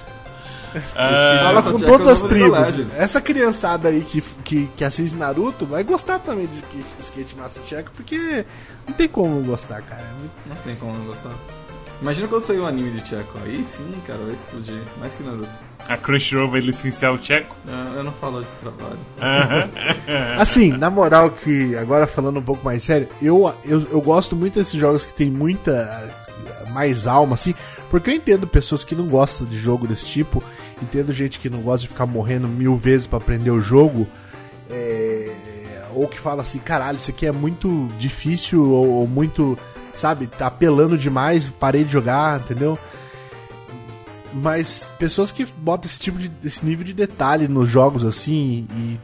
Ah, 0.94 1.38
Fala 1.42 1.62
com 1.62 1.78
Checo 1.78 1.90
todas 1.90 2.06
é 2.06 2.10
o 2.10 2.12
as 2.12 2.22
tribos. 2.22 2.94
Essa 2.96 3.20
criançada 3.20 3.88
aí 3.88 4.02
que, 4.02 4.20
que, 4.44 4.68
que 4.76 4.84
assiste 4.84 5.16
Naruto 5.16 5.66
vai 5.66 5.82
gostar 5.84 6.18
também 6.18 6.46
de 6.46 6.62
Skate 7.00 7.36
Master 7.36 7.64
Checo, 7.64 7.90
porque 7.94 8.44
não 8.86 8.94
tem 8.94 9.08
como 9.08 9.36
não 9.36 9.42
gostar, 9.42 9.82
cara. 9.82 10.04
Não 10.46 10.56
tem 10.56 10.74
como 10.76 10.92
não 10.94 11.04
gostar. 11.04 11.32
Imagina 12.00 12.28
quando 12.28 12.44
sair 12.44 12.58
o 12.58 12.66
anime 12.66 12.90
de 12.90 13.00
Tcheco. 13.00 13.38
Aí 13.44 13.64
sim, 13.70 13.90
cara, 14.06 14.18
vai 14.18 14.34
explodir. 14.34 14.82
Mais 14.98 15.14
que 15.14 15.22
Naruto. 15.22 15.48
a 15.88 15.96
Crunchyroll 15.96 16.50
vai 16.50 16.60
licenciar 16.60 17.14
o 17.14 17.18
Tcheco. 17.18 17.56
Eu, 17.66 17.94
eu 17.94 18.04
não 18.04 18.12
falo 18.12 18.42
de 18.42 18.48
trabalho. 18.60 18.98
Assim, 20.38 20.72
na 20.72 20.90
moral 20.90 21.30
que, 21.30 21.74
agora 21.76 22.06
falando 22.06 22.38
um 22.38 22.42
pouco 22.42 22.62
mais 22.64 22.82
sério, 22.82 23.08
eu, 23.22 23.52
eu, 23.64 23.86
eu 23.90 24.00
gosto 24.02 24.36
muito 24.36 24.58
desses 24.58 24.78
jogos 24.78 25.06
que 25.06 25.14
tem 25.14 25.30
muita 25.30 26.25
mais 26.76 27.06
alma, 27.06 27.32
assim, 27.32 27.54
porque 27.90 28.10
eu 28.10 28.14
entendo 28.14 28.46
pessoas 28.46 28.84
que 28.84 28.94
não 28.94 29.06
gostam 29.06 29.46
de 29.46 29.56
jogo 29.58 29.86
desse 29.86 30.04
tipo, 30.04 30.44
entendo 30.82 31.10
gente 31.10 31.40
que 31.40 31.48
não 31.48 31.60
gosta 31.60 31.86
de 31.86 31.88
ficar 31.88 32.04
morrendo 32.04 32.46
mil 32.46 32.76
vezes 32.76 33.06
pra 33.06 33.16
aprender 33.16 33.50
o 33.50 33.62
jogo, 33.62 34.06
é, 34.68 35.32
ou 35.94 36.06
que 36.06 36.20
fala 36.20 36.42
assim, 36.42 36.58
caralho, 36.58 36.98
isso 36.98 37.10
aqui 37.10 37.26
é 37.26 37.32
muito 37.32 37.88
difícil, 37.98 38.62
ou, 38.62 38.88
ou 38.88 39.06
muito, 39.06 39.58
sabe, 39.94 40.26
tá 40.26 40.48
apelando 40.48 40.98
demais, 40.98 41.46
parei 41.46 41.82
de 41.82 41.90
jogar, 41.90 42.40
entendeu? 42.40 42.78
Mas 44.34 44.86
pessoas 44.98 45.32
que 45.32 45.46
botam 45.46 45.88
esse 45.88 45.98
tipo 45.98 46.18
de 46.18 46.30
esse 46.44 46.62
nível 46.66 46.84
de 46.84 46.92
detalhe 46.92 47.48
nos 47.48 47.70
jogos 47.70 48.04
assim 48.04 48.68
e 48.76 49.00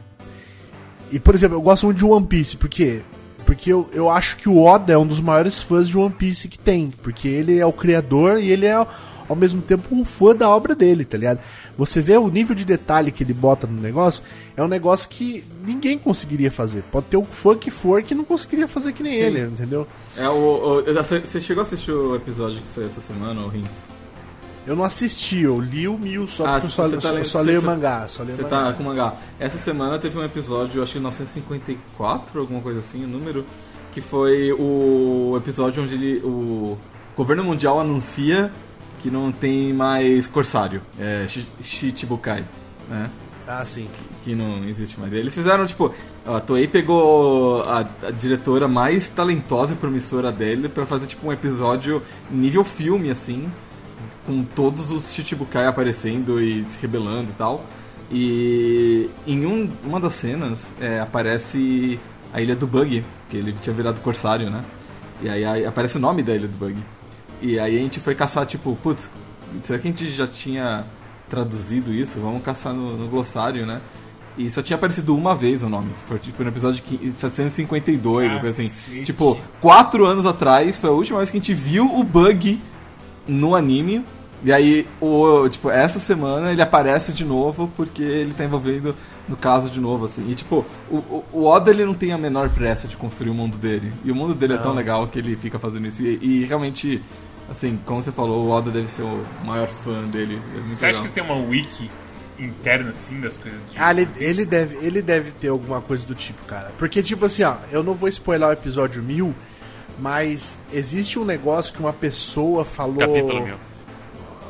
e, 1.11 1.19
por 1.19 1.35
exemplo, 1.35 1.57
eu 1.57 1.61
gosto 1.61 1.85
muito 1.85 1.99
de 1.99 2.05
One 2.05 2.25
Piece, 2.25 2.57
por 2.57 2.67
quê? 2.67 3.03
Porque 3.45 3.71
eu, 3.71 3.87
eu 3.93 4.09
acho 4.09 4.37
que 4.37 4.47
o 4.49 4.61
Oda 4.63 4.93
é 4.93 4.97
um 4.97 5.05
dos 5.07 5.19
maiores 5.19 5.61
fãs 5.61 5.87
de 5.87 5.97
One 5.97 6.13
Piece 6.13 6.47
que 6.47 6.57
tem. 6.59 6.91
Porque 7.01 7.27
ele 7.27 7.59
é 7.59 7.65
o 7.65 7.73
criador 7.73 8.39
e 8.39 8.49
ele 8.51 8.65
é, 8.65 8.73
ao 8.73 9.35
mesmo 9.35 9.61
tempo, 9.61 9.93
um 9.95 10.03
fã 10.05 10.35
da 10.35 10.49
obra 10.49 10.73
dele, 10.75 11.05
tá 11.05 11.17
ligado? 11.17 11.39
Você 11.77 12.01
vê 12.01 12.15
o 12.17 12.27
nível 12.27 12.55
de 12.55 12.63
detalhe 12.65 13.11
que 13.11 13.23
ele 13.23 13.33
bota 13.33 13.65
no 13.65 13.81
negócio, 13.81 14.21
é 14.55 14.61
um 14.63 14.67
negócio 14.67 15.09
que 15.09 15.43
ninguém 15.65 15.97
conseguiria 15.97 16.51
fazer. 16.51 16.83
Pode 16.91 17.07
ter 17.07 17.17
o 17.17 17.25
fã 17.25 17.55
que 17.57 17.71
for 17.71 18.03
que 18.03 18.13
não 18.13 18.23
conseguiria 18.23 18.67
fazer 18.67 18.93
que 18.93 19.01
nem 19.01 19.15
ele, 19.15 19.41
entendeu? 19.41 19.87
É, 20.15 20.29
o, 20.29 20.81
o- 20.81 20.83
você 20.93 21.41
chegou 21.41 21.63
a 21.63 21.65
assistir 21.65 21.91
o 21.91 22.15
episódio 22.15 22.61
que 22.61 22.69
saiu 22.69 22.85
essa 22.87 23.01
semana, 23.01 23.41
o 23.41 23.47
Rins? 23.47 23.65
Eu 24.65 24.75
não 24.75 24.83
assisti, 24.83 25.41
eu 25.41 25.59
li 25.59 25.87
o 25.87 25.97
mil, 25.97 26.25
só, 26.27 26.45
Ah, 26.45 26.51
porque 26.53 26.67
eu 26.67 26.69
só, 26.69 26.87
tá 26.89 27.01
só, 27.01 27.11
lendo- 27.11 27.25
só 27.25 27.41
leio 27.41 27.57
o 27.59 27.61
você- 27.61 27.67
mangá. 27.67 28.07
Só 28.07 28.23
leio 28.23 28.35
Você 28.37 28.43
mangá. 28.43 28.63
tá 28.65 28.73
com 28.73 28.83
mangá. 28.83 29.13
Essa 29.39 29.57
semana 29.57 29.99
teve 29.99 30.17
um 30.17 30.23
episódio, 30.23 30.81
acho 30.81 30.93
que 30.93 30.99
954, 30.99 32.39
alguma 32.39 32.61
coisa 32.61 32.79
assim, 32.79 33.03
o 33.03 33.07
número, 33.07 33.45
que 33.91 33.99
foi 34.01 34.51
o 34.53 35.33
episódio 35.37 35.83
onde 35.83 35.93
ele, 35.93 36.21
o 36.23 36.77
governo 37.15 37.43
mundial 37.43 37.79
anuncia 37.79 38.51
que 39.01 39.09
não 39.11 39.31
tem 39.31 39.73
mais 39.73 40.27
corsário, 40.27 40.81
é 40.97 41.25
Shi- 41.27 41.47
Shichibukai, 41.61 42.43
né? 42.89 43.09
Ah, 43.45 43.65
sim. 43.65 43.89
que 44.23 44.33
não 44.33 44.63
existe 44.63 44.97
mais. 44.97 45.11
Eles 45.11 45.33
fizeram, 45.33 45.65
tipo, 45.65 45.93
a 46.25 46.39
Toei 46.39 46.65
pegou 46.65 47.61
a, 47.63 47.85
a 48.07 48.11
diretora 48.11 48.69
mais 48.69 49.09
talentosa 49.09 49.73
e 49.73 49.75
promissora 49.75 50.31
dele 50.31 50.69
pra 50.69 50.85
fazer, 50.85 51.07
tipo, 51.07 51.27
um 51.27 51.33
episódio 51.33 52.01
nível 52.31 52.63
filme, 52.63 53.09
assim, 53.11 53.51
com 54.25 54.43
todos 54.43 54.89
os 54.91 55.13
Chichibukai 55.13 55.65
aparecendo 55.67 56.41
e 56.41 56.65
se 56.69 56.79
rebelando 56.81 57.29
e 57.29 57.33
tal. 57.37 57.65
E 58.11 59.09
em 59.25 59.45
um, 59.45 59.69
uma 59.83 59.99
das 59.99 60.13
cenas 60.13 60.71
é, 60.79 60.99
aparece 60.99 61.99
a 62.33 62.41
Ilha 62.41 62.55
do 62.55 62.67
Bug, 62.67 63.03
que 63.29 63.37
ele 63.37 63.53
tinha 63.61 63.75
virado 63.75 63.99
corsário, 64.01 64.49
né? 64.49 64.63
E 65.21 65.29
aí, 65.29 65.43
aí 65.45 65.65
aparece 65.65 65.97
o 65.97 65.99
nome 65.99 66.21
da 66.23 66.33
Ilha 66.35 66.47
do 66.47 66.57
Bug. 66.57 66.75
E 67.41 67.59
aí 67.59 67.77
a 67.77 67.79
gente 67.79 67.99
foi 67.99 68.15
caçar, 68.15 68.45
tipo, 68.45 68.77
putz, 68.81 69.09
será 69.63 69.79
que 69.79 69.87
a 69.87 69.91
gente 69.91 70.09
já 70.09 70.27
tinha 70.27 70.85
traduzido 71.29 71.93
isso? 71.93 72.19
Vamos 72.19 72.41
caçar 72.43 72.73
no, 72.73 72.95
no 72.97 73.07
glossário, 73.07 73.65
né? 73.65 73.81
E 74.37 74.49
só 74.49 74.61
tinha 74.63 74.77
aparecido 74.77 75.15
uma 75.15 75.35
vez 75.35 75.61
o 75.63 75.69
nome. 75.69 75.89
Foi 76.07 76.17
tipo 76.17 76.41
no 76.43 76.49
episódio 76.49 76.81
qui- 76.81 77.13
752, 77.17 78.31
uma 78.31 78.39
coisa 78.39 78.61
assim. 78.61 79.03
Tipo, 79.03 79.37
quatro 79.61 80.05
anos 80.05 80.25
atrás 80.25 80.77
foi 80.77 80.89
a 80.89 80.93
última 80.93 81.17
vez 81.19 81.29
que 81.29 81.37
a 81.37 81.39
gente 81.39 81.53
viu 81.53 81.85
o 81.85 82.03
bug 82.03 82.59
no 83.27 83.55
anime. 83.55 84.03
E 84.45 84.51
aí, 84.51 84.85
o, 84.99 85.47
tipo, 85.47 85.69
essa 85.69 85.99
semana 85.99 86.51
ele 86.51 86.61
aparece 86.61 87.13
de 87.13 87.23
novo 87.23 87.71
porque 87.77 88.03
ele 88.03 88.33
tá 88.33 88.43
envolvido 88.43 88.93
no 89.27 89.37
caso 89.37 89.69
de 89.69 89.79
novo, 89.79 90.05
assim. 90.05 90.29
E 90.29 90.35
tipo, 90.35 90.65
o, 90.91 91.23
o, 91.31 91.45
Oda 91.45 91.71
ele 91.71 91.85
não 91.85 91.93
tem 91.93 92.11
a 92.11 92.17
menor 92.17 92.49
pressa 92.49 92.85
de 92.87 92.97
construir 92.97 93.29
o 93.29 93.33
mundo 93.33 93.55
dele. 93.55 93.93
E 94.03 94.11
o 94.11 94.15
mundo 94.15 94.33
dele 94.33 94.53
é 94.55 94.57
tão 94.57 94.71
Não. 94.71 94.75
legal 94.75 95.07
que 95.07 95.17
ele 95.17 95.37
fica 95.37 95.57
fazendo 95.57 95.87
isso. 95.87 96.01
E, 96.03 96.19
e 96.21 96.45
realmente, 96.45 97.01
Assim, 97.49 97.77
como 97.85 98.01
você 98.01 98.11
falou, 98.11 98.45
o 98.45 98.49
Oda 98.49 98.71
deve 98.71 98.87
ser 98.87 99.01
o 99.03 99.25
maior 99.43 99.67
fã 99.67 100.03
dele. 100.07 100.39
É 100.55 100.67
Você 100.67 100.85
acha 100.85 101.01
que 101.01 101.07
legal. 101.07 101.13
tem 101.13 101.35
uma 101.35 101.47
wiki 101.49 101.89
interna, 102.39 102.91
assim, 102.91 103.19
das 103.19 103.37
coisas 103.37 103.59
de 103.69 103.77
Ah, 103.77 103.91
ele, 103.91 104.07
ele, 104.17 104.45
deve, 104.45 104.75
ele 104.85 105.01
deve 105.01 105.31
ter 105.31 105.49
alguma 105.49 105.81
coisa 105.81 106.05
do 106.07 106.15
tipo, 106.15 106.43
cara. 106.45 106.71
Porque, 106.77 107.03
tipo 107.03 107.25
assim, 107.25 107.43
ó, 107.43 107.55
eu 107.71 107.83
não 107.83 107.93
vou 107.93 108.09
spoiler 108.09 108.47
o 108.47 108.51
episódio 108.51 109.03
1000, 109.03 109.35
mas 109.99 110.57
existe 110.71 111.19
um 111.19 111.25
negócio 111.25 111.73
que 111.73 111.79
uma 111.79 111.93
pessoa 111.93 112.65
falou. 112.65 112.97
Capítulo 112.97 113.43
mil. 113.43 113.55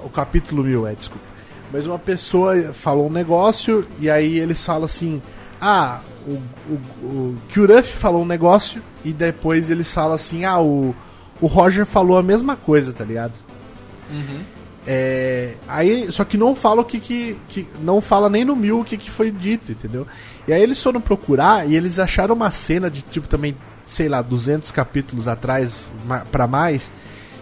O 0.03 0.09
capítulo 0.09 0.63
1000, 0.63 0.87
é, 0.87 0.95
desculpa. 0.95 1.25
Mas 1.71 1.87
uma 1.87 1.97
pessoa 1.97 2.73
falou 2.73 3.07
um 3.07 3.11
negócio 3.11 3.85
e 3.99 4.09
aí 4.09 4.37
eles 4.37 4.63
falam 4.63 4.85
assim: 4.85 5.21
Ah, 5.59 6.01
o, 6.27 6.41
o, 6.69 6.75
o 7.03 7.37
Kyuruf 7.49 7.93
falou 7.93 8.21
um 8.21 8.27
negócio 8.27 8.81
e 9.03 9.11
depois 9.11 9.71
eles 9.71 9.91
falam 9.91 10.13
assim: 10.13 10.45
Ah, 10.45 10.61
o, 10.61 10.95
o 11.41 11.47
Roger 11.47 11.85
falou 11.85 12.17
a 12.17 12.23
mesma 12.23 12.55
coisa, 12.55 12.93
tá 12.93 13.03
ligado? 13.03 13.33
É, 14.85 15.53
aí, 15.67 16.11
só 16.11 16.25
que 16.25 16.37
não 16.37 16.55
fala 16.55 16.81
o 16.81 16.85
que, 16.85 16.99
que, 16.99 17.37
que 17.47 17.67
não 17.81 18.01
fala 18.01 18.29
nem 18.29 18.43
no 18.43 18.55
mil 18.55 18.81
o 18.81 18.85
que, 18.85 18.97
que 18.97 19.09
foi 19.09 19.31
dito, 19.31 19.71
entendeu? 19.71 20.05
E 20.47 20.51
aí 20.51 20.61
eles 20.61 20.81
foram 20.81 20.99
procurar 20.99 21.67
e 21.67 21.75
eles 21.75 21.99
acharam 21.99 22.35
uma 22.35 22.51
cena 22.51 22.89
de 22.89 23.01
tipo 23.01 23.27
também, 23.27 23.55
sei 23.93 24.09
lá, 24.09 24.21
200 24.21 24.71
capítulos 24.71 25.27
atrás 25.27 25.85
pra 26.31 26.47
mais, 26.47 26.91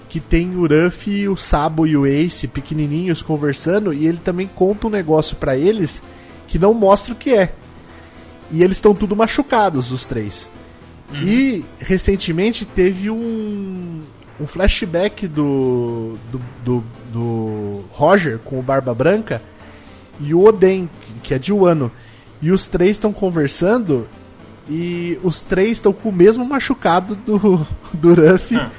que 0.10 0.20
tem 0.20 0.56
o 0.56 0.68
Ruffy, 0.68 1.28
o 1.30 1.38
Sabo 1.38 1.88
e 1.88 1.96
o 1.96 2.06
Ace 2.06 2.48
pequenininhos 2.48 3.22
conversando 3.22 3.94
e 3.94 4.06
ele 4.06 4.18
também 4.18 4.48
conta 4.48 4.88
um 4.88 4.90
negócio 4.90 5.36
pra 5.38 5.56
eles 5.58 6.04
que 6.48 6.60
não 6.60 6.74
mostra 6.74 7.14
o 7.14 7.16
que 7.16 7.34
é. 7.34 7.54
E 8.52 8.62
eles 8.64 8.78
estão 8.78 8.94
tudo 8.94 9.16
machucados, 9.16 9.92
os 9.92 10.04
três. 10.06 10.50
E 11.14 11.64
recentemente 11.80 12.66
teve 12.66 13.10
um, 13.10 14.02
um 14.40 14.48
flashback 14.48 15.28
do, 15.28 16.18
do, 16.32 16.42
do, 16.64 16.84
do 17.12 17.84
Roger 17.92 18.38
com 18.40 18.60
o 18.60 18.62
Barba 18.62 18.94
Branca 18.94 19.42
e 20.20 20.34
o 20.34 20.44
Oden, 20.44 20.90
que- 21.02 21.20
que 21.22 21.34
é 21.34 21.40
de 21.40 21.52
Wano. 21.54 21.90
E 22.42 22.52
os 22.52 22.68
três 22.68 22.92
estão 22.92 23.12
conversando 23.14 24.08
e 24.70 25.20
os 25.24 25.42
três 25.42 25.72
estão 25.74 25.92
com 25.92 26.10
o 26.10 26.14
mesmo 26.14 26.46
machucado 26.46 27.16
do, 27.16 27.66
do 27.94 28.14
Ruffy, 28.14 28.58
Ah. 28.58 28.70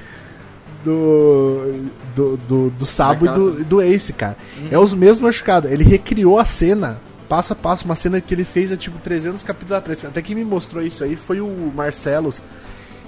do, 0.85 1.85
do, 2.15 2.37
do, 2.49 2.71
do 2.71 2.87
Sabo 2.87 3.27
e 3.27 3.29
do, 3.29 3.65
do 3.65 3.83
Ace, 3.83 4.13
cara. 4.13 4.37
É 4.71 4.79
os 4.79 4.95
mesmos 4.95 5.21
machucados. 5.21 5.71
Ele 5.71 5.85
recriou 5.85 6.39
a 6.39 6.45
cena, 6.45 6.99
passo 7.29 7.53
a 7.53 7.57
passo, 7.57 7.85
uma 7.85 7.95
cena 7.97 8.21
que 8.21 8.35
ele 8.35 8.45
fez 8.45 8.73
há 8.73 8.77
tipo 8.77 8.99
300 8.99 9.43
capítulos 9.43 9.73
atrás. 9.79 10.05
Até 10.05 10.21
quem 10.23 10.35
me 10.37 10.45
mostrou 10.45 10.83
isso 10.83 11.05
aí 11.05 11.17
foi 11.17 11.41
o 11.41 11.73
Marcelos. 11.75 12.41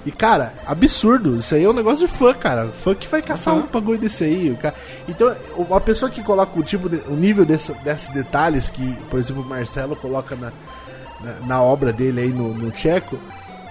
E, 0.05 0.11
cara, 0.11 0.53
absurdo. 0.67 1.37
Isso 1.39 1.55
aí 1.55 1.63
é 1.63 1.69
um 1.69 1.73
negócio 1.73 2.07
de 2.07 2.13
fã, 2.13 2.31
cara. 2.33 2.67
Fã 2.83 2.93
que 2.93 3.07
vai 3.07 3.21
caçar 3.23 3.55
um 3.55 3.63
bagulho 3.63 3.97
desse 3.97 4.23
aí. 4.23 4.55
cara- 4.61 4.75
Então, 5.07 5.35
uma 5.57 5.81
pessoa 5.81 6.11
que 6.11 6.21
coloca 6.21 6.59
o 6.59 6.63
tipo, 6.63 6.87
de- 6.87 7.01
o 7.07 7.15
nível 7.15 7.43
desse, 7.43 7.73
desses 7.83 8.09
detalhes 8.09 8.69
que, 8.69 8.95
por 9.09 9.19
exemplo, 9.19 9.41
o 9.41 9.45
Marcelo 9.49 9.95
coloca 9.95 10.35
na, 10.35 10.51
na, 11.25 11.47
na 11.47 11.61
obra 11.61 11.91
dele 11.91 12.21
aí 12.21 12.29
no, 12.29 12.53
no 12.53 12.71
Tcheco, 12.71 13.17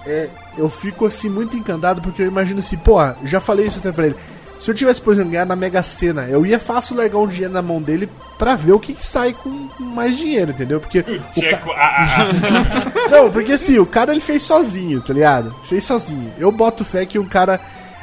é, 0.05 0.27
eu 0.57 0.69
fico 0.69 1.05
assim 1.05 1.29
muito 1.29 1.55
encantado 1.57 2.01
porque 2.01 2.21
eu 2.21 2.27
imagino 2.27 2.59
assim, 2.59 2.77
pô, 2.77 2.97
já 3.23 3.39
falei 3.39 3.65
isso 3.67 3.79
até 3.79 3.91
pra 3.91 4.05
ele. 4.07 4.15
Se 4.59 4.71
eu 4.71 4.75
tivesse, 4.75 5.01
por 5.01 5.13
exemplo, 5.13 5.31
ganhado 5.31 5.49
na 5.49 5.55
Mega 5.55 5.83
Sena, 5.83 6.23
eu 6.29 6.45
ia 6.45 6.57
fácil 6.59 6.95
largar 6.95 7.17
um 7.17 7.27
dinheiro 7.27 7.53
na 7.53 7.61
mão 7.61 7.81
dele 7.81 8.09
pra 8.37 8.55
ver 8.55 8.71
o 8.71 8.79
que, 8.79 8.93
que 8.93 9.05
sai 9.05 9.33
com 9.33 9.67
mais 9.79 10.15
dinheiro, 10.17 10.51
entendeu? 10.51 10.79
Porque 10.79 10.99
o 10.99 11.03
ca- 11.03 11.61
ah, 11.75 12.05
ah. 12.21 13.09
não, 13.11 13.29
porque 13.31 13.51
assim, 13.51 13.77
o 13.79 13.85
cara 13.85 14.11
ele 14.13 14.21
fez 14.21 14.43
sozinho, 14.43 15.01
tá 15.01 15.13
ligado? 15.13 15.53
Fez 15.67 15.83
sozinho. 15.83 16.31
Eu 16.39 16.51
boto 16.53 16.85
fé 16.85 17.05
que 17.05 17.19
um 17.19 17.25
cara, 17.25 17.59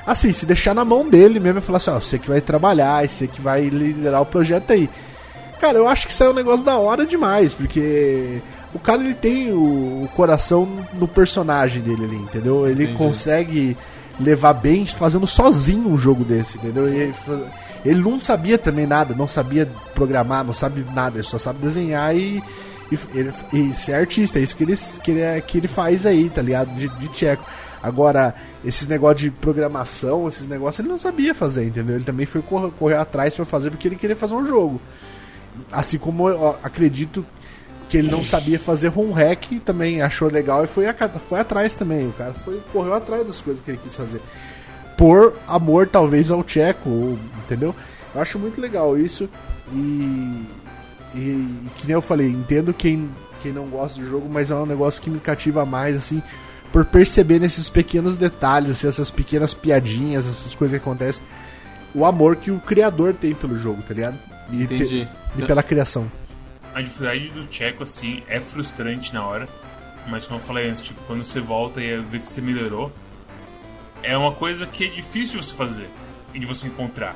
assim, 0.07 0.30
se 0.32 0.44
deixar 0.44 0.74
na 0.74 0.84
mão 0.84 1.09
dele 1.09 1.40
mesmo 1.40 1.59
e 1.59 1.62
falar 1.62 1.78
assim, 1.78 1.90
ó, 1.90 1.98
você 1.98 2.18
que 2.18 2.28
vai 2.28 2.40
trabalhar, 2.42 3.09
você 3.09 3.26
que 3.26 3.40
vai 3.40 3.62
liderar 3.68 4.20
o 4.20 4.26
projeto 4.26 4.72
aí. 4.72 4.90
Cara, 5.59 5.78
eu 5.78 5.88
acho 5.88 6.07
que 6.07 6.12
isso 6.12 6.22
é 6.22 6.28
um 6.28 6.34
negócio 6.34 6.64
da 6.66 6.76
hora 6.76 7.07
demais, 7.07 7.55
porque 7.55 8.42
o 8.75 8.79
cara 8.79 9.03
ele 9.03 9.14
tem 9.14 9.53
o, 9.53 10.09
coração 10.16 10.68
no 10.95 11.07
personagem 11.09 11.83
dele 11.83 12.05
ali, 12.05 12.16
entendeu? 12.16 12.66
Ele 12.66 12.85
Entendi. 12.85 12.99
consegue 12.99 13.77
levar 14.20 14.53
bem 14.55 14.87
fazendo 14.87 15.27
sozinho 15.27 15.89
um 15.89 15.99
jogo 15.99 16.25
desse, 16.25 16.57
entendeu? 16.59 16.87
Ele, 16.89 17.14
ele 17.85 18.01
não 18.01 18.20
sabia 18.20 18.57
também 18.59 18.87
nada, 18.87 19.14
não 19.14 19.27
sabia 19.29 19.68
programar, 19.95 20.45
não 20.45 20.55
sabe 20.55 20.85
nada, 20.95 21.16
ele 21.16 21.23
só 21.27 21.39
sabe 21.39 21.59
desenhar 21.61 22.14
e, 22.16 22.43
e, 22.91 22.99
ele- 23.14 23.33
e 23.53 23.73
ser 23.75 23.95
artista, 23.95 24.39
é 24.39 24.43
isso 24.43 24.57
que 24.57 24.64
ele, 24.64 24.77
que 24.77 25.11
ele, 25.11 25.20
é- 25.20 25.41
que 25.41 25.59
ele 25.59 25.68
faz 25.68 26.05
aí, 26.07 26.29
tá 26.31 26.41
ligado? 26.43 26.75
De, 26.75 26.89
de 26.89 27.09
tcheco. 27.09 27.45
Agora, 27.83 28.33
esses 28.64 28.87
negócios 28.87 29.20
de 29.23 29.31
programação, 29.31 30.29
esses 30.29 30.47
negócios 30.47 30.79
ele 30.81 30.89
não 30.89 30.99
sabia 30.99 31.35
fazer, 31.35 31.64
entendeu? 31.66 31.97
Ele 31.97 32.05
também 32.05 32.27
foi 32.27 32.41
correr, 32.43 32.70
correr 32.79 32.95
atrás 32.97 33.35
pra 33.35 33.45
fazer 33.45 33.70
porque 33.70 33.89
ele 33.89 33.97
queria 33.97 34.14
fazer 34.14 34.35
um 34.35 34.47
jogo. 34.47 34.81
Assim 35.70 35.99
como 35.99 36.29
eu 36.29 36.57
acredito 36.62 37.25
que 37.93 37.99
ele 37.99 38.11
não 38.11 38.24
sabia 38.24 38.59
fazer 38.59 38.90
home 38.97 39.12
hack, 39.12 39.45
também 39.64 40.01
achou 40.01 40.28
legal 40.30 40.64
e 40.64 40.66
foi, 40.66 40.86
a- 40.86 40.95
foi 40.95 41.40
atrás 41.40 41.74
também. 41.74 42.09
O 42.09 42.12
cara 42.12 42.32
foi, 42.32 42.59
correu 42.72 42.95
atrás 42.95 43.26
das 43.26 43.38
coisas 43.38 43.62
que 43.62 43.70
ele 43.70 43.80
quis 43.82 43.95
fazer. 43.95 44.20
Por 44.97 45.34
amor, 45.47 45.86
talvez, 45.86 46.30
ao 46.30 46.43
tcheco, 46.43 47.18
entendeu? 47.45 47.74
Eu 48.14 48.20
acho 48.22 48.38
muito 48.38 48.59
legal 48.61 48.97
isso. 48.99 49.28
E, 49.72 50.47
e, 51.14 51.18
e 51.18 51.66
que 51.76 51.86
nem 51.86 51.95
eu 51.95 52.01
falei, 52.03 52.28
entendo 52.28 52.72
quem, 52.72 53.11
quem 53.43 53.53
não 53.53 53.66
gosta 53.66 54.01
do 54.01 54.07
jogo, 54.07 54.28
mas 54.32 54.51
é 54.51 54.55
um 54.55 54.64
negócio 54.66 55.03
que 55.03 55.11
me 55.11 55.18
cativa 55.20 55.64
mais, 55.66 55.95
assim, 55.97 56.22
por 56.72 56.84
perceber 56.86 57.38
nesses 57.38 57.68
pequenos 57.68 58.16
detalhes, 58.16 58.70
assim, 58.70 58.88
essas 58.88 59.11
pequenas 59.11 59.53
piadinhas, 59.53 60.26
essas 60.26 60.55
coisas 60.55 60.78
que 60.78 60.82
acontecem, 60.82 61.22
o 61.95 62.07
amor 62.07 62.36
que 62.36 62.51
o 62.51 62.59
criador 62.59 63.12
tem 63.12 63.34
pelo 63.34 63.59
jogo, 63.59 63.82
tá 63.82 63.93
ligado? 63.93 64.18
E, 64.51 64.66
pe- 64.66 64.74
Entendi. 64.76 65.09
e 65.36 65.43
pela 65.43 65.62
criação. 65.62 66.11
A 66.75 66.81
dificuldade 66.81 67.29
do 67.29 67.47
Tcheco, 67.47 67.83
assim, 67.83 68.23
é 68.29 68.41
frustrante 68.41 69.12
na 69.14 69.25
hora. 69.27 69.49
Mas 70.09 70.27
como 70.27 70.41
eu 70.41 70.45
falei 70.45 70.68
antes, 70.68 70.81
tipo, 70.83 71.01
quando 71.07 71.23
você 71.23 71.41
volta 71.41 71.81
e 71.81 71.97
vê 72.01 72.18
que 72.18 72.29
você 72.29 72.41
melhorou, 72.41 72.91
é 74.03 74.16
uma 74.16 74.33
coisa 74.33 74.66
que 74.66 74.85
é 74.85 74.89
difícil 74.89 75.39
de 75.41 75.47
você 75.47 75.55
fazer 75.55 75.89
e 76.35 76.39
de 76.39 76.47
você 76.47 76.66
encontrar. 76.66 77.14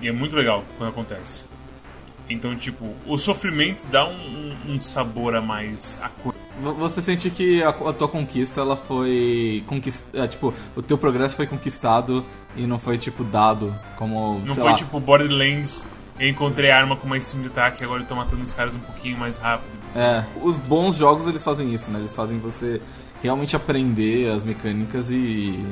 E 0.00 0.08
é 0.08 0.12
muito 0.12 0.34
legal 0.34 0.64
quando 0.78 0.90
acontece. 0.90 1.44
Então, 2.30 2.56
tipo, 2.56 2.94
o 3.06 3.18
sofrimento 3.18 3.84
dá 3.90 4.06
um, 4.08 4.54
um- 4.68 4.80
sabor 4.80 5.34
a 5.34 5.40
mais 5.42 5.98
à 6.00 6.08
coisa. 6.08 6.38
Vo- 6.62 6.74
Você 6.74 7.02
sente 7.02 7.28
que 7.28 7.62
a, 7.62 7.68
a 7.70 7.92
tua 7.92 8.08
conquista, 8.08 8.60
ela 8.62 8.76
foi 8.76 9.62
conquistada, 9.66 10.28
tipo, 10.28 10.54
o 10.74 10.80
teu 10.80 10.96
progresso 10.96 11.36
foi 11.36 11.46
conquistado 11.46 12.24
e 12.56 12.66
não 12.66 12.78
foi, 12.78 12.96
tipo, 12.96 13.22
dado 13.24 13.74
como, 13.96 14.40
Não 14.46 14.54
foi 14.54 14.64
lá, 14.64 14.74
tipo 14.74 14.98
Borderlands, 14.98 15.84
eu 16.18 16.28
encontrei 16.28 16.70
a 16.70 16.78
arma 16.78 16.96
com 16.96 17.06
mais 17.06 17.24
5 17.24 17.42
de 17.42 17.48
ataque, 17.48 17.84
agora 17.84 18.02
eu 18.02 18.06
tô 18.06 18.14
matando 18.14 18.42
os 18.42 18.54
caras 18.54 18.74
um 18.74 18.80
pouquinho 18.80 19.18
mais 19.18 19.38
rápido. 19.38 19.70
É, 19.94 20.24
os 20.42 20.56
bons 20.56 20.96
jogos 20.96 21.26
eles 21.26 21.42
fazem 21.42 21.72
isso, 21.72 21.90
né? 21.90 21.98
Eles 21.98 22.12
fazem 22.12 22.38
você 22.38 22.80
realmente 23.22 23.54
aprender 23.54 24.30
as 24.30 24.42
mecânicas 24.42 25.10
e, 25.10 25.64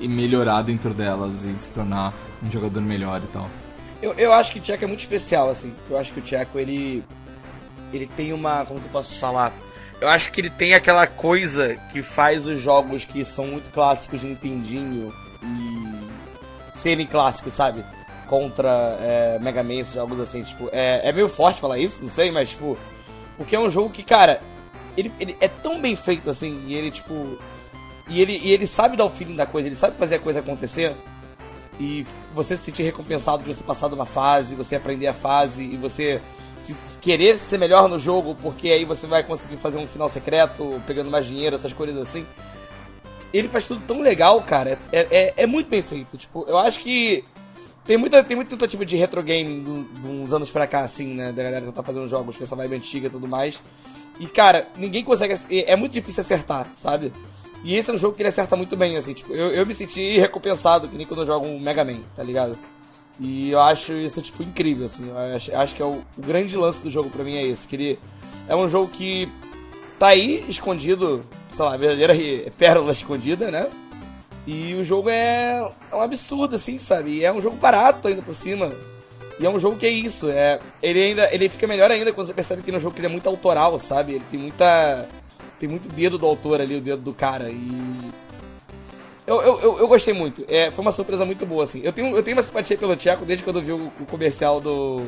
e 0.00 0.08
melhorar 0.08 0.62
dentro 0.62 0.94
delas 0.94 1.44
e 1.44 1.54
se 1.58 1.70
tornar 1.70 2.12
um 2.42 2.50
jogador 2.50 2.80
melhor 2.80 3.20
e 3.22 3.26
tal. 3.32 3.48
Eu, 4.00 4.12
eu 4.14 4.32
acho 4.32 4.52
que 4.52 4.58
o 4.58 4.62
Tcheco 4.62 4.84
é 4.84 4.86
muito 4.86 5.00
especial, 5.00 5.48
assim. 5.48 5.74
Eu 5.88 5.98
acho 5.98 6.12
que 6.12 6.20
o 6.20 6.22
Tcheco, 6.22 6.58
ele. 6.58 7.02
Ele 7.92 8.06
tem 8.06 8.32
uma. 8.32 8.64
Como 8.64 8.78
que 8.78 8.86
eu 8.86 8.92
posso 8.92 9.18
falar? 9.18 9.52
Eu 10.00 10.08
acho 10.08 10.30
que 10.30 10.40
ele 10.40 10.50
tem 10.50 10.74
aquela 10.74 11.06
coisa 11.06 11.76
que 11.90 12.02
faz 12.02 12.46
os 12.46 12.60
jogos 12.60 13.04
que 13.04 13.24
são 13.24 13.46
muito 13.46 13.70
clássicos 13.70 14.20
de 14.20 14.26
Nintendinho 14.26 15.12
e. 15.42 16.78
serem 16.78 17.06
clássicos, 17.06 17.54
sabe? 17.54 17.82
Contra 18.28 18.96
é, 19.00 19.38
Mega 19.40 19.62
Man, 19.62 19.74
esses 19.74 19.94
jogos 19.94 20.18
assim, 20.20 20.42
tipo. 20.42 20.68
É, 20.72 21.08
é 21.08 21.12
meio 21.12 21.28
forte 21.28 21.60
falar 21.60 21.78
isso, 21.78 22.02
não 22.02 22.10
sei, 22.10 22.30
mas, 22.30 22.50
tipo. 22.50 22.76
Porque 23.36 23.54
é 23.54 23.60
um 23.60 23.70
jogo 23.70 23.90
que, 23.90 24.02
cara. 24.02 24.40
Ele, 24.96 25.12
ele 25.20 25.36
é 25.40 25.48
tão 25.48 25.80
bem 25.80 25.94
feito 25.94 26.30
assim, 26.30 26.64
e 26.66 26.74
ele, 26.74 26.90
tipo. 26.90 27.38
E 28.08 28.20
ele, 28.20 28.38
e 28.38 28.50
ele 28.52 28.66
sabe 28.66 28.96
dar 28.96 29.04
o 29.04 29.10
feeling 29.10 29.36
da 29.36 29.46
coisa, 29.46 29.68
ele 29.68 29.76
sabe 29.76 29.96
fazer 29.98 30.14
a 30.16 30.18
coisa 30.20 30.38
acontecer 30.40 30.94
e 31.78 32.06
você 32.34 32.56
se 32.56 32.64
sentir 32.64 32.82
recompensado 32.82 33.42
de 33.42 33.52
você 33.52 33.62
passar 33.62 33.88
de 33.88 33.94
uma 33.94 34.06
fase, 34.06 34.54
você 34.54 34.76
aprender 34.76 35.06
a 35.06 35.12
fase 35.12 35.62
e 35.62 35.76
você 35.76 36.20
se- 36.60 36.98
querer 37.00 37.38
ser 37.38 37.58
melhor 37.58 37.88
no 37.88 37.98
jogo, 37.98 38.34
porque 38.40 38.70
aí 38.70 38.84
você 38.84 39.06
vai 39.06 39.22
conseguir 39.22 39.56
fazer 39.56 39.78
um 39.78 39.86
final 39.86 40.08
secreto, 40.08 40.80
pegando 40.86 41.10
mais 41.10 41.26
dinheiro, 41.26 41.56
essas 41.56 41.72
coisas 41.72 42.00
assim. 42.00 42.24
Ele 43.32 43.48
faz 43.48 43.66
tudo 43.66 43.82
tão 43.86 44.00
legal, 44.00 44.40
cara. 44.42 44.78
É, 44.92 45.06
é, 45.10 45.34
é 45.38 45.46
muito 45.46 45.68
bem 45.68 45.82
feito. 45.82 46.16
Tipo, 46.16 46.44
eu 46.48 46.56
acho 46.56 46.80
que 46.80 47.24
tem 47.86 47.96
muita, 47.96 48.22
tem 48.24 48.34
muita 48.34 48.50
tentativa 48.50 48.84
de 48.84 48.96
retro 48.96 49.22
game 49.22 49.62
de 49.62 50.08
uns 50.08 50.32
anos 50.32 50.50
pra 50.50 50.66
cá, 50.66 50.80
assim, 50.80 51.14
né? 51.14 51.32
Da 51.32 51.42
galera 51.42 51.64
tentar 51.64 51.82
fazendo 51.82 52.08
jogos 52.08 52.36
com 52.36 52.42
essa 52.42 52.56
vibe 52.56 52.76
antiga 52.76 53.06
e 53.06 53.10
tudo 53.10 53.28
mais. 53.28 53.60
E, 54.18 54.26
cara, 54.26 54.66
ninguém 54.76 55.04
consegue. 55.04 55.36
É 55.50 55.76
muito 55.76 55.92
difícil 55.92 56.22
acertar, 56.22 56.66
sabe? 56.72 57.12
E 57.62 57.74
esse 57.76 57.90
é 57.90 57.94
um 57.94 57.98
jogo 57.98 58.16
que 58.16 58.22
ele 58.22 58.28
acerta 58.28 58.56
muito 58.56 58.76
bem, 58.76 58.96
assim. 58.96 59.12
Tipo, 59.12 59.32
eu, 59.32 59.52
eu 59.52 59.64
me 59.64 59.74
senti 59.74 60.18
recompensado, 60.18 60.88
que 60.88 60.96
nem 60.96 61.06
quando 61.06 61.20
eu 61.20 61.26
jogo 61.26 61.46
um 61.46 61.60
Mega 61.60 61.84
Man, 61.84 62.00
tá 62.14 62.22
ligado? 62.22 62.58
E 63.20 63.50
eu 63.50 63.60
acho 63.60 63.92
isso, 63.92 64.20
tipo, 64.20 64.42
incrível, 64.42 64.86
assim. 64.86 65.08
Eu 65.08 65.18
acho, 65.36 65.56
acho 65.56 65.74
que 65.74 65.82
é 65.82 65.84
o, 65.84 66.02
o 66.16 66.22
grande 66.22 66.56
lance 66.56 66.82
do 66.82 66.90
jogo 66.90 67.08
pra 67.08 67.22
mim 67.22 67.36
é 67.36 67.44
esse. 67.44 67.68
Que 67.68 67.76
ele 67.76 67.98
é 68.48 68.56
um 68.56 68.68
jogo 68.68 68.88
que 68.88 69.28
tá 69.96 70.08
aí, 70.08 70.44
escondido, 70.48 71.24
sei 71.50 71.64
lá, 71.64 71.76
verdadeira 71.76 72.14
pérola 72.58 72.90
escondida, 72.90 73.50
né? 73.50 73.68
E 74.46 74.74
o 74.74 74.84
jogo 74.84 75.10
é, 75.10 75.68
é 75.90 75.96
um 75.96 76.00
absurdo, 76.00 76.54
assim, 76.54 76.78
sabe? 76.78 77.18
E 77.18 77.24
é 77.24 77.32
um 77.32 77.42
jogo 77.42 77.56
barato 77.56 78.06
ainda 78.06 78.22
por 78.22 78.34
cima. 78.34 78.72
E 79.38 79.44
é 79.44 79.50
um 79.50 79.58
jogo 79.58 79.76
que 79.76 79.86
é 79.86 79.90
isso, 79.90 80.30
é. 80.30 80.60
Ele 80.82 81.02
ainda. 81.02 81.34
Ele 81.34 81.48
fica 81.48 81.66
melhor 81.66 81.90
ainda 81.90 82.12
quando 82.12 82.28
você 82.28 82.34
percebe 82.34 82.62
que 82.62 82.72
no 82.72 82.80
jogo 82.80 82.94
que 82.94 83.00
ele 83.00 83.08
é 83.08 83.10
muito 83.10 83.28
autoral, 83.28 83.78
sabe? 83.78 84.14
Ele 84.14 84.24
tem 84.30 84.38
muita. 84.38 85.08
Tem 85.58 85.68
muito 85.68 85.88
dedo 85.88 86.16
do 86.16 86.26
autor 86.26 86.60
ali, 86.60 86.76
o 86.76 86.80
dedo 86.80 87.02
do 87.02 87.12
cara. 87.12 87.50
E. 87.50 88.10
Eu, 89.26 89.42
eu, 89.42 89.60
eu, 89.60 89.78
eu 89.80 89.88
gostei 89.88 90.14
muito. 90.14 90.44
É, 90.48 90.70
foi 90.70 90.82
uma 90.82 90.92
surpresa 90.92 91.24
muito 91.24 91.44
boa, 91.44 91.64
assim. 91.64 91.80
Eu 91.82 91.92
tenho, 91.92 92.16
eu 92.16 92.22
tenho 92.22 92.36
uma 92.36 92.42
simpatia 92.42 92.78
pelo 92.78 92.94
Tcheco 92.94 93.24
desde 93.24 93.44
quando 93.44 93.58
eu 93.58 93.62
vi 93.62 93.72
o, 93.72 93.92
o 94.00 94.06
comercial 94.06 94.60
do 94.60 95.02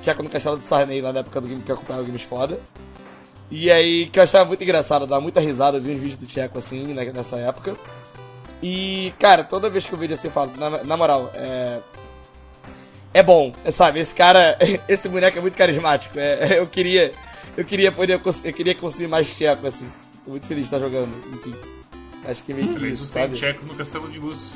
Tcheco 0.00 0.22
no 0.22 0.30
Castelo 0.30 0.56
do 0.56 0.64
Sarney, 0.64 1.00
lá 1.00 1.12
na 1.12 1.20
época 1.20 1.40
do 1.40 1.48
game 1.48 1.60
que 1.60 1.70
eu 1.70 1.74
acompanhava 1.74 2.06
Games 2.06 2.22
Foda. 2.22 2.60
E 3.50 3.70
aí, 3.70 4.06
que 4.06 4.18
eu 4.18 4.22
achava 4.22 4.44
muito 4.44 4.62
engraçado, 4.62 5.06
dava 5.06 5.20
muita 5.20 5.40
risada, 5.40 5.76
eu 5.76 5.82
vi 5.82 5.92
uns 5.92 5.98
vídeos 5.98 6.16
do 6.16 6.26
Tcheco 6.26 6.58
assim, 6.58 6.86
né, 6.94 7.04
nessa 7.12 7.36
época. 7.36 7.74
E, 8.62 9.12
cara, 9.18 9.44
toda 9.44 9.70
vez 9.70 9.86
que 9.86 9.92
eu 9.92 9.98
vejo 9.98 10.14
assim, 10.14 10.28
eu 10.28 10.32
falo, 10.32 10.52
na, 10.56 10.82
na 10.84 10.96
moral, 10.96 11.30
é. 11.34 11.78
É 13.12 13.22
bom, 13.22 13.52
é, 13.64 13.70
sabe? 13.70 14.00
Esse 14.00 14.14
cara, 14.14 14.58
esse 14.88 15.08
boneco 15.08 15.38
é 15.38 15.40
muito 15.40 15.56
carismático. 15.56 16.18
É, 16.18 16.58
eu 16.58 16.66
queria. 16.66 17.12
Eu 17.56 17.64
queria 17.64 17.92
poder. 17.92 18.20
Eu 18.42 18.52
queria 18.52 18.74
consumir 18.74 19.06
mais 19.06 19.32
Tcheco, 19.34 19.66
assim. 19.66 19.88
Tô 20.24 20.32
muito 20.32 20.46
feliz 20.46 20.68
de 20.68 20.74
estar 20.74 20.80
jogando, 20.80 21.12
enfim. 21.32 21.54
Acho 22.26 22.42
que 22.42 22.54
meio 22.54 22.68
que 22.68 22.74
Três 22.74 22.96
isso, 22.96 23.06
sabe? 23.06 23.36
Tcheco 23.36 23.64
no 23.66 23.74
Castelo 23.74 24.10
de 24.10 24.18
Luz. 24.18 24.54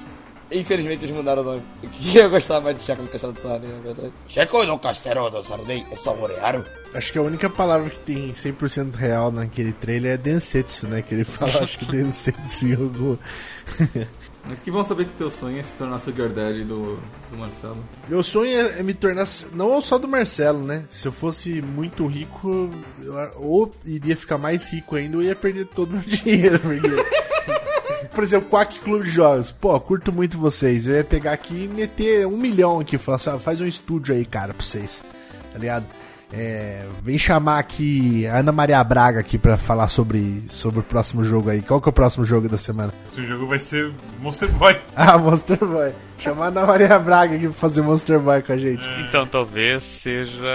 Infelizmente 0.50 1.04
eles 1.04 1.14
mudaram 1.14 1.42
o 1.42 1.44
nome. 1.44 1.62
Eu 1.82 1.90
queria 1.90 2.28
gostar 2.28 2.60
mais 2.60 2.76
de 2.76 2.82
Tcheco 2.82 3.02
no 3.02 3.08
Castelo 3.08 3.32
do 3.34 3.40
Sarney, 3.40 3.68
na 3.68 3.80
verdade. 3.80 4.12
Tcheco 4.26 4.64
no 4.64 4.78
Castelo 4.78 5.30
do 5.30 5.42
Sarney 5.42 5.86
é 5.90 5.96
saboreado. 5.96 6.64
Acho 6.94 7.12
que 7.12 7.18
a 7.18 7.22
única 7.22 7.50
palavra 7.50 7.90
que 7.90 8.00
tem 8.00 8.32
100% 8.32 8.94
real 8.94 9.30
naquele 9.30 9.72
trailer 9.72 10.14
é 10.14 10.16
Densetsu, 10.16 10.86
né? 10.86 11.02
Que 11.02 11.14
ele 11.14 11.24
fala, 11.24 11.62
acho 11.62 11.78
que 11.78 11.84
Densetsu 11.84 12.66
em 12.66 12.72
algum... 12.72 13.16
Mas 14.48 14.60
que 14.60 14.70
bom 14.70 14.82
saber 14.82 15.04
que 15.04 15.12
teu 15.12 15.30
sonho 15.30 15.58
é 15.58 15.62
se 15.62 15.74
tornar 15.74 15.98
Sugar 15.98 16.30
Daddy 16.30 16.64
do, 16.64 16.98
do 17.30 17.36
Marcelo. 17.36 17.84
Meu 18.08 18.22
sonho 18.22 18.50
é, 18.50 18.80
é 18.80 18.82
me 18.82 18.94
tornar, 18.94 19.28
não 19.52 19.78
só 19.82 19.98
do 19.98 20.08
Marcelo, 20.08 20.64
né? 20.64 20.84
Se 20.88 21.06
eu 21.06 21.12
fosse 21.12 21.60
muito 21.60 22.06
rico, 22.06 22.70
eu, 23.02 23.14
ou 23.36 23.70
iria 23.84 24.16
ficar 24.16 24.38
mais 24.38 24.72
rico 24.72 24.96
ainda, 24.96 25.18
ou 25.18 25.22
ia 25.22 25.36
perder 25.36 25.66
todo 25.66 25.90
o 25.90 25.92
meu 25.94 26.02
dinheiro. 26.06 26.58
Porque... 26.58 26.88
Por 28.14 28.24
exemplo, 28.24 28.48
Quack 28.48 28.80
Clube 28.80 29.04
de 29.04 29.10
Jogos. 29.10 29.50
Pô, 29.50 29.78
curto 29.80 30.12
muito 30.12 30.38
vocês. 30.38 30.86
Eu 30.86 30.94
ia 30.94 31.04
pegar 31.04 31.32
aqui 31.32 31.64
e 31.64 31.68
meter 31.68 32.26
um 32.26 32.36
milhão 32.36 32.80
aqui. 32.80 32.96
Falar 32.96 33.16
assim, 33.16 33.30
ah, 33.30 33.38
faz 33.38 33.60
um 33.60 33.66
estúdio 33.66 34.14
aí, 34.14 34.24
cara, 34.24 34.54
pra 34.54 34.64
vocês. 34.64 35.04
Tá 35.52 35.58
ligado? 35.58 35.84
É, 36.32 36.86
vem 37.02 37.18
chamar 37.18 37.58
aqui 37.58 38.26
a 38.26 38.38
Ana 38.38 38.52
Maria 38.52 38.82
Braga 38.84 39.20
aqui 39.20 39.38
pra 39.38 39.56
falar 39.56 39.88
sobre, 39.88 40.44
sobre 40.50 40.80
o 40.80 40.82
próximo 40.82 41.24
jogo 41.24 41.48
aí. 41.48 41.62
Qual 41.62 41.80
que 41.80 41.88
é 41.88 41.90
o 41.90 41.92
próximo 41.92 42.24
jogo 42.24 42.48
da 42.48 42.58
semana? 42.58 42.92
Esse 43.04 43.24
jogo 43.26 43.46
vai 43.46 43.58
ser 43.58 43.92
Monster 44.20 44.48
Boy. 44.50 44.76
Ah, 44.94 45.16
Monster 45.16 45.58
Boy. 45.58 45.92
Chamar 46.18 46.46
a 46.46 46.48
Ana 46.48 46.66
Maria 46.66 46.98
Braga 46.98 47.36
aqui 47.36 47.46
pra 47.46 47.54
fazer 47.54 47.80
Monster 47.80 48.18
Boy 48.18 48.42
com 48.42 48.52
a 48.52 48.58
gente. 48.58 48.84
Então 49.08 49.26
talvez 49.26 49.82
seja 49.84 50.48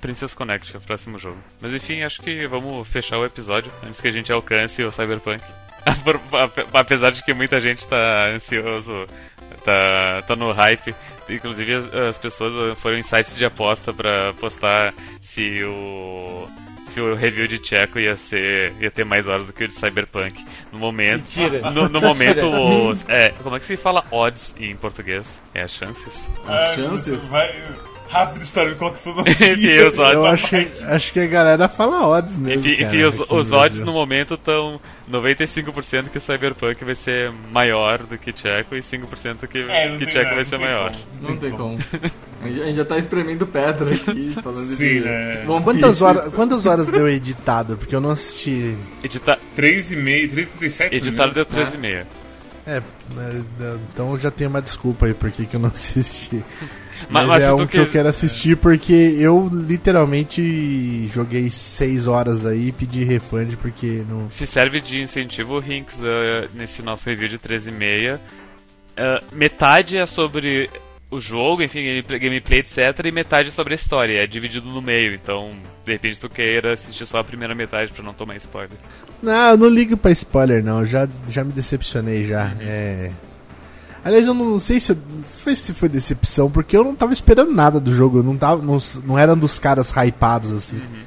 Princess 0.00 0.34
Connect 0.34 0.76
o 0.76 0.80
próximo 0.80 1.18
jogo. 1.18 1.36
Mas 1.60 1.72
enfim, 1.72 2.02
acho 2.02 2.22
que 2.22 2.46
vamos 2.46 2.86
fechar 2.88 3.18
o 3.18 3.24
episódio 3.24 3.70
antes 3.86 4.00
que 4.00 4.08
a 4.08 4.12
gente 4.12 4.32
alcance 4.32 4.82
o 4.82 4.92
Cyberpunk. 4.92 5.42
Apesar 6.72 7.10
de 7.10 7.22
que 7.24 7.34
muita 7.34 7.58
gente 7.60 7.86
tá 7.86 8.28
ansioso, 8.34 9.06
tá, 9.64 10.22
tá 10.26 10.36
no 10.36 10.52
hype. 10.52 10.94
Inclusive 11.32 11.74
as, 11.74 11.94
as 11.94 12.18
pessoas 12.18 12.78
foram 12.78 12.96
em 12.98 13.02
sites 13.02 13.36
de 13.36 13.44
aposta 13.44 13.92
pra 13.92 14.32
postar 14.34 14.94
se 15.20 15.62
o 15.64 16.48
se 16.88 17.00
o 17.00 17.14
review 17.14 17.46
de 17.46 17.64
Checo 17.64 18.00
ia 18.00 18.16
ser 18.16 18.72
ia 18.80 18.90
ter 18.90 19.04
mais 19.04 19.26
horas 19.28 19.46
do 19.46 19.52
que 19.52 19.62
o 19.64 19.68
de 19.68 19.74
Cyberpunk. 19.74 20.44
No 20.72 20.78
momento, 20.80 21.20
Mentira. 21.38 21.70
no, 21.70 21.88
no 21.88 22.00
momento 22.00 22.46
os, 22.90 23.08
é, 23.08 23.28
como 23.42 23.54
é 23.54 23.60
que 23.60 23.66
se 23.66 23.76
fala 23.76 24.04
odds 24.10 24.54
em 24.58 24.74
português? 24.74 25.40
É 25.54 25.62
as 25.62 25.70
chances. 25.70 26.30
As 26.46 26.50
Ah, 26.72 26.74
chances. 26.74 27.04
você 27.20 27.28
Vai... 27.28 27.48
Rápido 28.10 28.42
história, 28.42 28.74
coloca 28.74 28.98
tudo 29.04 29.20
Enfim, 29.30 29.72
os 29.86 29.96
odds 29.98 30.14
Eu 30.14 30.26
acho, 30.26 30.48
que- 30.48 30.84
acho 30.84 31.12
que 31.12 31.20
a 31.20 31.26
galera 31.26 31.68
fala 31.68 32.08
odds 32.08 32.36
mesmo. 32.38 32.60
Enfim, 32.60 32.76
cara, 32.76 32.88
enfim, 32.88 33.02
os, 33.04 33.20
os 33.30 33.52
odds 33.52 33.80
no 33.82 33.92
momento 33.92 34.34
estão 34.34 34.80
95% 35.08 36.08
que 36.10 36.18
o 36.18 36.20
Cyberpunk 36.20 36.84
vai 36.84 36.96
ser 36.96 37.30
maior 37.52 37.98
do 38.02 38.18
que 38.18 38.32
Checo 38.36 38.74
e 38.74 38.80
5% 38.80 39.46
que, 39.46 39.58
É, 39.60 39.90
que 39.96 40.04
tem 40.04 40.12
Checo 40.12 40.24
nada, 40.24 40.34
vai 40.34 40.44
ser 40.44 40.58
maior. 40.58 40.92
Não 41.22 41.36
tem 41.36 41.50
como. 41.52 41.78
A 42.42 42.48
gente, 42.48 42.72
já 42.72 42.84
tá 42.86 42.96
espremendo 42.98 43.46
pedra 43.46 43.92
aqui, 43.92 44.34
falando 44.42 44.64
Sim, 44.64 44.88
de. 44.88 45.00
né? 45.00 45.44
One 45.46 45.62
Quantas 45.62 46.00
horas, 46.00 46.32
quantas 46.32 46.64
horas 46.64 46.88
deu 46.88 47.06
editado? 47.06 47.76
Porque 47.76 47.94
eu 47.94 48.00
não 48.00 48.10
assisti. 48.10 48.76
Edita, 49.04 49.38
3,5, 49.56 50.32
3,37. 50.58 50.92
editado 50.94 51.34
deu 51.34 51.46
né? 51.50 51.64
13,5. 51.64 52.06
É, 52.66 52.80
né, 53.14 53.42
então 53.92 54.12
eu 54.12 54.18
já 54.18 54.30
tenho 54.30 54.48
uma 54.48 54.62
desculpa 54.62 55.06
aí 55.06 55.12
por 55.14 55.30
que 55.30 55.44
que 55.44 55.54
eu 55.56 55.60
não 55.60 55.68
assisti. 55.68 56.42
Mas- 57.08 57.26
Mas, 57.26 57.42
é 57.42 57.52
um 57.52 57.58
tu 57.58 57.66
que 57.68 57.78
eu 57.78 57.86
quero 57.86 58.08
assistir 58.08 58.56
porque 58.56 58.92
eu 59.18 59.48
literalmente 59.52 61.08
joguei 61.12 61.50
6 61.50 62.06
horas 62.06 62.44
aí 62.46 62.68
e 62.68 62.72
pedi 62.72 63.04
refund 63.04 63.56
porque 63.56 64.04
não. 64.08 64.30
Se 64.30 64.46
serve 64.46 64.80
de 64.80 65.00
incentivo, 65.00 65.58
Rinks, 65.58 65.98
uh, 65.98 66.48
nesse 66.54 66.82
nosso 66.82 67.08
review 67.08 67.28
de 67.28 67.38
13,5, 67.38 68.16
uh, 68.16 68.20
metade 69.34 69.96
é 69.96 70.06
sobre 70.06 70.68
o 71.10 71.18
jogo, 71.18 71.62
enfim, 71.62 71.80
gameplay, 72.20 72.60
etc, 72.60 73.04
e 73.04 73.10
metade 73.10 73.48
é 73.48 73.52
sobre 73.52 73.74
a 73.74 73.76
história. 73.76 74.22
É 74.22 74.26
dividido 74.26 74.68
no 74.68 74.80
meio, 74.80 75.12
então 75.12 75.50
de 75.84 75.92
repente 75.92 76.20
tu 76.20 76.28
queira 76.28 76.72
assistir 76.74 77.04
só 77.06 77.18
a 77.18 77.24
primeira 77.24 77.54
metade 77.54 77.90
pra 77.90 78.04
não 78.04 78.12
tomar 78.14 78.36
spoiler. 78.36 78.70
Não, 79.22 79.50
eu 79.50 79.56
não 79.56 79.68
ligo 79.68 79.96
pra 79.96 80.10
spoiler 80.12 80.62
não, 80.62 80.84
já, 80.84 81.08
já 81.28 81.42
me 81.42 81.52
decepcionei 81.52 82.24
já. 82.24 82.44
Uhum. 82.44 82.60
É. 82.60 83.10
Aliás, 84.04 84.26
eu 84.26 84.34
não 84.34 84.58
sei 84.58 84.80
se, 84.80 84.92
eu- 84.92 85.54
se 85.54 85.74
foi 85.74 85.88
decepção, 85.88 86.50
porque 86.50 86.76
eu 86.76 86.82
não 86.84 86.94
tava 86.94 87.12
esperando 87.12 87.52
nada 87.52 87.78
do 87.78 87.94
jogo, 87.94 88.18
eu 88.18 88.22
não, 88.22 88.36
tava, 88.36 88.62
não, 88.62 88.78
não 89.04 89.18
era 89.18 89.34
um 89.34 89.38
dos 89.38 89.58
caras 89.58 89.90
hypados 89.92 90.50
assim. 90.52 90.76
Uhum. 90.76 91.02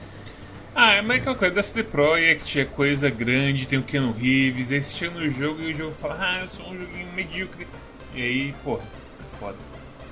Ah, 0.75 0.93
é 0.93 1.01
mais 1.01 1.21
aquela 1.21 1.35
coisa 1.35 1.53
da 1.55 1.63
CD 1.63 1.83
Projekt, 1.83 2.45
tinha 2.45 2.65
coisa 2.65 3.09
grande, 3.09 3.67
tem 3.67 3.77
o 3.79 3.83
Keanu 3.83 4.11
Reeves, 4.11 4.71
aí 4.71 4.81
você 4.81 4.93
chega 4.95 5.19
no 5.19 5.29
jogo 5.29 5.61
e 5.61 5.71
o 5.71 5.75
jogo 5.75 5.91
fala, 5.93 6.17
ah, 6.19 6.41
eu 6.41 6.47
sou 6.47 6.65
um 6.67 6.73
joguinho 6.79 7.07
medíocre. 7.15 7.67
E 8.15 8.21
aí, 8.21 8.55
porra, 8.63 8.81
é 8.81 9.37
foda. 9.39 9.55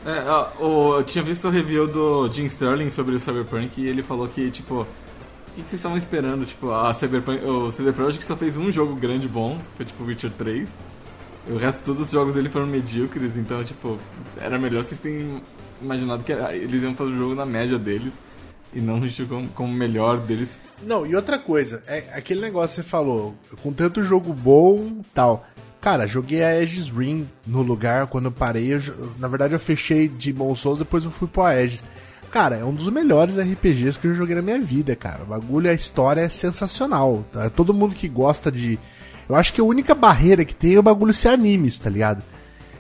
É, 0.05 0.23
ó, 0.59 0.97
eu 0.99 1.03
tinha 1.03 1.23
visto 1.23 1.47
o 1.47 1.51
review 1.51 1.87
do 1.87 2.27
Jim 2.31 2.45
Sterling 2.45 2.89
sobre 2.89 3.15
o 3.15 3.19
Cyberpunk 3.19 3.79
e 3.81 3.87
ele 3.87 4.01
falou 4.03 4.27
que, 4.27 4.49
tipo, 4.51 4.81
o 4.81 4.85
que, 5.55 5.61
que 5.63 5.69
vocês 5.69 5.73
estavam 5.79 5.97
esperando? 5.97 6.45
Tipo, 6.45 6.71
a 6.71 6.93
Cyberpunk, 6.93 7.43
o 7.45 7.71
CD 7.71 7.91
Projekt 7.91 8.25
só 8.25 8.35
fez 8.35 8.55
um 8.57 8.71
jogo 8.71 8.95
grande 8.95 9.27
bom, 9.27 9.59
foi 9.77 9.85
tipo 9.85 10.03
Witcher 10.03 10.31
3. 10.37 10.69
O 11.49 11.57
resto 11.57 11.81
todos 11.83 12.03
os 12.07 12.11
jogos 12.11 12.33
dele 12.33 12.49
foram 12.49 12.67
medíocres, 12.67 13.31
então, 13.35 13.63
tipo, 13.63 13.97
era 14.39 14.57
melhor 14.59 14.83
vocês 14.83 14.99
terem 14.99 15.41
imaginado 15.81 16.23
que 16.23 16.31
era- 16.31 16.55
eles 16.55 16.83
iam 16.83 16.95
fazer 16.95 17.11
o 17.11 17.17
jogo 17.17 17.35
na 17.35 17.45
média 17.45 17.79
deles 17.79 18.13
e 18.73 18.79
não 18.79 19.01
como, 19.27 19.47
como 19.49 19.73
melhor 19.73 20.19
deles. 20.19 20.59
Não, 20.83 21.05
e 21.05 21.15
outra 21.15 21.37
coisa, 21.39 21.81
é 21.87 22.05
aquele 22.13 22.41
negócio 22.41 22.69
que 22.75 22.81
você 22.83 22.83
falou, 22.89 23.35
com 23.61 23.71
tanto 23.73 24.03
jogo 24.03 24.33
bom 24.33 25.01
tal. 25.13 25.45
Cara, 25.81 26.05
joguei 26.07 26.43
a 26.43 26.49
Aegis 26.49 26.89
Ring 26.89 27.27
no 27.45 27.63
lugar 27.63 28.05
quando 28.05 28.25
eu 28.25 28.31
parei. 28.31 28.71
eu 28.73 28.79
na 29.17 29.27
verdade, 29.27 29.53
eu 29.55 29.59
fechei 29.59 30.07
de 30.07 30.33
Souls, 30.55 30.77
depois 30.77 31.03
eu 31.05 31.09
fui 31.11 31.27
pro 31.27 31.41
Aegis. 31.43 31.83
Cara, 32.31 32.55
é 32.57 32.63
um 32.63 32.73
dos 32.73 32.87
melhores 32.89 33.35
RPGs 33.37 33.97
que 33.99 34.07
eu 34.07 34.13
joguei 34.13 34.35
na 34.35 34.41
minha 34.43 34.61
vida, 34.61 34.95
cara. 34.95 35.23
O 35.23 35.25
bagulho, 35.25 35.69
a 35.69 35.73
história 35.73 36.21
é 36.21 36.29
sensacional. 36.29 37.25
Tá? 37.31 37.49
Todo 37.49 37.73
mundo 37.73 37.95
que 37.95 38.07
gosta 38.07 38.51
de. 38.51 38.79
Eu 39.31 39.37
acho 39.37 39.53
que 39.53 39.61
a 39.61 39.63
única 39.63 39.95
barreira 39.95 40.43
que 40.43 40.53
tem 40.53 40.75
é 40.75 40.79
o 40.79 40.83
bagulho 40.83 41.13
ser 41.13 41.29
animes, 41.29 41.77
tá 41.77 41.89
ligado? 41.89 42.21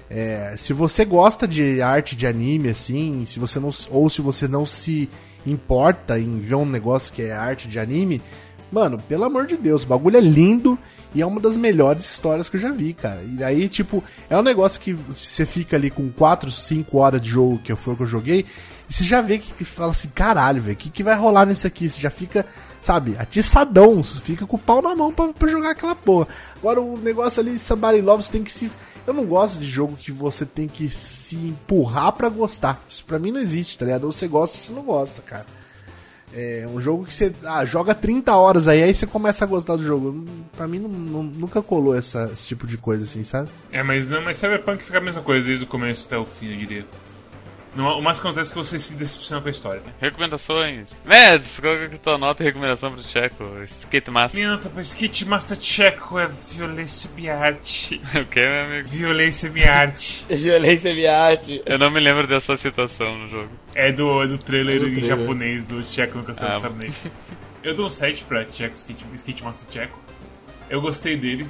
É, 0.09 0.53
se 0.57 0.73
você 0.73 1.05
gosta 1.05 1.47
de 1.47 1.81
arte 1.81 2.13
de 2.13 2.27
anime, 2.27 2.67
assim, 2.67 3.23
se 3.25 3.39
você 3.39 3.57
não, 3.57 3.69
ou 3.89 4.09
se 4.09 4.21
você 4.21 4.49
não 4.49 4.65
se 4.65 5.09
importa 5.45 6.19
em 6.19 6.41
ver 6.41 6.55
um 6.55 6.65
negócio 6.65 7.13
que 7.13 7.21
é 7.21 7.31
arte 7.31 7.69
de 7.69 7.79
anime, 7.79 8.21
mano, 8.69 9.01
pelo 9.07 9.23
amor 9.23 9.47
de 9.47 9.55
Deus, 9.55 9.83
o 9.83 9.87
bagulho 9.87 10.17
é 10.17 10.19
lindo 10.19 10.77
e 11.15 11.21
é 11.21 11.25
uma 11.25 11.39
das 11.39 11.55
melhores 11.55 12.03
histórias 12.03 12.49
que 12.49 12.57
eu 12.57 12.61
já 12.61 12.71
vi, 12.71 12.93
cara. 12.93 13.23
E 13.37 13.41
aí, 13.41 13.69
tipo, 13.69 14.03
é 14.29 14.37
um 14.37 14.43
negócio 14.43 14.81
que 14.81 14.91
você 14.91 15.45
fica 15.45 15.77
ali 15.77 15.89
com 15.89 16.09
4, 16.09 16.51
5 16.51 16.97
horas 16.97 17.21
de 17.21 17.29
jogo, 17.29 17.59
que 17.59 17.73
foi 17.77 17.93
o 17.93 17.97
que 17.97 18.03
eu 18.03 18.07
joguei, 18.07 18.45
e 18.89 18.93
você 18.93 19.05
já 19.05 19.21
vê 19.21 19.37
que, 19.37 19.53
que 19.53 19.63
fala 19.63 19.91
assim, 19.91 20.09
caralho, 20.09 20.61
velho, 20.61 20.75
o 20.75 20.77
que, 20.77 20.89
que 20.89 21.01
vai 21.01 21.15
rolar 21.15 21.45
nisso 21.45 21.65
aqui? 21.65 21.87
Você 21.89 22.01
já 22.01 22.09
fica, 22.09 22.45
sabe, 22.81 23.15
atiçadão, 23.17 24.03
você 24.03 24.19
fica 24.19 24.45
com 24.45 24.55
o 24.55 24.59
pau 24.59 24.81
na 24.81 24.95
mão 24.95 25.13
pra, 25.13 25.47
jogar 25.47 25.69
aquela 25.69 25.95
porra. 25.95 26.27
Agora 26.57 26.81
o 26.81 26.97
negócio 26.97 27.39
ali, 27.39 27.57
Somebody 27.57 28.01
Love, 28.01 28.23
você 28.23 28.31
tem 28.31 28.43
que 28.43 28.51
se. 28.51 28.69
Eu 29.05 29.13
não 29.13 29.25
gosto 29.25 29.59
de 29.59 29.65
jogo 29.65 29.95
que 29.95 30.11
você 30.11 30.45
tem 30.45 30.67
que 30.67 30.89
se 30.89 31.35
empurrar 31.35 32.11
pra 32.13 32.27
gostar. 32.27 32.83
Isso 32.87 33.05
pra 33.05 33.19
mim 33.19 33.31
não 33.31 33.39
existe, 33.39 33.77
tá 33.77 33.85
ligado? 33.85 34.03
Ou 34.05 34.11
você 34.11 34.27
gosta 34.27 34.57
ou 34.57 34.63
você 34.63 34.73
não 34.73 34.83
gosta, 34.83 35.21
cara. 35.21 35.45
É 36.33 36.65
um 36.73 36.79
jogo 36.79 37.05
que 37.05 37.13
você 37.13 37.33
ah, 37.43 37.65
joga 37.65 37.93
30 37.93 38.33
horas 38.35 38.65
aí, 38.67 38.81
aí 38.81 38.93
você 38.93 39.05
começa 39.05 39.43
a 39.43 39.47
gostar 39.47 39.75
do 39.75 39.83
jogo. 39.83 40.25
Pra 40.55 40.67
mim 40.67 40.79
não, 40.79 40.89
não- 40.89 41.23
nunca 41.23 41.61
colou 41.61 41.95
essa, 41.95 42.29
esse 42.33 42.47
tipo 42.47 42.65
de 42.65 42.77
coisa 42.77 43.03
assim, 43.03 43.23
sabe? 43.23 43.49
É, 43.71 43.83
mas 43.83 44.09
não, 44.09 44.21
mas 44.21 44.37
Cyberpunk 44.37 44.83
fica 44.83 44.99
a 44.99 45.01
mesma 45.01 45.21
coisa 45.21 45.45
desde 45.45 45.65
o 45.65 45.67
começo 45.67 46.05
até 46.07 46.17
o 46.17 46.25
fim, 46.25 46.51
eu 46.51 46.57
diria. 46.57 46.85
O 47.73 48.01
mais 48.01 48.19
que 48.19 48.27
acontece 48.27 48.49
é 48.49 48.53
que 48.53 48.57
você 48.57 48.77
se 48.77 48.93
decepciona 48.95 49.41
com 49.41 49.47
a 49.47 49.51
história. 49.51 49.81
Recomendações. 50.01 50.95
Mads, 51.05 51.57
qual 51.59 51.73
que 51.77 51.83
é 51.83 51.85
a 51.85 51.97
tua 51.97 52.17
nota 52.17 52.43
e 52.43 52.45
recomendação 52.45 52.91
pro 52.91 53.01
Checo? 53.01 53.45
Skate 53.63 54.11
Master. 54.11 54.37
Minha 54.39 54.51
nota 54.51 54.69
pra 54.69 54.81
Skate 54.81 55.25
Master 55.25 55.57
Checo 55.59 56.19
é 56.19 56.27
violência 56.27 57.09
arte. 57.33 58.01
o 58.13 58.25
que, 58.25 58.41
meu 58.45 58.63
amigo? 58.65 58.87
Violência 58.89 59.49
arte. 59.73 60.25
Violência 60.35 60.93
via 60.93 61.17
arte. 61.17 61.61
Eu 61.65 61.79
não 61.79 61.89
me 61.89 62.01
lembro 62.01 62.27
dessa 62.27 62.57
citação 62.57 63.17
no 63.17 63.29
jogo. 63.29 63.49
É 63.73 63.89
do, 63.91 64.21
é 64.21 64.27
do 64.27 64.37
trailer 64.37 64.75
É 64.75 64.79
do 64.79 64.87
em 64.89 64.95
trailer. 64.95 65.17
japonês 65.17 65.65
do 65.65 65.81
Checo 65.81 66.17
no 66.17 66.25
Castelo 66.25 66.51
Ah. 66.53 66.57
do. 66.69 66.93
Eu 67.63 67.73
dou 67.73 67.85
um 67.85 67.89
7 67.89 68.25
pra 68.25 68.45
Checo 68.49 68.75
Skate, 68.75 69.05
Skate 69.15 69.43
Master 69.45 69.71
Checo. 69.71 69.97
Eu 70.69 70.81
gostei 70.81 71.15
dele, 71.15 71.47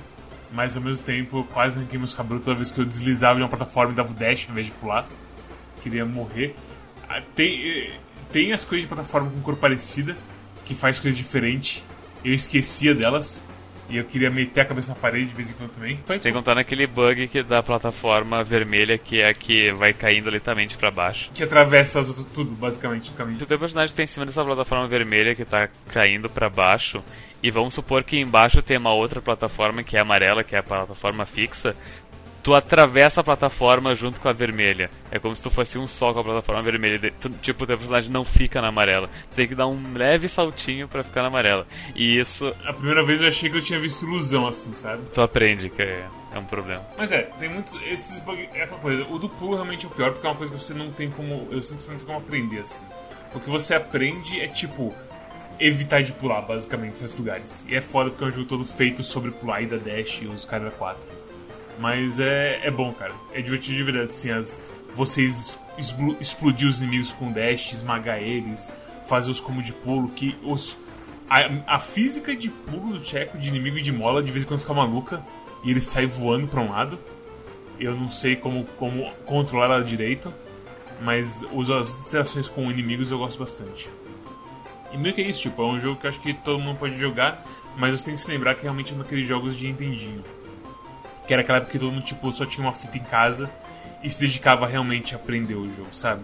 mas 0.52 0.78
ao 0.78 0.84
mesmo 0.84 1.04
tempo 1.04 1.40
eu 1.40 1.44
quase 1.46 1.80
arranquei 1.80 1.98
meus 1.98 2.14
cabelos 2.14 2.44
toda 2.44 2.56
vez 2.58 2.70
que 2.70 2.80
eu 2.80 2.86
deslizava 2.86 3.38
de 3.38 3.42
uma 3.44 3.50
plataforma 3.50 3.92
e 3.92 3.96
dava 3.96 4.12
o 4.12 4.16
dash 4.16 4.46
ao 4.46 4.52
invés 4.52 4.68
de 4.68 4.72
pular. 4.74 5.08
Queria 5.82 6.06
morrer. 6.06 6.56
Ah, 7.10 7.22
Tem, 7.36 7.70
eh, 7.70 7.92
tem 8.32 8.54
as 8.54 8.64
coisas 8.64 8.84
de 8.88 8.88
plataforma 8.94 9.30
com 9.30 9.42
cor 9.42 9.56
parecida, 9.58 10.16
que 10.66 10.74
faz 10.76 11.00
coisas 11.00 11.18
diferentes. 11.18 11.84
Eu 12.24 12.34
esquecia 12.34 12.94
delas. 12.96 13.44
E 13.90 13.98
eu 13.98 14.06
queria 14.06 14.30
meter 14.30 14.62
a 14.62 14.66
cabeça 14.66 14.94
na 14.94 14.96
parede 14.96 15.26
de 15.26 15.36
vez 15.36 15.52
em 15.52 15.54
quando 15.54 15.72
também. 15.72 16.00
Foi 16.06 16.18
Sem 16.18 16.32
contar 16.32 16.56
naquele 16.56 16.88
bug 16.88 17.28
que 17.28 17.44
da 17.44 17.62
plataforma 17.62 18.42
vermelha 18.42 18.98
que 18.98 19.20
é 19.20 19.28
a 19.28 19.34
que 19.34 19.70
vai 19.74 19.92
caindo 19.92 20.30
lentamente 20.30 20.78
pra 20.78 20.90
baixo. 20.90 21.30
que 21.36 21.44
atravessa 21.44 22.00
as 22.00 22.08
outras 22.08 22.26
tudo, 22.28 22.56
basicamente, 22.56 23.12
no 23.12 23.18
caminho. 23.18 23.38
Se 23.38 23.44
o 23.44 23.48
teu 23.48 23.60
personagem 23.60 23.94
tá 23.94 24.02
em 24.02 24.08
cima 24.08 24.26
dessa 24.26 24.46
plataforma 24.46 24.88
vermelha 24.88 25.36
que 25.36 25.44
tá 25.44 25.68
caindo 25.92 26.30
pra 26.30 26.50
baixo, 26.50 27.04
e 27.44 27.52
vamos 27.52 27.74
supor 27.74 28.06
que 28.06 28.18
embaixo 28.18 28.62
tem 28.62 28.78
uma 28.78 28.94
outra 28.94 29.22
plataforma 29.22 29.84
que 29.84 29.98
é 29.98 30.00
amarela, 30.00 30.42
que 30.42 30.56
é 30.56 30.60
a 30.60 30.64
plataforma 30.64 31.26
fixa, 31.26 31.76
tu 32.44 32.54
atravessa 32.56 33.22
a 33.22 33.24
plataforma 33.24 33.94
junto 33.96 34.20
com 34.20 34.28
a 34.30 34.32
vermelha. 34.34 34.90
É 35.12 35.20
como 35.20 35.36
se 35.36 35.44
tu 35.44 35.50
fosse 35.50 35.78
um 35.78 35.88
só 35.88 36.14
com 36.14 36.20
a 36.20 36.24
plataforma 36.24 36.62
vermelha. 36.62 37.12
Tu- 37.20 37.30
tipo, 37.42 37.64
o 37.64 37.68
teu 37.68 37.78
personagem 37.78 38.12
não 38.12 38.26
fica 38.26 38.62
na 38.62 38.70
amarela. 38.70 39.08
Tu 39.32 39.36
tem 39.36 39.48
que 39.48 39.56
dar 39.56 39.68
um 39.68 39.94
leve 39.94 40.28
saltinho 40.28 40.88
pra 40.88 41.04
ficar 41.04 41.22
na 41.22 41.28
amarela. 41.28 41.68
E 41.96 42.18
isso 42.20 42.48
A 42.66 42.74
primeira 42.74 43.04
vez 43.06 43.22
eu 43.22 43.28
achei 43.28 43.50
que 43.50 43.58
eu 43.58 43.62
tinha 43.64 43.80
visto 43.80 44.06
ilusão 44.06 44.48
assim, 44.48 44.74
sabe? 44.74 45.04
tu 45.14 45.22
aprende, 45.22 45.70
que 45.70 45.82
é, 45.82 46.06
é 46.34 46.40
um 46.40 46.46
problema. 46.46 46.84
Mas 46.98 47.12
é, 47.12 47.24
tem 47.40 47.50
muitos. 47.50 47.76
Esses 47.84 48.20
bugs. 48.20 48.48
É 48.54 48.64
aquela 48.64 48.80
coisa. 48.80 49.06
O 49.10 49.18
do 49.20 49.30
pulo 49.30 49.54
realmente 49.56 49.86
é 49.86 49.90
o 49.90 49.92
pior, 49.92 50.12
porque 50.12 50.26
é 50.26 50.30
uma 50.30 50.36
coisa 50.36 50.52
que 50.52 50.60
você 50.60 50.74
não 50.74 50.92
tem 50.92 51.10
como. 51.10 51.48
Eu 51.52 51.62
sinto 51.62 51.78
que 51.78 51.84
você 51.84 51.92
não 51.92 51.98
tem 51.98 52.08
como 52.08 52.18
aprender 52.20 52.60
assim. 52.60 52.84
O 53.34 53.40
que 53.40 53.50
você 53.50 53.74
aprende 53.76 54.40
é 54.42 54.48
tipo. 54.48 54.94
Evitar 55.60 56.02
de 56.02 56.12
pular, 56.12 56.42
basicamente, 56.42 56.94
em 56.94 56.96
certos 56.96 57.20
lugares. 57.20 57.66
E 57.70 57.76
é 57.76 57.82
foda 57.82 58.10
porque 58.10 58.24
é 58.24 58.28
um 58.28 58.32
jogo 58.32 58.46
todo 58.48 58.66
feito 58.66 59.04
sobre 59.04 59.30
pular 59.30 59.62
e 59.62 59.68
da 59.68 59.78
Dash 59.78 60.20
e 60.24 60.26
os 60.26 60.44
caras 60.44 60.72
da 60.72 60.72
4. 60.72 61.00
Mas 61.82 62.20
é, 62.20 62.62
é 62.64 62.70
bom, 62.70 62.94
cara. 62.94 63.12
É 63.34 63.42
divertido 63.42 63.76
de 63.76 63.84
verdade, 63.84 64.08
assim, 64.10 64.30
as, 64.30 64.62
vocês 64.96 65.58
explo- 65.80 66.16
explodir 66.22 66.68
os 66.70 66.80
inimigos 66.80 67.12
com 67.12 67.32
dash, 67.32 67.74
esmagar 67.74 68.22
eles, 68.22 68.72
fazer 69.08 69.32
os 69.32 69.40
como 69.40 69.64
de 69.64 69.74
pulo, 69.74 70.08
que 70.10 70.38
os. 70.44 70.78
A, 71.28 71.76
a 71.76 71.80
física 71.80 72.36
de 72.36 72.50
pulo 72.50 73.00
do 73.00 73.04
Checo, 73.04 73.38
de 73.38 73.50
inimigo 73.50 73.80
e 73.80 73.82
de 73.82 73.92
mola, 73.92 74.22
de 74.22 74.32
vez 74.32 74.44
em 74.44 74.48
quando 74.48 74.60
fica 74.60 74.74
maluca 74.76 75.24
e 75.64 75.72
ele 75.72 75.82
sai 75.82 76.06
voando 76.06 76.48
pra 76.48 76.62
um 76.62 76.70
lado. 76.70 77.00
Eu 77.80 77.96
não 77.96 78.12
sei 78.12 78.36
como, 78.36 78.64
como 78.78 79.10
controlar 79.26 79.66
ela 79.66 79.84
direito, 79.84 80.32
mas 81.02 81.44
os, 81.52 81.72
as 81.72 82.08
interações 82.08 82.48
com 82.48 82.70
inimigos 82.70 83.10
eu 83.10 83.18
gosto 83.18 83.40
bastante. 83.40 83.90
E 84.94 84.98
meio 84.98 85.16
que 85.16 85.22
é 85.22 85.28
isso, 85.28 85.42
tipo, 85.42 85.64
é 85.64 85.66
um 85.66 85.80
jogo 85.80 86.00
que 86.00 86.06
acho 86.06 86.20
que 86.20 86.32
todo 86.34 86.60
mundo 86.60 86.78
pode 86.78 86.96
jogar, 86.96 87.44
mas 87.78 87.98
você 87.98 88.06
tem 88.06 88.14
que 88.14 88.22
se 88.22 88.30
lembrar 88.30 88.54
que 88.54 88.64
realmente 88.64 88.92
é 88.92 88.96
um 88.96 89.00
daqueles 89.00 89.26
jogos 89.26 89.58
de 89.58 89.66
Nintendinho. 89.68 90.22
Que 91.32 91.36
era 91.36 91.44
aquela 91.44 91.60
época 91.60 91.72
que 91.72 91.80
todo 91.80 91.94
mundo 91.94 92.04
tipo, 92.04 92.30
só 92.34 92.46
tinha 92.46 92.62
uma 92.68 92.74
fita 92.74 92.98
em 92.98 93.02
casa 93.04 93.50
e 94.04 94.10
se 94.10 94.20
dedicava 94.20 94.68
realmente 94.68 95.14
a 95.14 95.18
aprender 95.18 95.56
o 95.56 95.64
jogo, 95.74 95.88
sabe? 95.94 96.24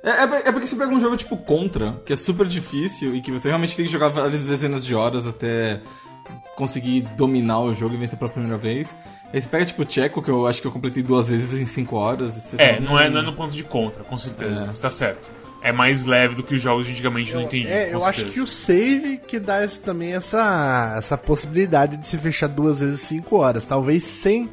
É, 0.00 0.10
é, 0.10 0.22
é 0.48 0.52
porque 0.52 0.64
você 0.68 0.76
pega 0.76 0.92
um 0.94 1.00
jogo 1.00 1.16
tipo 1.16 1.36
Contra, 1.36 2.00
que 2.06 2.12
é 2.12 2.16
super 2.16 2.46
difícil 2.46 3.16
e 3.16 3.20
que 3.20 3.32
você 3.32 3.48
realmente 3.48 3.74
tem 3.74 3.84
que 3.84 3.90
jogar 3.90 4.10
várias 4.10 4.44
dezenas 4.44 4.84
de 4.84 4.94
horas 4.94 5.26
até 5.26 5.80
conseguir 6.54 7.00
dominar 7.16 7.58
o 7.62 7.74
jogo 7.74 7.94
e 7.96 7.98
vencer 7.98 8.16
pela 8.16 8.30
primeira 8.30 8.56
vez. 8.56 8.94
Aí 9.32 9.42
você 9.42 9.48
pega 9.48 9.66
tipo 9.66 9.84
Checo, 9.92 10.22
que 10.22 10.28
eu 10.30 10.46
acho 10.46 10.60
que 10.60 10.68
eu 10.68 10.70
completei 10.70 11.02
duas 11.02 11.28
vezes 11.28 11.60
em 11.60 11.66
cinco 11.66 11.96
horas. 11.96 12.54
É, 12.56 12.78
não 12.78 12.96
é, 12.96 13.08
"Hum, 13.08 13.10
não 13.10 13.18
é 13.18 13.22
no 13.22 13.32
ponto 13.32 13.52
de 13.52 13.64
contra, 13.64 14.04
com 14.04 14.16
certeza, 14.16 14.62
É. 14.62 14.66
você 14.72 14.82
tá 14.82 14.90
certo. 14.90 15.28
É 15.64 15.72
mais 15.72 16.04
leve 16.04 16.34
do 16.34 16.42
que 16.42 16.54
os 16.54 16.60
jogos 16.62 16.86
antigamente 16.88 17.32
não 17.34 17.40
entendi. 17.40 17.66
É, 17.66 17.92
eu 17.94 18.04
acho 18.04 18.26
que 18.26 18.38
o 18.40 18.46
save 18.46 19.16
que 19.26 19.40
dá 19.40 19.64
esse- 19.64 19.80
também 19.80 20.12
essa, 20.14 20.94
essa 20.98 21.16
possibilidade 21.18 21.96
de 21.96 22.06
se 22.06 22.18
fechar 22.18 22.48
duas 22.48 22.80
vezes 22.80 23.00
cinco 23.00 23.38
horas. 23.38 23.64
Talvez 23.64 24.04
sem, 24.04 24.50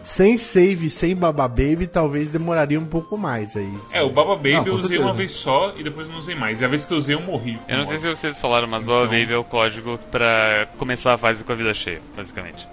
sem 0.00 0.38
save, 0.38 0.88
sem 0.88 1.16
Baba 1.16 1.48
Baby, 1.48 1.88
talvez 1.88 2.30
demoraria 2.30 2.78
um 2.78 2.84
pouco 2.86 3.18
mais 3.18 3.56
aí. 3.56 3.72
É, 3.92 4.00
o 4.00 4.10
Baba 4.10 4.36
Baby 4.36 4.52
Não, 4.52 4.66
eu 4.68 4.74
usei 4.74 4.88
certeza. 4.90 5.02
uma 5.08 5.14
vez 5.14 5.32
só 5.32 5.74
e 5.76 5.82
depois 5.82 6.08
não 6.08 6.18
usei 6.18 6.36
mais. 6.36 6.60
E 6.60 6.64
a 6.64 6.68
vez 6.68 6.86
que 6.86 6.92
eu 6.94 6.98
usei 6.98 7.16
eu 7.16 7.20
morri. 7.20 7.58
Eu 7.68 7.76
não 7.78 7.84
sei 7.84 7.98
se 7.98 8.06
vocês 8.08 8.38
falaram, 8.38 8.68
mas 8.68 8.84
Baba 8.84 9.06
Então- 9.06 9.18
Baby 9.20 9.32
é 9.32 9.36
o 9.38 9.42
código 9.44 9.98
pra 10.10 10.68
começar 10.78 11.14
a 11.14 11.18
fase 11.18 11.42
com 11.42 11.50
a 11.50 11.56
vida 11.56 11.74
cheia, 11.74 12.00
basicamente. 12.16 12.64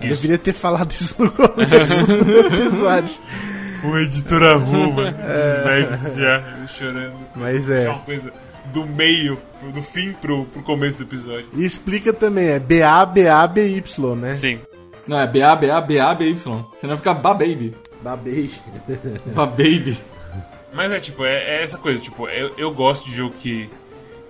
Eu 0.00 0.08
Deveria 0.08 0.38
ter 0.38 0.54
falado 0.54 0.90
isso 0.90 1.22
no 1.22 1.30
começo 1.30 2.06
do 2.06 2.38
episódio. 2.46 3.14
O 3.84 3.96
editor 3.98 4.42
arruma, 4.42 5.10
desmete 5.12 6.20
já, 6.20 6.66
chorando. 6.66 7.14
Mas 7.34 7.68
É 7.68 7.84
é. 7.84 7.88
uma 7.88 8.00
coisa 8.00 8.32
do 8.66 8.86
meio, 8.86 9.38
do 9.72 9.82
fim 9.82 10.12
pro, 10.12 10.44
pro 10.46 10.62
começo 10.62 10.98
do 10.98 11.04
episódio. 11.04 11.48
E 11.54 11.64
explica 11.64 12.12
também, 12.12 12.48
é 12.48 12.58
B-A-B-A-B-Y, 12.58 14.14
né? 14.16 14.34
Sim. 14.34 14.60
Não, 15.06 15.18
é 15.18 15.26
BA, 15.26 15.56
BA, 15.56 15.80
BA, 15.80 16.14
BY. 16.14 16.36
Senão 16.80 16.96
fica 16.96 17.12
Ba 17.14 17.34
Baby. 17.34 17.74
Babei. 18.02 18.50
Ba 19.34 19.46
Baby. 19.46 19.98
Mas 20.72 20.92
é 20.92 21.00
tipo, 21.00 21.24
é, 21.24 21.58
é 21.58 21.62
essa 21.64 21.78
coisa, 21.78 22.00
tipo, 22.00 22.28
eu, 22.28 22.54
eu 22.56 22.72
gosto 22.72 23.06
de 23.06 23.16
jogo 23.16 23.34
que, 23.36 23.68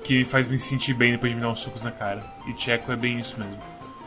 que 0.02 0.18
me 0.18 0.24
faz 0.24 0.46
me 0.46 0.56
sentir 0.56 0.94
bem 0.94 1.12
depois 1.12 1.32
de 1.32 1.36
me 1.36 1.42
dar 1.42 1.50
uns 1.50 1.60
socos 1.60 1.82
na 1.82 1.90
cara. 1.90 2.22
E 2.46 2.58
Checo 2.58 2.90
é 2.90 2.96
bem 2.96 3.18
isso 3.18 3.38
mesmo. 3.38 3.58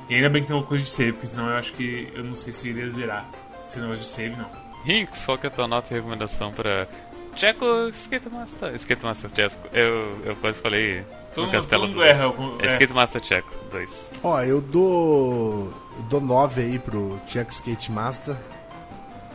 E 0.09 0.15
ainda 0.15 0.29
bem 0.29 0.41
que 0.41 0.47
tem 0.47 0.57
uma 0.57 0.65
coisa 0.65 0.83
de 0.83 0.89
save, 0.89 1.13
porque 1.13 1.27
senão 1.27 1.49
eu 1.49 1.55
acho 1.55 1.73
que 1.73 2.11
eu 2.15 2.23
não 2.23 2.33
sei 2.33 2.51
se 2.51 2.67
eu 2.67 2.71
iria 2.75 2.89
zerar. 2.89 3.29
Se 3.63 3.79
negócio 3.79 4.01
de 4.01 4.07
save, 4.07 4.35
não. 4.35 4.49
Rinks, 4.85 5.25
qual 5.25 5.37
que 5.37 5.47
é 5.47 5.49
a 5.49 5.51
tua 5.51 5.67
nota 5.67 5.87
e 5.91 5.95
recomendação 5.97 6.51
pra 6.51 6.87
Checo 7.35 7.65
Skate 7.89 8.29
Master? 8.29 8.75
Skate 8.75 9.03
Master 9.03 9.29
Checo. 9.33 9.67
Eu, 9.73 10.19
eu 10.25 10.35
quase 10.37 10.59
falei 10.59 11.03
Todo 11.33 11.45
no 11.45 11.51
mundo- 11.51 11.61
Castelo 11.61 11.87
mundo 11.87 11.95
do 11.95 12.03
erra, 12.03 12.33
É 12.61 12.65
é. 12.67 12.71
Skate 12.73 12.93
Master 12.93 13.23
Checo 13.23 13.49
2. 13.71 14.11
Ó, 14.23 14.41
eu 14.41 14.61
dou. 14.61 15.73
Eu 15.97 16.03
dou 16.09 16.21
9 16.21 16.61
aí 16.61 16.79
pro 16.79 17.19
Checo 17.25 17.51
Skate 17.51 17.91
Master. 17.91 18.35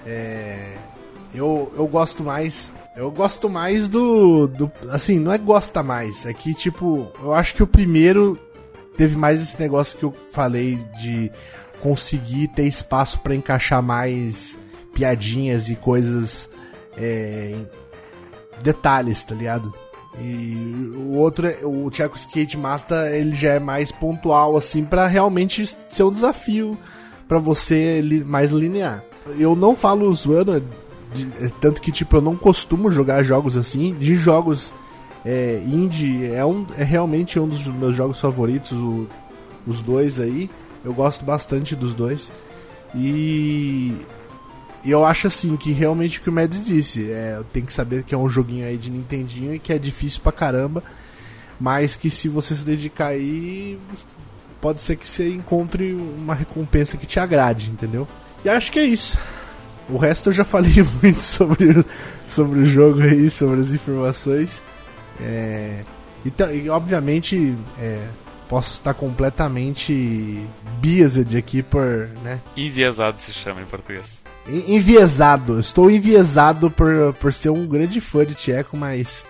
É. 0.07 0.77
Eu, 1.35 1.73
eu 1.77 1.87
gosto 1.87 2.23
mais. 2.23 2.73
Eu 2.97 3.11
gosto 3.11 3.49
mais 3.49 3.87
do, 3.89 4.47
do. 4.49 4.71
Assim, 4.91 5.19
não 5.19 5.33
é 5.33 5.39
gosta 5.39 5.83
mais. 5.83 6.25
É 6.27 6.33
que, 6.33 6.53
tipo, 6.55 7.11
eu 7.23 7.33
acho 7.35 7.55
que 7.55 7.63
o 7.63 7.67
primeiro 7.67 8.39
teve 8.97 9.17
mais 9.17 9.41
esse 9.43 9.59
negócio 9.61 9.97
que 9.99 10.05
eu 10.05 10.15
falei 10.33 10.77
de 11.01 11.31
conseguir 11.81 12.49
ter 12.49 12.65
espaço 12.65 13.21
pra 13.21 13.35
encaixar 13.37 13.81
mais 13.83 14.59
piadinhas 14.99 15.71
e 15.71 15.77
coisas. 15.77 16.51
É, 16.97 17.55
detalhes, 18.63 19.23
tá 19.23 19.35
ligado? 19.35 19.73
E 20.21 20.93
o 20.97 21.13
outro, 21.17 21.47
é- 21.47 21.61
o 21.63 21.89
Checo 21.93 22.17
Skate 22.17 22.57
Master, 22.57 23.15
ele 23.15 23.35
já 23.37 23.51
é 23.53 23.61
mais 23.61 23.93
pontual, 23.93 24.57
assim, 24.57 24.83
pra 24.85 25.07
realmente 25.07 25.65
ser 25.89 26.03
um 26.03 26.11
desafio 26.11 26.77
pra 27.29 27.39
você 27.39 28.01
li- 28.01 28.25
mais 28.25 28.51
linear. 28.51 29.05
Eu 29.39 29.55
não 29.55 29.77
falo 29.77 30.13
zoando, 30.13 30.61
de- 31.15 31.29
é, 31.41 31.49
tanto 31.61 31.81
que, 31.81 31.93
tipo, 31.93 32.17
eu 32.17 32.21
não 32.21 32.35
costumo 32.35 32.91
jogar 32.91 33.23
jogos 33.23 33.57
assim, 33.57 33.95
de 33.95 34.17
jogos 34.17 34.75
é, 35.25 35.61
indie, 35.67 36.27
é, 36.33 36.45
um, 36.45 36.67
é 36.77 36.83
realmente 36.83 37.39
um 37.39 37.47
dos 37.47 37.65
meus 37.67 37.95
jogos 37.95 38.19
favoritos, 38.21 38.73
o- 38.73 39.07
os 39.67 39.81
dois 39.83 40.19
aí. 40.19 40.51
Eu 40.85 40.93
gosto 40.93 41.25
bastante 41.25 41.77
dos 41.77 41.93
dois. 41.95 42.33
E 42.95 43.95
e 44.85 44.91
eu 44.91 45.05
acho 45.05 45.27
assim 45.27 45.57
que 45.57 45.73
realmente 45.73 46.19
o 46.19 46.23
que 46.23 46.31
o 46.31 46.33
Mads 46.33 46.65
disse, 46.67 47.11
é, 47.11 47.41
tem 47.53 47.65
que 47.65 47.73
saber 47.73 48.03
que 48.05 48.15
é 48.15 48.19
um 48.19 48.29
joguinho 48.29 48.67
aí 48.67 48.77
de 48.77 48.91
Nintendinho 48.91 49.55
e 49.55 49.59
que 49.59 49.73
é 49.73 49.79
difícil 49.79 50.21
pra 50.23 50.33
caramba, 50.33 50.83
mas 51.61 51.97
que 51.97 52.09
se 52.11 52.29
você 52.29 52.55
se 52.55 52.65
dedicar 52.65 53.09
aí, 53.09 53.79
pode 54.61 54.81
ser 54.81 54.97
que 54.97 55.07
você 55.07 55.29
encontre 55.31 55.93
uma 55.95 56.35
recompensa 56.35 56.97
que 56.97 57.07
te 57.07 57.19
agrade, 57.19 57.71
entendeu? 57.71 58.07
E 58.45 58.49
acho 58.49 58.71
que 58.71 58.79
é 58.79 58.85
isso. 58.85 59.19
O 59.89 59.97
resto 59.97 60.29
eu 60.29 60.33
já 60.33 60.45
falei 60.45 60.73
muito 61.03 61.21
sobre, 61.23 61.85
sobre 62.29 62.61
o 62.61 62.65
jogo 62.67 63.01
aí, 63.03 63.29
sobre 63.31 63.61
as 63.61 63.73
informações. 63.73 64.63
É, 65.21 65.83
e, 66.25 66.31
ta- 66.31 66.53
e, 66.53 66.69
obviamente 66.69 67.57
é, 67.81 68.07
posso 68.49 68.75
estar 68.75 68.95
completamente 68.95 70.47
biased 70.81 71.37
aqui 71.37 71.63
por, 71.63 72.09
né, 72.23 72.41
Enviesado 72.57 73.21
se 73.21 73.33
chama 73.33 73.61
em 73.61 73.65
português. 73.65 74.21
En- 74.49 74.77
Enviesado. 74.77 75.59
Estou 75.61 75.91
enviesado 75.91 76.71
por, 76.71 77.13
por 77.15 77.33
ser 77.33 77.51
um 77.51 77.67
grande 77.67 78.01
fã 78.01 78.25
de 78.25 78.35
Tcheco, 78.35 78.77
mas 78.77 79.27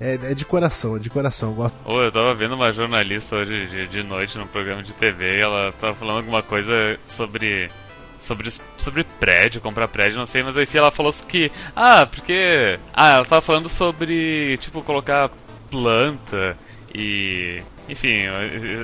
é, 0.00 0.14
é 0.30 0.34
de 0.34 0.44
coração, 0.44 0.96
é 0.96 0.98
de 0.98 1.10
coração. 1.10 1.50
Eu 1.50 1.54
gosto. 1.54 1.76
Ô, 1.84 2.02
eu 2.02 2.12
tava 2.12 2.34
vendo 2.34 2.54
uma 2.54 2.72
jornalista 2.72 3.36
hoje 3.36 3.66
de, 3.66 3.86
de 3.88 4.02
noite 4.02 4.36
num 4.38 4.46
programa 4.46 4.82
de 4.82 4.92
TV 4.92 5.38
e 5.38 5.40
ela 5.40 5.72
tava 5.72 5.94
falando 5.94 6.18
alguma 6.18 6.42
coisa 6.42 6.98
sobre 7.06 7.70
sobre, 8.18 8.50
sobre 8.78 9.04
prédio, 9.20 9.60
comprar 9.60 9.86
prédio, 9.88 10.16
não 10.18 10.24
sei, 10.26 10.42
mas 10.42 10.56
aí 10.56 10.66
ela 10.72 10.90
falou 10.90 11.12
que. 11.28 11.50
Ah, 11.76 12.06
porque. 12.06 12.78
Ah, 12.92 13.10
ela 13.16 13.24
tava 13.24 13.42
falando 13.42 13.68
sobre, 13.68 14.56
tipo, 14.58 14.80
colocar 14.82 15.30
planta 15.70 16.56
e. 16.94 17.60
Enfim, 17.88 18.22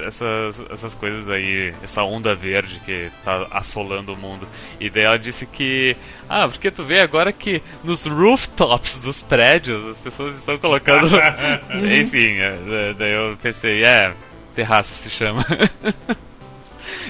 essas, 0.06 0.62
essas 0.70 0.94
coisas 0.94 1.31
aí, 1.31 1.72
essa 1.82 2.02
onda 2.02 2.35
verde 2.35 2.81
que 2.85 3.10
tá 3.24 3.47
assolando 3.51 4.12
o 4.12 4.16
mundo. 4.16 4.47
E 4.78 4.90
daí 4.90 5.05
ela 5.05 5.18
disse 5.18 5.47
que. 5.47 5.97
Ah, 6.28 6.47
porque 6.47 6.70
tu 6.70 6.85
vê 6.85 7.01
agora 7.01 7.32
que 7.32 7.62
nos 7.82 8.05
rooftops 8.05 8.98
dos 8.98 9.22
prédios 9.22 9.86
as 9.86 10.01
pessoas 10.01 10.36
estão 10.36 10.59
colocando. 10.59 11.06
Enfim, 11.72 12.39
é, 12.39 12.94
daí 12.97 13.12
eu 13.12 13.39
pensei, 13.40 13.85
é, 13.85 14.12
terraço 14.55 14.93
se 15.02 15.09
chama. 15.09 15.44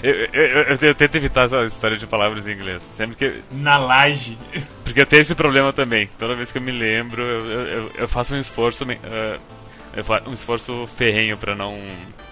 Eu, 0.03 0.15
eu, 0.33 0.43
eu, 0.43 0.79
eu, 0.81 0.95
tento 0.95 1.17
evitar 1.17 1.45
essa 1.45 1.65
história 1.67 1.99
de 1.99 2.07
palavras 2.07 2.47
em 2.47 2.53
inglês. 2.53 2.83
Sempre 2.83 3.17
que. 3.17 3.43
Na 3.51 3.77
laje. 3.77 4.39
Porque 4.83 5.01
eu 5.01 5.07
tenho 5.07 5.21
esse 5.21 5.35
problema 5.35 5.75
também. 5.75 6.09
Toda 6.19 6.35
vez 6.35 6.51
que 6.51 6.57
eu 6.57 6.63
me 6.63 6.71
lembro, 6.71 7.23
eu, 7.23 7.91
eu 7.99 8.09
faço 8.09 8.35
um 8.35 8.39
esforço. 8.39 8.85
Uh, 8.85 9.41
um 10.27 10.33
esforço 10.33 10.89
ferrenho 10.97 11.37
pra 11.37 11.55
não, 11.55 11.77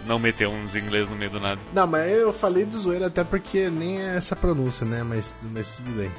não 0.07 0.19
meter 0.19 0.47
uns 0.47 0.75
inglês 0.75 1.09
no 1.09 1.17
meio 1.17 1.31
do 1.31 1.41
nada. 1.41 1.61
Não, 1.73 1.87
mas 1.87 2.11
eu 2.11 2.33
falei 2.33 2.65
do 2.65 2.79
zoeiro 2.79 3.05
até 3.05 3.25
porque 3.25 3.69
nem 3.69 4.01
é 4.01 4.17
essa 4.17 4.37
pronúncia, 4.37 4.87
né? 4.87 5.03
Mas, 5.03 5.35
mas 5.53 5.77
tudo 5.77 5.91
bem. 5.97 6.11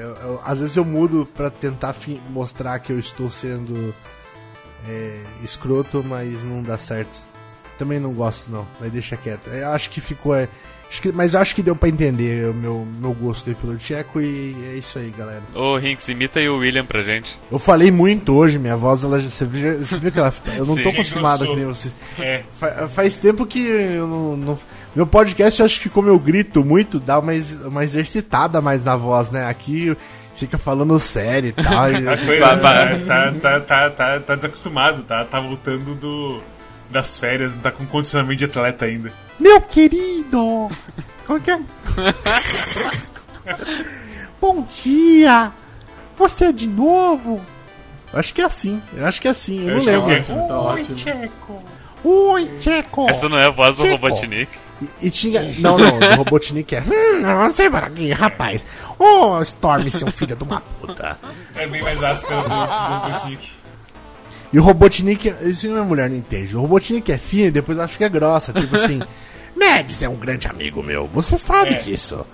Eu, 0.00 0.08
eu, 0.16 0.42
às 0.44 0.60
vezes 0.60 0.76
eu 0.76 0.84
mudo 0.84 1.28
pra 1.34 1.50
tentar 1.50 1.94
mostrar 2.30 2.78
que 2.80 2.92
eu 2.92 2.98
estou 2.98 3.30
sendo 3.30 3.94
é, 4.86 5.22
escroto, 5.42 6.02
mas 6.04 6.42
não 6.44 6.62
dá 6.62 6.76
certo. 6.76 7.16
Também 7.78 8.00
não 8.00 8.12
gosto, 8.12 8.50
não. 8.50 8.66
Mas 8.80 8.90
deixa 8.90 9.16
quieto. 9.16 9.48
Eu 9.48 9.70
acho 9.70 9.90
que 9.90 10.00
ficou. 10.00 10.34
É, 10.34 10.48
Acho 10.90 11.02
que, 11.02 11.12
mas 11.12 11.34
acho 11.34 11.54
que 11.54 11.62
deu 11.62 11.76
pra 11.76 11.88
entender 11.88 12.48
o 12.48 12.54
meu, 12.54 12.86
meu 12.98 13.12
gosto 13.12 13.50
aí 13.50 13.54
pelo 13.54 13.76
Tcheco 13.76 14.20
e 14.22 14.56
é 14.72 14.74
isso 14.76 14.98
aí, 14.98 15.12
galera. 15.16 15.42
Ô, 15.54 15.76
Rinks, 15.76 16.08
imita 16.08 16.40
aí 16.40 16.48
o 16.48 16.56
William 16.58 16.84
pra 16.84 17.02
gente. 17.02 17.38
Eu 17.52 17.58
falei 17.58 17.90
muito 17.90 18.34
hoje, 18.34 18.58
minha 18.58 18.76
voz, 18.76 19.04
ela 19.04 19.18
já, 19.18 19.28
você, 19.28 19.44
viu, 19.44 19.78
você 19.78 19.98
viu 19.98 20.10
que 20.10 20.18
ela. 20.18 20.32
Eu 20.56 20.64
não 20.64 20.76
Sim, 20.76 20.82
tô 20.82 20.88
acostumado 20.88 21.46
com 21.46 21.54
você. 21.66 21.90
É. 22.18 22.42
Faz, 22.58 22.92
faz 22.92 23.16
tempo 23.18 23.44
que 23.44 23.60
eu 23.60 24.06
não, 24.06 24.36
não, 24.36 24.58
Meu 24.96 25.06
podcast, 25.06 25.60
eu 25.60 25.66
acho 25.66 25.78
que 25.78 25.90
como 25.90 26.08
eu 26.08 26.18
grito 26.18 26.64
muito, 26.64 26.98
dá 26.98 27.18
uma, 27.18 27.32
uma 27.66 27.84
exercitada 27.84 28.62
mais 28.62 28.82
na 28.82 28.96
voz, 28.96 29.30
né? 29.30 29.44
Aqui 29.44 29.94
fica 30.36 30.56
falando 30.56 30.98
sério 30.98 31.50
e 31.50 31.52
tal. 31.52 31.92
e, 31.92 32.04
tá, 32.40 32.56
tá, 32.56 33.60
tá, 33.60 33.90
tá, 33.90 34.20
tá 34.20 34.34
desacostumado, 34.36 35.02
tá? 35.02 35.24
Tá 35.24 35.38
voltando 35.38 35.94
do, 35.94 36.40
das 36.90 37.18
férias, 37.18 37.54
não 37.54 37.62
tá 37.62 37.70
com 37.70 37.86
condicionamento 37.86 38.38
de 38.38 38.44
atleta 38.46 38.84
ainda. 38.84 39.12
Meu 39.38 39.60
querido! 39.60 40.70
Como 41.26 41.40
que 41.40 41.50
é? 41.50 41.58
Bom 44.40 44.66
dia! 44.82 45.52
Você 46.16 46.46
é 46.46 46.52
de 46.52 46.66
novo? 46.66 47.40
Eu 48.12 48.18
acho 48.18 48.34
que 48.34 48.40
é 48.40 48.44
assim. 48.44 48.82
Eu 48.94 49.06
acho 49.06 49.20
que 49.20 49.28
é 49.28 49.30
assim. 49.30 49.68
Eu, 49.68 49.76
eu 49.76 49.76
não 49.76 50.06
lembro. 50.06 50.12
É. 50.12 50.48
Tá 50.48 50.60
Oi, 50.60 50.84
Tcheco! 50.84 51.62
Oi, 52.04 52.50
Tcheco! 52.58 53.10
Essa 53.10 53.28
não 53.28 53.38
é 53.38 53.46
a 53.46 53.50
voz 53.50 53.76
do 53.76 53.86
Robotnik? 53.86 54.50
E, 54.80 55.06
e, 55.06 55.10
tinha. 55.10 55.42
Não, 55.58 55.76
não, 55.76 55.98
o 55.98 56.16
Robotnik 56.16 56.74
é. 56.74 56.80
Hum, 56.80 57.46
você 57.46 57.68
para 57.68 57.88
aqui, 57.88 58.12
rapaz. 58.12 58.64
Ô, 58.98 59.36
oh, 59.36 59.42
Storm, 59.42 59.88
seu 59.90 60.10
filho 60.10 60.36
de 60.36 60.44
uma 60.44 60.60
puta. 60.60 61.18
É 61.54 61.66
bem 61.66 61.82
mais 61.82 62.02
áspero 62.02 62.42
do, 62.42 62.48
do 62.48 62.54
Robotnik. 62.54 63.52
E 64.52 64.58
o 64.58 64.62
Robotnik, 64.62 65.34
isso 65.42 65.68
uma 65.68 65.84
mulher 65.84 66.08
não 66.08 66.16
entende. 66.16 66.56
O 66.56 66.60
Robotnik 66.62 67.12
é 67.12 67.18
fino 67.18 67.48
e 67.48 67.50
depois 67.50 67.78
ela 67.78 67.88
fica 67.88 68.08
grossa. 68.08 68.52
Tipo 68.52 68.76
assim. 68.76 69.00
Mads 69.58 70.02
é 70.02 70.08
um 70.08 70.14
grande 70.14 70.46
amigo 70.46 70.82
meu, 70.82 71.06
você 71.06 71.36
sabe 71.36 71.74
é. 71.74 71.78
disso. 71.78 72.24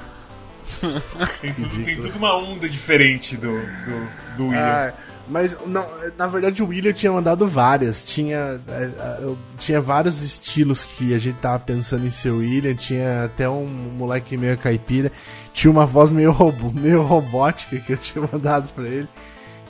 tem, 1.40 1.54
tudo, 1.54 1.84
tem 1.84 1.96
tudo 1.96 2.16
uma 2.18 2.36
onda 2.36 2.68
diferente 2.68 3.36
do, 3.36 3.52
do, 3.52 4.08
do 4.36 4.44
William. 4.48 4.60
Ah, 4.60 4.92
mas 5.26 5.56
não, 5.66 5.86
na 6.18 6.26
verdade 6.26 6.62
o 6.62 6.66
William 6.66 6.92
tinha 6.92 7.10
mandado 7.10 7.46
várias. 7.46 8.04
Tinha, 8.04 8.60
é, 8.68 8.82
é, 8.82 9.34
tinha 9.58 9.80
vários 9.80 10.22
estilos 10.22 10.84
que 10.84 11.14
a 11.14 11.18
gente 11.18 11.36
tava 11.36 11.58
pensando 11.60 12.06
em 12.06 12.10
ser 12.10 12.30
o 12.30 12.38
William. 12.38 12.74
Tinha 12.74 13.24
até 13.24 13.48
um 13.48 13.64
moleque 13.66 14.36
meio 14.36 14.58
caipira. 14.58 15.10
Tinha 15.52 15.70
uma 15.70 15.86
voz 15.86 16.12
meio, 16.12 16.30
robô, 16.30 16.70
meio 16.70 17.02
robótica 17.02 17.78
que 17.78 17.92
eu 17.92 17.96
tinha 17.96 18.26
mandado 18.30 18.68
pra 18.74 18.84
ele. 18.84 19.08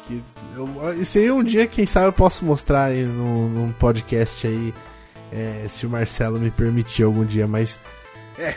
Que 0.06 0.22
eu, 0.54 1.00
isso 1.00 1.18
aí 1.18 1.30
um 1.30 1.42
dia, 1.42 1.66
quem 1.66 1.86
sabe, 1.86 2.06
eu 2.06 2.12
posso 2.12 2.44
mostrar 2.44 2.84
aí 2.84 3.04
num, 3.04 3.48
num 3.48 3.72
podcast 3.72 4.46
aí 4.46 4.74
é, 5.32 5.66
se 5.68 5.86
o 5.86 5.90
Marcelo 5.90 6.38
me 6.38 6.50
permitir 6.50 7.02
algum 7.02 7.24
dia, 7.24 7.46
mas. 7.46 7.78
É. 8.38 8.54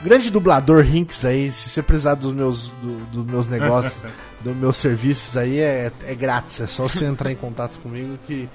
Grande 0.00 0.30
dublador 0.30 0.84
Rinks 0.84 1.24
aí, 1.24 1.50
se 1.50 1.68
você 1.68 1.82
precisar 1.82 2.14
dos 2.14 2.32
meus, 2.32 2.68
do, 2.68 3.04
dos 3.06 3.26
meus 3.26 3.46
negócios, 3.48 4.04
dos 4.40 4.54
meus 4.54 4.76
serviços 4.76 5.36
aí, 5.36 5.58
é, 5.58 5.90
é 6.06 6.14
grátis. 6.14 6.60
É 6.60 6.66
só 6.66 6.84
você 6.84 7.04
entrar 7.04 7.32
em 7.32 7.36
contato 7.36 7.78
comigo 7.80 8.16
que 8.26 8.48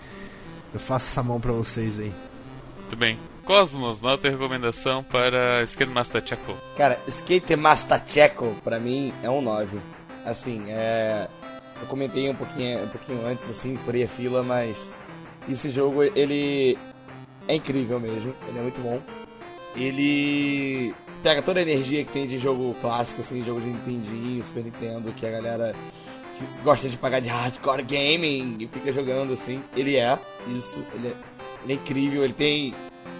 eu 0.73 0.79
faço 0.79 1.07
essa 1.07 1.21
mão 1.21 1.39
pra 1.39 1.51
vocês 1.51 1.99
aí. 1.99 2.13
Muito 2.79 2.95
bem. 2.95 3.19
Cosmos, 3.43 3.99
nota 3.99 4.27
e 4.27 4.31
recomendação 4.31 5.03
para 5.03 5.61
Skate 5.63 5.91
Master 5.91 6.23
Checo. 6.25 6.55
Cara, 6.77 6.97
Skate 7.07 7.55
Master 7.57 8.01
Checo, 8.07 8.55
pra 8.63 8.79
mim, 8.79 9.13
é 9.21 9.29
um 9.29 9.41
9. 9.41 9.77
Assim, 10.25 10.63
é. 10.69 11.27
Eu 11.83 11.87
comentei 11.87 12.29
um 12.29 12.35
pouquinho, 12.35 12.81
um 12.81 12.87
pouquinho 12.87 13.27
antes, 13.27 13.49
assim, 13.49 13.75
furei 13.75 14.05
a 14.05 14.07
fila, 14.07 14.41
mas 14.41 14.89
esse 15.49 15.69
jogo, 15.69 16.01
ele 16.01 16.77
é 17.45 17.55
incrível 17.55 17.99
mesmo, 17.99 18.33
ele 18.47 18.57
é 18.57 18.61
muito 18.61 18.79
bom. 18.79 19.01
Ele 19.75 20.93
pega 21.21 21.41
toda 21.41 21.59
a 21.59 21.61
energia 21.61 22.05
que 22.05 22.11
tem 22.13 22.25
de 22.25 22.39
jogo 22.39 22.73
clássico, 22.79 23.19
assim, 23.19 23.43
jogo 23.43 23.59
de 23.59 23.67
Nintendinho, 23.67 24.41
Super 24.45 24.63
Nintendo, 24.63 25.11
que 25.11 25.25
a 25.25 25.31
galera 25.31 25.75
gosta 26.63 26.87
de 26.87 26.95
pagar 26.95 27.19
de 27.19 27.27
hardcore 27.27 27.83
gaming 27.83 28.55
e 28.61 28.67
fica 28.67 28.93
jogando 28.93 29.33
assim. 29.33 29.61
Ele 29.75 29.97
é 29.97 30.17
isso, 30.47 30.81
ele 30.93 31.09
é, 31.09 31.13
ele 31.65 31.73
é 31.73 31.75
incrível, 31.75 32.23
ele 32.23 32.31
tem 32.31 32.73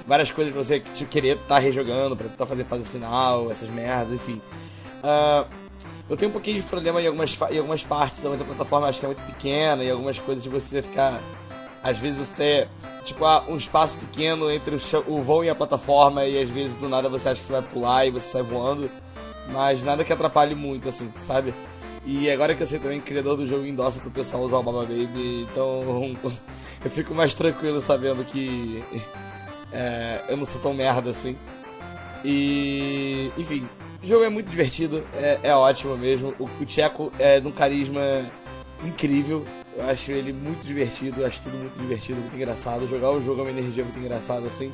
várias 0.08 0.32
coisas 0.32 0.54
pra 0.54 0.64
você 0.64 0.80
querer 0.80 1.36
estar 1.36 1.56
tá 1.56 1.60
rejogando, 1.60 2.16
pra 2.16 2.30
tentar 2.30 2.46
fazer 2.46 2.64
fase 2.64 2.86
final, 2.86 3.52
essas 3.52 3.68
merdas, 3.68 4.14
enfim. 4.14 4.42
Uh, 5.04 5.63
eu 6.14 6.18
tenho 6.18 6.30
um 6.30 6.34
pouquinho 6.34 6.62
de 6.62 6.64
problema 6.64 7.02
em 7.02 7.08
algumas, 7.08 7.36
em 7.52 7.58
algumas 7.58 7.84
partes 7.84 8.22
da 8.22 8.30
plataforma, 8.30 8.88
acho 8.88 9.00
que 9.00 9.06
é 9.06 9.10
muito 9.10 9.26
pequena, 9.26 9.84
e 9.84 9.90
algumas 9.90 10.20
coisas 10.20 10.44
de 10.44 10.50
você 10.50 10.82
ficar 10.82 11.20
às 11.84 11.98
vezes 11.98 12.18
você 12.18 12.34
tem, 12.34 12.68
tipo, 13.04 13.26
um 13.50 13.58
espaço 13.58 13.98
pequeno 13.98 14.50
entre 14.50 14.76
o, 15.08 15.22
voo 15.22 15.44
e 15.44 15.50
a 15.50 15.56
plataforma 15.56 16.24
e 16.24 16.42
às 16.42 16.48
vezes 16.48 16.78
do 16.78 16.88
nada 16.88 17.10
você 17.10 17.28
acha 17.28 17.42
que 17.42 17.48
você 17.48 17.52
vai 17.52 17.62
pular 17.62 18.06
e 18.06 18.12
você 18.12 18.28
sai 18.28 18.42
voando. 18.42 18.90
Mas 19.52 19.84
nada 19.84 20.06
que 20.06 20.14
atrapalhe 20.14 20.56
muito, 20.56 20.88
assim, 20.88 21.12
sabe? 21.28 21.54
E 22.06 22.32
agora 22.32 22.56
que 22.56 22.64
eu 22.64 22.68
sei 22.68 22.80
também 22.80 23.02
criador 23.02 23.36
do 23.36 23.46
jogo 23.46 23.66
endossa 23.66 24.00
pro 24.00 24.10
pessoal 24.10 24.44
usar 24.44 24.58
o 24.58 24.64
Baba 24.64 24.84
Baby, 24.84 25.46
então 25.52 26.16
eu 26.86 26.90
fico 26.90 27.14
mais 27.14 27.36
tranquilo 27.36 27.82
sabendo 27.82 28.24
que 28.24 28.82
é, 29.74 30.22
eu 30.30 30.38
não 30.38 30.46
sou 30.46 30.62
tão 30.62 30.74
merda 30.74 31.10
assim. 31.10 31.36
E, 32.24 33.30
enfim, 33.38 33.68
o 34.04 34.08
jogo 34.08 34.26
é 34.26 34.30
muito 34.30 34.50
divertido, 34.50 35.02
é, 35.16 35.40
é 35.44 35.56
ótimo 35.56 35.98
mesmo. 35.98 36.34
O, 36.38 36.44
o 36.44 36.66
Tcheco 36.66 37.12
é 37.18 37.40
de 37.40 37.48
um 37.48 37.52
carisma 37.52 38.02
incrível. 38.86 39.46
Eu 39.76 39.90
acho 39.90 40.12
ele 40.12 40.34
muito 40.34 40.66
divertido, 40.66 41.22
eu 41.22 41.28
acho 41.28 41.42
tudo 41.42 41.58
muito 41.58 41.80
divertido, 41.80 42.20
muito 42.20 42.36
engraçado. 42.36 42.88
Jogar 42.88 43.12
o 43.12 43.24
jogo 43.24 43.40
é 43.42 43.44
uma 43.46 43.52
energia 43.52 43.84
muito 43.84 43.98
engraçada, 43.98 44.46
assim. 44.46 44.72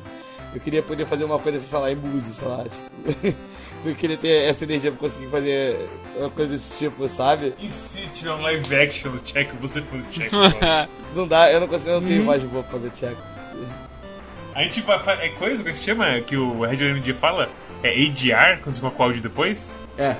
Eu 0.52 0.60
queria 0.60 0.82
poder 0.82 1.06
fazer 1.06 1.24
uma 1.24 1.38
coisa, 1.38 1.60
sei 1.60 1.78
lá, 1.78 1.92
em 1.92 1.96
Búzios, 1.96 2.36
sei 2.36 2.48
lá, 2.48 2.64
tipo. 2.64 3.36
eu 3.86 3.94
queria 3.94 4.16
ter 4.16 4.48
essa 4.48 4.64
energia 4.64 4.90
pra 4.90 5.00
conseguir 5.00 5.28
fazer 5.28 5.76
uma 6.16 6.30
coisa 6.30 6.50
desse 6.50 6.76
tipo, 6.76 7.08
sabe? 7.08 7.54
E 7.60 7.68
se 7.68 8.00
tiver 8.08 8.32
um 8.32 8.42
live 8.42 8.74
action 8.74 9.12
do 9.12 9.20
Checo, 9.24 9.56
você 9.60 9.80
for 9.80 10.00
o 10.00 10.12
Checo? 10.12 10.36
não 11.14 11.26
dá, 11.26 11.52
eu 11.52 11.60
não 11.60 11.68
consigo, 11.68 11.90
eu 11.90 12.00
não 12.00 12.08
tenho 12.08 12.24
mais 12.24 12.42
de 12.42 12.48
boa 12.48 12.64
pra 12.64 12.72
fazer 12.72 12.90
Checo. 12.96 13.22
A 14.54 14.64
gente 14.64 14.80
vai. 14.80 15.24
É 15.24 15.28
coisa 15.30 15.62
que 15.62 15.72
se 15.72 15.84
chama, 15.84 16.20
que 16.20 16.36
o 16.36 16.62
Red 16.62 16.84
MD 16.84 17.14
fala? 17.14 17.48
É 17.82 17.90
ADR, 17.90 18.62
quando 18.62 18.74
você 18.74 18.80
coloca 18.80 19.02
o 19.02 19.04
áudio 19.04 19.22
depois? 19.22 19.78
É. 19.96 20.16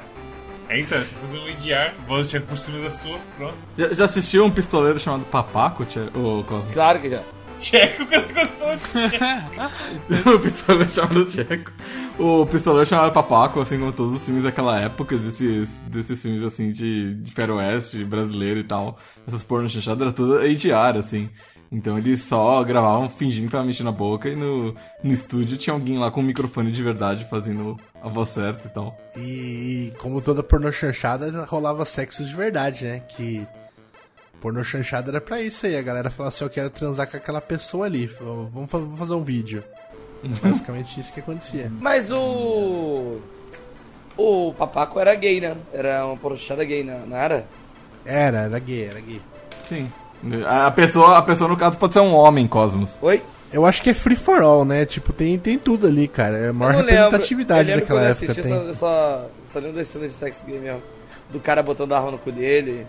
É, 0.71 0.79
então, 0.79 0.99
você 0.99 1.17
fazer 1.17 1.37
um 1.37 1.49
EDR, 1.49 1.93
voz 2.07 2.29
tinha 2.29 2.41
por 2.41 2.57
cima 2.57 2.79
da 2.79 2.91
sua, 2.91 3.19
pronto. 3.37 3.57
Já, 3.77 3.93
já 3.93 4.05
assistiu 4.05 4.45
um 4.45 4.51
pistoleiro 4.53 5.01
chamado 5.01 5.25
Papaco, 5.25 5.83
o 6.15 6.45
Cosmo? 6.45 6.73
Claro 6.73 7.01
que 7.01 7.11
já. 7.11 7.21
Tcheco, 7.59 8.07
que 8.07 8.19
você 8.19 8.33
gostou 8.33 8.77
de 8.77 9.11
Tcheco. 9.11 10.31
o 10.31 10.39
pistoleiro 10.39 10.91
chamado 10.91 11.25
Tcheco. 11.27 11.73
O 12.21 12.47
pistoleiro 12.47 12.87
chamado 12.87 13.13
Papaco, 13.13 13.61
assim 13.61 13.81
como 13.81 13.93
todos 13.93 14.15
os 14.15 14.25
filmes 14.25 14.45
daquela 14.45 14.79
época, 14.81 15.17
desses, 15.17 15.69
desses 15.89 16.23
filmes 16.23 16.45
assim 16.45 16.71
de, 16.71 17.17
de 17.17 17.33
faroeste 17.33 18.05
brasileiro 18.05 18.61
e 18.61 18.65
tal. 18.65 18.97
Essas 19.27 19.43
porno 19.43 19.69
chanchadas 19.69 20.01
era 20.01 20.13
tudo 20.13 20.39
ADR, 20.39 20.99
assim. 20.99 21.29
Então 21.73 21.97
eles 21.97 22.23
só 22.23 22.63
gravavam 22.65 23.09
fingindo 23.09 23.47
que 23.47 23.53
tava 23.53 23.65
mexendo 23.65 23.87
na 23.87 23.93
boca 23.93 24.29
e 24.29 24.35
no, 24.35 24.75
no 25.03 25.13
estúdio 25.13 25.57
tinha 25.57 25.73
alguém 25.73 25.99
lá 25.99 26.11
com 26.11 26.21
um 26.21 26.25
microfone 26.25 26.73
de 26.73 26.83
verdade 26.83 27.25
fazendo 27.31 27.79
a 28.03 28.09
voz 28.09 28.31
certa 28.31 28.67
e 28.67 28.71
tal. 28.71 28.99
E 29.17 29.93
como 29.99 30.21
toda 30.21 30.43
pornô 30.43 30.73
chanchada, 30.73 31.45
rolava 31.45 31.85
sexo 31.85 32.25
de 32.25 32.35
verdade, 32.35 32.85
né? 32.85 33.03
Que 33.09 33.47
pornô 34.41 34.65
chanchada 34.65 35.13
era 35.13 35.21
pra 35.21 35.41
isso 35.41 35.65
aí. 35.65 35.77
A 35.77 35.83
galera 35.83 36.11
falava 36.11 36.35
assim, 36.35 36.45
eu 36.45 36.51
quero 36.51 36.71
transar 36.71 37.09
com 37.09 37.17
aquela 37.17 37.41
pessoa 37.41 37.87
ali. 37.87 38.07
Vamos 38.53 38.71
fazer 38.99 39.15
um 39.15 39.23
vídeo. 39.23 39.63
Basicamente 40.43 40.99
isso 40.99 41.13
que 41.13 41.21
acontecia. 41.21 41.71
Mas 41.81 42.11
o... 42.11 43.21
O 44.17 44.53
Papaco 44.53 44.99
era 44.99 45.15
gay, 45.15 45.41
né? 45.41 45.57
Era 45.73 46.05
uma 46.05 46.17
prostituta 46.17 46.65
gay, 46.65 46.83
né? 46.83 47.03
não 47.07 47.17
era? 47.17 47.47
Era, 48.05 48.39
era 48.41 48.59
gay, 48.59 48.85
era 48.85 49.01
gay. 49.01 49.21
Sim. 49.65 49.91
A 50.47 50.71
pessoa, 50.71 51.19
a 51.19 51.23
pessoa, 51.23 51.49
no 51.49 51.57
caso, 51.57 51.79
pode 51.79 51.95
ser 51.95 52.01
um 52.01 52.15
homem, 52.15 52.47
Cosmos. 52.47 52.99
Oi? 53.01 53.23
Eu 53.53 53.67
acho 53.67 53.83
que 53.83 53.91
é 53.91 53.95
free 53.95 54.17
for 54.17 54.43
all, 54.43 54.65
né? 54.65 54.85
Tipo, 54.85 55.13
tem, 55.13 55.39
tem 55.39 55.59
tudo 55.59 55.87
ali, 55.87 56.07
cara. 56.07 56.37
É 56.37 56.49
a 56.49 56.53
maior 56.53 56.75
Eu 56.75 56.81
representatividade 56.81 57.69
Eu 57.69 57.77
lembro 57.77 57.81
daquela 57.81 58.09
eu 58.09 58.13
época. 58.13 58.35
Tem. 58.35 58.53
Só, 58.53 58.75
só, 58.75 59.31
só 59.53 59.59
lembro 59.59 59.77
das 59.77 59.89
cenas 59.89 60.11
de 60.11 60.17
sex 60.17 60.45
game 60.47 60.61
mesmo. 60.61 60.83
Do 61.31 61.41
cara 61.41 61.63
botando 61.63 61.93
a 61.93 61.99
arma 61.99 62.13
no 62.13 62.19
cu 62.19 62.31
dele. 62.31 62.87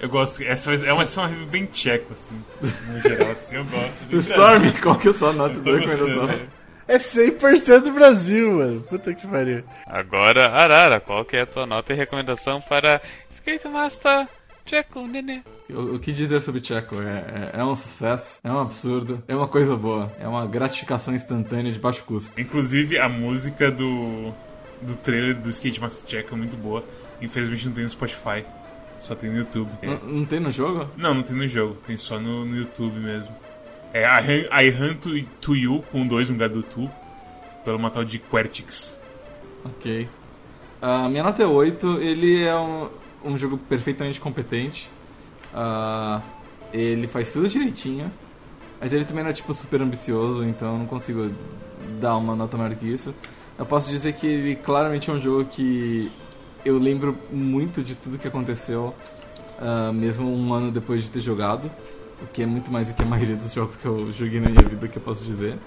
Eu 0.00 0.08
gosto. 0.08 0.42
Essa 0.42 0.72
é 0.72 0.92
uma, 0.92 1.02
essa 1.02 1.20
é 1.20 1.24
uma 1.24 1.28
review 1.28 1.46
bem 1.46 1.66
tcheco, 1.66 2.12
assim. 2.12 2.40
No 2.88 3.00
geral, 3.00 3.30
assim, 3.30 3.56
eu 3.56 3.64
gosto. 3.64 4.16
Storm, 4.32 4.72
qual 4.82 4.98
que 4.98 5.08
é 5.08 5.10
a 5.10 5.14
sua 5.14 5.32
nota 5.32 5.54
Eu 5.54 5.58
de 5.58 5.64
tô 5.64 5.78
gostando, 5.78 6.06
recomendação? 6.06 6.59
É 6.90 6.98
100% 6.98 7.92
Brasil, 7.92 8.54
mano. 8.54 8.80
Puta 8.80 9.14
que 9.14 9.24
pariu. 9.24 9.62
Agora, 9.86 10.48
Arara, 10.48 10.98
qual 10.98 11.24
que 11.24 11.36
é 11.36 11.42
a 11.42 11.46
tua 11.46 11.64
nota 11.64 11.92
e 11.92 11.96
recomendação 11.96 12.60
para 12.60 13.00
Skate 13.30 13.68
Master 13.68 14.26
Checo 14.66 15.06
Nenê? 15.06 15.42
O, 15.70 15.94
o 15.94 15.98
que 16.00 16.10
dizer 16.10 16.40
sobre 16.40 16.60
Checo? 16.60 16.96
É, 17.00 17.52
é, 17.54 17.60
é 17.60 17.64
um 17.64 17.76
sucesso, 17.76 18.40
é 18.42 18.50
um 18.50 18.58
absurdo, 18.58 19.22
é 19.28 19.36
uma 19.36 19.46
coisa 19.46 19.76
boa, 19.76 20.10
é 20.18 20.26
uma 20.26 20.44
gratificação 20.48 21.14
instantânea 21.14 21.70
de 21.70 21.78
baixo 21.78 22.02
custo. 22.02 22.40
Inclusive, 22.40 22.98
a 22.98 23.08
música 23.08 23.70
do, 23.70 24.32
do 24.82 24.96
trailer 24.96 25.36
do 25.36 25.48
Skate 25.48 25.80
Master 25.80 26.08
Check 26.08 26.32
é 26.32 26.34
muito 26.34 26.56
boa. 26.56 26.82
Infelizmente 27.22 27.66
não 27.66 27.72
tem 27.72 27.84
no 27.84 27.90
Spotify, 27.90 28.44
só 28.98 29.14
tem 29.14 29.30
no 29.30 29.38
YouTube. 29.38 29.70
É. 29.80 29.86
Não, 29.86 29.98
não 30.00 30.24
tem 30.24 30.40
no 30.40 30.50
jogo? 30.50 30.90
Não, 30.96 31.14
não 31.14 31.22
tem 31.22 31.36
no 31.36 31.46
jogo, 31.46 31.76
tem 31.86 31.96
só 31.96 32.18
no, 32.18 32.44
no 32.44 32.56
YouTube 32.56 32.98
mesmo. 32.98 33.32
É 33.92 34.04
I 34.04 34.70
Run 34.70 34.94
to, 34.94 35.22
to 35.40 35.56
You, 35.56 35.82
com 35.90 36.06
dois 36.06 36.28
no 36.28 36.34
lugar 36.34 36.48
do 36.48 36.62
Tu, 36.62 36.88
pelo 37.64 37.76
uma 37.76 37.90
tal 37.90 38.04
de 38.04 38.18
Quertix. 38.18 39.00
Ok. 39.64 40.08
A 40.80 41.08
minha 41.08 41.22
nota 41.22 41.42
é 41.42 41.46
8, 41.46 42.00
ele 42.00 42.42
é 42.42 42.56
um, 42.56 42.88
um 43.24 43.38
jogo 43.38 43.58
perfeitamente 43.58 44.20
competente. 44.20 44.88
Ah, 45.52 46.20
ele 46.72 47.06
faz 47.06 47.32
tudo 47.32 47.48
direitinho. 47.48 48.10
Mas 48.80 48.92
ele 48.92 49.04
também 49.04 49.22
não 49.22 49.30
é 49.30 49.34
tipo 49.34 49.52
super 49.52 49.82
ambicioso, 49.82 50.42
então 50.44 50.78
não 50.78 50.86
consigo 50.86 51.30
dar 52.00 52.16
uma 52.16 52.34
nota 52.34 52.56
maior 52.56 52.74
que 52.74 52.86
isso. 52.86 53.14
Eu 53.58 53.66
posso 53.66 53.90
dizer 53.90 54.14
que 54.14 54.26
ele 54.26 54.56
claramente 54.56 55.10
é 55.10 55.12
um 55.12 55.20
jogo 55.20 55.44
que 55.44 56.10
eu 56.64 56.78
lembro 56.78 57.18
muito 57.30 57.82
de 57.82 57.94
tudo 57.94 58.18
que 58.18 58.26
aconteceu, 58.26 58.94
ah, 59.58 59.92
mesmo 59.92 60.32
um 60.32 60.54
ano 60.54 60.70
depois 60.70 61.02
de 61.02 61.10
ter 61.10 61.20
jogado. 61.20 61.70
O 62.22 62.26
que 62.26 62.42
é 62.42 62.46
muito 62.46 62.70
mais 62.70 62.88
do 62.88 62.94
que 62.94 63.02
a 63.02 63.06
maioria 63.06 63.36
dos 63.36 63.52
jogos 63.52 63.76
que 63.76 63.86
eu 63.86 64.12
joguei 64.12 64.40
na 64.40 64.50
minha 64.50 64.62
vida, 64.62 64.88
que 64.88 64.96
eu 64.96 65.02
posso 65.02 65.24
dizer. 65.24 65.58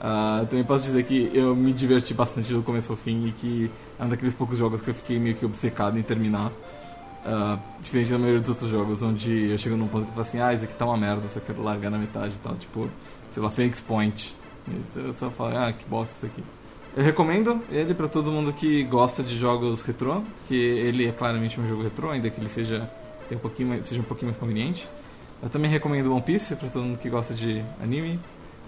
Ah, 0.00 0.44
também 0.48 0.64
posso 0.64 0.84
dizer 0.84 1.02
que 1.04 1.30
eu 1.32 1.56
me 1.56 1.72
diverti 1.72 2.12
bastante 2.12 2.52
do 2.52 2.62
começo 2.62 2.92
ao 2.92 2.96
fim 2.96 3.26
e 3.26 3.32
que 3.32 3.70
é 3.98 4.04
um 4.04 4.08
daqueles 4.08 4.34
poucos 4.34 4.58
jogos 4.58 4.80
que 4.80 4.90
eu 4.90 4.94
fiquei 4.94 5.18
meio 5.18 5.34
que 5.34 5.44
obcecado 5.44 5.98
em 5.98 6.02
terminar. 6.02 6.52
Ah, 7.24 7.58
diferente 7.80 8.10
da 8.10 8.18
maioria 8.18 8.40
dos 8.40 8.50
outros 8.50 8.70
jogos, 8.70 9.02
onde 9.02 9.50
eu 9.50 9.58
chego 9.58 9.76
num 9.76 9.88
ponto 9.88 10.04
que 10.04 10.10
eu 10.10 10.14
falo 10.14 10.26
assim, 10.26 10.40
ah, 10.40 10.54
isso 10.54 10.64
aqui 10.64 10.74
tá 10.74 10.84
uma 10.84 10.96
merda, 10.96 11.26
só 11.28 11.40
quero 11.40 11.62
largar 11.62 11.90
na 11.90 11.98
metade 11.98 12.34
e 12.34 12.38
tal. 12.38 12.54
Tipo, 12.54 12.88
sei 13.32 13.42
lá, 13.42 13.50
Phoenix 13.50 13.80
Point. 13.80 14.36
E 14.68 14.98
Eu 14.98 15.14
só 15.14 15.30
falo, 15.30 15.56
ah, 15.56 15.72
que 15.72 15.84
bosta 15.86 16.14
isso 16.16 16.26
aqui. 16.26 16.44
Eu 16.96 17.02
recomendo 17.02 17.60
ele 17.70 17.92
pra 17.92 18.08
todo 18.08 18.32
mundo 18.32 18.52
que 18.52 18.82
gosta 18.84 19.22
de 19.22 19.36
jogos 19.36 19.82
retrô, 19.82 20.22
que 20.48 20.54
ele 20.54 21.06
é 21.06 21.12
claramente 21.12 21.60
um 21.60 21.68
jogo 21.68 21.82
retrô, 21.82 22.10
ainda 22.10 22.30
que 22.30 22.40
ele 22.40 22.48
seja, 22.48 22.90
um 23.30 23.36
pouquinho 23.36 23.68
mais, 23.68 23.86
seja 23.86 24.00
um 24.00 24.04
pouquinho 24.04 24.28
mais 24.28 24.36
conveniente. 24.38 24.88
Eu 25.42 25.48
também 25.48 25.70
recomendo 25.70 26.12
One 26.12 26.22
Piece 26.22 26.56
pra 26.56 26.68
todo 26.68 26.84
mundo 26.84 26.98
que 26.98 27.08
gosta 27.10 27.34
de 27.34 27.62
anime, 27.82 28.18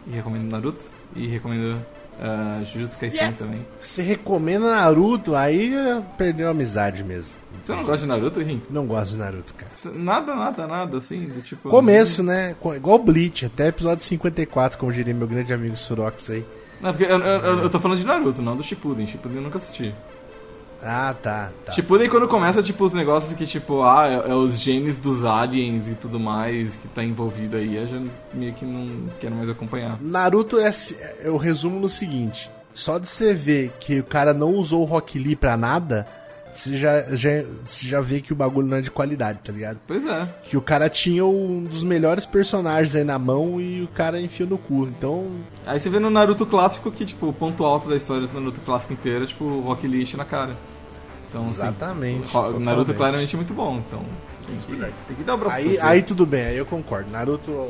e 0.06 0.10
recomendo 0.10 0.50
Naruto, 0.50 0.84
e 1.16 1.26
recomendo 1.26 1.76
uh, 2.20 2.64
Jujutsu 2.64 2.98
Kaisen 2.98 3.32
também. 3.32 3.66
Você 3.80 4.02
recomenda 4.02 4.66
Naruto, 4.70 5.34
aí 5.34 5.72
perdeu 6.16 6.48
a 6.48 6.50
amizade 6.50 7.02
mesmo. 7.04 7.36
Você 7.64 7.72
não 7.74 7.82
gosta 7.84 7.98
de 8.02 8.06
Naruto, 8.06 8.40
Rin? 8.40 8.62
Não 8.70 8.86
gosto 8.86 9.12
de 9.12 9.18
Naruto, 9.18 9.54
cara. 9.54 9.72
Nada, 9.96 10.34
nada, 10.34 10.66
nada, 10.66 10.98
assim, 10.98 11.26
do 11.26 11.40
tipo... 11.42 11.68
Começo, 11.68 12.22
né? 12.22 12.54
Igual 12.76 12.98
Bleach, 12.98 13.46
até 13.46 13.68
episódio 13.68 14.04
54, 14.04 14.78
como 14.78 14.92
diria 14.92 15.12
meu 15.14 15.26
grande 15.26 15.52
amigo 15.52 15.76
Surox 15.76 16.30
aí. 16.30 16.44
Não, 16.80 16.90
porque 16.92 17.04
eu, 17.10 17.18
eu, 17.18 17.26
eu- 17.40 17.58
eu 17.64 17.70
tô 17.70 17.80
falando 17.80 17.98
de 17.98 18.06
Naruto, 18.06 18.40
não 18.40 18.56
do 18.56 18.62
Shippuden. 18.62 19.06
Shippuden 19.06 19.38
eu 19.38 19.42
nunca 19.42 19.58
assisti. 19.58 19.92
Ah, 20.82 21.14
tá, 21.20 21.50
tá. 21.64 21.72
Shippuden 21.72 22.08
quando 22.08 22.28
começa, 22.28 22.62
tipo, 22.62 22.84
os 22.84 22.92
negócios 22.92 23.32
que, 23.32 23.44
tipo, 23.46 23.82
ah, 23.82 24.06
é, 24.08 24.30
é 24.30 24.34
os 24.34 24.58
genes 24.58 24.96
dos 24.96 25.24
aliens 25.24 25.88
e 25.88 25.94
tudo 25.96 26.20
mais 26.20 26.76
que 26.76 26.86
tá 26.88 27.02
envolvido 27.02 27.56
aí, 27.56 27.74
eu 27.76 27.86
já 27.86 28.00
meio 28.32 28.52
que 28.52 28.64
não 28.64 29.08
quero 29.20 29.34
mais 29.34 29.48
acompanhar. 29.50 29.98
Naruto 30.00 30.58
é, 30.58 30.70
se- 30.70 30.96
eu 31.20 31.36
resumo 31.36 31.80
no 31.80 31.88
seguinte: 31.88 32.48
só 32.72 32.98
de 32.98 33.08
você 33.08 33.34
ver 33.34 33.72
que 33.80 33.98
o 34.00 34.04
cara 34.04 34.32
não 34.32 34.52
usou 34.54 34.82
o 34.82 34.84
Rock 34.84 35.18
Lee 35.18 35.34
pra 35.34 35.56
nada, 35.56 36.06
você 36.54 36.76
já, 36.76 37.02
já, 37.14 37.30
você 37.62 37.86
já 37.86 38.00
vê 38.00 38.20
que 38.20 38.32
o 38.32 38.36
bagulho 38.36 38.66
não 38.66 38.76
é 38.76 38.80
de 38.80 38.90
qualidade, 38.90 39.38
tá 39.44 39.52
ligado? 39.52 39.78
Pois 39.86 40.04
é. 40.06 40.28
Que 40.44 40.56
o 40.56 40.62
cara 40.62 40.88
tinha 40.88 41.24
um 41.24 41.62
dos 41.64 41.82
melhores 41.84 42.26
personagens 42.26 42.94
aí 42.94 43.04
na 43.04 43.18
mão 43.18 43.60
e 43.60 43.82
o 43.82 43.88
cara 43.88 44.20
enfiou 44.20 44.48
no 44.48 44.58
cu. 44.58 44.84
Então, 44.86 45.26
Aí 45.66 45.78
você 45.80 45.88
vê 45.90 45.98
no 45.98 46.10
Naruto 46.10 46.44
clássico 46.46 46.90
que, 46.90 47.04
tipo, 47.04 47.28
o 47.28 47.32
ponto 47.32 47.64
alto 47.64 47.88
da 47.88 47.96
história 47.96 48.26
do 48.26 48.34
Naruto 48.40 48.60
clássico 48.60 48.92
inteiro 48.92 49.24
é, 49.24 49.26
tipo, 49.26 49.44
o 49.44 49.60
Rock 49.60 49.86
Lee 49.86 50.08
na 50.16 50.24
cara. 50.24 50.54
Então, 51.28 51.42
assim, 51.42 51.50
exatamente. 51.54 52.34
o 52.36 52.40
Naruto 52.42 52.58
totalmente. 52.58 52.94
claramente 52.96 53.34
é 53.34 53.36
muito 53.36 53.52
bom, 53.54 53.82
então... 53.86 54.02
Isso 54.56 54.64
é 54.66 54.70
verdade. 54.70 54.92
Tem 55.06 55.14
que 55.14 55.22
dar 55.24 55.34
o 55.34 55.36
braço 55.36 55.56
a 55.56 55.58
Aí, 55.58 55.78
aí 55.78 56.02
tudo 56.02 56.24
bem, 56.24 56.42
aí 56.46 56.56
eu 56.56 56.64
concordo. 56.64 57.10
Naruto, 57.10 57.50
o, 57.50 57.66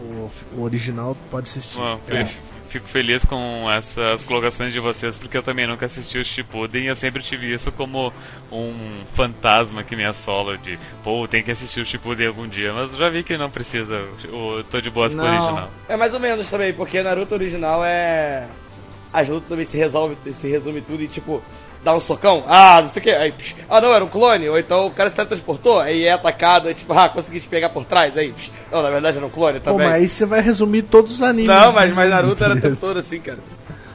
o- 0.00 0.30
o 0.56 0.62
original, 0.62 1.14
pode 1.30 1.46
assistir. 1.50 1.76
Bom, 1.76 2.00
É. 2.08 2.26
Fico 2.72 2.88
feliz 2.88 3.22
com 3.22 3.70
essas 3.70 4.24
colocações 4.24 4.72
de 4.72 4.80
vocês, 4.80 5.18
porque 5.18 5.36
eu 5.36 5.42
também 5.42 5.66
nunca 5.66 5.84
assisti 5.84 6.18
o 6.18 6.24
Shippuden 6.24 6.84
e 6.84 6.86
eu 6.86 6.96
sempre 6.96 7.22
tive 7.22 7.52
isso 7.52 7.70
como 7.70 8.10
um 8.50 9.02
fantasma 9.14 9.82
que 9.82 9.94
me 9.94 10.06
assola 10.06 10.56
de, 10.56 10.78
pô, 11.04 11.28
tem 11.28 11.42
que 11.42 11.50
assistir 11.50 11.82
o 11.82 11.84
Shippuden 11.84 12.28
algum 12.28 12.48
dia, 12.48 12.72
mas 12.72 12.96
já 12.96 13.10
vi 13.10 13.22
que 13.22 13.36
não 13.36 13.50
precisa, 13.50 14.02
eu 14.24 14.64
tô 14.70 14.80
de 14.80 14.88
boas 14.88 15.14
com 15.14 15.20
o 15.20 15.22
Não. 15.24 15.30
original. 15.34 15.70
É 15.86 15.98
mais 15.98 16.14
ou 16.14 16.20
menos 16.20 16.48
também, 16.48 16.72
porque 16.72 17.02
Naruto 17.02 17.34
original 17.34 17.84
é. 17.84 18.48
As 19.12 19.28
lutas 19.28 19.48
também 19.48 19.64
se 19.64 19.76
resolve, 19.76 20.16
se 20.32 20.48
resume 20.48 20.80
tudo 20.80 21.02
e 21.02 21.08
tipo, 21.08 21.42
dá 21.84 21.94
um 21.94 22.00
socão, 22.00 22.44
ah, 22.46 22.80
não 22.80 22.88
sei 22.88 23.00
o 23.00 23.02
que, 23.02 23.10
aí, 23.10 23.32
psh, 23.32 23.56
ah 23.68 23.80
não, 23.80 23.92
era 23.92 24.04
um 24.04 24.08
clone, 24.08 24.48
ou 24.48 24.58
então 24.58 24.86
o 24.86 24.90
cara 24.90 25.10
se 25.10 25.16
teletransportou, 25.16 25.80
aí 25.80 26.04
é 26.04 26.12
atacado, 26.12 26.68
aí 26.68 26.74
tipo, 26.74 26.92
ah, 26.92 27.08
consegui 27.08 27.40
te 27.40 27.48
pegar 27.48 27.68
por 27.68 27.84
trás, 27.84 28.16
aí, 28.16 28.32
psh, 28.32 28.50
não, 28.70 28.82
na 28.82 28.90
verdade 28.90 29.16
era 29.18 29.26
um 29.26 29.30
clone 29.30 29.58
Pô, 29.60 29.72
também. 29.72 29.86
mas 29.86 29.96
aí 29.96 30.08
você 30.08 30.24
vai 30.24 30.40
resumir 30.40 30.82
todos 30.82 31.14
os 31.14 31.22
animes. 31.22 31.48
Não, 31.48 31.72
mas, 31.72 31.92
mas 31.92 32.10
do 32.10 32.16
mundo, 32.16 32.40
Naruto 32.40 32.44
era 32.44 32.76
todo 32.76 32.98
assim, 32.98 33.20
cara. 33.20 33.38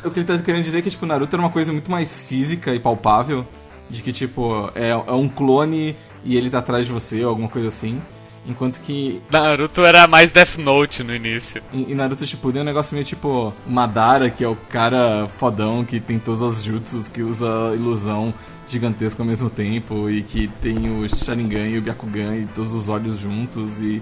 O 0.03 0.11
que 0.11 0.19
ele 0.19 0.27
tá 0.27 0.38
querendo 0.38 0.64
dizer 0.64 0.80
é 0.80 0.81
que, 0.81 0.89
tipo, 0.89 1.06
Naruto 1.06 1.35
era 1.35 1.41
uma 1.41 1.49
coisa 1.49 1.72
muito 1.72 1.89
mais 1.89 2.14
física 2.14 2.73
e 2.73 2.80
palpável. 2.80 3.45
De 3.89 4.02
que, 4.02 4.11
tipo, 4.11 4.69
é, 4.76 4.89
é 4.89 5.14
um 5.14 5.30
clone 5.30 5.95
e 6.23 6.35
ele 6.35 6.49
tá 6.49 6.60
atrás 6.60 6.85
de 6.85 6.91
você, 6.91 7.23
ou 7.23 7.30
alguma 7.30 7.48
coisa 7.49 7.69
assim. 7.69 8.02
Enquanto 8.48 8.80
que 8.80 9.22
Naruto 9.30 9.84
era 9.86 10.07
mais 10.07 10.30
Death 10.32 10.57
Note 10.57 11.03
no 11.03 11.14
início. 11.14 11.61
em, 11.74 11.91
em 11.91 11.95
Naruto 11.95 12.26
Shippuden 12.26 12.60
é 12.60 12.64
um 12.64 12.65
negócio 12.65 12.94
meio 12.94 13.06
tipo 13.06 13.53
Madara, 13.68 14.30
que 14.30 14.44
é 14.44 14.48
o 14.48 14.56
cara 14.69 15.28
fodão 15.38 15.84
que 15.84 15.99
tem 15.99 16.18
todos 16.18 16.41
os 16.41 16.64
jutsus, 16.64 17.10
que 17.10 17.22
usa 17.22 17.45
ilusão 17.76 18.34
gigantesca 18.69 19.22
ao 19.22 19.28
mesmo 19.28 19.49
tempo 19.49 20.10
e 20.10 20.24
que 20.24 20.48
tem 20.61 20.78
o 20.90 21.07
Sharingan 21.07 21.68
e 21.68 21.78
o 21.78 21.82
Byakugan 21.82 22.36
e 22.36 22.45
todos 22.56 22.74
os 22.74 22.90
olhos 22.90 23.18
juntos 23.19 23.80
e 23.80 24.02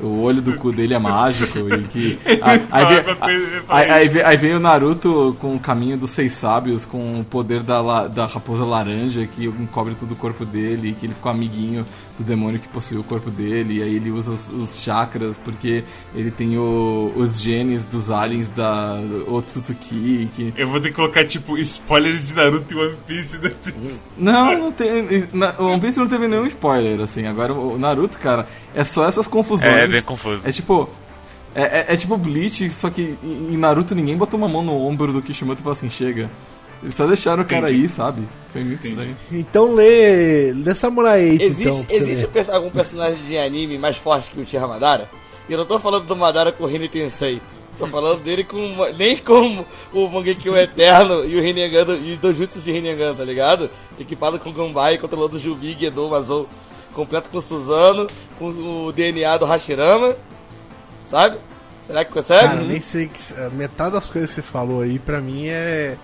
o 0.00 0.22
olho 0.22 0.42
do 0.42 0.54
cu 0.54 0.72
dele 0.72 0.92
é 0.94 0.98
mágico 0.98 1.56
e 1.68 1.82
que 1.84 2.18
aí, 3.68 4.08
vem, 4.08 4.22
aí, 4.22 4.36
vem- 4.36 4.54
o 4.54 4.60
Naruto 4.60 5.36
com 5.40 5.54
o 5.54 5.58
caminho 5.58 5.96
dos 5.96 6.10
seis 6.10 6.32
sábios 6.32 6.84
com 6.84 7.20
o 7.20 7.24
poder 7.24 7.62
da, 7.62 8.06
da 8.08 8.26
raposa 8.26 8.64
laranja 8.64 9.26
que 9.26 9.44
encobre 9.46 9.94
todo 9.94 10.12
o 10.12 10.16
corpo 10.16 10.44
dele 10.44 10.90
e 10.90 10.92
que 10.94 11.06
ele 11.06 11.14
ficou 11.14 11.30
amiguinho 11.30 11.84
do 12.18 12.22
demônio 12.24 12.60
que 12.60 12.68
possuiu 12.68 13.00
o 13.00 13.04
corpo 13.04 13.30
dele 13.30 13.78
e 13.78 13.82
aí 13.82 13.96
ele 13.96 14.10
usa 14.10 14.30
os, 14.32 14.48
os 14.48 14.80
chakras 14.80 15.36
porque 15.36 15.82
ele 16.14 16.30
tem 16.30 16.56
o- 16.56 17.12
os 17.16 17.40
genes 17.40 17.84
dos 17.84 18.10
aliens 18.10 18.48
da 18.50 18.96
Otsutsuki 19.26 20.28
que 20.34 20.54
Eu 20.56 20.68
vou 20.68 20.80
ter 20.80 20.88
que 20.90 20.94
colocar, 20.94 21.24
tipo, 21.24 21.56
spoilers 21.58 22.26
de 22.28 22.34
Naruto 22.34 22.72
e 22.74 22.76
One 22.76 22.96
Piece 23.06 23.38
depois. 23.38 24.06
não, 24.16 24.56
não 24.58 24.72
tem. 24.72 25.26
na- 25.32 25.54
One 25.58 25.80
Piece 25.80 25.98
não 25.98 26.08
teve 26.08 26.28
nenhum 26.28 26.46
spoiler, 26.46 27.00
assim. 27.00 27.26
Agora 27.26 27.52
o 27.52 27.78
Naruto, 27.78 28.18
cara, 28.18 28.46
é 28.74 28.84
só 28.84 29.06
essas 29.08 29.26
confusões. 29.26 29.66
É, 29.72 29.86
bem 29.86 30.02
confuso. 30.02 30.42
É 30.44 30.52
tipo. 30.52 30.88
É, 31.54 31.62
é- 31.62 31.86
é 31.94 31.96
tipo 31.96 32.16
Bleach, 32.16 32.68
só 32.72 32.90
que 32.90 33.16
em 33.22 33.56
Naruto 33.56 33.94
ninguém 33.94 34.16
botou 34.16 34.36
uma 34.38 34.48
mão 34.48 34.62
no 34.64 34.72
ombro 34.86 35.12
do 35.12 35.22
Kishimoto 35.22 35.60
e 35.60 35.62
falou 35.62 35.76
assim: 35.76 35.88
chega. 35.90 36.28
Eles 36.84 36.94
só 36.96 37.06
deixaram 37.06 37.42
o 37.42 37.46
cara 37.46 37.66
aí, 37.68 37.88
sabe? 37.88 38.22
Foi 38.52 38.62
muito 38.62 38.86
estranho. 38.86 39.16
Então 39.32 39.74
lê, 39.74 40.52
lê 40.52 40.74
Samurai 40.74 41.30
8, 41.30 41.42
Existe, 41.42 41.62
então. 41.68 41.86
existe 41.96 42.26
ver. 42.26 42.50
algum 42.52 42.70
personagem 42.70 43.18
de 43.26 43.36
anime 43.38 43.78
mais 43.78 43.96
forte 43.96 44.30
que 44.30 44.38
o 44.38 44.42
Uchiha 44.42 44.66
Madara? 44.66 45.08
E 45.48 45.52
eu 45.52 45.58
não 45.58 45.64
tô 45.66 45.78
falando 45.78 46.04
do 46.06 46.14
Madara 46.14 46.52
com 46.52 46.64
o 46.64 46.66
Rini 46.66 46.88
Tensei. 46.88 47.40
Tô 47.78 47.88
falando 47.88 48.22
dele 48.22 48.44
com. 48.44 48.58
Nem 48.96 49.16
com 49.18 49.64
o 49.92 50.08
Mangekyo 50.08 50.56
Eterno 50.56 51.24
e 51.24 51.36
o 51.36 51.42
Rinnegan 51.42 51.84
do- 51.84 51.96
e 51.96 52.16
dois 52.16 52.36
jutsus 52.36 52.62
de 52.62 52.70
Rinnegan, 52.70 53.14
tá 53.14 53.24
ligado? 53.24 53.68
Equipado 53.98 54.38
com 54.38 54.52
Ganbai, 54.52 54.96
controlando 54.98 55.36
o 55.36 55.40
Jubi, 55.40 55.76
Gedo, 55.78 56.08
Mazou. 56.08 56.48
Completo 56.92 57.28
com 57.30 57.38
o 57.38 57.42
Suzano, 57.42 58.06
com 58.38 58.50
o 58.86 58.92
DNA 58.92 59.36
do 59.38 59.44
Hashirama. 59.44 60.14
Sabe? 61.10 61.36
Será 61.86 62.04
que 62.04 62.12
consegue? 62.12 62.40
Cara, 62.48 62.62
nem 62.62 62.80
sei 62.80 63.08
que. 63.08 63.20
Metade 63.54 63.92
das 63.94 64.08
coisas 64.08 64.30
que 64.30 64.36
você 64.36 64.42
falou 64.42 64.82
aí, 64.82 64.98
pra 65.00 65.20
mim 65.20 65.48
é. 65.48 65.96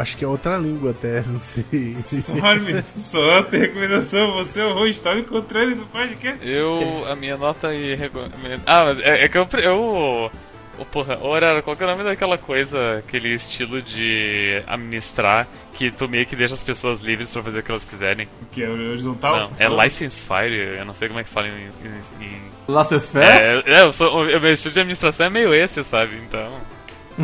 Acho 0.00 0.16
que 0.16 0.24
é 0.24 0.28
outra 0.28 0.56
língua 0.56 0.92
até, 0.92 1.20
não 1.28 1.38
sei. 1.40 1.96
Storm, 2.10 2.82
só 2.96 3.42
tem 3.44 3.60
recomendação, 3.60 4.32
você 4.32 4.60
é 4.60 4.64
o 4.66 4.72
host, 4.74 5.02
tá 5.02 5.14
me 5.14 5.20
encontrando 5.20 5.76
do 5.76 5.86
podcast. 5.86 6.38
Eu, 6.48 7.04
a 7.10 7.14
minha 7.14 7.36
nota 7.36 7.74
e. 7.74 7.94
recom- 7.94 8.28
Ah, 8.66 8.84
mas 8.86 9.00
é, 9.00 9.24
é 9.24 9.28
que 9.28 9.36
eu. 9.38 9.46
eu 9.62 10.30
oh, 10.78 10.84
porra, 10.86 11.18
Orara, 11.22 11.60
qual 11.62 11.76
que 11.76 11.82
é 11.82 11.86
o 11.86 11.90
nome 11.90 12.02
daquela 12.04 12.38
coisa, 12.38 12.98
aquele 12.98 13.34
estilo 13.34 13.82
de 13.82 14.62
administrar 14.66 15.46
que 15.74 15.90
tu 15.90 16.08
meio 16.08 16.24
que 16.26 16.34
deixa 16.34 16.54
as 16.54 16.62
pessoas 16.62 17.00
livres 17.02 17.30
pra 17.30 17.42
fazer 17.42 17.58
o 17.58 17.62
que 17.62 17.70
elas 17.70 17.84
quiserem? 17.84 18.26
Que 18.50 18.62
é 18.62 18.68
horizontal? 18.70 19.50
Não, 19.58 19.80
é? 19.80 19.84
License 19.84 20.24
Fire, 20.24 20.56
eu 20.78 20.84
não 20.86 20.94
sei 20.94 21.08
como 21.08 21.20
é 21.20 21.24
que 21.24 21.30
fala 21.30 21.48
em. 21.48 21.52
em- 21.52 22.24
em- 22.24 22.50
Laissez-faire? 22.68 23.26
É, 23.26 23.62
é, 23.66 23.82
eu 23.82 23.92
sou, 23.92 24.08
o 24.22 24.24
meu 24.40 24.52
estilo 24.52 24.72
de 24.74 24.80
administração 24.80 25.26
é 25.26 25.30
meio 25.30 25.52
esse, 25.52 25.82
sabe? 25.84 26.16
Então. 26.26 26.50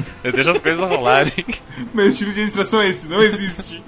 Eu 0.25 0.33
deixo 0.33 0.51
as 0.51 0.59
coisas 0.59 0.81
rolarem. 0.89 1.33
Meu 1.95 2.07
estilo 2.09 2.33
de 2.33 2.41
administração 2.41 2.81
é 2.83 2.89
esse, 2.89 3.09
não 3.09 3.23
existe. 3.23 3.83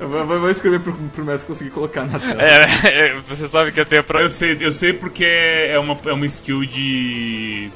Eu 0.00 0.08
vou, 0.08 0.18
eu 0.20 0.40
vou 0.40 0.50
escrever 0.50 0.80
pro, 0.80 0.92
pro 0.92 1.24
Mads 1.24 1.44
conseguir 1.44 1.70
colocar 1.70 2.04
na 2.04 2.18
tela. 2.18 2.42
É, 2.42 2.64
é, 2.84 3.14
você 3.20 3.48
sabe 3.48 3.70
que 3.72 3.80
eu 3.80 3.86
tenho. 3.86 4.02
Pro... 4.02 4.18
Eu 4.20 4.28
sei, 4.28 4.56
eu 4.60 4.72
sei 4.72 4.92
porque 4.92 5.24
é 5.24 5.78
uma, 5.78 5.96
é 6.04 6.12
uma 6.12 6.26
skill 6.26 6.64
de. 6.66 7.70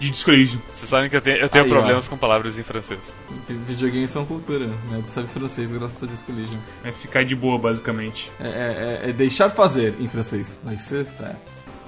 de 0.00 0.10
discolégio. 0.10 0.60
Você 0.68 0.86
sabe 0.88 1.08
que 1.08 1.16
eu 1.16 1.20
tenho, 1.20 1.36
eu 1.36 1.48
tenho 1.48 1.64
Aí, 1.64 1.70
problemas 1.70 2.08
com 2.08 2.16
palavras 2.18 2.58
em 2.58 2.62
francês. 2.64 3.14
Vi- 3.48 3.54
Videogames 3.68 4.10
são 4.10 4.26
cultura, 4.26 4.66
né? 4.66 5.02
Tu 5.06 5.12
sabe 5.12 5.28
francês 5.28 5.70
graças 5.70 6.02
a 6.02 6.06
Disco 6.06 6.24
Collision. 6.24 6.58
É 6.84 6.90
ficar 6.90 7.24
de 7.24 7.36
boa, 7.36 7.56
basicamente. 7.58 8.30
É, 8.40 8.48
é, 8.48 9.00
é- 9.06 9.10
é 9.10 9.12
deixar 9.12 9.48
fazer 9.50 9.94
em 10.00 10.08
francês. 10.08 10.58
Laissez-faire. 10.64 11.36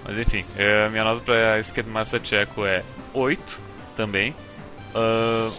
Mas 0.05 0.19
enfim, 0.20 0.43
é, 0.57 0.86
a 0.86 0.89
minha 0.89 1.05
nota 1.05 1.20
pra 1.20 1.59
Skate 1.61 1.89
Master 1.90 2.20
Tcheco 2.20 2.65
é 2.65 2.82
8 3.12 3.40
também. 3.97 4.35
Ah, 4.94 5.51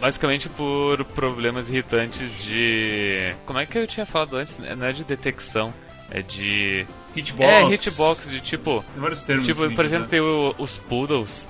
basicamente 0.00 0.48
por 0.48 1.04
problemas 1.06 1.68
irritantes 1.68 2.34
de. 2.42 3.34
Como 3.46 3.58
é 3.58 3.66
que 3.66 3.78
eu 3.78 3.86
tinha 3.86 4.06
falado 4.06 4.36
antes? 4.36 4.58
Não 4.58 4.86
é 4.86 4.92
de 4.92 5.04
detecção, 5.04 5.72
é 6.10 6.22
de. 6.22 6.86
Hitbox. 7.16 7.48
É, 7.50 7.74
hitbox, 7.74 8.28
de 8.30 8.40
tipo. 8.40 8.84
Tem 8.92 9.00
vários 9.00 9.22
termos. 9.22 9.46
Tipo, 9.46 9.64
assim, 9.64 9.74
por 9.74 9.84
exemplo, 9.84 10.04
né? 10.04 10.10
tem 10.10 10.20
o- 10.20 10.54
os 10.58 10.76
Poodles, 10.76 11.46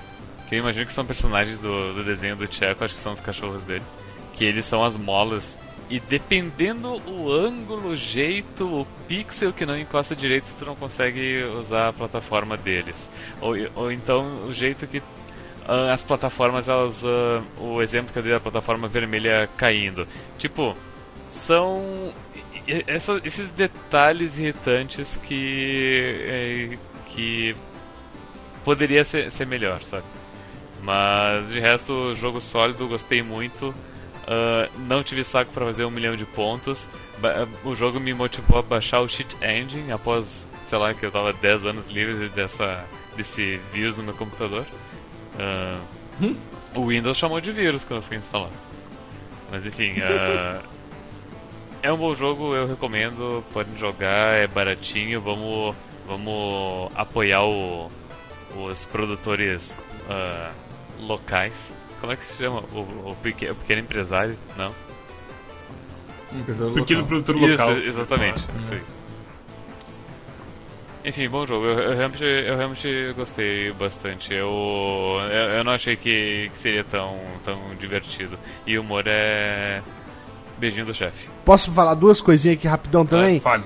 que 0.47 0.55
eu 0.55 0.59
imagino 0.59 0.85
que 0.85 0.93
são 0.93 1.05
personagens 1.05 1.57
do, 1.59 1.93
do 1.93 2.03
desenho 2.03 2.35
do 2.35 2.47
Tcheco, 2.47 2.83
acho 2.83 2.93
que 2.93 2.99
são 2.99 3.13
os 3.13 3.19
cachorros 3.19 3.61
dele. 3.63 3.83
Que 4.35 4.45
eles 4.45 4.65
são 4.65 4.83
as 4.83 4.95
molas. 4.95 5.57
E 5.89 5.99
dependendo 5.99 6.95
o 7.07 7.31
ângulo, 7.31 7.89
o 7.89 7.95
jeito, 7.95 8.65
o 8.65 8.87
pixel 9.07 9.53
que 9.53 9.65
não 9.67 9.77
encosta 9.77 10.15
direito, 10.15 10.45
tu 10.57 10.65
não 10.65 10.75
consegue 10.75 11.43
usar 11.59 11.89
a 11.89 11.93
plataforma 11.93 12.57
deles. 12.57 13.07
Ou, 13.39 13.55
ou 13.75 13.91
então 13.91 14.45
o 14.47 14.53
jeito 14.53 14.87
que 14.87 15.01
ah, 15.67 15.93
as 15.93 16.01
plataformas, 16.03 16.67
elas. 16.67 17.03
ah, 17.05 17.41
o 17.59 17.81
exemplo 17.81 18.11
que 18.13 18.19
eu 18.19 18.23
dei 18.23 18.31
da 18.33 18.39
plataforma 18.39 18.87
vermelha 18.87 19.49
caindo. 19.57 20.07
Tipo, 20.37 20.75
são 21.29 22.13
essa- 22.87 23.19
esses 23.23 23.49
detalhes 23.49 24.37
irritantes 24.37 25.17
que. 25.17 26.15
eh, 26.73 26.77
que 27.07 27.55
poderia 28.63 29.03
ser, 29.03 29.31
ser 29.31 29.45
melhor, 29.45 29.81
sabe? 29.83 30.03
Mas 30.81 31.49
de 31.49 31.59
resto, 31.59 32.13
jogo 32.15 32.41
sólido, 32.41 32.87
gostei 32.87 33.21
muito. 33.23 33.73
Ah, 34.27 34.67
não 34.87 35.03
tive 35.03 35.23
saco 35.23 35.51
pra 35.53 35.65
fazer 35.65 35.85
um 35.85 35.91
milhão 35.91 36.15
de 36.15 36.25
pontos. 36.25 36.87
Ba- 37.19 37.47
o 37.63 37.75
jogo 37.75 37.99
me 37.99 38.13
motivou 38.13 38.59
a 38.59 38.61
baixar 38.61 38.99
o 38.99 39.07
Cheat 39.07 39.35
Engine 39.41 39.91
após, 39.91 40.45
sei 40.65 40.77
lá, 40.77 40.93
que 40.93 41.05
eu 41.05 41.11
tava 41.11 41.31
10 41.31 41.63
anos 41.65 41.87
livre 41.87 42.27
dessa, 42.29 42.83
desse 43.15 43.59
vírus 43.71 43.97
no 43.97 44.03
meu 44.03 44.13
computador. 44.13 44.65
Ah, 45.39 45.79
O 46.73 46.87
Windows 46.87 47.17
chamou 47.17 47.39
de 47.41 47.51
vírus 47.51 47.83
quando 47.83 48.01
eu 48.01 48.07
fui 48.07 48.17
instalar. 48.17 48.49
Mas 49.51 49.65
enfim, 49.65 49.93
ah, 50.03 50.61
é 51.81 51.91
um 51.91 51.97
bom 51.97 52.15
jogo, 52.15 52.53
eu 52.55 52.67
recomendo, 52.67 53.43
podem 53.53 53.77
jogar, 53.77 54.35
é 54.35 54.47
baratinho, 54.47 55.21
vamos, 55.21 55.75
vamos 56.07 56.91
apoiar 56.95 57.43
o- 57.45 57.89
os 58.55 58.85
produtores 58.85 59.75
ah, 60.09 60.51
locais. 60.99 61.53
Como 62.01 62.11
é 62.11 62.15
que 62.15 62.25
se 62.25 62.37
chama? 62.37 62.61
O, 62.73 63.11
o 63.11 63.17
peque- 63.23 63.49
o 63.49 63.55
pequeno 63.55 63.81
empresário? 63.81 64.37
Não? 64.57 64.73
Um 66.33 66.73
Pequeno 66.73 67.05
produtor 67.05 67.35
local. 67.37 67.77
Isso, 67.77 67.89
exatamente. 67.89 68.39
isso 68.39 68.73
aí. 68.73 68.81
Enfim, 71.05 71.29
bom 71.29 71.45
jogo. 71.45 71.65
Eu, 71.67 71.79
eu 71.79 71.95
realmente, 71.95 72.23
eu 72.23 72.57
realmente 72.57 73.13
gostei 73.15 73.71
bastante. 73.73 74.33
Eu, 74.33 74.49
eu, 75.31 75.49
eu 75.57 75.63
não 75.63 75.73
achei 75.73 75.95
que, 75.95 76.49
que 76.51 76.57
seria 76.57 76.83
tão, 76.83 77.15
tão 77.45 77.59
divertido. 77.79 78.39
E 78.65 78.75
o 78.77 78.81
humor 78.81 79.03
é. 79.05 79.83
Beijinho 80.57 80.85
do 80.85 80.93
chefe. 80.93 81.27
Posso 81.43 81.71
falar 81.71 81.93
duas 81.93 82.21
coisinhas 82.21 82.57
aqui 82.57 82.67
rapidão 82.67 83.05
também? 83.05 83.37
Ah, 83.37 83.41
Fale. 83.41 83.63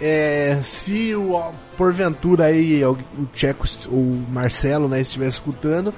É, 0.00 0.58
se 0.62 1.14
o, 1.14 1.40
porventura 1.76 2.46
aí 2.46 2.84
o 2.84 2.98
Tcheco 3.32 3.64
ou 3.88 3.98
o 3.98 4.26
Marcelo 4.28 4.88
né, 4.88 5.00
estiver 5.00 5.28
escutando, 5.28 5.94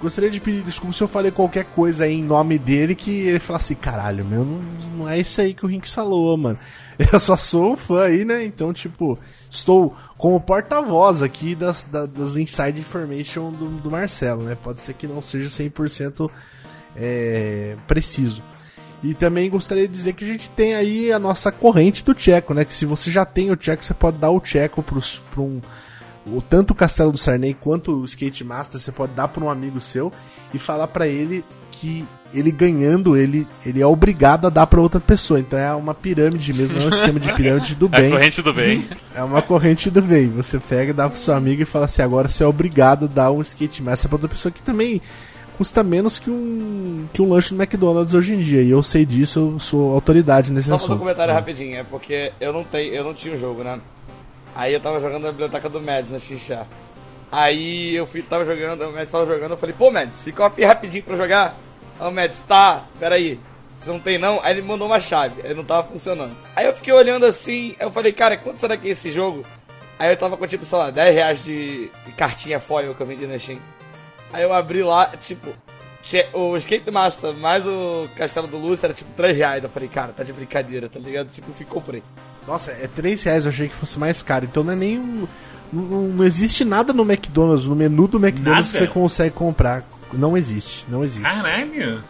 gostaria 0.00 0.30
de 0.30 0.40
pedir 0.40 0.62
desculpa 0.62 0.96
se 0.96 1.02
eu 1.02 1.08
falei 1.08 1.30
qualquer 1.30 1.64
coisa 1.66 2.04
aí 2.04 2.14
em 2.14 2.22
nome 2.22 2.58
dele 2.58 2.94
que 2.94 3.10
ele 3.10 3.38
falasse 3.38 3.74
assim, 3.74 3.80
caralho, 3.82 4.24
meu, 4.24 4.44
não, 4.44 4.60
não 4.96 5.08
é 5.08 5.18
isso 5.18 5.40
aí 5.42 5.52
que 5.52 5.64
o 5.64 5.68
Rink 5.68 5.88
falou, 5.88 6.34
mano. 6.36 6.58
Eu 7.12 7.18
só 7.20 7.36
sou 7.36 7.72
um 7.72 7.76
fã 7.76 8.02
aí, 8.04 8.24
né? 8.24 8.44
Então, 8.44 8.72
tipo, 8.72 9.18
estou 9.50 9.96
como 10.18 10.40
porta-voz 10.40 11.22
aqui 11.22 11.54
das, 11.54 11.82
da- 11.90 12.06
das 12.06 12.36
inside 12.36 12.80
information 12.80 13.50
do, 13.50 13.66
do 13.80 13.90
Marcelo, 13.90 14.42
né? 14.42 14.56
Pode 14.62 14.80
ser 14.80 14.94
que 14.94 15.06
não 15.06 15.22
seja 15.22 15.48
100% 15.48 16.30
é, 16.96 17.76
preciso. 17.86 18.42
E 19.02 19.14
também 19.14 19.50
gostaria 19.50 19.88
de 19.88 19.92
dizer 19.92 20.12
que 20.12 20.24
a 20.24 20.28
gente 20.28 20.48
tem 20.50 20.74
aí 20.74 21.12
a 21.12 21.18
nossa 21.18 21.50
corrente 21.50 22.04
do 22.04 22.14
Tcheco, 22.14 22.54
né? 22.54 22.64
Que 22.64 22.72
se 22.74 22.86
você 22.86 23.10
já 23.10 23.24
tem 23.24 23.50
o 23.50 23.56
Tcheco, 23.56 23.82
você 23.84 23.94
pode 23.94 24.18
dar 24.18 24.30
o 24.30 24.40
Tcheco 24.40 24.82
pra 24.82 25.42
um. 25.42 25.60
O, 26.24 26.40
tanto 26.40 26.70
o 26.70 26.74
Castelo 26.74 27.10
do 27.10 27.18
Sarney 27.18 27.52
quanto 27.52 27.96
o 27.96 28.04
Skate 28.04 28.44
Master, 28.44 28.80
você 28.80 28.92
pode 28.92 29.12
dar 29.12 29.26
para 29.26 29.42
um 29.42 29.50
amigo 29.50 29.80
seu 29.80 30.12
e 30.54 30.58
falar 30.58 30.86
para 30.86 31.08
ele 31.08 31.44
que 31.82 32.04
ele 32.32 32.52
ganhando, 32.52 33.16
ele, 33.16 33.44
ele 33.66 33.82
é 33.82 33.86
obrigado 33.86 34.46
a 34.46 34.50
dar 34.50 34.66
para 34.68 34.80
outra 34.80 35.00
pessoa. 35.00 35.40
Então 35.40 35.58
é 35.58 35.74
uma 35.74 35.92
pirâmide 35.92 36.54
mesmo, 36.54 36.78
é 36.78 36.84
um 36.84 36.88
esquema 36.88 37.18
de 37.18 37.32
pirâmide 37.34 37.74
do 37.74 37.86
A 37.92 38.00
bem. 38.00 38.10
corrente 38.10 38.40
do 38.40 38.52
bem. 38.54 38.86
É 39.14 39.22
uma 39.22 39.42
corrente 39.42 39.90
do 39.90 40.00
bem. 40.00 40.28
Você 40.30 40.58
pega, 40.60 40.94
dá 40.94 41.10
pro 41.10 41.18
seu 41.18 41.34
amigo 41.34 41.60
e 41.62 41.64
fala 41.66 41.86
assim: 41.86 42.00
agora 42.02 42.28
você 42.28 42.44
é 42.44 42.46
obrigado 42.46 43.06
a 43.06 43.08
dar 43.08 43.32
um 43.32 43.40
skate 43.42 43.82
master 43.82 44.08
pra 44.08 44.14
outra 44.16 44.28
pessoa 44.28 44.52
que 44.52 44.62
também 44.62 45.02
custa 45.58 45.82
menos 45.82 46.18
que 46.20 46.30
um, 46.30 47.06
que 47.12 47.20
um 47.20 47.28
lanche 47.28 47.52
no 47.52 47.60
McDonald's 47.60 48.14
hoje 48.14 48.34
em 48.34 48.38
dia. 48.38 48.62
E 48.62 48.70
eu 48.70 48.82
sei 48.82 49.04
disso, 49.04 49.38
eu 49.54 49.58
sou 49.58 49.92
autoridade 49.92 50.52
nesse 50.52 50.68
Só 50.68 50.78
fazer 50.78 50.82
um 50.84 50.86
assunto. 50.94 50.98
comentário 51.00 51.34
rapidinho, 51.34 51.76
é 51.76 51.82
porque 51.84 52.32
eu 52.40 52.52
não, 52.52 52.62
tenho, 52.64 52.94
eu 52.94 53.02
não 53.04 53.12
tinha 53.12 53.34
o 53.34 53.38
jogo, 53.38 53.62
né? 53.64 53.80
Aí 54.54 54.72
eu 54.72 54.80
tava 54.80 55.00
jogando 55.00 55.24
na 55.24 55.30
biblioteca 55.32 55.68
do 55.68 55.80
Mads 55.80 56.12
na 56.12 56.18
Xinxá. 56.20 56.64
Aí 57.30 57.94
eu 57.94 58.06
fui, 58.06 58.20
tava 58.22 58.44
jogando, 58.44 58.82
o 58.88 58.92
Mads 58.92 59.10
tava 59.10 59.24
jogando, 59.26 59.52
eu 59.52 59.56
falei, 59.56 59.74
pô 59.78 59.90
Mads, 59.90 60.22
fica 60.22 60.44
off 60.44 60.62
rapidinho 60.62 61.02
pra 61.02 61.16
jogar. 61.16 61.56
O 62.08 62.10
Mads, 62.10 62.42
tá, 62.42 62.84
peraí. 62.98 63.38
Você 63.78 63.90
não 63.90 63.98
tem 63.98 64.18
não? 64.18 64.40
Aí 64.42 64.54
ele 64.54 64.62
mandou 64.62 64.86
uma 64.86 65.00
chave, 65.00 65.42
aí 65.42 65.54
não 65.54 65.64
tava 65.64 65.88
funcionando. 65.88 66.32
Aí 66.54 66.66
eu 66.66 66.74
fiquei 66.74 66.92
olhando 66.92 67.26
assim, 67.26 67.74
eu 67.80 67.90
falei, 67.90 68.12
cara, 68.12 68.36
quanto 68.36 68.58
será 68.58 68.76
que 68.76 68.88
é 68.88 68.90
esse 68.92 69.10
jogo? 69.10 69.44
Aí 69.98 70.10
eu 70.10 70.16
tava 70.16 70.36
com 70.36 70.46
tipo, 70.46 70.64
sei 70.64 70.78
lá, 70.78 70.90
10 70.90 71.14
reais 71.14 71.44
de, 71.44 71.90
de 72.06 72.12
cartinha 72.16 72.60
foil 72.60 72.94
que 72.94 73.00
eu 73.00 73.06
vendi 73.06 73.26
na 73.26 73.38
Steam. 73.38 73.58
Aí 74.32 74.42
eu 74.42 74.52
abri 74.52 74.82
lá, 74.82 75.06
tipo, 75.20 75.48
o 76.32 76.56
Skate 76.56 76.90
Master 76.90 77.34
mais 77.34 77.64
o 77.66 78.08
Castelo 78.16 78.46
do 78.46 78.58
Lúcio 78.58 78.84
era 78.84 78.94
tipo 78.94 79.10
3 79.16 79.36
reais. 79.36 79.62
Eu 79.62 79.70
falei, 79.70 79.88
cara, 79.88 80.12
tá 80.12 80.24
de 80.24 80.32
brincadeira, 80.32 80.88
tá 80.88 80.98
ligado? 80.98 81.28
Tipo, 81.30 81.52
fui 81.52 81.66
comprei. 81.66 82.02
Nossa, 82.46 82.72
é 82.72 82.88
3 82.88 83.22
reais, 83.22 83.44
eu 83.44 83.50
achei 83.50 83.68
que 83.68 83.74
fosse 83.74 83.98
mais 83.98 84.22
caro. 84.22 84.44
Então 84.44 84.64
não 84.64 84.72
é 84.72 84.76
nem 84.76 84.98
um. 84.98 85.26
Não, 85.72 85.82
não 85.82 86.24
existe 86.24 86.64
nada 86.64 86.92
no 86.92 87.02
McDonald's, 87.02 87.66
no 87.66 87.74
menu 87.74 88.06
do 88.06 88.18
McDonald's 88.18 88.72
Nada? 88.72 88.84
que 88.84 88.90
você 88.90 88.92
consegue 88.92 89.34
comprar. 89.34 89.84
Não 90.12 90.36
existe, 90.36 90.84
não 90.88 91.02
existe. 91.02 91.22
Caralho! 91.22 92.02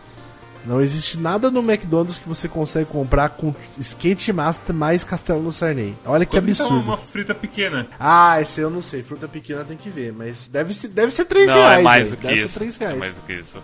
Não 0.64 0.80
existe 0.80 1.18
nada 1.18 1.50
no 1.50 1.58
McDonald's 1.60 2.18
que 2.18 2.28
você 2.28 2.46
consegue 2.46 2.86
comprar 2.88 3.30
com 3.30 3.52
Skate 3.78 4.32
Master 4.32 4.72
mais 4.72 5.02
Castelo 5.02 5.42
no 5.42 5.50
Sarney. 5.50 5.96
Olha 6.04 6.24
que 6.24 6.30
Quanto 6.36 6.44
tá 6.44 6.50
absurdo. 6.50 6.84
uma 6.84 6.96
frita 6.96 7.34
pequena. 7.34 7.88
Ah, 7.98 8.40
esse 8.40 8.60
eu 8.60 8.70
não 8.70 8.80
sei. 8.80 9.02
Fruta 9.02 9.26
pequena 9.26 9.64
tem 9.64 9.76
que 9.76 9.90
ver. 9.90 10.12
Mas 10.12 10.46
deve 10.46 10.72
ser, 10.72 10.86
deve 10.88 11.10
ser 11.12 11.24
3 11.24 11.48
Não, 11.48 11.56
reais. 11.56 11.80
é 11.80 11.82
mais 11.82 12.10
do 12.10 12.16
que 12.16 12.22
deve 12.28 12.34
isso. 12.36 12.48
ser 12.48 12.58
3 12.60 12.80
É 12.80 12.84
reais. 12.84 12.98
mais 13.00 13.14
do 13.14 13.20
que 13.22 13.32
isso. 13.32 13.58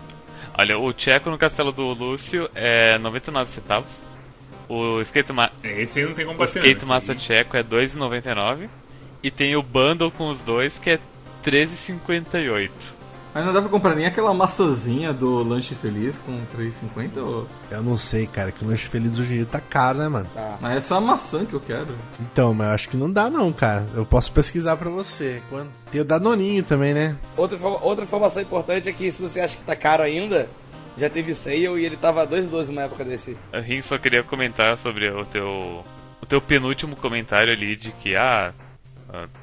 Olha, 0.57 0.77
o 0.77 0.91
Tcheco 0.91 1.29
no 1.29 1.37
Castelo 1.37 1.71
do 1.71 1.83
Lúcio 1.93 2.49
é 2.53 2.97
99 2.97 3.49
centavos. 3.49 4.03
O 4.67 4.99
Skate, 4.99 5.31
Ma 5.31 5.49
Esse 5.63 5.99
aí 5.99 6.05
não 6.05 6.13
tem 6.13 6.25
como 6.25 6.35
o 6.35 6.39
bater. 6.39 6.59
Skate 6.61 6.81
não, 6.81 6.89
Master 6.89 7.15
aí- 7.15 7.21
Tcheco 7.21 7.55
é 7.55 7.63
2,99. 7.63 8.69
E 9.23 9.31
tem 9.31 9.55
o 9.55 9.63
bundle 9.63 10.11
com 10.11 10.29
os 10.29 10.41
dois 10.41 10.77
que 10.77 10.89
é 10.89 10.99
13,58. 11.45 12.71
Mas 13.39 13.45
não 13.45 13.53
dá 13.53 13.61
pra 13.61 13.69
comprar 13.69 13.95
nem 13.95 14.05
aquela 14.05 14.33
maçãzinha 14.33 15.13
do 15.13 15.41
Lanche 15.43 15.73
Feliz 15.73 16.17
com 16.25 16.37
3,50? 16.57 17.17
Ou... 17.23 17.47
Eu 17.71 17.81
não 17.81 17.95
sei, 17.95 18.27
cara, 18.27 18.51
que 18.51 18.65
o 18.65 18.67
lanche 18.67 18.89
feliz 18.89 19.17
hoje 19.17 19.31
em 19.33 19.37
dia 19.37 19.45
tá 19.45 19.61
caro, 19.61 19.99
né, 19.99 20.09
mano? 20.09 20.27
Tá. 20.33 20.57
Mas 20.59 20.77
é 20.77 20.81
só 20.81 20.95
a 20.95 21.01
maçã 21.01 21.45
que 21.45 21.53
eu 21.53 21.59
quero. 21.61 21.87
Então, 22.19 22.53
mas 22.53 22.67
eu 22.67 22.73
acho 22.73 22.89
que 22.89 22.97
não 22.97 23.09
dá 23.09 23.29
não, 23.29 23.49
cara. 23.53 23.87
Eu 23.95 24.05
posso 24.05 24.29
pesquisar 24.33 24.75
pra 24.75 24.89
você. 24.89 25.41
Quando- 25.49 25.71
Tem 25.89 26.01
o 26.01 26.03
Danoninho 26.03 26.63
também, 26.63 26.93
né? 26.93 27.15
Outra, 27.37 27.57
outra 27.65 28.03
informação 28.03 28.41
importante 28.41 28.89
é 28.89 28.91
que 28.91 29.09
se 29.09 29.21
você 29.21 29.39
acha 29.39 29.55
que 29.55 29.63
tá 29.63 29.73
caro 29.73 30.03
ainda, 30.03 30.49
já 30.97 31.09
teve 31.09 31.33
sale 31.33 31.63
e 31.79 31.85
ele 31.85 31.95
tava 31.95 32.27
2,12 32.27 32.71
na 32.73 32.81
época 32.81 33.05
desse. 33.05 33.37
A 33.53 33.61
Rin 33.61 33.81
só 33.81 33.97
queria 33.97 34.21
comentar 34.21 34.77
sobre 34.77 35.09
o 35.09 35.23
teu 35.23 35.81
o 36.21 36.25
teu 36.25 36.41
penúltimo 36.41 36.97
comentário 36.97 37.53
ali 37.53 37.77
de 37.77 37.93
que 37.93 38.17
ah, 38.17 38.51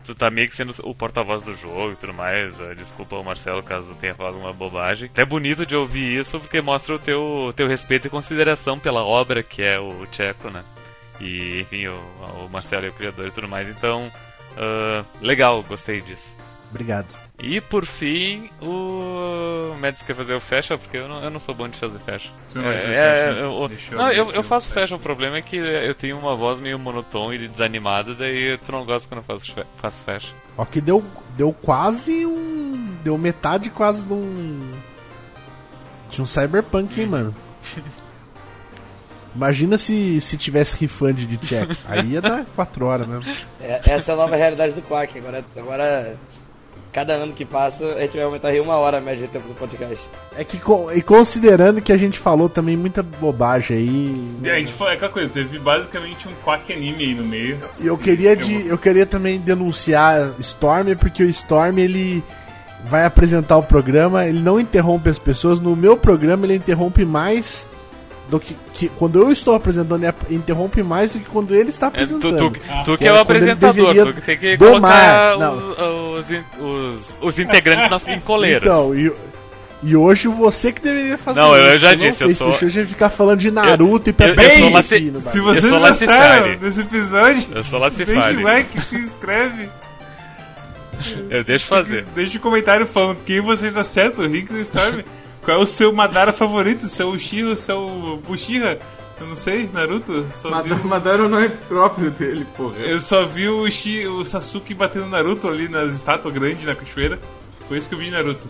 tu 0.05 0.14
tá 0.14 0.30
meio 0.30 0.48
que 0.48 0.55
sendo 0.55 0.72
o 0.84 0.94
porta-voz 0.94 1.43
do 1.43 1.55
jogo 1.55 1.93
e 1.93 1.97
tudo 1.97 2.14
mais. 2.14 2.60
ah, 2.60 2.74
desculpa 2.74 3.16
o 3.16 3.24
Marcelo 3.24 3.62
caso 3.62 3.94
tenha 3.97 4.14
falado 4.14 4.38
uma 4.38 4.52
bobagem. 4.52 5.10
É 5.14 5.24
bonito 5.24 5.66
de 5.66 5.74
ouvir 5.74 6.20
isso 6.20 6.38
porque 6.40 6.60
mostra 6.60 6.94
o 6.94 6.98
teu 6.98 7.52
teu 7.56 7.66
respeito 7.66 8.06
e 8.06 8.10
consideração 8.10 8.78
pela 8.78 9.05
obra 9.05 9.43
que 9.43 9.62
é 9.62 9.78
o 9.78 10.06
Tcheco, 10.06 10.51
né? 10.51 10.64
E 11.20 11.60
enfim, 11.60 11.86
o, 11.86 12.44
o 12.44 12.48
Marcelo 12.51 12.86
é 12.86 12.88
o 12.88 12.93
criador 12.93 13.26
e 13.26 13.30
tudo 13.30 13.48
mais. 13.48 13.68
Então, 13.68 14.10
ah, 14.56 15.05
legal, 15.20 15.62
gostei 15.62 16.01
disso. 16.01 16.36
Obrigado. 16.70 17.26
E 17.39 17.61
por 17.61 17.85
fim, 17.85 18.49
o 18.63 19.75
Mads 19.79 20.03
quer 20.03 20.15
fazer 20.17 20.35
o 20.35 20.41
fashion, 20.41 20.79
porque 20.79 20.97
eu 20.97 21.07
não, 21.07 21.23
eu 21.23 21.31
não 21.31 21.39
sou 21.39 21.55
bom 21.55 21.69
de 21.69 21.77
fazer 21.77 21.99
fashion. 21.99 22.31
Você 22.49 22.59
não 22.59 22.65
vai 22.65 22.77
fazer 22.77 22.93
É, 22.95 23.15
fashion? 23.15 23.27
é, 23.27 23.41
eu, 23.41 23.71
eu 23.93 23.99
não, 23.99 24.11
eu, 24.11 24.31
eu 24.33 24.41
o 24.41 24.43
faço 24.43 24.71
fashion. 24.71 24.97
o 24.97 24.99
problema 24.99 25.37
é 25.37 25.43
que 25.43 25.55
eu 25.57 25.95
tenho 25.95 26.19
uma 26.19 26.35
voz 26.35 26.59
meio 26.61 26.79
monotone 26.79 27.37
e 27.45 27.49
desanimada, 27.49 28.15
daí 28.15 28.57
tu 28.65 28.73
não 28.73 28.87
gosta 28.87 29.07
quando 29.07 29.19
eu 29.19 29.25
faço, 29.25 29.53
fa- 29.55 29.67
faço 29.83 30.01
fashion. 30.03 30.33
Ó 30.57 30.65
que 30.65 30.81
deu, 30.81 31.05
deu 31.37 31.53
quase 31.53 32.25
um... 32.25 32.97
Deu 33.05 33.19
metade 33.19 33.69
quase 33.69 34.03
de 34.03 34.13
um... 34.15 34.73
De 36.11 36.23
um 36.23 36.27
cyberpunk, 36.27 36.99
hein, 36.99 37.07
mano? 37.07 37.35
Imagina 39.37 39.77
se, 39.77 40.19
se 40.23 40.39
tivesse 40.39 40.75
refund 40.81 41.19
de 41.27 41.37
check. 41.37 41.69
Aí 41.87 42.13
ia 42.13 42.23
dar 42.23 42.47
4 42.57 42.87
horas 42.87 43.07
mesmo. 43.07 43.25
É, 43.61 43.83
essa 43.85 44.13
é 44.13 44.15
a 44.15 44.17
nova 44.17 44.35
realidade 44.35 44.73
do 44.73 44.81
Quack. 44.81 45.19
Agora, 45.19 45.45
agora, 45.55 46.17
cada 46.97 47.12
ano 47.12 47.35
que 47.35 47.44
passa, 47.44 47.85
a 47.85 48.01
gente 48.01 48.16
vai 48.16 48.24
aumentar 48.24 48.48
aí 48.48 48.59
uma 48.59 48.77
hora 48.77 48.97
a 48.97 49.01
média 49.02 49.27
de 49.27 49.31
tempo 49.31 49.47
do 49.47 49.55
podcast. 49.55 50.02
É 50.35 50.43
que, 50.43 50.59
e 50.94 51.02
considerando 51.02 51.82
que 51.82 51.93
a 51.93 51.97
gente 51.98 52.18
falou 52.18 52.48
também 52.48 52.74
muita 52.74 53.02
bobagem 53.02 53.77
aí. 53.77 54.39
É, 54.43 54.52
a 54.52 54.59
gente 54.59 54.73
falou, 54.73 54.94
é 54.94 54.97
aquela 54.97 55.12
coisa, 55.12 55.28
teve 55.28 55.59
basicamente 55.59 56.27
um 56.27 56.32
quack 56.43 56.73
anime 56.73 57.05
aí 57.05 57.14
no 57.14 57.23
meio. 57.23 57.60
E 57.78 57.86
eu 57.86 57.98
queria 57.98 58.35
de, 58.35 58.66
eu 58.66 58.78
queria 58.78 59.05
também 59.05 59.39
denunciar 59.39 60.32
Storm 60.39 60.97
porque 60.98 61.23
o 61.23 61.28
Storm 61.28 61.78
ele 61.78 62.24
vai 62.86 63.05
apresentar 63.05 63.59
o 63.59 63.62
programa, 63.62 64.24
ele 64.24 64.40
não 64.40 64.59
interrompe 64.59 65.10
as 65.10 65.18
pessoas. 65.18 65.60
No 65.60 65.77
meu 65.77 65.98
programa 65.98 66.47
ele 66.47 66.55
interrompe 66.55 67.05
mais 67.05 67.66
do 68.28 68.40
que, 68.40 68.57
que 68.74 68.89
quando 68.89 69.20
eu 69.23 69.31
estou 69.31 69.55
apresentando, 69.55 70.05
interrompe 70.31 70.82
mais 70.82 71.12
do 71.12 71.20
que 71.20 71.27
quando 71.27 71.55
ele 71.55 71.69
está 71.70 71.86
É, 71.86 71.90
tu, 71.90 71.94
apresentando. 72.16 72.36
tu, 72.51 72.61
tu 72.85 72.98
Que 72.98 73.05
é 73.05 73.09
era 73.09 73.19
o 73.19 73.20
apresentador, 73.20 73.94
tu 74.07 74.12
que 74.15 74.20
tem 74.20 74.36
que 74.39 74.57
domar. 74.57 75.35
colocar 75.35 75.39
Não. 75.39 75.57
o- 75.59 76.19
os, 76.19 76.27
os, 76.59 77.15
os 77.20 77.39
integrantes 77.39 77.89
nas, 77.89 78.09
em 78.09 78.19
coleiras. 78.19 78.62
Então, 78.62 78.93
e, 78.94 79.12
e 79.82 79.94
hoje 79.94 80.27
você 80.27 80.73
que 80.73 80.81
deveria 80.82 81.16
fazer 81.16 81.39
Não, 81.39 81.55
eu 81.55 81.73
isso. 81.74 81.78
já 81.82 81.90
Você 81.90 81.97
disse, 81.97 82.23
eu 82.24 82.27
fez, 82.28 82.39
sou- 82.39 82.51
Deixou 82.51 82.66
a 82.66 82.70
gente 82.70 82.89
ficar 82.89 83.11
falando 83.11 83.39
de 83.39 83.51
Naruto 83.53 84.09
e 84.09 84.11
eu- 84.11 84.15
Pepe 84.15 84.43
eu 84.43 84.51
sou 84.59 84.70
laci- 84.70 84.89
Se 85.20 85.40
vocês 85.40 85.61
sou 85.65 85.78
gostaram 85.78 85.81
Lacifari. 85.81 86.57
desse 86.57 86.81
episódio, 86.81 87.48
Eu 87.55 87.62
sou 87.65 87.78
deixa 87.78 88.03
o 88.12 88.15
Lacifari. 88.16 88.43
like, 88.43 88.81
se 88.82 88.97
inscreve. 88.97 89.69
Eu 91.31 91.44
deixo 91.44 91.66
fazer. 91.66 92.07
Deixa 92.15 92.39
um 92.39 92.40
comentário 92.40 92.86
falando 92.86 93.19
quem 93.24 93.40
vocês 93.40 93.77
acertam, 93.77 94.24
o 94.24 94.28
Rick 94.28 94.53
o 94.53 94.59
Storm. 94.62 95.03
Qual 95.47 95.56
é 95.59 95.60
o 95.62 95.66
seu 95.66 95.93
Madara 95.93 96.32
favorito? 96.32 96.86
Seu 96.89 97.09
Uchiha, 97.10 97.55
seu 97.56 98.20
Bushira? 98.27 98.78
Eu 99.18 99.27
não 99.28 99.36
sei, 99.36 99.70
Naruto? 99.73 100.27
Só 100.35 100.48
vi 100.48 100.55
Madara, 100.70 100.74
o- 100.85 100.89
Madara 100.89 101.28
não 101.28 101.39
é 101.39 101.48
próprio 101.48 102.10
dele, 102.10 102.47
porra. 102.56 102.77
Eu 102.81 103.01
só 103.01 103.24
vi 103.24 103.48
o, 103.48 103.62
Uchi, 103.62 104.06
o 104.06 104.23
Sasuke 104.24 104.74
batendo 104.74 105.06
Naruto 105.06 105.48
ali 105.48 105.68
nas 105.68 105.93
estátuas 105.94 106.35
grandes 106.35 106.66
na 106.66 106.74
cachoeira. 106.74 107.18
Foi 107.66 107.78
isso 107.78 107.89
que 107.89 107.94
eu 107.94 107.98
vi 107.98 108.06
de 108.06 108.10
Naruto. 108.10 108.47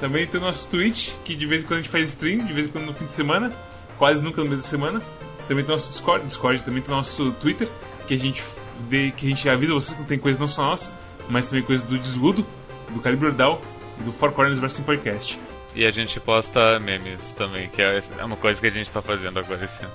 Também 0.00 0.26
tem 0.26 0.40
o 0.40 0.42
nosso 0.42 0.66
Twitch, 0.68 1.10
que 1.24 1.36
de 1.36 1.46
vez 1.46 1.62
em 1.62 1.66
quando 1.66 1.74
a 1.80 1.82
gente 1.82 1.90
faz 1.90 2.08
stream, 2.08 2.44
de 2.44 2.52
vez 2.52 2.66
em 2.66 2.70
quando 2.70 2.86
no 2.86 2.94
fim 2.94 3.04
de 3.04 3.12
semana, 3.12 3.52
quase 3.98 4.20
nunca 4.22 4.38
no 4.42 4.46
meio 4.48 4.56
da 4.56 4.66
semana. 4.66 5.00
Também 5.46 5.64
tem 5.64 5.72
o 5.72 5.76
nosso 5.76 5.90
Discord, 5.90 6.26
Discord 6.26 6.64
também 6.64 6.82
tem 6.82 6.92
o 6.92 6.96
nosso 6.96 7.30
Twitter, 7.40 7.68
que 8.08 8.14
a 8.14 8.18
gente 8.18 8.42
vê, 8.88 9.12
que 9.14 9.26
a 9.26 9.28
gente 9.28 9.48
avisa 9.48 9.72
vocês 9.74 9.96
que 9.96 10.02
tem 10.04 10.18
coisa 10.18 10.38
não 10.40 10.48
só 10.48 10.62
nossa, 10.62 10.92
mas 11.28 11.48
também 11.48 11.62
coisa 11.62 11.84
do 11.86 11.96
Desludo, 11.98 12.44
do 12.90 12.98
Calibre 13.00 13.26
Ordal 13.28 13.60
e 14.00 14.02
do 14.02 14.10
Four 14.12 14.32
Corners 14.32 14.58
Wrestling 14.58 14.84
Podcast. 14.84 15.38
E 15.74 15.86
a 15.86 15.90
gente 15.90 16.20
posta 16.20 16.78
memes 16.78 17.32
também, 17.32 17.68
que 17.68 17.80
é 17.80 18.02
é 18.18 18.24
uma 18.24 18.36
coisa 18.36 18.60
que 18.60 18.66
a 18.66 18.70
gente 18.70 18.90
tá 18.90 19.00
fazendo 19.00 19.38
agora 19.38 19.64
esse 19.64 19.82
ano. 19.82 19.92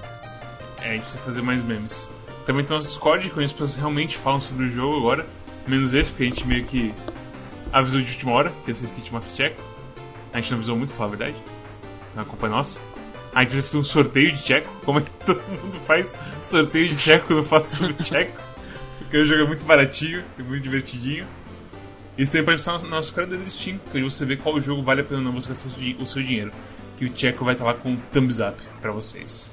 É, 0.82 0.90
a 0.90 0.92
gente 0.94 1.02
precisa 1.02 1.24
fazer 1.24 1.42
mais 1.42 1.62
memes. 1.64 2.10
Também 2.46 2.64
tem 2.64 2.74
o 2.74 2.78
nosso 2.78 2.88
Discord, 2.88 3.30
com 3.30 3.40
as 3.40 3.52
pessoas 3.52 3.76
realmente 3.76 4.18
falam 4.18 4.42
sobre 4.42 4.66
o 4.66 4.72
jogo 4.72 4.98
agora. 4.98 5.26
Menos 5.68 5.94
esse, 5.94 6.12
porque 6.12 6.24
a 6.24 6.28
gente 6.28 6.48
meio 6.48 6.64
que 6.64 6.94
avisou 7.72 8.02
de 8.02 8.10
última 8.10 8.32
hora, 8.32 8.54
que 8.64 8.72
esse 8.72 8.86
Skit 8.86 9.14
Master 9.14 9.50
Check. 9.50 9.60
A 10.34 10.40
gente 10.40 10.52
não 10.52 10.58
avisou 10.58 10.78
muito, 10.78 10.94
falar 10.94 11.08
a 11.08 11.16
verdade. 11.16 11.36
Então 12.12 12.24
a 12.24 12.26
culpa 12.26 12.48
é 12.48 12.50
nossa. 12.50 12.80
A 13.36 13.44
gente 13.44 13.62
fazer 13.62 13.78
um 13.78 13.84
sorteio 13.84 14.32
de 14.32 14.42
Tcheco, 14.42 14.70
como 14.84 15.00
é 15.00 15.02
que 15.04 15.12
todo 15.26 15.42
mundo 15.48 15.80
faz 15.86 16.18
sorteio 16.42 16.90
de 16.90 16.96
Tcheco 16.96 17.28
quando 17.28 17.44
fala 17.44 17.70
sobre 17.70 17.94
Tcheco. 17.96 18.42
Porque 19.00 19.18
o 19.18 19.26
jogo 19.26 19.44
é 19.44 19.46
muito 19.46 19.64
baratinho 19.64 20.24
e 20.40 20.42
muito 20.42 20.64
divertidinho. 20.64 21.28
Isso 22.18 22.32
também 22.32 22.46
pode 22.46 22.60
estar 22.60 22.80
no 22.80 22.90
nosso 22.90 23.14
canal 23.14 23.38
do 23.38 23.52
Steam, 23.52 23.80
que 23.92 24.02
você 24.02 24.26
vê 24.26 24.36
qual 24.36 24.60
jogo 24.60 24.82
vale 24.82 25.02
a 25.02 25.04
pena 25.04 25.20
ou 25.20 25.26
não 25.26 25.34
você 25.34 25.50
gastar 25.50 25.70
o 26.00 26.06
seu 26.06 26.24
dinheiro. 26.24 26.52
Que 26.98 27.06
o 27.06 27.10
Tcheco 27.10 27.46
vai 27.46 27.54
estar 27.54 27.66
lá 27.66 27.76
com 27.76 27.90
um 27.90 27.98
thumbs 28.12 28.40
up 28.40 28.56
pra 28.82 28.92
vocês. 28.92 29.52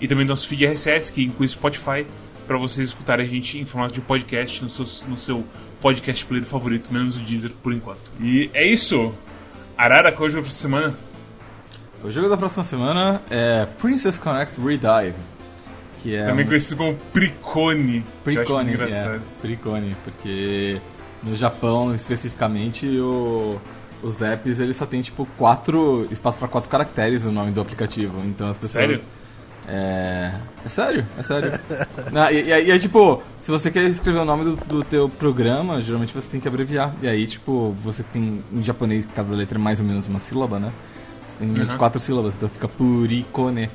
E 0.00 0.06
também 0.06 0.24
nosso 0.24 0.46
feed 0.46 0.64
RSS, 0.64 1.12
que 1.12 1.24
inclui 1.24 1.48
Spotify, 1.48 2.06
para 2.46 2.56
vocês 2.56 2.88
escutarem 2.88 3.26
a 3.26 3.28
gente 3.28 3.58
em 3.58 3.64
formato 3.64 3.94
de 3.94 4.00
podcast 4.00 4.62
no 4.62 4.68
seu, 4.68 4.86
no 5.08 5.16
seu 5.16 5.44
podcast 5.80 6.24
player 6.26 6.44
favorito, 6.44 6.92
menos 6.92 7.16
o 7.16 7.20
Deezer 7.20 7.50
por 7.62 7.72
enquanto. 7.72 8.12
E 8.20 8.50
é 8.54 8.64
isso! 8.66 9.12
Arara, 9.76 10.12
qual 10.12 10.26
é 10.26 10.28
o 10.28 10.32
jogo 10.32 10.44
pra 10.44 10.52
semana? 10.52 10.94
O 12.02 12.10
jogo 12.10 12.28
da 12.28 12.36
próxima 12.36 12.62
semana 12.62 13.22
é 13.30 13.66
Princess 13.78 14.18
Connect 14.18 14.60
Redive. 14.60 15.16
Que 16.02 16.14
é 16.14 16.26
Também 16.26 16.44
um... 16.44 16.48
conhecido 16.48 16.76
como 16.76 16.94
Pricone. 17.12 18.04
que 18.22 18.30
eu 18.30 18.42
acho 18.42 18.44
Pricone, 18.44 18.70
é, 18.70 18.74
engraçado. 18.74 19.22
Pricone, 19.40 19.96
porque 20.04 20.78
no 21.24 21.34
Japão 21.36 21.94
especificamente 21.94 22.86
o, 22.98 23.58
os 24.02 24.20
apps 24.22 24.60
eles 24.60 24.76
só 24.76 24.86
tem 24.86 25.00
tipo 25.02 25.26
quatro 25.38 26.06
espaço 26.10 26.38
para 26.38 26.48
quatro 26.48 26.68
caracteres 26.68 27.24
o 27.24 27.32
nome 27.32 27.50
do 27.52 27.60
aplicativo, 27.60 28.20
então 28.26 28.48
as 28.50 28.56
pessoas 28.58 28.72
Sério? 28.84 29.02
É. 29.66 30.30
É 30.64 30.68
sério, 30.68 31.06
é 31.18 31.22
sério. 31.22 31.58
Não, 32.12 32.30
e, 32.30 32.44
e 32.48 32.52
aí, 32.52 32.78
tipo, 32.78 33.22
se 33.40 33.50
você 33.50 33.70
quer 33.70 33.84
escrever 33.84 34.18
o 34.18 34.24
nome 34.24 34.44
do, 34.44 34.56
do 34.56 34.84
teu 34.84 35.08
programa, 35.08 35.80
geralmente 35.80 36.12
você 36.12 36.28
tem 36.28 36.38
que 36.38 36.46
abreviar. 36.46 36.94
E 37.02 37.08
aí, 37.08 37.26
tipo, 37.26 37.74
você 37.82 38.02
tem 38.02 38.42
em 38.52 38.62
japonês 38.62 39.06
cada 39.14 39.34
letra 39.34 39.58
é 39.58 39.60
mais 39.60 39.80
ou 39.80 39.86
menos 39.86 40.06
uma 40.06 40.18
sílaba, 40.18 40.58
né? 40.58 40.70
Você 41.28 41.46
tem 41.46 41.48
Uhum. 41.64 41.78
quatro 41.78 41.98
sílabas, 41.98 42.34
então 42.36 42.48
fica 42.50 42.68
Purikone. 42.68 43.70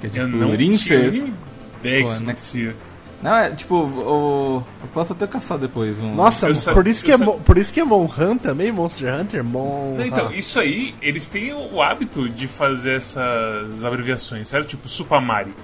Que 0.00 0.06
é 0.06 0.10
tipo 0.10 0.22
Eu 0.22 0.28
não 0.28 0.38
tinha 0.46 0.56
princess. 0.56 1.14
nem 1.14 1.34
ideia 1.80 2.02
que 2.04 2.10
isso 2.12 2.22
acontecia. 2.22 2.76
Não, 3.22 3.34
é 3.34 3.50
tipo, 3.50 3.74
o, 3.74 4.62
eu 4.82 4.88
posso 4.92 5.12
até 5.14 5.26
caçar 5.26 5.56
depois 5.58 5.98
um. 5.98 6.14
Nossa, 6.14 6.48
Eu 6.48 6.54
sa- 6.54 6.72
por, 6.72 6.86
isso 6.86 7.04
que 7.04 7.10
é, 7.10 7.16
Mon- 7.16 7.38
por 7.40 7.56
isso 7.56 7.72
que 7.72 7.80
é 7.80 7.84
Monhan 7.84 8.36
também, 8.36 8.70
Monster 8.70 9.12
Hunter, 9.14 9.42
Mon... 9.42 9.94
Não, 9.96 10.04
então, 10.06 10.28
Ah. 10.28 10.36
isso 10.36 10.60
aí, 10.60 10.94
eles 11.00 11.26
têm 11.28 11.52
o 11.54 11.80
hábito 11.82 12.28
de 12.28 12.46
fazer 12.46 12.96
essas 12.96 13.82
abreviações, 13.84 14.46
certo? 14.48 14.68
Tipo 14.68 14.86
Super 14.88 15.20
Mario. 15.20 15.54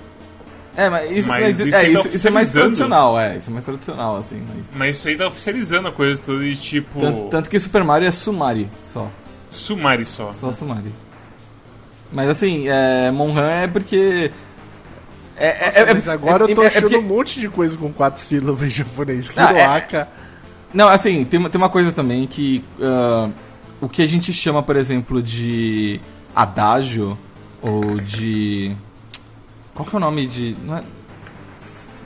É, 0.74 0.88
mas 0.88 1.10
isso, 1.10 1.28
Mas 1.28 1.42
mas 1.44 1.60
isso 1.60 1.68
é, 1.68 1.70
tá 1.70 1.84
isso, 1.84 2.08
isso 2.16 2.26
é 2.28 2.30
mais 2.30 2.50
tradicional, 2.52 3.20
é. 3.20 3.36
Isso 3.36 3.50
é 3.50 3.52
mais 3.52 3.64
tradicional, 3.66 4.16
assim. 4.16 4.42
Mas... 4.56 4.66
Mas 4.74 4.96
isso 4.96 5.08
aí 5.08 5.16
tá 5.18 5.26
oficializando 5.28 5.88
a 5.88 5.92
coisa 5.92 6.20
toda 6.24 6.42
e 6.42 6.56
tipo. 6.56 6.98
Tanto, 6.98 7.28
tanto 7.28 7.50
que 7.50 7.58
Super 7.58 7.84
Mario 7.84 8.08
é 8.08 8.10
Sumari 8.10 8.70
só. 8.90 9.06
Sumari 9.50 10.06
só. 10.06 10.32
Só 10.32 10.50
Sumari. 10.50 10.90
Mas 12.10 12.30
assim, 12.30 12.66
é, 12.68 13.10
Monhan 13.10 13.50
é 13.50 13.66
porque. 13.68 14.30
É, 15.44 15.64
Nossa, 15.66 15.78
é, 15.78 15.82
é- 15.82 15.94
mas 15.94 16.08
agora 16.08 16.44
é- 16.46 16.50
eu 16.50 16.54
tô 16.54 16.62
é 16.62 16.66
achando 16.68 16.82
porque- 16.82 16.96
um 16.96 17.02
monte 17.02 17.40
de 17.40 17.48
coisa 17.48 17.76
com 17.76 17.92
quatro 17.92 18.20
sílabas 18.20 18.62
em 18.62 18.70
japonês. 18.70 19.32
É- 19.36 19.42
Hiroaka. 19.42 20.08
Não, 20.72 20.88
assim, 20.88 21.24
tem, 21.24 21.40
uma- 21.40 21.50
tem 21.50 21.60
uma 21.60 21.68
coisa 21.68 21.90
também 21.92 22.26
que. 22.26 22.62
ah, 22.80 23.28
o 23.80 23.88
que 23.88 24.00
a 24.02 24.06
gente 24.06 24.32
chama, 24.32 24.62
por 24.62 24.76
exemplo, 24.76 25.20
de 25.22 26.00
adágio 26.34 27.18
ou 27.60 27.80
de. 28.00 28.72
Qual 29.74 29.84
que 29.88 29.94
é 29.94 29.98
o 29.98 30.00
nome 30.00 30.26
de. 30.26 30.56
Não 30.64 30.76
é... 30.78 30.82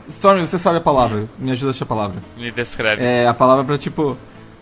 Stormy, 0.08 0.46
você 0.46 0.58
sabe 0.58 0.78
a 0.78 0.80
palavra. 0.80 1.24
Me 1.38 1.50
ajuda 1.50 1.70
a 1.70 1.74
achar 1.74 1.84
a 1.84 1.88
palavra. 1.88 2.22
Me 2.36 2.50
descreve. 2.50 3.02
É 3.04 3.26
a 3.26 3.34
palavra 3.34 3.64
pra 3.64 3.76
tipo. 3.76 4.16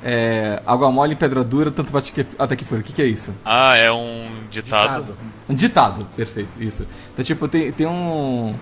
É, 0.07 0.61
água 0.67 0.93
mole, 0.93 1.17
pedra 1.17 1.43
dura, 1.43 1.71
tanto 1.71 1.91
bate 1.91 2.13
que, 2.13 2.27
até 2.39 2.55
que 2.55 2.65
for. 2.65 2.79
O 2.79 2.83
que, 2.83 2.93
que 2.93 3.01
é 3.01 3.07
isso? 3.07 3.33
Ah, 3.43 3.75
é 3.75 3.91
um 3.91 4.27
ditado. 4.51 5.05
Ditado. 5.05 5.17
Um 5.49 5.55
ditado, 5.55 6.07
perfeito, 6.15 6.63
isso. 6.63 6.87
Então, 7.13 7.25
tipo, 7.25 7.49
tem, 7.49 7.73
tem 7.73 7.87
um. 7.87 8.55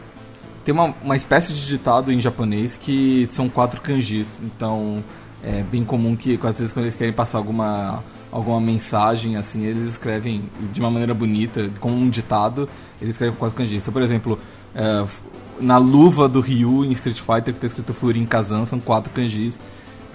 Tem 0.64 0.73
uma, 0.73 0.94
uma 1.02 1.16
espécie 1.16 1.52
de 1.52 1.66
ditado 1.66 2.12
em 2.12 2.20
japonês 2.20 2.77
que 2.77 3.27
são 3.27 3.48
quatro 3.48 3.81
kanjis. 3.81 4.31
Então, 4.40 5.02
é 5.43 5.64
bem 5.64 5.85
comum 5.85 6.14
que, 6.14 6.39
às 6.40 6.59
vezes, 6.59 6.73
quando 6.73 6.85
eles 6.85 6.94
querem 6.94 7.12
passar 7.12 7.39
alguma 7.39 8.05
alguma 8.31 8.60
mensagem, 8.60 9.36
assim, 9.36 9.64
eles 9.66 9.82
escrevem 9.82 10.43
de 10.73 10.81
uma 10.81 10.90
maneira 10.90 11.12
bonita, 11.12 11.69
com 11.78 11.90
um 11.90 12.09
ditado, 12.09 12.66
eles 13.01 13.14
escrevem 13.14 13.35
com 13.35 13.40
quatro 13.40 13.56
kanjis. 13.56 13.82
Então, 13.82 13.93
por 13.93 14.01
exemplo, 14.01 14.39
é, 14.74 15.05
na 15.60 15.77
luva 15.77 16.28
do 16.28 16.40
Ryu 16.40 16.85
em 16.85 16.93
Street 16.93 17.20
Fighter, 17.20 17.52
que 17.52 17.60
tá 17.60 17.66
escrito 17.66 17.93
Furin 17.93 18.24
Kazan, 18.24 18.64
são 18.64 18.81
quatro 18.81 19.12
kanjis, 19.12 19.60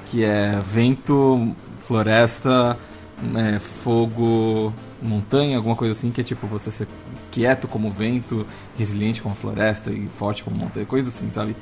que 0.10 0.24
é 0.24 0.62
vento, 0.66 1.56
floresta, 1.86 2.78
né, 3.22 3.60
fogo, 3.84 4.74
montanha, 5.02 5.58
alguma 5.58 5.76
coisa 5.76 5.94
assim, 5.94 6.12
que 6.12 6.22
é 6.22 6.24
tipo 6.24 6.48
você 6.48 6.72
ser 6.72 6.88
quieto 7.32 7.68
como 7.68 7.92
vento, 7.92 8.46
resiliente 8.78 9.22
como 9.22 9.36
floresta 9.36 9.92
e 9.92 10.08
forte 10.18 10.44
como 10.44 10.56
montanha, 10.56 10.86
coisa 10.86 11.10
assim, 11.10 11.30
sabe? 11.34 11.56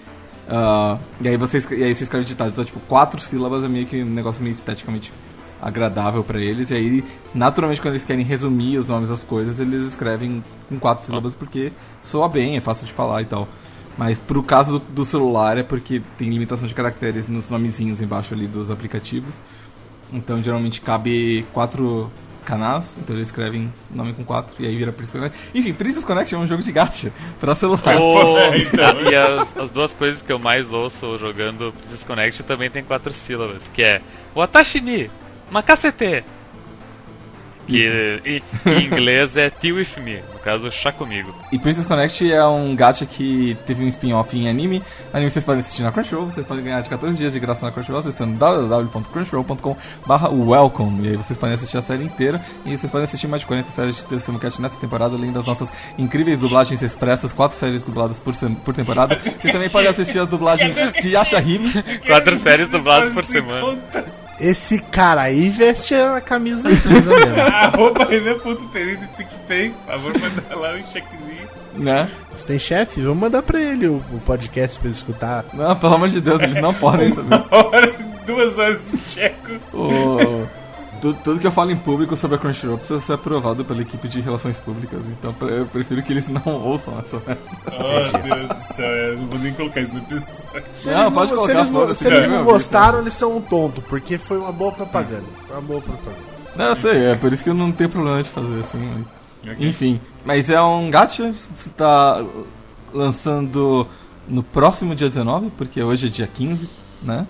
Uh, 0.47 0.99
e 1.21 1.27
aí 1.27 1.37
você 1.37 1.57
e 1.71 1.83
aí 1.83 1.95
você 1.95 2.03
escreve 2.03 2.25
ditados, 2.25 2.53
então 2.53 2.63
tipo, 2.63 2.79
quatro 2.81 3.19
sílabas 3.19 3.63
é 3.63 3.67
meio 3.67 3.85
que 3.87 4.03
um 4.03 4.05
negócio 4.05 4.43
meio 4.43 4.51
esteticamente 4.51 5.11
agradável 5.61 6.23
para 6.23 6.39
eles, 6.39 6.69
e 6.69 6.75
aí 6.75 7.03
naturalmente 7.33 7.81
quando 7.81 7.93
eles 7.95 8.05
querem 8.05 8.23
resumir 8.23 8.77
os 8.77 8.89
nomes 8.89 9.09
das 9.09 9.23
coisas, 9.23 9.59
eles 9.59 9.87
escrevem 9.87 10.43
com 10.69 10.79
quatro 10.79 11.05
sílabas 11.05 11.33
porque 11.33 11.71
soa 12.01 12.29
bem, 12.29 12.57
é 12.57 12.61
fácil 12.61 12.85
de 12.85 12.93
falar 12.93 13.21
e 13.21 13.25
tal. 13.25 13.47
Mas 13.97 14.19
pro 14.19 14.43
caso 14.43 14.79
do, 14.79 14.79
do 14.79 15.05
celular 15.05 15.57
é 15.57 15.63
porque 15.63 16.01
tem 16.17 16.29
limitação 16.29 16.67
de 16.67 16.73
caracteres 16.73 17.27
nos 17.27 17.49
nomezinhos 17.49 18.01
embaixo 18.01 18.33
ali 18.33 18.47
dos 18.47 18.69
aplicativos. 18.69 19.39
Então 20.11 20.41
geralmente 20.41 20.81
cabe 20.81 21.45
quatro 21.53 22.11
canais, 22.45 22.95
então 22.97 23.15
eles 23.15 23.27
escrevem 23.27 23.73
nome 23.89 24.13
com 24.13 24.23
quatro 24.23 24.53
e 24.59 24.67
aí 24.67 24.75
vira 24.75 24.91
Princess 24.91 25.11
Connect. 25.11 25.37
Enfim, 25.53 25.73
Princess 25.73 26.05
Connect 26.05 26.35
é 26.35 26.37
um 26.37 26.47
jogo 26.47 26.61
de 26.61 26.71
gacha 26.71 27.11
pra 27.41 27.55
celular. 27.55 27.97
Oh, 27.99 28.37
e 29.09 29.15
as, 29.15 29.57
as, 29.57 29.69
duas 29.71 29.93
coisas 29.93 30.21
que 30.21 30.31
eu 30.31 30.37
mais 30.37 30.71
ouço 30.71 31.17
jogando 31.17 31.73
Princess 31.73 32.03
Connect 32.03 32.43
também 32.43 32.69
tem 32.69 32.83
quatro 32.83 33.11
sílabas, 33.11 33.69
que 33.73 33.81
é 33.81 34.01
Watashini, 34.35 35.09
Makasete, 35.49 36.23
que, 37.65 38.21
e, 38.25 38.43
em 38.69 38.85
inglês 38.85 39.35
é 39.37 39.49
Tea 39.49 39.73
With 39.73 39.87
Me, 39.97 40.19
no 40.33 40.39
caso, 40.39 40.71
chá 40.71 40.91
comigo. 40.91 41.35
E 41.51 41.59
Princess 41.59 41.85
Connect 41.85 42.31
é 42.31 42.45
um 42.45 42.75
gacha 42.75 43.05
que 43.05 43.57
teve 43.65 43.83
um 43.83 43.87
spin-off 43.87 44.35
em 44.37 44.49
anime. 44.49 44.81
Anime 45.13 45.29
vocês 45.31 45.43
podem 45.43 45.61
assistir 45.61 45.83
na 45.83 45.91
Crunchyroll, 45.91 46.25
vocês 46.25 46.45
podem 46.45 46.63
ganhar 46.63 46.81
de 46.81 46.89
14 46.89 47.15
dias 47.17 47.33
de 47.33 47.39
graça 47.39 47.65
na 47.65 47.71
Crunchyroll, 47.71 48.01
vocês 48.01 48.13
estão 48.13 48.27
no 48.27 48.35
www.crunchyroll.com 48.35 49.77
welcome. 50.31 51.05
E 51.05 51.09
aí 51.09 51.15
vocês 51.15 51.37
podem 51.37 51.55
assistir 51.55 51.77
a 51.77 51.81
série 51.81 52.03
inteira 52.03 52.41
e 52.65 52.77
vocês 52.77 52.91
podem 52.91 53.05
assistir 53.05 53.27
mais 53.27 53.41
de 53.41 53.47
40 53.47 53.71
séries 53.71 54.05
de 54.09 54.19
Simulcast 54.19 54.61
nessa 54.61 54.79
temporada, 54.79 55.15
além 55.15 55.31
das 55.31 55.45
nossas 55.45 55.71
incríveis 55.97 56.37
dublagens 56.37 56.81
expressas, 56.81 57.33
quatro 57.33 57.57
séries 57.57 57.83
dubladas 57.83 58.19
por, 58.19 58.35
por 58.63 58.73
temporada. 58.73 59.19
Vocês 59.39 59.53
também 59.53 59.69
podem 59.69 59.89
assistir 59.89 60.19
a 60.19 60.25
dublagem 60.25 60.73
de 61.01 61.09
Yashahime. 61.09 61.71
quatro 62.05 62.37
séries 62.37 62.69
dubladas 62.69 63.13
por 63.13 63.25
semana. 63.25 63.77
Esse 64.39 64.79
cara 64.79 65.21
aí 65.21 65.49
veste 65.49 65.95
a 65.95 66.19
camisa 66.19 66.63
da 66.63 66.71
empresa 66.71 67.15
mesmo. 67.15 67.41
Arroba 67.41 68.05
Renan.pereira 68.05 69.01
do 69.01 69.07
PicPay. 69.07 69.69
Por 69.69 69.93
favor, 69.93 70.13
manda 70.19 70.55
lá 70.55 70.73
um 70.73 70.83
chequezinho. 70.85 71.47
Né? 71.75 72.09
Você 72.35 72.47
tem 72.47 72.59
chefe? 72.59 73.01
Vamos 73.01 73.17
mandar 73.19 73.41
pra 73.41 73.61
ele 73.61 73.87
o, 73.87 74.01
o, 74.13 74.21
podcast 74.25 74.79
pra 74.79 74.87
ele 74.87 74.95
escutar. 74.95 75.45
Não, 75.53 75.75
pelo 75.75 75.95
amor 75.95 76.09
de 76.09 76.21
Deus, 76.21 76.41
eles 76.41 76.61
não 76.61 76.73
podem 76.73 77.13
saber. 77.13 77.43
duas 78.25 78.57
horas 78.57 78.91
de 78.91 78.97
checo. 79.09 79.51
Oh 79.73 80.17
tudo, 81.05 81.17
tudo, 81.23 81.39
que 81.39 81.45
eu 81.45 81.51
falo 81.51 81.69
em 81.69 81.75
público 81.75 82.15
sobre 82.15 82.35
a 82.35 82.39
Crunchyroll 82.39 82.79
precisa 82.79 82.99
ser 82.99 83.13
aprovado 83.13 83.63
pela 83.63 83.79
equipe 83.79 84.07
de 84.07 84.21
relações 84.21 84.57
públicas. 84.57 84.99
Então 85.11 85.35
eu 85.47 85.67
prefiro 85.67 86.01
que 86.01 86.11
eles 86.11 86.25
não 86.29 86.41
ouçam 86.45 86.97
essa 86.97 87.21
merda. 87.27 87.41
Oh, 87.67 88.17
Deus 88.17 88.47
do 88.47 88.73
céu, 88.73 88.87
eu 88.87 89.17
não 89.19 89.27
vou 89.27 89.37
nem 89.37 89.53
colocar 89.53 89.81
isso 89.81 89.93
no 89.93 89.99
episódio. 89.99 90.63
Se 90.73 90.89
não, 90.89 91.11
pode 91.11 91.31
não, 91.31 91.37
colocar. 91.37 91.65
Se 91.65 91.75
eles, 91.75 91.97
se 91.97 92.07
eles 92.07 92.27
não 92.27 92.43
gostaram, 92.43 92.99
eles 92.99 93.13
são 93.13 93.37
um 93.37 93.41
tonto, 93.41 93.83
porque 93.83 94.17
foi 94.17 94.39
uma 94.39 94.51
boa 94.51 94.71
propaganda. 94.71 95.25
Foi 95.47 95.55
uma 95.57 95.61
boa 95.61 95.81
propaganda. 95.81 96.35
Não, 96.55 96.65
eu 96.65 96.75
sei, 96.75 97.05
é 97.05 97.15
por 97.15 97.31
isso 97.31 97.43
que 97.43 97.49
eu 97.51 97.53
não 97.53 97.71
tenho 97.71 97.89
problema 97.89 98.23
de 98.23 98.29
fazer 98.29 98.59
assim, 98.61 98.79
mas... 98.79 99.53
Okay. 99.53 99.67
Enfim, 99.67 100.01
mas 100.23 100.49
é 100.49 100.59
um 100.59 100.89
gacha, 100.89 101.31
está 101.63 102.25
lançando 102.91 103.87
no 104.27 104.41
próximo 104.41 104.95
dia 104.95 105.07
19, 105.07 105.51
porque 105.55 105.83
hoje 105.83 106.07
é 106.07 106.09
dia 106.09 106.25
15, 106.25 106.67
né? 107.03 107.27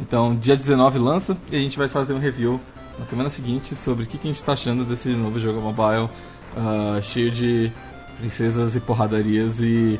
Então, 0.00 0.34
dia 0.34 0.56
19 0.56 0.98
lança 0.98 1.36
e 1.52 1.56
a 1.56 1.60
gente 1.60 1.76
vai 1.76 1.88
fazer 1.88 2.14
um 2.14 2.18
review 2.18 2.58
na 2.98 3.06
semana 3.06 3.30
seguinte 3.30 3.74
sobre 3.74 4.04
o 4.04 4.06
que, 4.06 4.18
que 4.18 4.28
a 4.28 4.30
gente 4.30 4.40
está 4.40 4.52
achando 4.52 4.84
desse 4.84 5.08
novo 5.10 5.38
jogo 5.38 5.60
mobile 5.60 6.08
uh, 6.56 7.02
cheio 7.02 7.30
de 7.30 7.72
princesas 8.18 8.76
e 8.76 8.80
porradarias 8.80 9.60
e. 9.60 9.98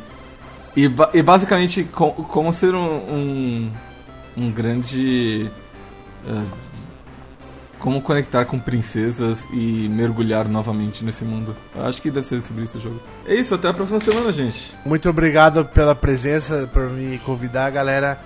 E, 0.77 0.91
e 1.13 1.23
basicamente 1.23 1.85
com, 1.85 2.11
como 2.11 2.53
ser 2.53 2.75
um, 2.75 2.97
um, 2.97 3.73
um 4.37 4.51
grande. 4.51 5.51
Uh, 6.27 6.65
como 7.79 8.01
conectar 8.01 8.47
com 8.47 8.59
princesas 8.59 9.45
e 9.53 9.89
mergulhar 9.91 10.49
novamente 10.49 11.05
nesse 11.05 11.23
mundo. 11.23 11.55
Eu 11.77 11.85
acho 11.85 12.01
que 12.01 12.11
deve 12.11 12.27
ser 12.27 12.43
sobre 12.43 12.65
isso 12.65 12.79
o 12.79 12.81
jogo. 12.81 12.99
É 13.27 13.35
isso, 13.35 13.55
até 13.55 13.69
a 13.69 13.75
próxima 13.75 14.01
semana, 14.01 14.33
gente. 14.33 14.75
Muito 14.87 15.07
obrigado 15.11 15.67
pela 15.67 15.95
presença, 15.95 16.67
por 16.73 16.89
me 16.89 17.19
convidar, 17.19 17.71
galera. 17.71 18.19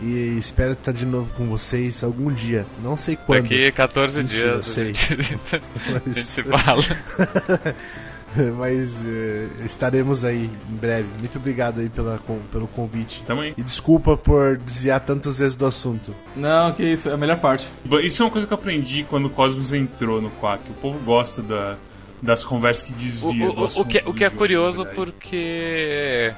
E 0.00 0.36
espero 0.38 0.72
estar 0.72 0.92
de 0.92 1.04
novo 1.04 1.30
com 1.36 1.48
vocês 1.48 2.04
algum 2.04 2.32
dia. 2.32 2.64
Não 2.82 2.96
sei 2.96 3.16
quando. 3.16 3.42
Daqui 3.42 3.72
14 3.72 4.22
Mentira, 4.22 4.52
dias. 4.52 4.66
Sei. 4.66 4.90
A 4.92 4.94
gente, 4.94 5.38
Mas... 5.50 5.62
a 5.88 6.10
gente 6.10 6.22
se 6.22 6.42
fala. 6.42 6.82
Mas 8.56 8.94
uh, 8.94 9.64
estaremos 9.64 10.24
aí 10.24 10.44
em 10.44 10.74
breve. 10.76 11.08
Muito 11.18 11.38
obrigado 11.38 11.80
aí 11.80 11.88
pela, 11.88 12.18
com, 12.18 12.38
pelo 12.52 12.68
convite. 12.68 13.22
Também. 13.24 13.54
E 13.56 13.62
desculpa 13.62 14.16
por 14.16 14.56
desviar 14.58 15.00
tantas 15.00 15.38
vezes 15.38 15.56
do 15.56 15.66
assunto. 15.66 16.14
Não, 16.36 16.72
que 16.72 16.84
isso, 16.84 17.08
é 17.08 17.14
a 17.14 17.16
melhor 17.16 17.40
parte. 17.40 17.66
Isso 18.02 18.22
é 18.22 18.26
uma 18.26 18.30
coisa 18.30 18.46
que 18.46 18.52
eu 18.52 18.58
aprendi 18.58 19.04
quando 19.08 19.26
o 19.26 19.30
Cosmos 19.30 19.72
entrou 19.72 20.20
no 20.20 20.30
Quack. 20.30 20.70
O 20.70 20.74
povo 20.74 20.98
gosta 21.00 21.42
da, 21.42 21.76
das 22.22 22.44
conversas 22.44 22.82
que 22.82 22.92
desviam 22.92 23.52
do 23.52 23.64
assunto. 23.64 23.86
O 23.86 23.88
que, 23.88 24.02
o 24.06 24.14
que 24.14 24.24
é 24.24 24.30
curioso 24.30 24.86
porque 24.94 26.32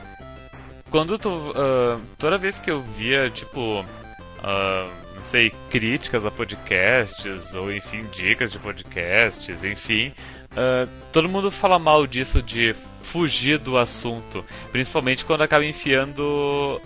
quando 0.91 1.19
tu. 1.19 1.29
Uh, 1.29 2.01
toda 2.19 2.37
vez 2.37 2.59
que 2.59 2.71
eu 2.71 2.81
via, 2.81 3.31
tipo. 3.31 3.81
Uh, 3.81 5.01
não 5.15 5.25
sei, 5.25 5.53
críticas 5.71 6.25
a 6.25 6.31
podcasts, 6.31 7.53
ou 7.55 7.71
enfim, 7.73 8.07
dicas 8.13 8.51
de 8.51 8.59
podcasts, 8.59 9.63
enfim. 9.63 10.13
Uh, 10.53 10.89
todo 11.13 11.29
mundo 11.29 11.51
fala 11.51 11.79
mal 11.79 12.07
disso 12.07 12.43
de 12.43 12.75
fugir 13.03 13.59
do 13.59 13.79
assunto. 13.79 14.45
Principalmente 14.73 15.25
quando 15.25 15.43
acaba 15.43 15.65
enfiando 15.65 16.81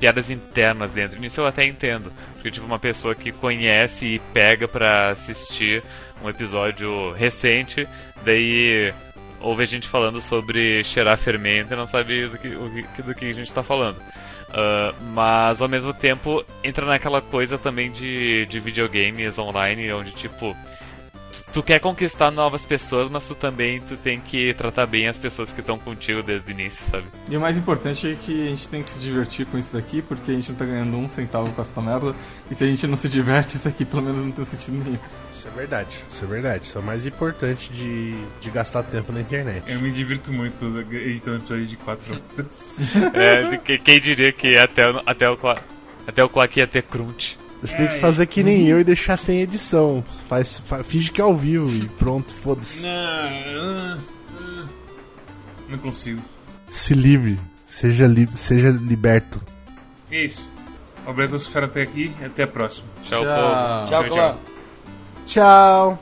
piadas 0.00 0.30
internas 0.30 0.90
dentro. 0.90 1.20
Nisso 1.20 1.40
eu 1.40 1.46
até 1.46 1.64
entendo. 1.64 2.12
Porque, 2.34 2.50
tipo, 2.50 2.66
uma 2.66 2.78
pessoa 2.78 3.14
que 3.14 3.32
conhece 3.32 4.06
e 4.06 4.18
pega 4.32 4.66
pra 4.66 5.10
assistir 5.10 5.82
um 6.22 6.28
episódio 6.28 7.12
recente, 7.12 7.86
daí 8.24 8.92
ouve 9.44 9.62
a 9.62 9.66
gente 9.66 9.86
falando 9.86 10.20
sobre 10.20 10.82
cheirar 10.82 11.16
fermento 11.18 11.72
e 11.72 11.76
não 11.76 11.86
sabe 11.86 12.26
do 12.26 12.38
que, 12.38 12.48
do 13.02 13.14
que 13.14 13.26
a 13.26 13.34
gente 13.34 13.48
está 13.48 13.62
falando. 13.62 13.98
Uh, 13.98 14.94
mas 15.12 15.60
ao 15.60 15.68
mesmo 15.68 15.92
tempo 15.92 16.44
entra 16.62 16.86
naquela 16.86 17.20
coisa 17.20 17.58
também 17.58 17.90
de, 17.90 18.46
de 18.46 18.60
videogames 18.60 19.38
online, 19.38 19.92
onde 19.92 20.12
tipo 20.12 20.56
tu 21.52 21.62
quer 21.62 21.78
conquistar 21.78 22.30
novas 22.30 22.64
pessoas, 22.64 23.10
mas 23.10 23.24
tu 23.26 23.34
também 23.34 23.80
tu 23.80 23.96
tem 23.96 24.20
que 24.20 24.54
tratar 24.54 24.86
bem 24.86 25.06
as 25.08 25.18
pessoas 25.18 25.52
que 25.52 25.60
estão 25.60 25.78
contigo 25.78 26.22
desde 26.22 26.48
o 26.48 26.52
início, 26.52 26.84
sabe? 26.84 27.04
E 27.28 27.36
o 27.36 27.40
mais 27.40 27.56
importante 27.56 28.10
é 28.10 28.14
que 28.14 28.46
a 28.46 28.50
gente 28.50 28.68
tem 28.68 28.82
que 28.82 28.90
se 28.90 28.98
divertir 28.98 29.46
com 29.46 29.58
isso 29.58 29.72
daqui, 29.72 30.02
porque 30.02 30.30
a 30.30 30.34
gente 30.34 30.50
não 30.50 30.56
tá 30.56 30.64
ganhando 30.64 30.96
um 30.96 31.08
centavo 31.08 31.50
com 31.52 31.62
essa 31.62 31.80
merda. 31.80 32.14
E 32.50 32.54
se 32.54 32.64
a 32.64 32.66
gente 32.66 32.86
não 32.86 32.96
se 32.96 33.08
diverte, 33.08 33.56
isso 33.56 33.68
aqui 33.68 33.84
pelo 33.84 34.02
menos 34.02 34.24
não 34.24 34.32
tem 34.32 34.44
sentido 34.44 34.82
nenhum. 34.84 34.98
Isso 35.44 35.52
é 35.52 35.56
verdade, 35.58 36.04
isso 36.08 36.24
é 36.24 36.26
verdade. 36.26 36.64
Isso 36.64 36.78
é 36.78 36.80
o 36.80 36.84
mais 36.84 37.06
importante 37.06 37.70
de, 37.70 38.14
de 38.40 38.50
gastar 38.50 38.82
tempo 38.82 39.12
na 39.12 39.20
internet. 39.20 39.70
Eu 39.70 39.78
me 39.78 39.90
divirto 39.90 40.32
muito 40.32 40.64
editando 40.90 41.36
episódios 41.36 41.68
de 41.68 41.76
4 41.76 42.14
horas. 42.14 42.78
é, 43.12 43.78
quem 43.78 44.00
diria 44.00 44.32
que 44.32 44.56
até, 44.56 44.84
até 45.04 45.30
o, 45.30 45.38
até 46.06 46.24
o 46.24 46.30
Quack 46.30 46.58
ia 46.58 46.66
ter 46.66 46.82
crunch. 46.82 47.38
Você 47.60 47.76
tem 47.76 47.88
que 47.88 47.98
fazer 47.98 48.26
que 48.26 48.42
nem 48.42 48.68
eu 48.68 48.80
e 48.80 48.84
deixar 48.84 49.18
sem 49.18 49.42
edição. 49.42 50.02
Faz, 50.28 50.58
faz, 50.60 50.86
finge 50.86 51.12
que 51.12 51.20
é 51.20 51.24
ao 51.24 51.36
vivo 51.36 51.70
e 51.70 51.88
pronto, 51.88 52.32
foda-se. 52.32 52.82
Não, 52.86 53.98
não 55.68 55.78
consigo. 55.78 56.22
Se 56.70 56.94
livre. 56.94 57.38
Seja, 57.66 58.06
li 58.06 58.28
seja 58.34 58.70
liberto. 58.70 59.42
É 60.10 60.24
isso. 60.24 60.50
Obrigado 61.06 61.38
por 61.50 61.64
até 61.64 61.82
aqui 61.82 62.14
e 62.18 62.24
até 62.24 62.44
a 62.44 62.48
próxima. 62.48 62.86
Tchau, 63.02 63.22
Tchau. 63.22 63.86
Tchau, 63.88 64.08
tchau. 64.08 64.53
Tchau. 65.26 65.98